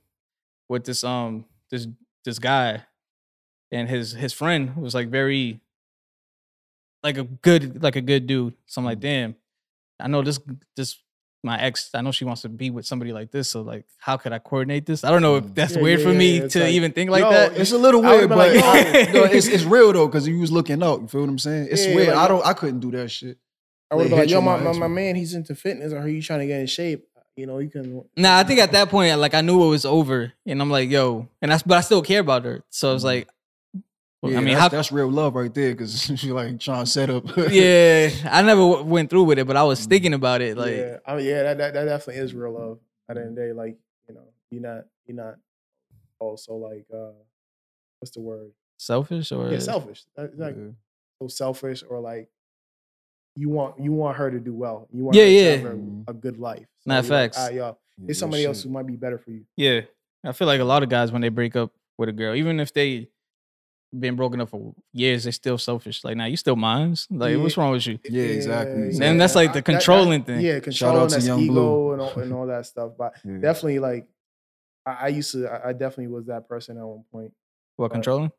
with 0.69 0.85
this 0.85 1.05
um 1.05 1.45
this 1.71 1.87
this 2.25 2.39
guy, 2.39 2.85
and 3.73 3.89
his 3.89 4.13
his 4.13 4.33
friend 4.33 4.77
was 4.77 4.95
like 4.95 5.09
very 5.09 5.61
like 7.03 7.17
a 7.19 7.25
good 7.25 7.83
like 7.83 7.97
a 7.97 8.01
good 8.01 8.27
dude. 8.27 8.55
So 8.67 8.81
I'm 8.81 8.85
like, 8.85 9.01
damn, 9.01 9.37
I 10.01 10.09
know 10.09 10.23
this 10.23 10.41
this 10.77 10.99
my 11.45 11.61
ex. 11.61 11.91
I 11.95 12.01
know 12.03 12.11
she 12.11 12.25
wants 12.25 12.43
to 12.43 12.49
be 12.49 12.71
with 12.71 12.85
somebody 12.87 13.13
like 13.13 13.31
this. 13.31 13.49
So 13.49 13.63
like, 13.63 13.85
how 13.99 14.17
could 14.17 14.33
I 14.33 14.39
coordinate 14.41 14.87
this? 14.87 15.05
I 15.05 15.11
don't 15.11 15.23
know 15.23 15.37
if 15.37 15.45
Mm. 15.45 15.55
that's 15.55 15.77
Yeah, 15.77 15.83
weird 15.83 16.01
yeah, 16.01 16.07
for 16.07 16.13
me 16.15 16.39
yeah. 16.41 16.49
To 16.49 16.61
like, 16.61 16.73
even 16.73 16.93
think 16.93 17.11
like 17.11 17.23
yo, 17.23 17.31
that. 17.31 17.57
It's 17.57 17.73
a 17.73 17.79
little 17.79 18.03
weird, 18.09 18.29
but 18.29 18.39
like, 18.39 18.55
no, 19.15 19.25
it's 19.25 19.47
it's 19.47 19.65
real 19.65 19.93
though, 19.93 20.07
because 20.09 20.27
you 20.27 20.39
was 20.39 20.51
looking 20.51 20.83
up 20.83 21.01
You 21.03 21.09
feel 21.09 21.21
what 21.23 21.31
I'm 21.31 21.39
saying? 21.39 21.69
It's 21.71 21.87
weird. 21.87 22.09
like- 22.09 22.17
I 22.17 22.29
don't. 22.29 22.45
I 22.45 22.53
couldn't 22.55 22.81
do 22.81 22.91
that 22.93 23.11
shit. 23.11 23.39
I 23.91 23.95
would 23.95 24.11
Like, 24.11 24.29
yo, 24.29 24.41
my, 24.43 24.57
my 24.59 24.65
my, 24.65 24.69
ex 24.71 24.79
my 24.79 24.85
one. 24.87 24.95
man, 24.95 25.17
he's 25.17 25.33
into 25.35 25.55
fitness. 25.55 25.93
Or 25.95 25.99
are 26.01 26.09
you 26.09 26.21
trying 26.21 26.41
to 26.41 26.47
get 26.47 26.61
in 26.61 26.67
shape? 26.67 27.07
You 27.37 27.47
know, 27.47 27.59
you 27.59 27.71
can. 27.71 28.03
Nah, 28.17 28.37
I 28.39 28.43
think 28.43 28.59
at 28.61 28.73
that 28.73 28.89
point, 28.91 29.17
like 29.19 29.33
I 29.33 29.41
knew 29.41 29.63
it 29.65 29.69
was 29.69 29.85
over, 29.87 30.33
and 30.45 30.61
I'm 30.61 30.71
like, 30.71 30.91
yo, 30.91 31.29
and 31.41 31.53
that's 31.53 31.63
but 31.63 31.79
I 31.79 31.81
still 31.83 32.03
care 32.03 32.21
about 32.21 32.45
her. 32.45 32.65
So 32.71 32.95
it's 32.95 33.03
Mhm. 33.05 33.07
like, 33.07 33.29
well, 34.23 34.33
Yeah, 34.33 34.39
I 34.39 34.41
mean, 34.41 34.55
that's, 34.55 34.61
how? 34.63 34.69
that's 34.69 34.93
real 34.93 35.11
love 35.11 35.35
right 35.35 35.53
there, 35.53 35.73
because 35.73 36.23
you're 36.25 36.35
like 36.35 36.59
trying 36.61 36.85
to 36.85 36.91
set 36.91 37.11
up. 37.11 37.25
yeah, 37.51 38.11
I 38.31 38.43
never 38.43 38.61
w- 38.63 38.85
went 38.85 39.11
through 39.11 39.25
with 39.25 39.39
it, 39.39 39.47
but 39.47 39.57
I 39.57 39.63
was 39.65 39.85
thinking 39.87 40.15
about 40.15 40.41
it. 40.41 40.57
Like, 40.57 40.73
yeah, 40.77 40.97
I 41.07 41.17
mean, 41.17 41.27
yeah, 41.27 41.43
that, 41.45 41.59
that 41.59 41.75
that 41.75 41.85
definitely 41.85 42.23
is 42.23 42.35
real 42.35 42.53
love. 42.53 42.79
At 43.09 43.15
the 43.17 43.21
end 43.23 43.31
of 43.31 43.37
the 43.37 43.41
day, 43.43 43.53
like 43.53 43.79
you 44.09 44.15
know, 44.15 44.25
you're 44.51 44.63
not 44.63 44.85
you're 45.07 45.17
not 45.17 45.37
also 46.19 46.55
like 46.57 46.87
uh 46.93 47.13
what's 48.01 48.11
the 48.11 48.21
word? 48.21 48.51
Selfish 48.77 49.33
or 49.33 49.51
Yeah, 49.51 49.59
selfish. 49.59 50.05
Like 50.17 50.31
Yeah. 50.57 50.71
so 51.21 51.29
selfish 51.29 51.83
or 51.89 52.01
like 52.01 52.29
you 53.37 53.49
want 53.49 53.79
you 53.81 53.93
want 53.93 54.17
her 54.17 54.31
to 54.31 54.39
do 54.41 54.53
well. 54.55 54.89
You 54.93 55.05
want 55.05 55.17
Yeah, 55.17 55.25
her 55.25 55.29
to 55.29 55.35
yeah. 55.35 55.57
have 55.57 55.79
a, 56.09 56.13
good 56.13 56.39
life. 56.39 56.67
So 56.81 56.91
Nah, 56.91 56.95
you're 56.97 57.03
like, 57.03 57.09
facts. 57.09 57.39
"Ah, 57.39 57.49
yo, 57.49 57.55
Yeah, 57.55 57.73
there's 57.99 58.17
real 58.17 58.17
somebody 58.21 58.45
else 58.45 58.63
who 58.63 58.71
might 58.71 58.87
be 58.87 58.97
better 58.97 59.19
for 59.19 59.31
you. 59.31 59.45
Yeah, 59.57 59.83
I 60.25 60.33
feel 60.33 60.47
like 60.47 60.61
a 60.61 60.65
lot 60.65 60.83
of 60.83 60.89
guys 60.89 61.13
when 61.13 61.23
they 61.23 61.29
break 61.29 61.55
up 61.57 61.73
with 61.97 62.09
a 62.09 62.13
girl, 62.13 62.35
even 62.35 62.59
if 62.61 62.73
they 62.73 63.09
been 63.97 64.17
broken 64.17 64.41
up 64.41 64.51
for 64.51 64.75
years, 64.93 65.25
they're 65.25 65.33
still 65.33 65.59
selfish. 65.59 66.05
Like, 66.05 66.17
now 66.17 66.27
you 66.27 66.37
still 66.37 66.57
mine. 66.57 66.95
Like, 67.11 67.39
what's 67.39 67.57
wrong 67.57 67.73
with 67.73 67.87
you? 67.87 67.99
Yeah, 68.09 68.25
exactly. 68.25 68.99
And 69.01 69.21
that's 69.21 69.35
like 69.35 69.49
the 69.49 69.51
I- 69.51 69.53
that- 69.61 69.65
that- 69.65 69.65
controlling 69.65 70.25
thing. 70.25 70.41
Yeah, 70.41 70.55
Shout 70.55 70.65
controlling 70.65 71.01
out 71.03 71.09
to 71.11 71.15
that's 71.17 71.27
Young 71.27 71.41
ego 71.41 71.53
Blue. 71.53 71.93
and 71.93 72.03
all, 72.03 72.19
and 72.21 72.33
all 72.33 72.47
that 72.47 72.67
stuff. 72.67 72.93
But 72.99 73.15
Yeah. 73.25 73.39
definitely, 73.39 73.79
like, 73.79 74.07
I, 74.87 74.93
I 75.03 75.09
used 75.09 75.33
to, 75.33 75.47
I, 75.49 75.69
I 75.71 75.73
definitely 75.73 76.09
was 76.09 76.27
that 76.27 76.49
person 76.49 76.77
at 76.79 76.85
one 76.85 77.05
point. 77.13 77.33
What 77.77 77.87
Right. 77.91 77.93
controlling? 77.95 78.33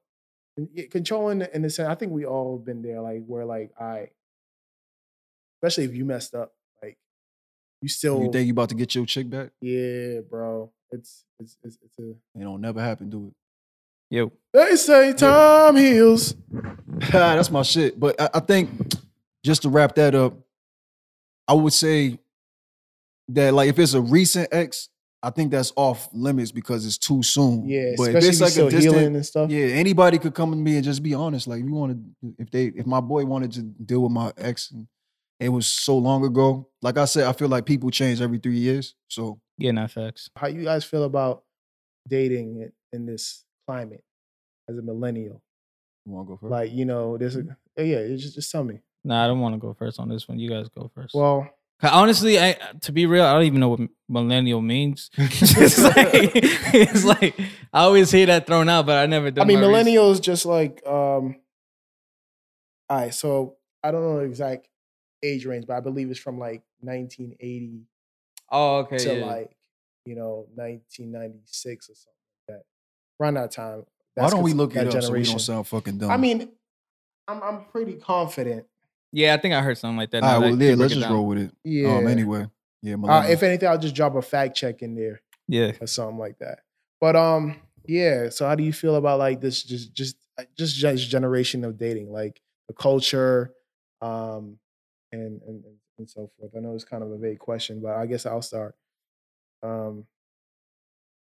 Yeah, 0.74 0.86
Controlling 0.92 1.42
in 1.54 1.62
the 1.62 1.70
sense, 1.70 1.88
I 1.90 1.96
think 1.96 2.12
we 2.12 2.26
all 2.26 2.58
have 2.58 2.66
been 2.66 2.82
there, 2.82 3.02
like, 3.02 3.24
where, 3.26 3.46
like, 3.46 3.72
I, 3.80 4.10
especially 5.58 5.86
if 5.86 5.96
you 5.96 6.06
messed 6.06 6.36
up, 6.36 6.54
like, 6.82 6.98
you 7.82 7.90
still, 7.90 8.22
You 8.24 8.32
think 8.32 8.48
you 8.48 8.54
about 8.54 8.70
to 8.70 8.76
get 8.76 8.94
your 8.94 9.06
chick 9.06 9.30
back? 9.30 9.52
yeah, 9.62 10.20
bro. 10.30 10.72
It's, 10.92 11.24
it's, 11.40 11.56
it's, 11.64 11.78
it's 11.84 12.00
a, 12.00 12.10
It 12.36 12.44
don't 12.44 12.62
never 12.62 12.82
happen, 12.82 13.10
do 13.10 13.28
it. 13.28 13.34
Yo, 14.10 14.32
they 14.54 14.76
say 14.76 15.14
time 15.14 15.76
heals. 15.76 16.36
Ah, 17.14 17.36
that's 17.36 17.50
my 17.52 17.62
shit. 17.62 17.98
But 17.98 18.20
I, 18.20 18.30
I 18.34 18.40
think 18.42 18.70
just 19.44 19.62
to 19.62 19.70
wrap 19.70 19.96
that 19.96 20.16
up, 20.16 20.34
I 21.48 21.54
would 21.54 21.72
say 21.72 22.20
that 23.30 23.54
like 23.54 23.70
if 23.70 23.80
it's 23.80 23.94
a 23.94 24.02
recent 24.02 24.50
ex, 24.52 24.90
I 25.24 25.30
think 25.30 25.52
that's 25.52 25.72
off 25.78 26.10
limits 26.12 26.52
because 26.52 26.86
it's 26.86 26.98
too 26.98 27.24
soon. 27.24 27.68
Yeah, 27.70 27.94
but 27.96 28.16
especially 28.16 28.28
it's 28.30 28.36
if 28.36 28.40
you're 28.40 28.46
like 28.46 28.52
still 28.52 28.68
a 28.68 28.72
distant, 28.72 28.96
healing 28.96 29.16
and 29.16 29.26
stuff. 29.26 29.50
yeah, 29.50 29.66
anybody 29.68 30.18
could 30.18 30.34
come 30.34 30.52
to 30.52 30.58
me 30.58 30.76
and 30.76 30.84
just 30.84 31.02
be 31.02 31.14
honest. 31.14 31.48
Like, 31.48 31.62
if 31.62 31.68
you 31.68 31.74
want 31.74 31.94
to, 32.22 32.34
if 32.38 32.52
they, 32.52 32.66
if 32.66 32.86
my 32.86 33.00
boy 33.00 33.24
wanted 33.26 33.54
to 33.54 33.62
deal 33.62 34.02
with 34.02 34.12
my 34.12 34.34
ex, 34.38 34.72
and 34.72 34.88
it 35.40 35.50
was 35.50 35.68
so 35.68 35.98
long 35.98 36.26
ago. 36.26 36.68
Like 36.82 36.98
I 36.98 37.06
said, 37.06 37.26
I 37.28 37.34
feel 37.34 37.48
like 37.48 37.66
people 37.66 37.92
change 37.92 38.20
every 38.22 38.40
three 38.40 38.58
years. 38.58 38.96
So 39.08 39.40
yeah, 39.58 39.72
not 39.72 39.92
facts. 39.92 40.30
How 40.36 40.48
you 40.48 40.64
guys 40.66 40.84
feel 40.84 41.04
about 41.04 41.44
dating 42.08 42.62
in- 42.62 42.74
in 42.92 43.06
this 43.06 43.46
climate 43.70 44.04
as 44.68 44.78
a 44.78 44.82
millennial? 44.82 45.42
you 46.06 46.12
want 46.14 46.28
to 46.28 46.32
go 46.34 46.38
first? 46.38 46.52
Like, 46.52 46.72
you 46.72 46.86
know, 46.86 47.18
there's 47.18 47.36
Mm-hmm. 47.38 47.50
a, 47.78 47.84
yeah, 47.84 47.98
yeah, 47.98 47.98
it's 48.14 48.24
just, 48.24 48.36
just 48.36 48.52
tell 48.52 48.64
me. 48.64 48.80
Nah, 49.04 49.24
I 49.24 49.28
don't 49.28 49.40
want 49.40 49.54
to 49.56 49.60
go 49.60 49.74
first 49.74 50.00
on 50.00 50.10
this 50.10 50.28
one. 50.28 50.40
You 50.40 50.50
guys 50.50 50.68
go 50.70 50.90
first. 50.96 51.14
Well, 51.16 51.48
honestly, 51.84 52.40
I 52.40 52.58
to 52.82 52.92
be 52.92 53.06
real, 53.06 53.24
I 53.26 53.32
don't 53.34 53.44
even 53.44 53.60
know 53.62 53.70
what 53.70 53.80
millennial 54.10 54.62
means. 54.62 55.10
it's 55.18 55.82
like 55.82 56.32
it's 56.74 57.06
like 57.06 57.40
I 57.72 57.84
always 57.84 58.12
hear 58.12 58.26
that 58.26 58.46
thrown 58.48 58.68
out, 58.70 58.86
but 58.88 58.98
I 58.98 59.06
never. 59.06 59.28
I 59.40 59.46
mean, 59.46 59.60
research. 59.60 59.86
millennials 59.86 60.22
just 60.22 60.46
like, 60.46 60.82
um, 60.86 61.36
all 62.90 62.98
right, 62.98 63.14
so 63.14 63.56
I 63.84 63.92
don't 63.92 64.02
know 64.02 64.18
the 64.18 64.26
exact 64.26 64.68
age 65.24 65.46
range, 65.46 65.66
but 65.68 65.78
I 65.78 65.80
believe 65.80 66.10
it's 66.12 66.20
from 66.20 66.40
like 66.40 66.64
1980 66.82 67.84
Oh, 68.52 68.78
okay. 68.80 68.98
to 68.98 69.20
yeah. 69.20 69.26
like, 69.26 69.52
you 70.06 70.16
know, 70.16 70.48
1996 70.56 71.90
or 71.90 71.94
something. 71.96 72.14
Around 73.20 73.34
that 73.36 73.52
time. 73.52 73.84
Why 74.16 74.30
don't 74.30 74.42
we 74.44 74.52
cons- 74.52 74.58
look 74.58 74.74
that 74.74 74.88
it 74.88 74.88
up 74.88 74.92
so 74.94 74.98
we 74.98 75.02
generation. 75.24 75.32
don't 75.34 75.40
sound 75.40 75.68
fucking 75.68 75.98
dumb? 75.98 76.12
I 76.12 76.18
mean, 76.18 76.50
I'm, 77.28 77.42
I'm 77.44 77.66
pretty 77.66 77.96
confident. 77.96 78.66
yeah, 79.12 79.34
I 79.34 79.38
think 79.38 79.54
I 79.54 79.62
heard 79.62 79.78
something 79.78 79.98
like 79.98 80.12
that. 80.12 80.24
all 80.24 80.40
now 80.40 80.46
right, 80.48 80.52
well, 80.58 80.62
yeah, 80.62 80.76
let's 80.76 80.94
just 80.94 81.06
down. 81.06 81.14
roll 81.14 81.28
with 81.28 81.38
it. 81.40 81.52
Yeah. 81.64 81.98
Um, 81.98 82.08
anyway, 82.08 82.46
yeah, 82.82 82.96
Uh, 82.96 83.26
if 83.30 83.44
anything, 83.44 83.68
I'll 83.70 83.78
just 83.78 83.96
drop 83.96 84.16
a 84.16 84.22
fact 84.22 84.56
check 84.56 84.82
in 84.82 84.96
there. 84.96 85.22
Yeah, 85.48 85.72
or 85.82 85.88
something 85.88 86.18
like 86.18 86.38
that. 86.40 86.60
But 87.02 87.16
um, 87.16 87.56
yeah. 87.86 88.30
So 88.30 88.48
how 88.48 88.56
do 88.56 88.64
you 88.64 88.72
feel 88.74 88.96
about 88.96 89.20
like 89.20 89.42
this 89.42 89.64
just 89.64 89.94
just 89.94 90.16
uh, 90.38 90.44
just 90.58 90.76
just 90.76 91.10
generation 91.10 91.64
of 91.66 91.78
dating, 91.78 92.12
like 92.12 92.42
the 92.68 92.74
culture, 92.74 93.52
um, 94.02 94.58
and 95.12 95.42
and 95.42 95.66
and- 95.66 95.76
and 95.98 96.10
so 96.10 96.30
forth? 96.40 96.52
I 96.56 96.60
know 96.62 96.74
it's 96.76 96.86
kind 96.86 97.04
of 97.04 97.12
a 97.12 97.18
vague 97.18 97.40
question, 97.40 97.82
but 97.82 97.96
I 97.96 98.06
guess 98.06 98.26
I'll 98.26 98.42
start. 98.42 98.76
Um, 99.62 100.06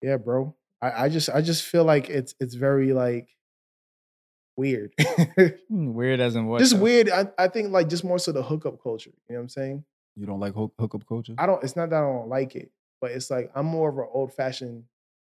yeah, 0.03 0.16
bro. 0.18 0.55
I, 0.80 1.04
I 1.04 1.08
just 1.08 1.28
I 1.30 1.40
just 1.42 1.64
feel 1.64 1.84
like 1.84 2.08
it's 2.08 2.34
it's 2.40 2.54
very 2.54 2.92
like 2.92 3.28
weird. 4.56 4.92
Hmm, 5.68 5.92
weird 5.92 6.20
as 6.20 6.34
in 6.34 6.46
what? 6.46 6.58
just 6.60 6.74
though? 6.76 6.82
weird. 6.82 7.10
I, 7.10 7.26
I 7.38 7.48
think 7.48 7.70
like 7.70 7.88
just 7.88 8.04
more 8.04 8.18
so 8.18 8.32
the 8.32 8.42
hookup 8.42 8.82
culture. 8.82 9.10
You 9.28 9.34
know 9.34 9.40
what 9.40 9.42
I'm 9.44 9.48
saying? 9.48 9.84
you 10.16 10.26
don't 10.26 10.40
like 10.40 10.54
hook, 10.54 10.72
hookup 10.80 11.06
culture? 11.06 11.34
I 11.38 11.46
don't. 11.46 11.62
It's 11.62 11.76
not 11.76 11.90
that 11.90 11.96
I 11.98 12.00
don't 12.00 12.28
like 12.28 12.56
it, 12.56 12.70
but 13.00 13.12
it's 13.12 13.30
like 13.30 13.50
I'm 13.54 13.66
more 13.66 13.88
of 13.90 13.98
an 13.98 14.06
old 14.12 14.32
fashioned 14.34 14.84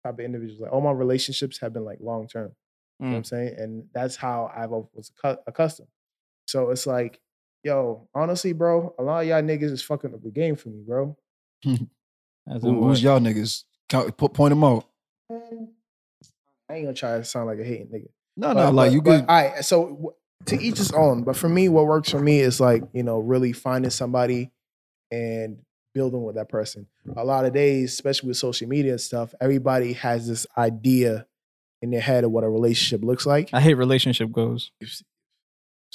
type 0.04 0.16
of 0.16 0.20
individual. 0.22 0.64
Like 0.64 0.74
all 0.74 0.82
my 0.82 0.92
relationships 0.92 1.60
have 1.60 1.74
been 1.74 1.86
like 1.86 2.00
long 2.02 2.28
term. 2.28 2.54
You 3.00 3.08
know 3.08 3.12
what 3.14 3.18
I'm 3.18 3.24
Mm. 3.24 3.28
saying? 3.28 3.56
And 3.58 3.84
that's 3.94 4.16
how 4.16 4.52
I 4.56 4.66
was 4.68 5.12
accu- 5.24 5.38
accustomed. 5.48 5.90
So 6.48 6.70
it's 6.70 6.86
like, 6.88 7.20
yo, 7.64 8.08
honestly, 8.16 8.54
bro, 8.54 8.96
a 8.98 9.04
lot 9.04 9.22
of 9.22 9.28
y'all 9.28 9.42
niggas 9.42 9.72
is 9.72 9.82
fucking 9.84 10.14
up 10.14 10.24
the 10.24 10.30
game 10.32 10.56
for 10.56 10.70
me, 10.70 10.82
bro. 10.86 11.16
As 11.66 12.64
Who, 12.64 12.70
in 12.70 12.82
who's 12.84 13.04
y'all 13.04 13.20
niggas? 13.20 13.64
Count, 13.90 14.16
point 14.18 14.50
them 14.52 14.64
out. 14.64 14.86
I 16.70 16.74
ain't 16.76 16.86
gonna 16.86 16.94
try 16.94 17.18
to 17.18 17.24
sound 17.24 17.48
like 17.48 17.60
a 17.60 17.64
hating 17.64 17.88
nigga. 17.88 18.08
No, 18.38 18.54
But- 18.54 18.64
no, 18.66 18.72
like 18.72 18.90
but- 18.90 18.94
you 18.94 19.02
could. 19.02 19.20
all 19.22 19.26
right, 19.28 19.64
so 19.66 20.16
to 20.46 20.60
each 20.62 20.78
his 20.78 20.92
own. 20.92 21.24
But 21.24 21.36
for 21.36 21.50
me, 21.50 21.70
what 21.70 21.86
works 21.86 22.10
for 22.10 22.20
me 22.20 22.40
is 22.40 22.60
like 22.60 22.84
you 22.94 23.04
know 23.04 23.20
really 23.20 23.54
finding 23.54 23.92
somebody 23.92 24.52
and 25.12 25.58
building 25.94 26.24
with 26.24 26.36
that 26.36 26.48
person. 26.50 26.88
A 27.18 27.26
lot 27.26 27.46
of 27.46 27.54
days, 27.54 27.92
especially 27.94 28.28
with 28.30 28.38
social 28.38 28.68
media 28.68 28.92
and 28.94 29.02
stuff, 29.02 29.34
everybody 29.42 29.94
has 29.94 30.26
this 30.28 30.48
idea 30.58 31.28
in 31.82 31.92
their 31.92 32.00
head 32.00 32.24
of 32.24 32.32
what 32.32 32.44
a 32.46 32.50
relationship 32.50 33.04
looks 33.04 33.26
like. 33.26 33.50
I 33.52 33.60
hate 33.60 33.74
relationship 33.74 34.32
goals. 34.32 34.72
It's 34.80 35.04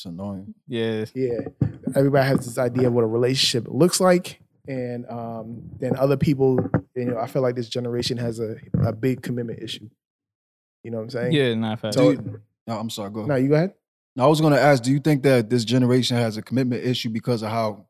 annoying. 0.05 0.55
Yeah, 0.68 1.07
Yeah, 1.14 1.39
everybody 1.95 2.26
has 2.28 2.45
this 2.45 2.59
idea 2.59 2.89
of 2.89 2.93
what 2.93 3.05
a 3.05 3.07
relationship 3.07 3.66
looks 3.68 3.99
like, 3.99 4.41
and 4.69 5.09
um, 5.09 5.62
then 5.79 5.97
other 5.97 6.17
people, 6.17 6.59
you 6.95 7.07
know, 7.07 7.19
I 7.19 7.27
feel 7.27 7.43
like 7.43 7.55
this 7.55 7.69
generation 7.69 8.17
has 8.19 8.41
a, 8.41 8.57
a 8.85 8.93
big 8.93 9.23
commitment 9.23 9.62
issue. 9.62 9.89
You 10.83 10.91
know 10.91 10.99
what 10.99 11.05
I'm 11.05 11.11
saying? 11.11 11.33
yeah, 11.33 11.55
not 11.55 11.81
facts. 11.81 11.97
So, 11.97 12.12
No, 12.67 12.79
I'm 12.79 12.91
sorry. 12.91 13.11
Go. 13.11 13.21
Ahead. 13.21 13.29
no, 13.29 13.37
you 13.37 13.49
go 13.49 13.55
ahead. 13.55 13.75
Now, 14.14 14.25
I 14.25 14.27
was 14.29 14.41
going 14.41 14.55
to 14.55 14.61
ask, 14.61 14.83
do 14.83 14.93
you 14.93 15.01
think 15.01 15.23
that 15.25 15.51
this 15.51 15.64
generation 15.64 16.17
has 16.17 16.37
a 16.37 16.43
commitment 16.43 16.85
issue 16.85 17.11
because 17.11 17.43
of 17.43 17.51
how 17.51 17.87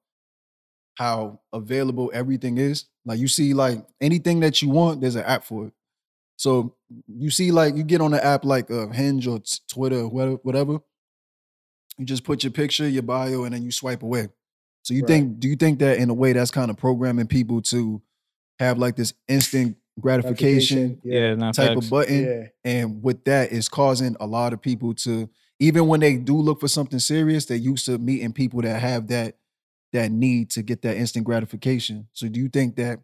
how 0.96 1.40
available 1.52 2.10
everything 2.12 2.58
is? 2.58 2.86
Like 3.04 3.18
you 3.18 3.28
see, 3.28 3.54
like 3.54 3.84
anything 4.00 4.40
that 4.40 4.60
you 4.62 4.70
want, 4.70 5.00
there's 5.00 5.14
an 5.14 5.24
app 5.24 5.44
for 5.44 5.66
it. 5.66 5.72
So 6.36 6.74
you 7.06 7.30
see, 7.30 7.52
like 7.52 7.76
you 7.76 7.82
get 7.82 8.00
on 8.00 8.10
the 8.10 8.24
app 8.24 8.44
like 8.44 8.70
uh, 8.70 8.88
Hinge 8.88 9.26
or 9.26 9.38
t- 9.38 9.58
Twitter 9.68 10.00
or 10.00 10.08
whatever, 10.08 10.36
whatever. 10.42 10.78
You 11.98 12.04
just 12.04 12.24
put 12.24 12.44
your 12.44 12.50
picture, 12.50 12.88
your 12.88 13.02
bio, 13.02 13.44
and 13.44 13.54
then 13.54 13.62
you 13.62 13.70
swipe 13.70 14.02
away. 14.02 14.28
So 14.86 14.94
you 14.94 15.02
Right. 15.02 15.08
think? 15.08 15.40
Do 15.40 15.48
you 15.48 15.56
think 15.56 15.80
that 15.80 15.98
in 15.98 16.10
a 16.10 16.14
way 16.14 16.32
that's 16.32 16.52
kind 16.52 16.70
of 16.70 16.76
programming 16.76 17.26
people 17.26 17.60
to 17.62 18.00
have 18.60 18.78
like 18.78 18.94
this 18.94 19.14
instant 19.26 19.76
gratification 19.98 21.00
yeah, 21.02 21.34
type 21.50 21.74
facts. 21.74 21.86
of 21.86 21.90
button? 21.90 22.24
yeah. 22.24 22.46
And 22.64 23.02
with 23.02 23.24
that, 23.24 23.50
it's 23.50 23.68
causing 23.68 24.16
a 24.20 24.26
lot 24.28 24.52
of 24.52 24.62
people 24.62 24.94
to, 24.94 25.28
even 25.58 25.88
when 25.88 25.98
they 25.98 26.16
do 26.16 26.36
look 26.36 26.60
for 26.60 26.68
something 26.68 27.00
serious, 27.00 27.46
they're 27.46 27.56
used 27.56 27.86
to 27.86 27.98
meeting 27.98 28.32
people 28.32 28.62
that 28.62 28.80
have 28.80 29.08
that 29.08 29.38
that 29.92 30.12
need 30.12 30.50
to 30.50 30.62
get 30.62 30.82
that 30.82 30.96
instant 30.96 31.24
gratification. 31.24 32.06
So 32.12 32.28
do 32.28 32.38
you 32.38 32.48
think 32.48 32.76
that 32.76 33.00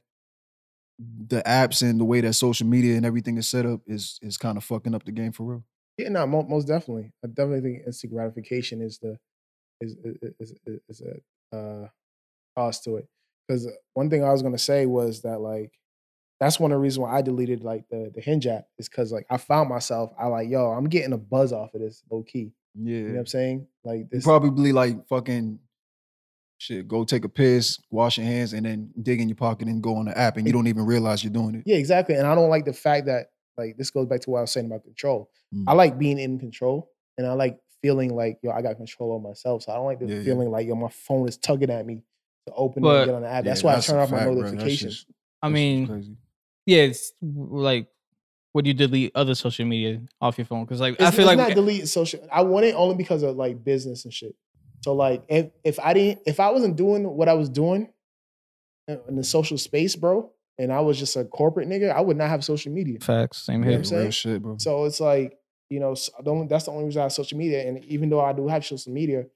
the 1.26 1.42
apps 1.42 1.82
and 1.82 1.98
the 1.98 2.04
way 2.04 2.20
that 2.20 2.34
social 2.34 2.66
media 2.68 2.96
and 2.96 3.04
everything 3.04 3.38
is 3.38 3.48
set 3.48 3.66
up 3.66 3.80
is 3.88 4.20
is 4.22 4.38
kind 4.38 4.56
of 4.56 4.62
fucking 4.62 4.94
up 4.94 5.02
the 5.02 5.10
game 5.10 5.32
for 5.32 5.42
real? 5.46 5.64
Yeah, 5.98 6.10
no, 6.10 6.28
most 6.28 6.68
definitely. 6.68 7.10
I 7.24 7.26
definitely 7.26 7.60
think 7.72 7.86
instant 7.88 8.12
gratification 8.12 8.80
is 8.82 8.98
the 8.98 9.18
is 9.80 9.96
is 10.04 10.32
is, 10.38 10.54
is, 10.64 10.80
is 10.88 11.00
a 11.00 11.16
uh, 11.52 11.86
cause 12.56 12.80
to 12.80 12.96
it. 12.96 13.08
Because 13.46 13.68
one 13.94 14.08
thing 14.10 14.24
I 14.24 14.30
was 14.30 14.42
gonna 14.42 14.58
say 14.58 14.86
was 14.86 15.22
that 15.22 15.40
like 15.40 15.72
that's 16.40 16.58
one 16.58 16.72
of 16.72 16.76
the 16.76 16.80
reasons 16.80 17.00
why 17.00 17.16
I 17.16 17.22
deleted 17.22 17.62
like 17.62 17.84
the 17.90 18.10
the 18.14 18.20
Hinge 18.20 18.46
app 18.46 18.64
is 18.78 18.88
because 18.88 19.12
like 19.12 19.26
I 19.30 19.36
found 19.36 19.68
myself 19.68 20.12
I 20.18 20.26
like 20.26 20.48
yo 20.48 20.70
I'm 20.70 20.88
getting 20.88 21.12
a 21.12 21.18
buzz 21.18 21.52
off 21.52 21.74
of 21.74 21.80
this 21.80 22.02
low 22.10 22.22
key. 22.22 22.52
Yeah. 22.74 22.96
You 22.96 23.02
know 23.08 23.12
what 23.14 23.20
I'm 23.20 23.26
saying? 23.26 23.66
Like 23.84 23.98
You 23.98 24.08
this. 24.10 24.24
probably 24.24 24.72
like 24.72 25.06
fucking 25.08 25.58
shit, 26.58 26.86
go 26.86 27.04
take 27.04 27.24
a 27.24 27.28
piss, 27.28 27.78
wash 27.90 28.18
your 28.18 28.26
hands, 28.26 28.52
and 28.52 28.64
then 28.64 28.90
dig 29.02 29.20
in 29.20 29.28
your 29.28 29.36
pocket 29.36 29.66
and 29.68 29.82
go 29.82 29.96
on 29.96 30.06
the 30.06 30.16
app 30.16 30.36
and 30.36 30.46
you 30.46 30.52
don't 30.52 30.68
even 30.68 30.86
realize 30.86 31.22
you're 31.24 31.32
doing 31.32 31.56
it. 31.56 31.64
Yeah, 31.66 31.76
exactly. 31.76 32.14
And 32.14 32.26
I 32.26 32.34
don't 32.34 32.50
like 32.50 32.64
the 32.64 32.72
fact 32.72 33.06
that 33.06 33.26
like 33.58 33.76
this 33.76 33.90
goes 33.90 34.06
back 34.06 34.20
to 34.20 34.30
what 34.30 34.38
I 34.38 34.42
was 34.42 34.52
saying 34.52 34.66
about 34.66 34.84
control. 34.84 35.28
Mm. 35.54 35.64
I 35.66 35.74
like 35.74 35.98
being 35.98 36.18
in 36.18 36.38
control, 36.38 36.90
and 37.18 37.26
I 37.26 37.34
like 37.34 37.58
feeling 37.82 38.14
like 38.14 38.38
yo 38.42 38.50
I 38.52 38.62
got 38.62 38.76
control 38.76 39.16
of 39.16 39.22
myself. 39.22 39.62
So 39.64 39.72
I 39.72 39.76
don't 39.76 39.84
like 39.86 39.98
the 39.98 40.06
Yeah, 40.06 40.16
yeah. 40.16 40.22
feeling 40.24 40.50
like 40.50 40.66
yo 40.66 40.74
my 40.76 40.88
phone 40.88 41.28
is 41.28 41.36
tugging 41.36 41.70
at 41.70 41.84
me 41.84 42.02
to 42.46 42.52
open 42.54 42.82
it 42.82 42.86
But- 42.86 42.96
and 43.02 43.06
get 43.08 43.14
on 43.16 43.22
the 43.22 43.28
app. 43.28 43.44
That's 43.44 43.62
Yeah, 43.62 43.66
why 43.72 43.76
I 43.76 43.80
turn 43.80 43.98
a 43.98 44.02
off 44.02 44.10
my 44.10 44.18
fact, 44.18 44.26
bro. 44.30 44.34
That 44.36 44.40
notifications. 44.52 44.94
shit's- 44.94 45.06
I 45.42 45.48
mean, 45.48 45.86
crazy. 45.88 46.16
yeah, 46.66 46.82
it's 46.82 47.12
like 47.20 47.88
would 48.54 48.66
you 48.66 48.74
delete 48.74 49.10
other 49.14 49.34
social 49.34 49.64
media 49.64 50.00
off 50.20 50.36
your 50.36 50.44
phone? 50.44 50.64
Because 50.64 50.80
like 50.80 51.00
I 51.00 51.08
It's, 51.08 51.16
feel 51.16 51.28
it's 51.28 51.36
like 51.36 51.48
not 51.48 51.54
deleting 51.56 51.86
social. 51.86 52.20
I 52.30 52.42
want 52.42 52.66
it 52.66 52.74
only 52.74 52.94
because 52.94 53.22
of 53.22 53.36
like 53.36 53.64
business 53.64 54.04
and 54.04 54.12
shit. 54.12 54.34
So 54.84 54.94
like 54.94 55.22
if 55.28 55.50
if 55.64 55.80
I 55.80 55.94
didn't 55.94 56.20
if 56.26 56.38
I 56.40 56.50
wasn't 56.50 56.76
doing 56.76 57.08
what 57.08 57.28
I 57.28 57.34
was 57.34 57.48
doing 57.48 57.88
in 58.88 59.00
in 59.08 59.16
the 59.16 59.24
social 59.24 59.56
space, 59.58 59.96
bro, 59.96 60.30
and 60.58 60.72
I 60.72 60.80
was 60.80 60.98
just 60.98 61.16
a 61.16 61.24
corporate 61.24 61.68
nigga, 61.68 61.92
I 61.92 62.00
would 62.02 62.16
not 62.16 62.28
have 62.28 62.44
social 62.44 62.72
media. 62.72 62.98
facts. 63.00 63.38
Same 63.46 63.60
You 63.60 63.64
know 63.64 63.70
here. 63.70 63.78
what 63.80 63.86
I'm 63.86 63.92
real 63.92 64.00
saying? 64.00 64.10
shit, 64.10 64.42
bro. 64.42 64.58
So 64.58 64.84
it's 64.84 65.00
like 65.00 65.38
you 65.72 65.80
know, 65.80 65.92
s- 65.92 66.10
the 66.22 66.30
only, 66.30 66.46
that's 66.46 66.64
the 66.66 66.70
only 66.72 66.84
reason 66.84 67.00
I 67.00 67.04
have 67.04 67.12
social 67.12 67.38
media. 67.38 67.66
And 67.66 67.84
even 67.86 68.10
though 68.10 68.20
I 68.20 68.32
do 68.32 68.46
have 68.48 68.64
social 68.64 68.92
media, 68.92 69.26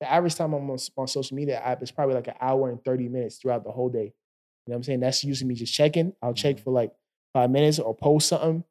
the 0.00 0.10
average 0.10 0.34
time 0.36 0.52
I'm 0.54 0.70
on, 0.70 0.78
on 0.96 1.08
social 1.08 1.36
media 1.36 1.58
app 1.60 1.82
is 1.82 1.90
probably 1.90 2.14
like 2.14 2.28
an 2.28 2.34
hour 2.40 2.70
and 2.70 2.82
30 2.84 3.08
minutes 3.08 3.38
throughout 3.38 3.64
the 3.64 3.72
whole 3.72 3.88
day. 3.88 4.04
You 4.66 4.70
know 4.70 4.72
what 4.72 4.76
I'm 4.76 4.82
saying? 4.84 5.00
That's 5.00 5.24
usually 5.24 5.48
me 5.48 5.54
just 5.56 5.74
checking. 5.74 6.14
I'll 6.22 6.34
check 6.34 6.56
mm-hmm. 6.56 6.64
for 6.64 6.70
like 6.70 6.92
five 7.32 7.50
minutes 7.50 7.78
or 7.78 7.94
post 7.94 8.28
something 8.28 8.64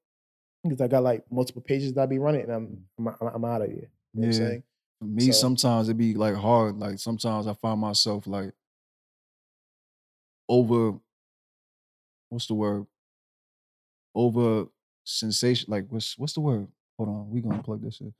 because 0.63 0.81
I 0.81 0.87
got 0.87 1.03
like 1.03 1.29
multiple 1.31 1.61
pages 1.61 1.93
that 1.93 2.01
I 2.03 2.05
be 2.05 2.19
running 2.19 2.41
and 2.43 2.51
I'm 2.51 2.67
mm. 2.67 2.83
I'm, 2.99 3.07
I'm, 3.07 3.35
I'm 3.35 3.45
out 3.45 3.61
of 3.61 3.67
here. 3.69 3.89
You 4.13 4.21
know 4.21 4.27
what 4.27 4.35
I'm 4.37 4.41
Yeah. 4.41 4.47
saying? 4.49 4.63
For 4.99 5.05
me, 5.05 5.25
So- 5.27 5.31
sometimes 5.33 5.89
it 5.89 5.97
be 5.97 6.13
like 6.13 6.35
hard. 6.35 6.79
Like 6.79 6.99
sometimes 6.99 7.47
I 7.47 7.53
find 7.53 7.79
myself 7.81 8.27
like 8.27 8.53
over 10.47 10.99
what's 12.29 12.47
the 12.47 12.53
word? 12.55 12.85
Over 14.15 14.67
sensation. 15.03 15.71
Like 15.71 15.85
what's 15.89 16.17
what's 16.17 16.33
the 16.33 16.41
word? 16.41 16.67
Hold 16.97 17.09
on, 17.09 17.29
we 17.29 17.41
gonna 17.41 17.63
plug 17.63 17.81
this 17.81 17.99
in. 18.01 18.13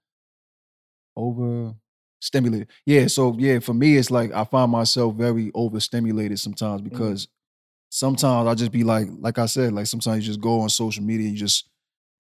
Over 1.16 1.74
stimulated. 2.20 2.70
Yeah, 2.86 3.08
so 3.08 3.36
yeah, 3.38 3.60
for 3.60 3.74
me, 3.74 3.98
it's 3.98 4.10
like 4.10 4.32
I 4.34 4.44
find 4.46 4.72
myself 4.72 5.16
very 5.16 5.52
overstimulated 5.54 6.40
sometimes 6.40 6.82
Mm-hmm. 6.82 6.90
because 6.90 7.28
sometimes 7.90 8.48
I 8.48 8.56
just 8.56 8.72
be 8.72 8.84
like, 8.84 9.08
like 9.20 9.38
I 9.38 9.46
said, 9.46 9.74
like 9.74 9.86
sometimes 9.88 10.26
you 10.26 10.32
just 10.32 10.42
go 10.42 10.62
on 10.62 10.70
social 10.70 11.04
media, 11.04 11.30
you 11.30 11.38
just 11.38 11.70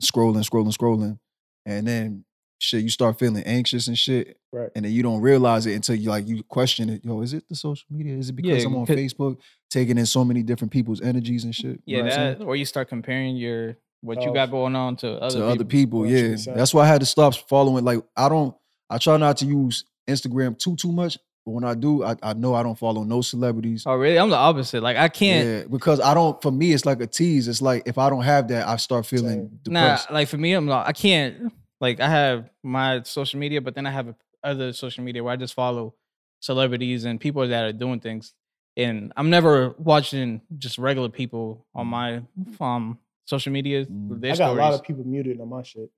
scrolling, 0.04 0.47
scrolling, 0.47 0.78
scrolling, 0.78 1.18
and 1.66 1.88
then 1.88 2.26
shit, 2.60 2.84
you 2.84 2.89
start 2.89 3.18
feeling 3.18 3.43
anxious 3.43 3.88
and 3.88 3.97
shit, 3.97 4.38
Right. 4.51 4.70
and 4.76 4.86
then 4.86 4.91
you 4.91 5.01
don't 5.04 5.22
realize 5.22 5.66
it 5.66 5.74
until 5.74 5.95
you 5.95 6.10
like 6.10 6.28
you 6.28 6.43
question 6.43 6.89
it. 6.89 7.04
Yo, 7.04 7.22
is 7.22 7.34
it 7.34 7.43
the 7.49 7.56
social 7.56 7.86
media? 7.89 8.16
Is 8.16 8.30
it 8.30 8.34
because 8.34 8.62
Yeah, 8.62 8.68
I'm 8.70 8.76
on 8.76 8.86
Facebook 8.86 9.38
taking 9.72 9.97
in 9.97 10.06
so 10.06 10.24
many 10.24 10.43
different 10.43 10.72
people's 10.72 11.01
energies 11.01 11.45
and 11.45 11.56
shit? 11.56 11.82
Yeah, 11.86 11.97
know 11.99 12.04
what 12.04 12.14
I'm 12.20 12.39
that 12.39 12.45
or 12.45 12.56
you 12.56 12.66
start 12.66 12.89
comparing 12.89 13.36
your 13.38 13.78
what 14.04 14.22
you 14.22 14.30
Oh, 14.30 14.34
got 14.34 14.51
going 14.51 14.76
on 14.76 14.95
to 14.97 15.14
other 15.14 15.30
to 15.30 15.36
people. 15.39 15.49
other 15.49 15.64
people. 15.66 16.06
Yeah, 16.08 16.36
that's 16.56 16.74
why 16.74 16.84
I 16.84 16.88
had 16.88 16.99
to 16.99 17.06
stop 17.06 17.34
following. 17.47 17.84
Like 17.86 17.99
I 18.16 18.30
don't, 18.30 18.56
I 18.89 18.97
try 18.97 19.18
not 19.18 19.38
to 19.38 19.45
use 19.45 19.86
Instagram 20.08 20.58
too 20.60 20.76
too 20.76 20.91
much, 20.91 21.18
but 21.45 21.51
when 21.54 21.64
I 21.64 21.74
do, 21.74 22.04
I, 22.04 22.16
I 22.22 22.34
know 22.34 22.54
I 22.54 22.62
don't 22.64 22.78
follow 22.78 23.04
no 23.04 23.22
celebrities. 23.22 23.84
Oh, 23.86 23.95
really? 23.95 24.20
I'm 24.20 24.30
the 24.30 24.36
opposite. 24.36 24.84
Like 24.84 24.97
I 24.97 25.08
can't. 25.10 25.47
Yeah, 25.47 25.64
because 25.70 25.99
I 26.01 26.14
don't. 26.14 26.39
For 26.41 26.51
me, 26.51 26.74
it's 26.74 26.86
like 26.86 27.01
a 27.01 27.08
tease. 27.08 27.47
It's 27.47 27.62
like 27.62 27.84
if 27.88 27.97
I 27.97 28.10
don't 28.10 28.24
have 28.24 28.47
that, 28.49 28.68
I 28.68 28.76
start 28.76 29.06
feeling 29.06 29.49
Same. 29.49 29.60
Nah, 29.74 29.82
depressed. 29.82 30.12
like 30.12 30.28
for 30.28 30.38
me, 30.38 30.54
I'm 30.54 30.66
not. 30.66 30.86
I 30.88 30.91
can't. 30.91 31.51
Like 31.80 31.99
I 31.99 32.10
have 32.10 32.49
my 32.62 33.01
social 33.04 33.39
media, 33.39 33.62
but 33.62 33.74
then 33.76 33.86
I 33.86 33.91
have 33.91 34.14
other 34.43 34.74
social 34.74 35.04
media 35.04 35.24
where 35.24 35.34
I 35.34 35.38
just 35.38 35.54
follow 35.54 35.95
celebrities 36.41 37.06
and 37.06 37.20
people 37.20 37.47
that 37.47 37.64
are 37.64 37.72
doing 37.74 37.99
things. 38.01 38.34
And 38.76 39.14
I'm 39.16 39.30
never 39.30 39.76
watching 39.78 40.41
just 40.58 40.78
regular 40.78 41.10
people 41.10 41.66
on 41.76 41.88
my 41.88 42.22
um 42.60 42.97
social 43.26 43.51
media. 43.51 43.86
Mm. 43.86 44.19
Their 44.21 44.34
I 44.34 44.36
got 44.36 44.49
a 44.51 44.53
lot 44.53 44.74
of 44.74 44.84
people 44.84 45.03
muted 45.03 45.39
on 45.41 45.49
my 45.49 45.63
shit. 45.63 45.89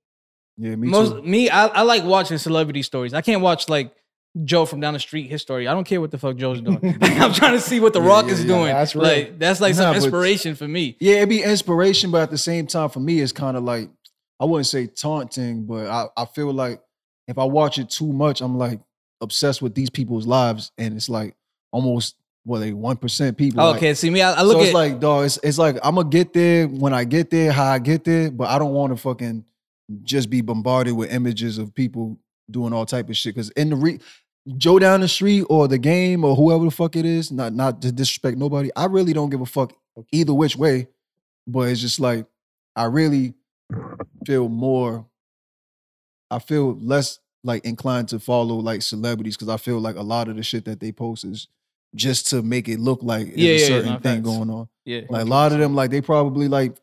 Yeah, 0.58 0.74
me 0.76 0.88
Most 0.88 1.12
too. 1.12 1.22
me, 1.22 1.50
I, 1.50 1.66
I 1.66 1.82
like 1.82 2.04
watching 2.04 2.38
celebrity 2.38 2.82
stories. 2.82 3.12
I 3.14 3.20
can't 3.20 3.42
watch 3.42 3.68
like 3.68 3.92
Joe 4.44 4.64
from 4.66 4.80
down 4.80 4.94
the 4.94 5.00
street 5.00 5.30
his 5.30 5.42
story. 5.42 5.66
I 5.68 5.72
don't 5.74 5.84
care 5.84 6.00
what 6.00 6.10
the 6.10 6.18
fuck 6.18 6.36
Joe's 6.36 6.60
doing. 6.60 6.78
I'm 7.02 7.32
trying 7.32 7.52
to 7.52 7.60
see 7.60 7.80
what 7.80 7.92
the 7.92 8.00
Yeah, 8.02 8.08
Rock 8.08 8.26
yeah, 8.26 8.32
is 8.32 8.40
yeah. 8.44 8.46
doing. 8.46 8.66
That's 8.66 8.94
right. 8.96 9.02
like 9.28 9.38
that's 9.38 9.60
like 9.60 9.74
Nah, 9.74 9.78
some 9.80 9.90
but- 9.92 9.96
inspiration 10.02 10.54
for 10.54 10.66
me. 10.68 10.96
Yeah, 11.00 11.16
it'd 11.16 11.28
be 11.28 11.42
inspiration, 11.42 12.10
but 12.10 12.22
at 12.22 12.30
the 12.30 12.38
same 12.38 12.66
time, 12.66 12.88
for 12.90 13.00
me, 13.00 13.20
it's 13.20 13.32
kind 13.32 13.56
of 13.56 13.64
like 13.64 13.90
I 14.40 14.44
wouldn't 14.44 14.66
say 14.66 14.86
taunting, 14.86 15.64
but 15.66 15.86
I, 15.88 16.06
I 16.16 16.24
feel 16.26 16.52
like 16.52 16.82
if 17.28 17.38
I 17.38 17.44
watch 17.44 17.78
it 17.78 17.88
too 17.90 18.12
much, 18.12 18.40
I'm 18.40 18.56
like 18.58 18.80
obsessed 19.22 19.62
with 19.62 19.74
these 19.74 19.90
people's 19.90 20.26
lives, 20.26 20.72
and 20.78 20.94
it's 20.94 21.08
like 21.08 21.34
almost 21.72 22.16
what 22.46 22.60
they 22.60 22.72
one 22.72 22.96
percent 22.96 23.36
people. 23.36 23.62
like- 23.64 23.76
okay, 23.76 23.94
see 23.94 24.08
me, 24.08 24.22
I, 24.22 24.32
I 24.34 24.42
look 24.42 24.54
so 24.54 24.60
at 24.60 24.64
it's 24.66 24.74
like, 24.74 25.00
dog, 25.00 25.26
it's, 25.26 25.38
it's 25.42 25.58
like 25.58 25.76
I'm 25.82 25.96
gonna 25.96 26.08
get 26.08 26.32
there 26.32 26.68
when 26.68 26.94
I 26.94 27.04
get 27.04 27.28
there, 27.30 27.50
how 27.50 27.64
I 27.64 27.80
get 27.80 28.04
there, 28.04 28.30
but 28.30 28.48
I 28.48 28.58
don't 28.58 28.72
want 28.72 28.92
to 28.92 28.96
fucking 28.96 29.44
just 30.04 30.30
be 30.30 30.40
bombarded 30.40 30.94
with 30.94 31.12
images 31.12 31.58
of 31.58 31.74
people 31.74 32.18
doing 32.50 32.72
all 32.72 32.86
type 32.86 33.08
of 33.08 33.16
shit. 33.16 33.34
Because 33.34 33.50
in 33.50 33.70
the 33.70 33.76
re- 33.76 34.00
Joe 34.56 34.78
down 34.78 35.00
the 35.00 35.08
street 35.08 35.44
or 35.50 35.66
the 35.66 35.78
game 35.78 36.24
or 36.24 36.36
whoever 36.36 36.64
the 36.64 36.70
fuck 36.70 36.94
it 36.94 37.04
is, 37.04 37.32
not 37.32 37.52
not 37.52 37.82
to 37.82 37.90
disrespect 37.90 38.38
nobody, 38.38 38.70
I 38.76 38.84
really 38.84 39.12
don't 39.12 39.30
give 39.30 39.40
a 39.40 39.46
fuck 39.46 39.72
either 40.12 40.32
which 40.32 40.56
way. 40.56 40.86
But 41.48 41.68
it's 41.68 41.80
just 41.80 41.98
like 41.98 42.26
I 42.76 42.84
really 42.84 43.34
feel 44.24 44.48
more. 44.48 45.04
I 46.30 46.38
feel 46.38 46.78
less 46.80 47.18
like 47.42 47.64
inclined 47.64 48.08
to 48.08 48.20
follow 48.20 48.56
like 48.56 48.82
celebrities 48.82 49.36
because 49.36 49.48
I 49.48 49.56
feel 49.56 49.80
like 49.80 49.96
a 49.96 50.02
lot 50.02 50.28
of 50.28 50.36
the 50.36 50.42
shit 50.42 50.64
that 50.66 50.78
they 50.80 50.92
post 50.92 51.24
is 51.24 51.48
just 51.96 52.28
to 52.30 52.42
make 52.42 52.68
it 52.68 52.78
look 52.78 53.02
like 53.02 53.26
there's 53.26 53.38
Yeah, 53.38 53.48
a 53.50 53.52
yeah, 53.54 53.58
yeah, 53.60 53.66
certain 53.66 54.00
thing 54.00 54.16
facts. 54.16 54.28
going 54.28 54.50
on. 54.50 54.68
yeah. 54.84 55.00
Like 55.08 55.22
a 55.22 55.28
lot 55.28 55.52
of 55.52 55.58
them, 55.58 55.74
like 55.74 55.90
they 55.90 56.00
probably 56.00 56.46
like 56.48 56.76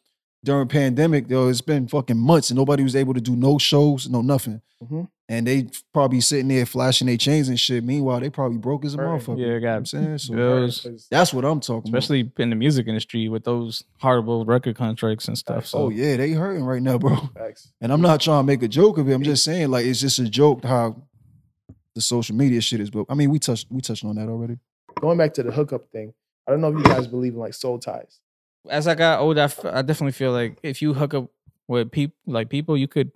during 0.43 0.67
pandemic, 0.67 1.27
though, 1.29 1.47
it's 1.47 1.61
been 1.61 1.87
fucking 1.87 2.17
months 2.17 2.49
and 2.49 2.57
nobody 2.57 2.83
was 2.83 2.95
able 2.97 3.13
to 3.13 3.21
do 3.21 3.35
no 3.35 3.57
shows, 3.57 4.09
no 4.09 4.21
nothing. 4.21 4.61
Mhm. 4.83 5.07
And 5.29 5.47
they 5.47 5.69
probably 5.93 6.19
sitting 6.19 6.49
there 6.49 6.65
flashing 6.65 7.07
their 7.07 7.15
chains 7.15 7.47
and 7.47 7.57
shit. 7.57 7.81
Meanwhile, 7.85 8.19
they 8.19 8.29
probably 8.29 8.57
broke 8.57 8.83
as 8.83 8.93
a 8.93 8.97
Right. 8.97 9.21
motherfucker. 9.21 9.39
Yeah, 9.39 9.45
You 9.45 9.53
know 9.53 9.59
got 9.61 9.67
what 9.69 9.75
I'm 9.77 9.85
saying? 9.85 10.17
So 10.17 10.33
bills. 10.35 10.81
'Cause- 10.81 11.07
that's 11.09 11.33
what 11.33 11.45
I'm 11.45 11.61
talking 11.61 11.95
especially 11.95 12.29
in 12.37 12.49
the 12.49 12.57
music 12.57 12.87
industry 12.87 13.29
with 13.29 13.45
those 13.45 13.83
horrible 14.01 14.43
record 14.43 14.75
contracts 14.75 15.29
and 15.29 15.37
stuff. 15.37 15.65
So. 15.67 15.77
Oh 15.83 15.89
yeah, 15.89 16.17
they 16.17 16.31
hurting 16.31 16.65
right 16.65 16.81
now, 16.81 16.97
bro. 16.97 17.15
Facts. 17.33 17.71
And 17.79 17.93
I'm 17.93 18.01
not 18.01 18.19
trying 18.19 18.39
to 18.43 18.47
make 18.47 18.61
a 18.63 18.67
joke 18.67 18.97
of 18.97 19.07
it. 19.07 19.13
I'm 19.13 19.23
just 19.23 19.45
saying, 19.45 19.71
like, 19.71 19.85
it's 19.85 20.01
just 20.01 20.19
a 20.19 20.27
joke 20.29 20.65
how 20.65 20.97
the 21.95 22.01
social 22.01 22.35
media 22.35 22.59
shit 22.59 22.81
is. 22.81 22.89
But 22.89 23.05
I 23.07 23.13
mean, 23.13 23.29
we 23.29 23.39
touched 23.39 23.67
we 23.71 23.79
touched 23.79 24.03
on 24.03 24.15
that 24.17 24.27
already. 24.27 24.57
Going 25.03 25.17
back 25.17 25.33
to 25.33 25.43
the 25.43 25.51
hookup 25.51 25.89
thing, 25.91 26.13
I 26.47 26.51
don't 26.51 26.61
know 26.61 26.69
if 26.71 26.77
you 26.77 26.83
guys 26.83 27.07
believe 27.07 27.33
in 27.33 27.39
like 27.39 27.53
soul 27.53 27.77
ties. 27.77 28.21
as 28.69 28.87
I 28.87 28.95
got 28.95 29.19
older, 29.19 29.41
I, 29.41 29.51
f- 29.51 29.65
I 29.65 29.81
definitely 29.81 30.13
feel 30.13 30.31
like 30.31 30.57
if 30.63 30.81
you 30.81 30.93
hook 30.93 31.13
up 31.13 31.29
with 31.67 31.91
people, 31.91 32.15
like 32.25 32.47
people, 32.49 32.77
you 32.77 32.87
could 32.87 33.11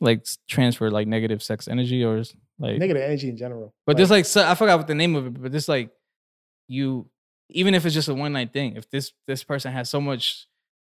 like 0.00 0.26
transfer 0.48 0.90
like 0.90 1.06
negative 1.06 1.42
sex 1.42 1.68
energy 1.68 2.04
or 2.04 2.22
like. 2.58 2.78
Negative 2.78 3.02
energy 3.02 3.28
in 3.28 3.36
general. 3.36 3.72
but 3.86 3.96
there's 3.96 4.10
like 4.10 4.24
so, 4.26 4.44
I 4.44 4.54
forgot 4.56 4.78
what 4.78 4.88
the 4.88 4.94
name 4.96 5.14
of 5.14 5.26
it, 5.28 5.40
but 5.40 5.52
this 5.52 5.68
like 5.68 5.90
you 6.66 7.08
even 7.50 7.74
if 7.74 7.84
it's 7.86 7.94
just 7.94 8.08
a 8.08 8.14
one 8.14 8.32
night 8.32 8.52
thing, 8.52 8.76
if 8.76 8.90
this 8.90 9.12
this 9.28 9.44
person 9.44 9.72
has 9.72 9.88
so 9.88 10.00
much 10.00 10.46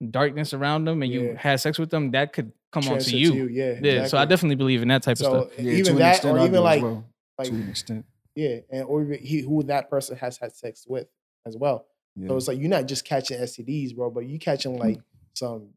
darkness 0.10 0.54
around 0.54 0.86
them 0.86 1.02
and 1.04 1.12
you 1.12 1.22
Yeah. 1.32 1.38
had 1.38 1.60
sex 1.60 1.78
with 1.78 1.90
them, 1.90 2.12
that 2.12 2.32
could 2.34 2.52
come 2.72 2.84
on 2.84 2.92
transfer 3.00 3.12
to 3.12 3.18
you. 3.18 3.48
Yeah, 3.48 3.80
Yeah, 3.82 4.08
so 4.08 4.18
I 4.18 4.24
definitely 4.26 4.56
believe 4.56 4.82
in 4.82 4.88
that 4.90 5.04
type 5.04 5.14
of 5.14 5.18
stuff. 5.26 5.48
Yeah, 5.58 5.72
even 5.74 5.84
to 5.86 5.92
an 5.92 5.98
that, 5.98 6.16
extent, 6.16 6.38
or 6.38 6.46
even 6.46 6.62
like, 6.64 6.82
well, 6.82 7.04
like 7.38 7.48
to 7.50 7.54
an 7.54 7.70
extent. 7.70 8.06
Yeah, 8.36 8.58
and 8.72 8.84
or 8.84 9.04
he 9.04 9.42
who 9.42 9.64
that 9.64 9.90
person 9.90 10.18
has 10.18 10.38
had 10.38 10.56
sex 10.56 10.86
with 10.88 11.08
as 11.46 11.58
well. 11.58 11.86
Yeah. 12.16 12.30
So 12.30 12.38
it's 12.38 12.48
like 12.48 12.60
you're 12.60 12.70
not 12.70 12.88
just 12.88 13.06
catching 13.06 13.40
STDs, 13.40 13.96
bro, 13.96 14.10
but 14.10 14.26
you 14.26 14.40
catching 14.40 14.76
mm. 14.76 14.80
like 14.80 15.00
some 15.34 15.70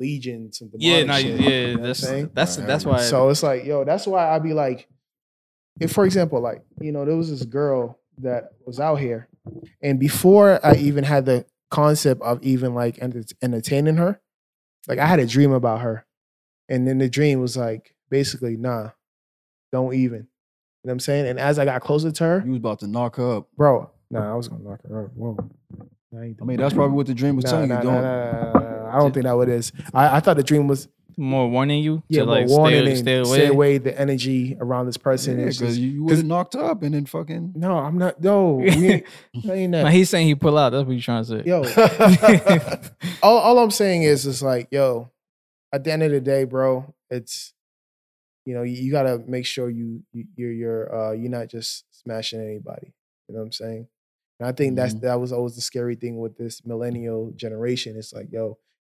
legion, 0.00 0.52
some 0.52 0.70
Yeah, 0.74 1.04
no, 1.04 1.14
shit, 1.18 1.40
yeah, 1.40 1.48
you 1.48 1.76
know 1.76 1.86
that's 1.86 2.00
that's 2.00 2.58
Right, 2.58 2.66
that's 2.66 2.84
why. 2.84 3.00
So 3.02 3.28
it's 3.28 3.42
like, 3.42 3.64
yo, 3.64 3.84
that's 3.84 4.06
why 4.06 4.30
I'd 4.30 4.42
be 4.42 4.54
like, 4.54 4.88
if 5.80 5.92
for 5.92 6.04
example, 6.04 6.40
like, 6.40 6.64
you 6.80 6.92
know, 6.92 7.04
there 7.04 7.16
was 7.16 7.30
this 7.30 7.44
girl 7.44 7.98
that 8.18 8.52
was 8.66 8.80
out 8.80 8.96
here, 8.96 9.28
and 9.82 9.98
before 9.98 10.64
I 10.64 10.74
even 10.74 11.04
had 11.04 11.26
the 11.26 11.46
concept 11.70 12.22
of 12.22 12.42
even 12.42 12.74
like 12.74 13.00
enter- 13.00 13.24
entertaining 13.42 13.96
her, 13.96 14.20
like 14.88 14.98
I 14.98 15.06
had 15.06 15.20
a 15.20 15.26
dream 15.26 15.52
about 15.52 15.80
her. 15.82 16.04
And 16.68 16.86
then 16.86 16.98
the 16.98 17.08
dream 17.08 17.40
was 17.40 17.56
like, 17.56 17.94
basically, 18.10 18.56
nah, 18.56 18.90
don't 19.72 19.94
even. 19.94 20.28
You 20.84 20.88
know 20.88 20.90
what 20.90 20.92
I'm 20.92 21.00
saying? 21.00 21.26
And 21.26 21.38
as 21.40 21.58
I 21.58 21.64
got 21.64 21.80
closer 21.82 22.10
to 22.12 22.24
her, 22.24 22.42
you 22.44 22.52
was 22.52 22.58
about 22.58 22.78
to 22.80 22.86
knock 22.86 23.16
her 23.16 23.36
up. 23.38 23.48
bro, 23.56 23.90
nah, 24.10 24.32
I 24.32 24.36
was 24.36 24.48
gonna 24.48 24.62
knock 24.62 24.80
her 24.88 25.04
up. 25.04 25.10
Whoa. 25.14 25.36
I 26.14 26.34
I 26.40 26.44
mean, 26.44 26.56
that's 26.56 26.72
probably 26.74 26.96
what 26.96 27.06
the 27.06 27.14
dream 27.14 27.36
was 27.36 27.44
Nah, 27.44 27.50
telling 27.50 27.68
nah, 27.68 27.80
you. 27.82 27.84
nah, 27.88 27.92
Don't. 27.94 28.02
nah, 28.02 28.52
nah, 28.52 28.52
nah, 28.60 28.82
nah. 28.84 28.96
I 28.96 28.98
don't 29.00 29.12
think 29.12 29.24
that 29.24 29.36
what 29.36 29.48
it 29.48 29.54
is. 29.56 29.72
I, 29.92 30.16
I 30.16 30.20
thought 30.20 30.36
the 30.36 30.42
dream 30.42 30.66
was 30.68 30.88
more 31.18 31.48
warning 31.50 31.82
you 31.82 32.00
yeah, 32.08 32.20
to 32.20 32.26
but 32.26 32.30
like 32.42 32.48
warning 32.48 32.80
stay, 32.84 32.90
and 32.92 32.98
stay 33.00 33.16
away. 33.18 33.36
stay 33.38 33.46
away 33.48 33.78
the 33.78 34.00
energy 34.00 34.56
around 34.60 34.86
this 34.86 34.96
person. 34.96 35.38
Yeah, 35.40 35.46
is 35.46 35.58
because 35.58 35.76
you, 35.78 35.90
you 35.90 36.04
would 36.04 36.24
knocked 36.24 36.54
up 36.54 36.82
and 36.84 36.94
then 36.94 37.06
fucking. 37.06 37.54
no, 37.56 37.76
I'm 37.76 37.98
not. 37.98 38.22
No, 38.22 38.54
we 38.54 38.68
ain't, 38.88 39.06
that 39.44 39.54
ain't 39.54 39.72
No, 39.72 39.84
he's 39.86 40.08
saying 40.08 40.28
he 40.28 40.34
pull 40.36 40.56
out. 40.56 40.70
That's 40.70 40.86
what 40.86 40.92
you're 40.92 41.02
trying 41.02 41.24
to 41.24 41.28
say. 41.28 41.42
Yo, 41.44 41.64
all, 43.22 43.38
all 43.38 43.58
I'm 43.58 43.70
saying 43.72 44.04
is, 44.04 44.24
is 44.26 44.42
like, 44.42 44.68
yo, 44.70 45.10
at 45.72 45.84
the 45.84 45.92
end 45.92 46.04
of 46.04 46.10
the 46.12 46.20
day, 46.20 46.44
bro, 46.44 46.94
it's 47.10 47.52
you 48.48 48.54
know, 48.54 48.62
you, 48.70 48.76
you 48.84 48.90
gotta 48.98 49.14
make 49.36 49.46
sure 49.54 49.68
you, 49.80 49.88
you 50.12 50.24
you're 50.38 50.52
you're 50.62 50.84
uh 50.98 51.12
you're 51.12 51.30
not 51.38 51.46
just 51.56 51.70
smashing 52.02 52.40
anybody. 52.40 52.88
You 53.28 53.34
know 53.34 53.40
what 53.40 53.46
I'm 53.46 53.52
saying? 53.52 53.86
And 54.40 54.48
I 54.48 54.52
think 54.52 54.76
that's 54.76 54.94
Mhm. 54.94 55.00
that 55.06 55.20
was 55.20 55.32
always 55.36 55.54
the 55.54 55.60
scary 55.70 55.96
thing 56.02 56.14
with 56.18 56.34
this 56.42 56.64
millennial 56.64 57.32
generation. 57.44 57.90
It's 58.00 58.12
like, 58.18 58.28
yo, 58.36 58.44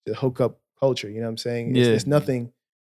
the 0.05 0.13
hookup 0.21 0.53
culture. 0.79 1.09
You 1.09 1.19
know 1.21 1.27
what 1.27 1.31
I'm 1.31 1.37
saying? 1.47 1.75
It's, 1.75 1.87
Yeah. 1.87 1.93
it's 1.97 2.07
nothing 2.07 2.41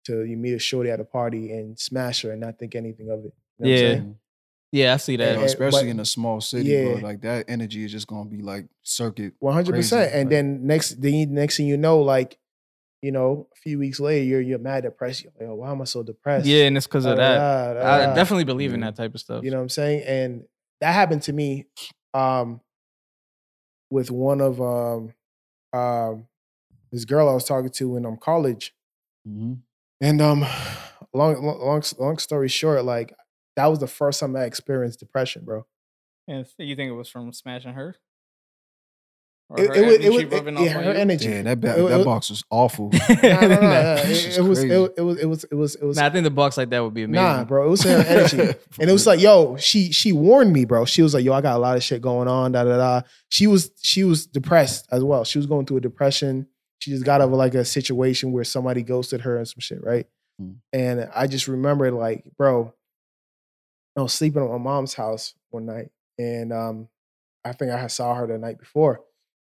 to 0.08 0.24
you 0.30 0.36
meet 0.38 0.54
a 0.54 0.60
shorty 0.60 0.90
at 0.90 1.00
a 1.00 1.06
party 1.20 1.44
and 1.56 1.80
smash 1.80 2.18
her 2.24 2.32
and 2.32 2.42
not 2.42 2.60
think 2.60 2.76
anything 2.76 3.10
of 3.10 3.20
it. 3.28 3.34
You 3.60 3.66
know 3.66 3.66
what 3.66 3.68
I'm 3.68 3.72
Yeah. 3.72 3.78
saying? 3.94 4.18
Yeah, 4.74 4.94
I 4.94 4.98
see 4.98 5.12
You 5.14 5.18
that. 5.20 5.34
know, 5.34 5.40
And- 5.44 5.46
especially 5.46 5.84
but- 5.86 5.96
in 5.96 6.00
a 6.02 6.06
small 6.18 6.42
city, 6.42 6.70
Yeah. 6.70 6.84
bro. 6.96 7.02
Like 7.10 7.22
that 7.22 7.46
energy 7.48 7.86
is 7.86 7.92
just 7.94 8.08
gonna 8.08 8.30
be 8.30 8.42
like 8.42 8.66
circuit. 8.84 9.34
One 9.40 9.54
hundred 9.54 9.76
percent. 9.76 10.12
And 10.14 10.24
like- 10.26 10.30
then 10.30 10.68
next, 10.68 11.00
the 11.02 11.26
next 11.28 11.56
thing 11.58 11.68
you 11.68 11.78
know, 11.78 12.02
like, 12.02 12.38
you 13.02 13.12
know, 13.12 13.48
a 13.54 13.56
few 13.58 13.80
weeks 13.80 14.00
later, 14.00 14.24
you're 14.24 14.42
you're 14.42 14.60
mad 14.60 14.84
depressed. 14.84 15.24
You're 15.24 15.34
like, 15.40 15.50
oh, 15.50 15.56
why 15.56 15.72
am 15.72 15.82
I 15.82 15.86
so 15.86 16.04
depressed? 16.04 16.46
yeah, 16.46 16.66
and 16.66 16.78
it's 16.78 16.88
because 16.88 17.06
of 17.06 17.18
da, 17.18 17.38
that. 17.38 17.74
da, 17.74 18.06
da, 18.06 18.12
I 18.12 18.16
definitely 18.16 18.46
believe 18.46 18.74
in 18.74 18.82
that 18.82 18.96
type 18.96 19.14
of 19.14 19.20
stuff. 19.20 19.44
You 19.44 19.52
know 19.52 19.58
what 19.58 19.64
I'm 19.64 19.70
saying? 19.70 20.04
And 20.08 20.44
that 20.82 20.94
happened 20.94 21.24
to 21.24 21.34
me, 21.34 21.66
um, 22.14 22.62
with 23.90 24.12
one 24.12 24.42
of 24.42 24.62
um, 24.62 25.14
um, 25.74 26.28
this 26.92 27.06
girl 27.06 27.30
I 27.30 27.34
was 27.34 27.46
talking 27.46 27.70
to 27.70 27.98
in 27.98 28.06
um 28.06 28.18
college. 28.18 28.74
Mm-hmm. 29.28 29.54
And 30.02 30.22
um, 30.22 30.46
long, 31.14 31.44
long, 31.44 31.84
long 32.00 32.18
story 32.18 32.48
short, 32.48 32.84
like 32.86 33.14
that 33.56 33.68
was 33.68 33.80
the 33.80 33.88
first 33.88 34.20
time 34.20 34.36
I 34.36 34.44
experienced 34.44 35.00
depression, 35.00 35.44
bro. 35.46 35.66
And 36.28 36.46
you 36.58 36.76
think 36.76 36.90
it 36.90 36.96
was 36.96 37.10
from 37.10 37.32
smashing 37.32 37.74
her? 37.74 37.96
Or 39.50 39.60
It, 39.62 39.68
her 39.70 39.76
it 39.76 39.86
was, 39.86 39.94
it 39.96 40.02
energy 40.02 40.26
was, 40.26 40.34
rubbing 40.34 40.58
it, 40.58 40.62
yeah, 40.66 40.78
on 40.78 40.84
her 40.84 40.92
you? 40.94 41.00
energy. 41.00 41.30
Yeah, 41.30 41.42
that, 41.44 41.60
ba- 41.62 41.80
It- 41.80 41.90
that 41.90 42.00
it- 42.02 42.06
box 42.06 42.30
was 42.30 42.44
awful. 42.50 42.92
Nah, 43.10 43.40
nah, 43.42 43.48
nah, 43.48 43.48
nah, 43.48 43.60
Nah, 43.60 43.94
It, 44.02 44.38
it 44.38 44.42
was, 44.42 44.60
it, 44.64 44.72
it 44.72 45.02
was, 45.02 45.20
it 45.20 45.26
was, 45.26 45.44
it 45.46 45.56
was, 45.56 45.76
it 45.76 45.84
was. 45.86 45.98
Nah, 45.98 46.06
I 46.06 46.10
think 46.10 46.24
the 46.26 46.32
box 46.32 46.58
like 46.58 46.70
that 46.72 46.80
would 46.84 46.94
be 46.94 47.04
amazing. 47.04 47.24
Nah, 47.24 47.44
bro, 47.46 47.66
it 47.66 47.70
was 47.70 47.84
her 47.84 47.90
energy. 48.08 48.38
And 48.80 48.90
it 48.90 48.94
was 48.94 49.08
like, 49.08 49.20
yo, 49.22 49.56
she 49.58 49.92
she 49.94 50.12
warned 50.12 50.52
me, 50.54 50.66
bro. 50.66 50.84
She 50.86 51.02
was 51.02 51.14
like, 51.14 51.24
yo, 51.24 51.32
I 51.34 51.42
got 51.42 51.56
a 51.56 51.60
lot 51.60 51.78
of 51.78 51.84
shit 51.84 52.02
going 52.02 52.28
on, 52.28 52.52
da 52.52 52.64
da 52.66 52.78
da. 52.78 53.02
She 53.30 53.48
was 53.48 53.72
she 53.82 54.04
was 54.04 54.26
depressed 54.28 54.88
as 54.92 55.04
well. 55.04 55.24
She 55.24 55.38
was 55.40 55.46
going 55.48 55.66
through 55.66 55.78
a 55.78 55.82
depression. 55.82 56.48
She 56.80 56.92
just 56.92 57.06
got 57.06 57.22
of 57.22 57.32
like 57.32 57.56
a 57.56 57.64
situation 57.66 58.34
where 58.34 58.44
somebody 58.44 58.84
ghosted 58.84 59.22
her 59.22 59.38
and 59.38 59.48
some 59.48 59.60
shit, 59.62 59.84
right? 59.84 60.06
Mm. 60.42 60.56
And 60.74 61.10
I 61.16 61.26
just 61.26 61.48
remembered, 61.48 61.94
like, 61.94 62.24
bro, 62.38 62.74
I 63.98 64.02
was 64.02 64.14
sleeping 64.14 64.44
at 64.44 64.50
my 64.50 64.58
mom's 64.60 64.94
house 64.94 65.34
one 65.50 65.66
night, 65.66 65.90
and 66.20 66.54
um, 66.54 66.88
I 67.44 67.54
think 67.54 67.72
I 67.72 67.88
saw 67.88 68.14
her 68.14 68.28
the 68.28 68.38
night 68.38 68.60
before, 68.60 69.02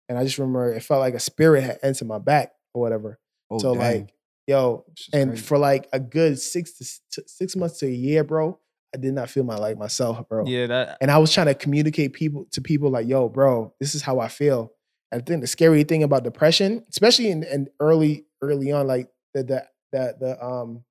and 0.09 0.19
I 0.19 0.25
just 0.25 0.39
remember 0.39 0.73
it 0.73 0.83
felt 0.83 1.01
like 1.01 1.15
a 1.15 1.21
spirit 1.21 1.63
had 1.63 1.79
entered 1.83 2.09
my 2.09 2.19
back 2.19 2.53
or 2.75 2.83
whatever. 2.83 3.19
Oh, 3.51 3.59
so 3.59 3.75
dang. 3.75 3.81
like, 3.81 4.15
yo, 4.47 4.85
and 5.13 5.31
crazy. 5.31 5.43
for 5.43 5.59
like 5.59 5.89
a 5.93 6.01
good 6.01 6.39
six 6.39 6.73
to 7.13 7.23
six 7.27 7.57
months 7.57 7.79
to 7.79 7.87
a 7.87 7.91
year, 7.91 8.25
bro, 8.25 8.59
I 8.95 8.99
did 8.99 9.15
not 9.15 9.31
feel 9.31 9.45
my 9.45 9.57
like 9.57 9.79
myself, 9.79 10.29
bro. 10.29 10.47
Yeah, 10.47 10.67
that 10.67 10.99
And 11.01 11.11
I 11.11 11.19
was 11.19 11.33
trying 11.33 11.47
to 11.47 11.55
communicate 11.55 12.13
people 12.13 12.47
to 12.53 12.61
people 12.61 12.91
like, 12.91 13.07
yo, 13.07 13.29
bro, 13.29 13.75
this 13.81 13.95
is 13.95 14.03
how 14.03 14.21
I 14.21 14.29
feel. 14.29 14.73
I 15.13 15.19
think 15.21 15.41
the 15.41 15.47
scary 15.47 15.85
thing 15.85 16.03
about 16.03 16.25
depression, 16.25 16.85
especially 16.91 17.31
in, 17.31 17.45
in 17.45 17.69
early, 17.81 18.27
early 18.43 18.73
on, 18.73 18.87
like 18.87 19.09
the 19.35 19.43
the 19.45 19.67
the 19.93 20.17
the 20.19 20.45
um 20.45 20.85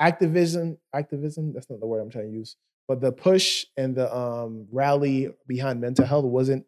activism, 0.00 0.78
activism, 0.94 1.52
that's 1.52 1.68
not 1.68 1.80
the 1.80 1.86
word 1.86 2.00
I'm 2.00 2.10
trying 2.10 2.30
to 2.30 2.36
use, 2.36 2.56
but 2.88 3.00
the 3.00 3.12
push 3.12 3.66
and 3.76 3.94
the 3.94 4.14
um 4.14 4.66
rally 4.70 5.30
behind 5.46 5.80
mental 5.80 6.06
health 6.06 6.24
wasn't 6.24 6.64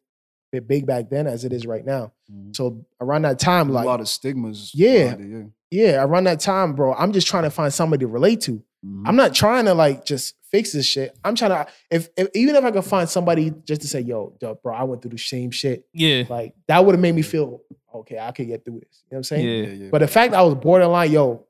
a 0.59 0.61
big 0.61 0.87
back 0.87 1.09
then 1.11 1.27
as 1.27 1.45
it 1.45 1.53
is 1.53 1.67
right 1.67 1.85
now. 1.85 2.13
Mhm. 2.31 2.55
So 2.55 2.85
around 3.01 3.23
that 3.23 3.39
time, 3.39 3.71
like 3.71 3.85
a 3.85 3.89
lot 3.89 4.01
of 4.01 4.09
stigmas. 4.09 4.71
Yeah. 4.75 5.15
it, 5.19 5.47
yeah, 5.71 6.03
around 6.05 6.25
that 6.25 6.41
time, 6.41 6.75
bro, 6.75 6.93
I'm 6.95 7.13
just 7.13 7.27
trying 7.27 7.45
to 7.45 7.51
find 7.51 7.73
somebody 7.73 8.01
to 8.01 8.07
relate 8.09 8.41
to. 8.43 8.63
Mhm. 8.85 9.03
I'm 9.07 9.17
not 9.17 9.35
trying 9.35 9.65
to 9.67 9.75
like 9.75 10.05
just 10.05 10.35
fix 10.51 10.73
this 10.73 10.85
shit. 10.87 11.17
I'm 11.25 11.35
trying 11.35 11.51
to 11.53 11.67
if, 11.91 12.09
if 12.17 12.29
even 12.35 12.57
if 12.57 12.65
I 12.65 12.71
could 12.71 12.85
find 12.85 13.09
somebody 13.09 13.53
just 13.65 13.81
to 13.83 13.89
say, 13.89 14.01
yo, 14.01 14.37
yo, 14.41 14.55
bro, 14.63 14.75
I 14.75 14.83
went 14.85 15.01
through 15.03 15.13
the 15.13 15.19
same 15.19 15.51
shit. 15.51 15.87
yeah. 15.95 16.25
Like 16.29 16.55
that 16.69 16.85
would 16.85 16.93
have 16.95 17.01
made 17.01 17.15
me 17.15 17.23
feel 17.23 17.63
okay. 17.95 18.19
I 18.19 18.33
could 18.33 18.47
get 18.49 18.65
through 18.65 18.81
this. 18.81 19.05
You 19.11 19.15
know 19.15 19.17
what 19.17 19.19
I'm 19.19 19.25
saying? 19.25 19.47
Yeah. 19.49 19.63
yeah, 19.69 19.73
yeah. 19.85 19.89
But 19.91 19.99
the 20.01 20.09
fact 20.09 20.35
I 20.35 20.43
was 20.43 20.55
borderline, 20.57 21.11
yo, 21.13 21.47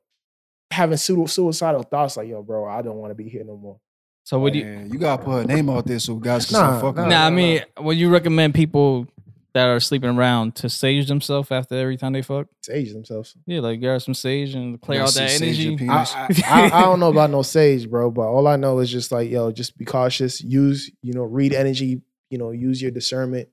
having 0.71 0.97
pseudo- 0.97 1.25
suicidal 1.25 1.83
thoughts, 1.83 2.17
like, 2.17 2.27
yo, 2.29 2.41
bro, 2.41 2.65
I 2.65 2.81
don't 2.81 2.97
want 2.97 3.11
to 3.11 3.15
be 3.15 3.29
here 3.29 3.43
no 3.43 3.57
more. 3.57 3.79
So 4.23 4.39
would 4.39 4.55
you 4.55 4.63
Man, 4.63 4.89
you 4.91 4.99
gotta 4.99 5.21
put 5.23 5.31
her 5.31 5.43
name 5.45 5.69
out 5.69 5.85
there 5.85 5.99
so 5.99 6.15
guys 6.15 6.45
can 6.45 6.53
Nah, 6.53 6.79
start 6.79 6.95
fucking. 6.95 6.95
nah, 6.95 7.03
with 7.03 7.11
Nah. 7.11 7.25
I 7.25 7.29
mean, 7.29 7.61
would 7.79 7.97
you 7.97 8.09
recommend 8.09 8.53
people 8.55 9.07
that 9.53 9.67
are 9.67 9.79
sleeping 9.79 10.09
around 10.11 10.55
to 10.55 10.69
sage 10.69 11.07
themselves 11.07 11.51
after 11.51 11.75
every 11.75 11.97
time 11.97 12.13
they 12.13 12.21
fuck? 12.21 12.47
Sage 12.61 12.91
themselves. 12.93 13.35
Yeah, 13.45 13.59
like 13.59 13.79
grab 13.81 14.01
some 14.01 14.13
sage 14.13 14.55
and 14.55 14.81
clear 14.81 14.99
Gotta 14.99 15.09
out 15.09 15.13
that 15.15 15.29
see 15.31 15.37
sage 15.37 15.59
your 15.59 15.73
energy. 15.73 15.89
I, 15.89 16.27
I, 16.47 16.69
I, 16.71 16.77
I 16.79 16.81
don't 16.83 16.99
know 17.01 17.09
about 17.09 17.29
no 17.31 17.41
sage, 17.41 17.89
bro, 17.89 18.09
but 18.11 18.23
all 18.23 18.47
I 18.47 18.55
know 18.55 18.79
is 18.79 18.89
just 18.89 19.11
like, 19.11 19.29
yo, 19.29 19.51
just 19.51 19.77
be 19.77 19.85
cautious. 19.85 20.41
Use, 20.41 20.89
you 21.01 21.13
know, 21.13 21.23
read 21.23 21.53
energy, 21.53 22.01
you 22.29 22.37
know, 22.37 22.51
use 22.51 22.81
your 22.81 22.91
discernment 22.91 23.49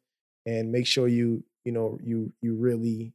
and 0.47 0.71
make 0.73 0.87
sure 0.87 1.07
you, 1.09 1.43
you 1.65 1.73
know, 1.73 1.99
you 2.03 2.33
you 2.41 2.55
really, 2.55 3.13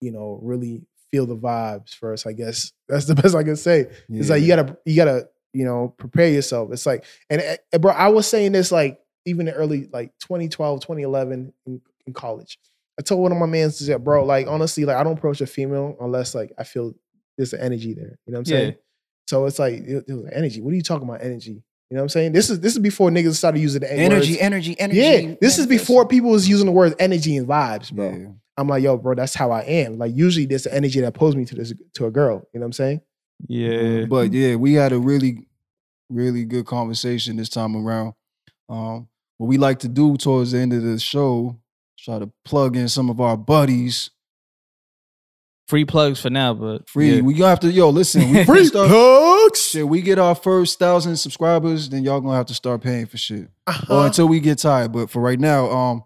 you 0.00 0.10
know, 0.10 0.38
really 0.42 0.82
feel 1.10 1.26
the 1.26 1.36
vibes 1.36 1.94
first. 1.94 2.26
I 2.26 2.32
guess 2.32 2.72
that's 2.88 3.06
the 3.06 3.14
best 3.22 3.34
I 3.34 3.42
can 3.44 3.56
say. 3.56 3.86
It's 4.10 4.28
like 4.28 4.42
you 4.42 4.48
gotta, 4.48 4.76
you 4.84 4.96
gotta, 4.96 5.28
you 5.54 5.64
know, 5.64 5.94
prepare 5.96 6.28
yourself. 6.28 6.70
It's 6.72 6.84
like, 6.84 7.04
and 7.30 7.58
uh, 7.72 7.78
bro, 7.78 7.92
I 7.92 8.08
was 8.08 8.26
saying 8.26 8.52
this 8.52 8.70
like 8.70 8.98
even 9.24 9.48
in 9.48 9.54
early 9.54 9.88
like 9.92 10.12
2012, 10.20 10.80
2011 10.80 11.52
in, 11.66 11.80
in 12.06 12.12
college. 12.12 12.58
I 12.98 13.02
told 13.02 13.22
one 13.22 13.32
of 13.32 13.38
my 13.38 13.46
mans 13.46 13.84
that, 13.86 14.04
bro, 14.04 14.24
like 14.24 14.46
honestly, 14.46 14.84
like 14.84 14.96
I 14.96 15.02
don't 15.02 15.18
approach 15.18 15.40
a 15.40 15.46
female 15.46 15.96
unless 16.00 16.34
like 16.34 16.52
I 16.58 16.64
feel 16.64 16.94
there's 17.36 17.52
an 17.52 17.60
energy 17.60 17.94
there. 17.94 18.18
You 18.26 18.32
know 18.32 18.38
what 18.38 18.40
I'm 18.40 18.44
saying? 18.44 18.70
Yeah. 18.70 18.76
So 19.26 19.46
it's 19.46 19.58
like 19.58 19.74
it, 19.74 20.04
it 20.06 20.12
was 20.12 20.28
energy. 20.32 20.60
What 20.60 20.72
are 20.72 20.76
you 20.76 20.82
talking 20.82 21.08
about? 21.08 21.22
Energy. 21.22 21.62
You 21.90 21.96
know 21.96 22.00
what 22.00 22.04
I'm 22.04 22.08
saying? 22.10 22.32
This 22.32 22.50
is 22.50 22.60
this 22.60 22.74
is 22.74 22.78
before 22.78 23.10
niggas 23.10 23.34
started 23.34 23.60
using 23.60 23.80
the 23.80 23.92
energy, 23.92 24.32
words. 24.32 24.42
energy, 24.42 24.78
energy. 24.78 25.00
Yeah, 25.00 25.34
this 25.40 25.58
is 25.58 25.66
before 25.66 26.06
people 26.06 26.30
was 26.30 26.48
using 26.48 26.66
the 26.66 26.72
words 26.72 26.94
energy 26.98 27.36
and 27.36 27.46
vibes, 27.46 27.92
bro. 27.92 28.10
Yeah. 28.10 28.28
I'm 28.56 28.68
like, 28.68 28.82
yo, 28.82 28.96
bro, 28.96 29.14
that's 29.14 29.34
how 29.34 29.50
I 29.50 29.62
am. 29.62 29.98
Like 29.98 30.14
usually 30.14 30.46
there's 30.46 30.64
the 30.64 30.74
energy 30.74 31.00
that 31.00 31.14
pulls 31.14 31.34
me 31.36 31.44
to 31.46 31.54
this 31.54 31.72
to 31.94 32.06
a 32.06 32.10
girl. 32.10 32.48
You 32.52 32.60
know 32.60 32.64
what 32.64 32.68
I'm 32.68 32.72
saying? 32.72 33.00
Yeah. 33.48 34.04
But 34.06 34.32
yeah, 34.32 34.56
we 34.56 34.74
had 34.74 34.92
a 34.92 34.98
really, 34.98 35.46
really 36.10 36.44
good 36.44 36.66
conversation 36.66 37.36
this 37.36 37.48
time 37.48 37.76
around. 37.76 38.14
Um, 38.68 39.08
what 39.38 39.48
we 39.48 39.58
like 39.58 39.80
to 39.80 39.88
do 39.88 40.16
towards 40.16 40.52
the 40.52 40.58
end 40.58 40.72
of 40.72 40.82
the 40.82 40.98
show, 40.98 41.58
try 41.98 42.18
to 42.18 42.30
plug 42.44 42.76
in 42.76 42.88
some 42.88 43.10
of 43.10 43.20
our 43.20 43.36
buddies. 43.36 44.10
Free 45.66 45.86
plugs 45.86 46.20
for 46.20 46.28
now, 46.28 46.52
but 46.52 46.88
Free. 46.88 47.14
yeah. 47.16 47.20
We 47.22 47.32
gonna 47.34 47.48
have 47.48 47.60
to, 47.60 47.70
yo, 47.72 47.88
listen, 47.88 48.30
we 48.30 48.44
Free 48.44 48.66
start, 48.66 48.88
plugs. 48.90 49.60
shit, 49.62 49.88
we 49.88 50.02
get 50.02 50.18
our 50.18 50.34
first 50.34 50.78
thousand 50.78 51.16
subscribers, 51.16 51.88
then 51.88 52.04
y'all 52.04 52.20
gonna 52.20 52.36
have 52.36 52.46
to 52.46 52.54
start 52.54 52.82
paying 52.82 53.06
for 53.06 53.16
shit. 53.16 53.44
Or 53.66 53.72
Uh-huh. 53.72 54.00
until 54.02 54.28
we 54.28 54.40
get 54.40 54.58
tired. 54.58 54.92
But 54.92 55.08
for 55.10 55.20
right 55.20 55.40
now, 55.40 55.70
um, 55.70 56.04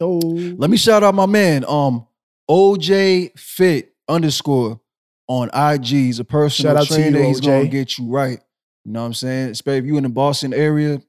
So, 0.00 0.18
Let 0.18 0.70
me 0.70 0.76
shout 0.76 1.02
out 1.02 1.14
my 1.14 1.26
man, 1.26 1.64
um, 1.68 2.06
OJ 2.50 3.30
Fit 3.38 3.94
underscore 4.08 4.80
on 5.28 5.50
IG. 5.54 5.86
He's 5.86 6.18
a 6.18 6.24
personal 6.24 6.74
Shout 6.74 6.82
out 6.82 6.88
to 6.88 6.94
trainer. 6.94 7.20
you, 7.20 7.26
He's 7.26 7.40
gonna 7.40 7.66
get 7.66 7.98
you 7.98 8.06
right. 8.06 8.38
You 8.84 8.92
know 8.92 9.00
what 9.00 9.06
I'm 9.06 9.14
saying? 9.14 9.50
Especially 9.50 9.78
if 9.78 9.84
you 9.86 9.96
in 9.96 10.02
the 10.02 10.08
Boston 10.10 10.52
area, 10.52 11.00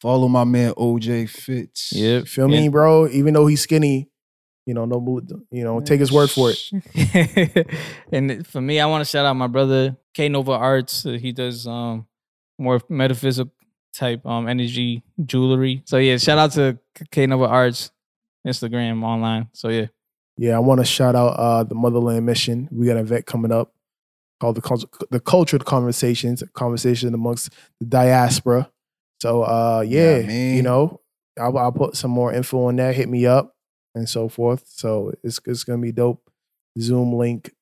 follow 0.00 0.28
my 0.28 0.44
man 0.44 0.72
OJ 0.74 1.28
Fits. 1.28 1.92
Yep. 1.92 2.26
feel 2.26 2.48
me, 2.48 2.68
bro? 2.68 3.08
Even 3.08 3.34
though 3.34 3.46
he's 3.46 3.60
skinny, 3.60 4.08
you 4.66 4.72
know, 4.72 4.86
no, 4.86 5.20
you 5.50 5.64
know, 5.64 5.80
take 5.80 6.00
his 6.00 6.10
word 6.10 6.30
for 6.30 6.50
it. 6.50 6.58
it. 6.94 7.70
and 8.12 8.46
for 8.46 8.60
me, 8.60 8.80
I 8.80 8.86
want 8.86 9.04
to 9.04 9.10
shout 9.10 9.26
out 9.26 9.34
my 9.34 9.46
brother 9.46 9.96
K 10.14 10.28
Nova 10.28 10.52
Arts. 10.52 11.04
Uh, 11.04 11.12
He 11.12 11.32
does 11.32 11.66
um 11.66 12.06
more 12.58 12.80
metaphysical 12.88 13.52
type 13.92 14.24
um 14.24 14.48
energy 14.48 15.02
jewelry. 15.24 15.82
So 15.84 15.98
yeah, 15.98 16.16
shout 16.16 16.38
out 16.38 16.52
to 16.52 16.78
K 17.10 17.26
Nova 17.26 17.46
Arts 17.46 17.90
Instagram 18.46 19.02
online. 19.04 19.48
So 19.52 19.68
yeah. 19.68 19.86
Yeah, 20.36 20.56
I 20.56 20.58
want 20.58 20.80
to 20.80 20.84
shout 20.84 21.14
out 21.14 21.28
uh, 21.38 21.62
the 21.64 21.74
Motherland 21.74 22.26
Mission. 22.26 22.68
We 22.72 22.86
got 22.86 22.96
an 22.96 23.02
event 23.02 23.26
coming 23.26 23.52
up 23.52 23.72
called 24.40 24.56
the 24.56 24.60
Cult- 24.62 24.92
the 25.10 25.20
Cultured 25.20 25.64
Conversations, 25.64 26.42
a 26.42 26.48
conversation 26.48 27.14
amongst 27.14 27.50
the 27.80 27.86
diaspora. 27.86 28.68
So 29.22 29.42
uh, 29.42 29.84
yeah, 29.86 30.18
Yeah, 30.18 30.26
man. 30.26 30.56
you 30.56 30.62
know, 30.62 31.00
I'll, 31.38 31.56
I'll 31.56 31.72
put 31.72 31.96
some 31.96 32.10
more 32.10 32.32
info 32.32 32.64
on 32.64 32.76
that. 32.76 32.94
Hit 32.96 33.08
me 33.08 33.26
up 33.26 33.54
and 33.94 34.08
so 34.08 34.28
forth. 34.28 34.64
So 34.66 35.12
it's 35.22 35.40
it's 35.46 35.62
gonna 35.64 35.80
be 35.80 35.92
dope. 35.92 36.20
Zoom 36.80 37.12
link, 37.14 37.52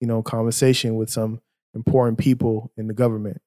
you 0.00 0.06
know, 0.06 0.22
conversation 0.22 0.96
with 0.96 1.10
some 1.10 1.40
important 1.74 2.16
people 2.18 2.72
in 2.78 2.86
the 2.88 2.94
government. 2.94 3.42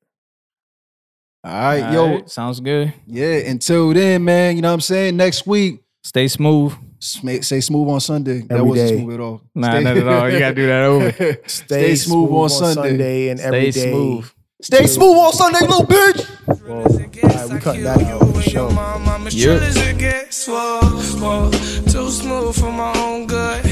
All 1.43 1.51
right, 1.51 1.91
yo. 1.91 2.03
Alright, 2.05 2.29
sounds 2.29 2.59
good. 2.59 2.93
Yeah, 3.07 3.37
until 3.37 3.93
then, 3.93 4.23
man, 4.25 4.55
you 4.57 4.61
know 4.61 4.67
what 4.69 4.73
I'm 4.75 4.81
saying? 4.81 5.17
Next 5.17 5.47
week, 5.47 5.81
Stay 6.03 6.27
smooth. 6.29 6.73
Sma- 6.99 7.41
say 7.41 7.59
smooth 7.61 7.89
on 7.89 7.99
Sunday. 7.99 8.41
that 8.41 8.51
Every 8.57 8.69
wasn't 8.69 8.89
day. 8.89 8.97
smooth 9.01 9.13
at 9.15 9.19
all. 9.19 9.41
Nah, 9.55 9.71
Stay- 9.71 9.83
not 9.83 9.97
at 9.97 10.07
all. 10.07 10.29
You 10.29 10.39
gotta 10.39 10.55
do 10.55 10.67
that 10.67 10.83
over. 10.83 11.37
Stay, 11.47 11.95
smooth, 11.95 12.31
on 12.31 12.49
Sunday. 12.49 13.29
and 13.29 13.39
Stay 13.39 13.47
every 13.47 13.71
day. 13.71 13.91
smooth. 13.91 14.29
Stay 14.61 14.87
smooth 14.87 15.17
on 15.17 15.33
Sunday, 15.33 15.59
little 15.61 15.85
bitch. 15.85 16.67
Well, 16.67 16.77
all 16.79 16.83
right, 16.83 17.49
we 17.49 17.59
cut 17.59 17.77
that 17.83 18.01
out 18.11 18.35
for 18.35 18.41
sure. 18.41 18.69
I'm 18.71 19.25
as 19.27 19.33
Yep. 19.35 19.43
chill 19.59 19.67
as 19.67 19.77
it 19.77 19.97
gets. 19.97 20.47
Whoa, 20.47 20.79
whoa. 20.81 21.51
Too 21.51 22.09
smooth 22.11 22.55
for 22.59 22.71
my 22.71 22.93
own 22.99 23.25
good. 23.27 23.63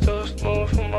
Too 0.00 0.26
smooth 0.38 0.68
for 0.70 0.88
my 0.88 0.91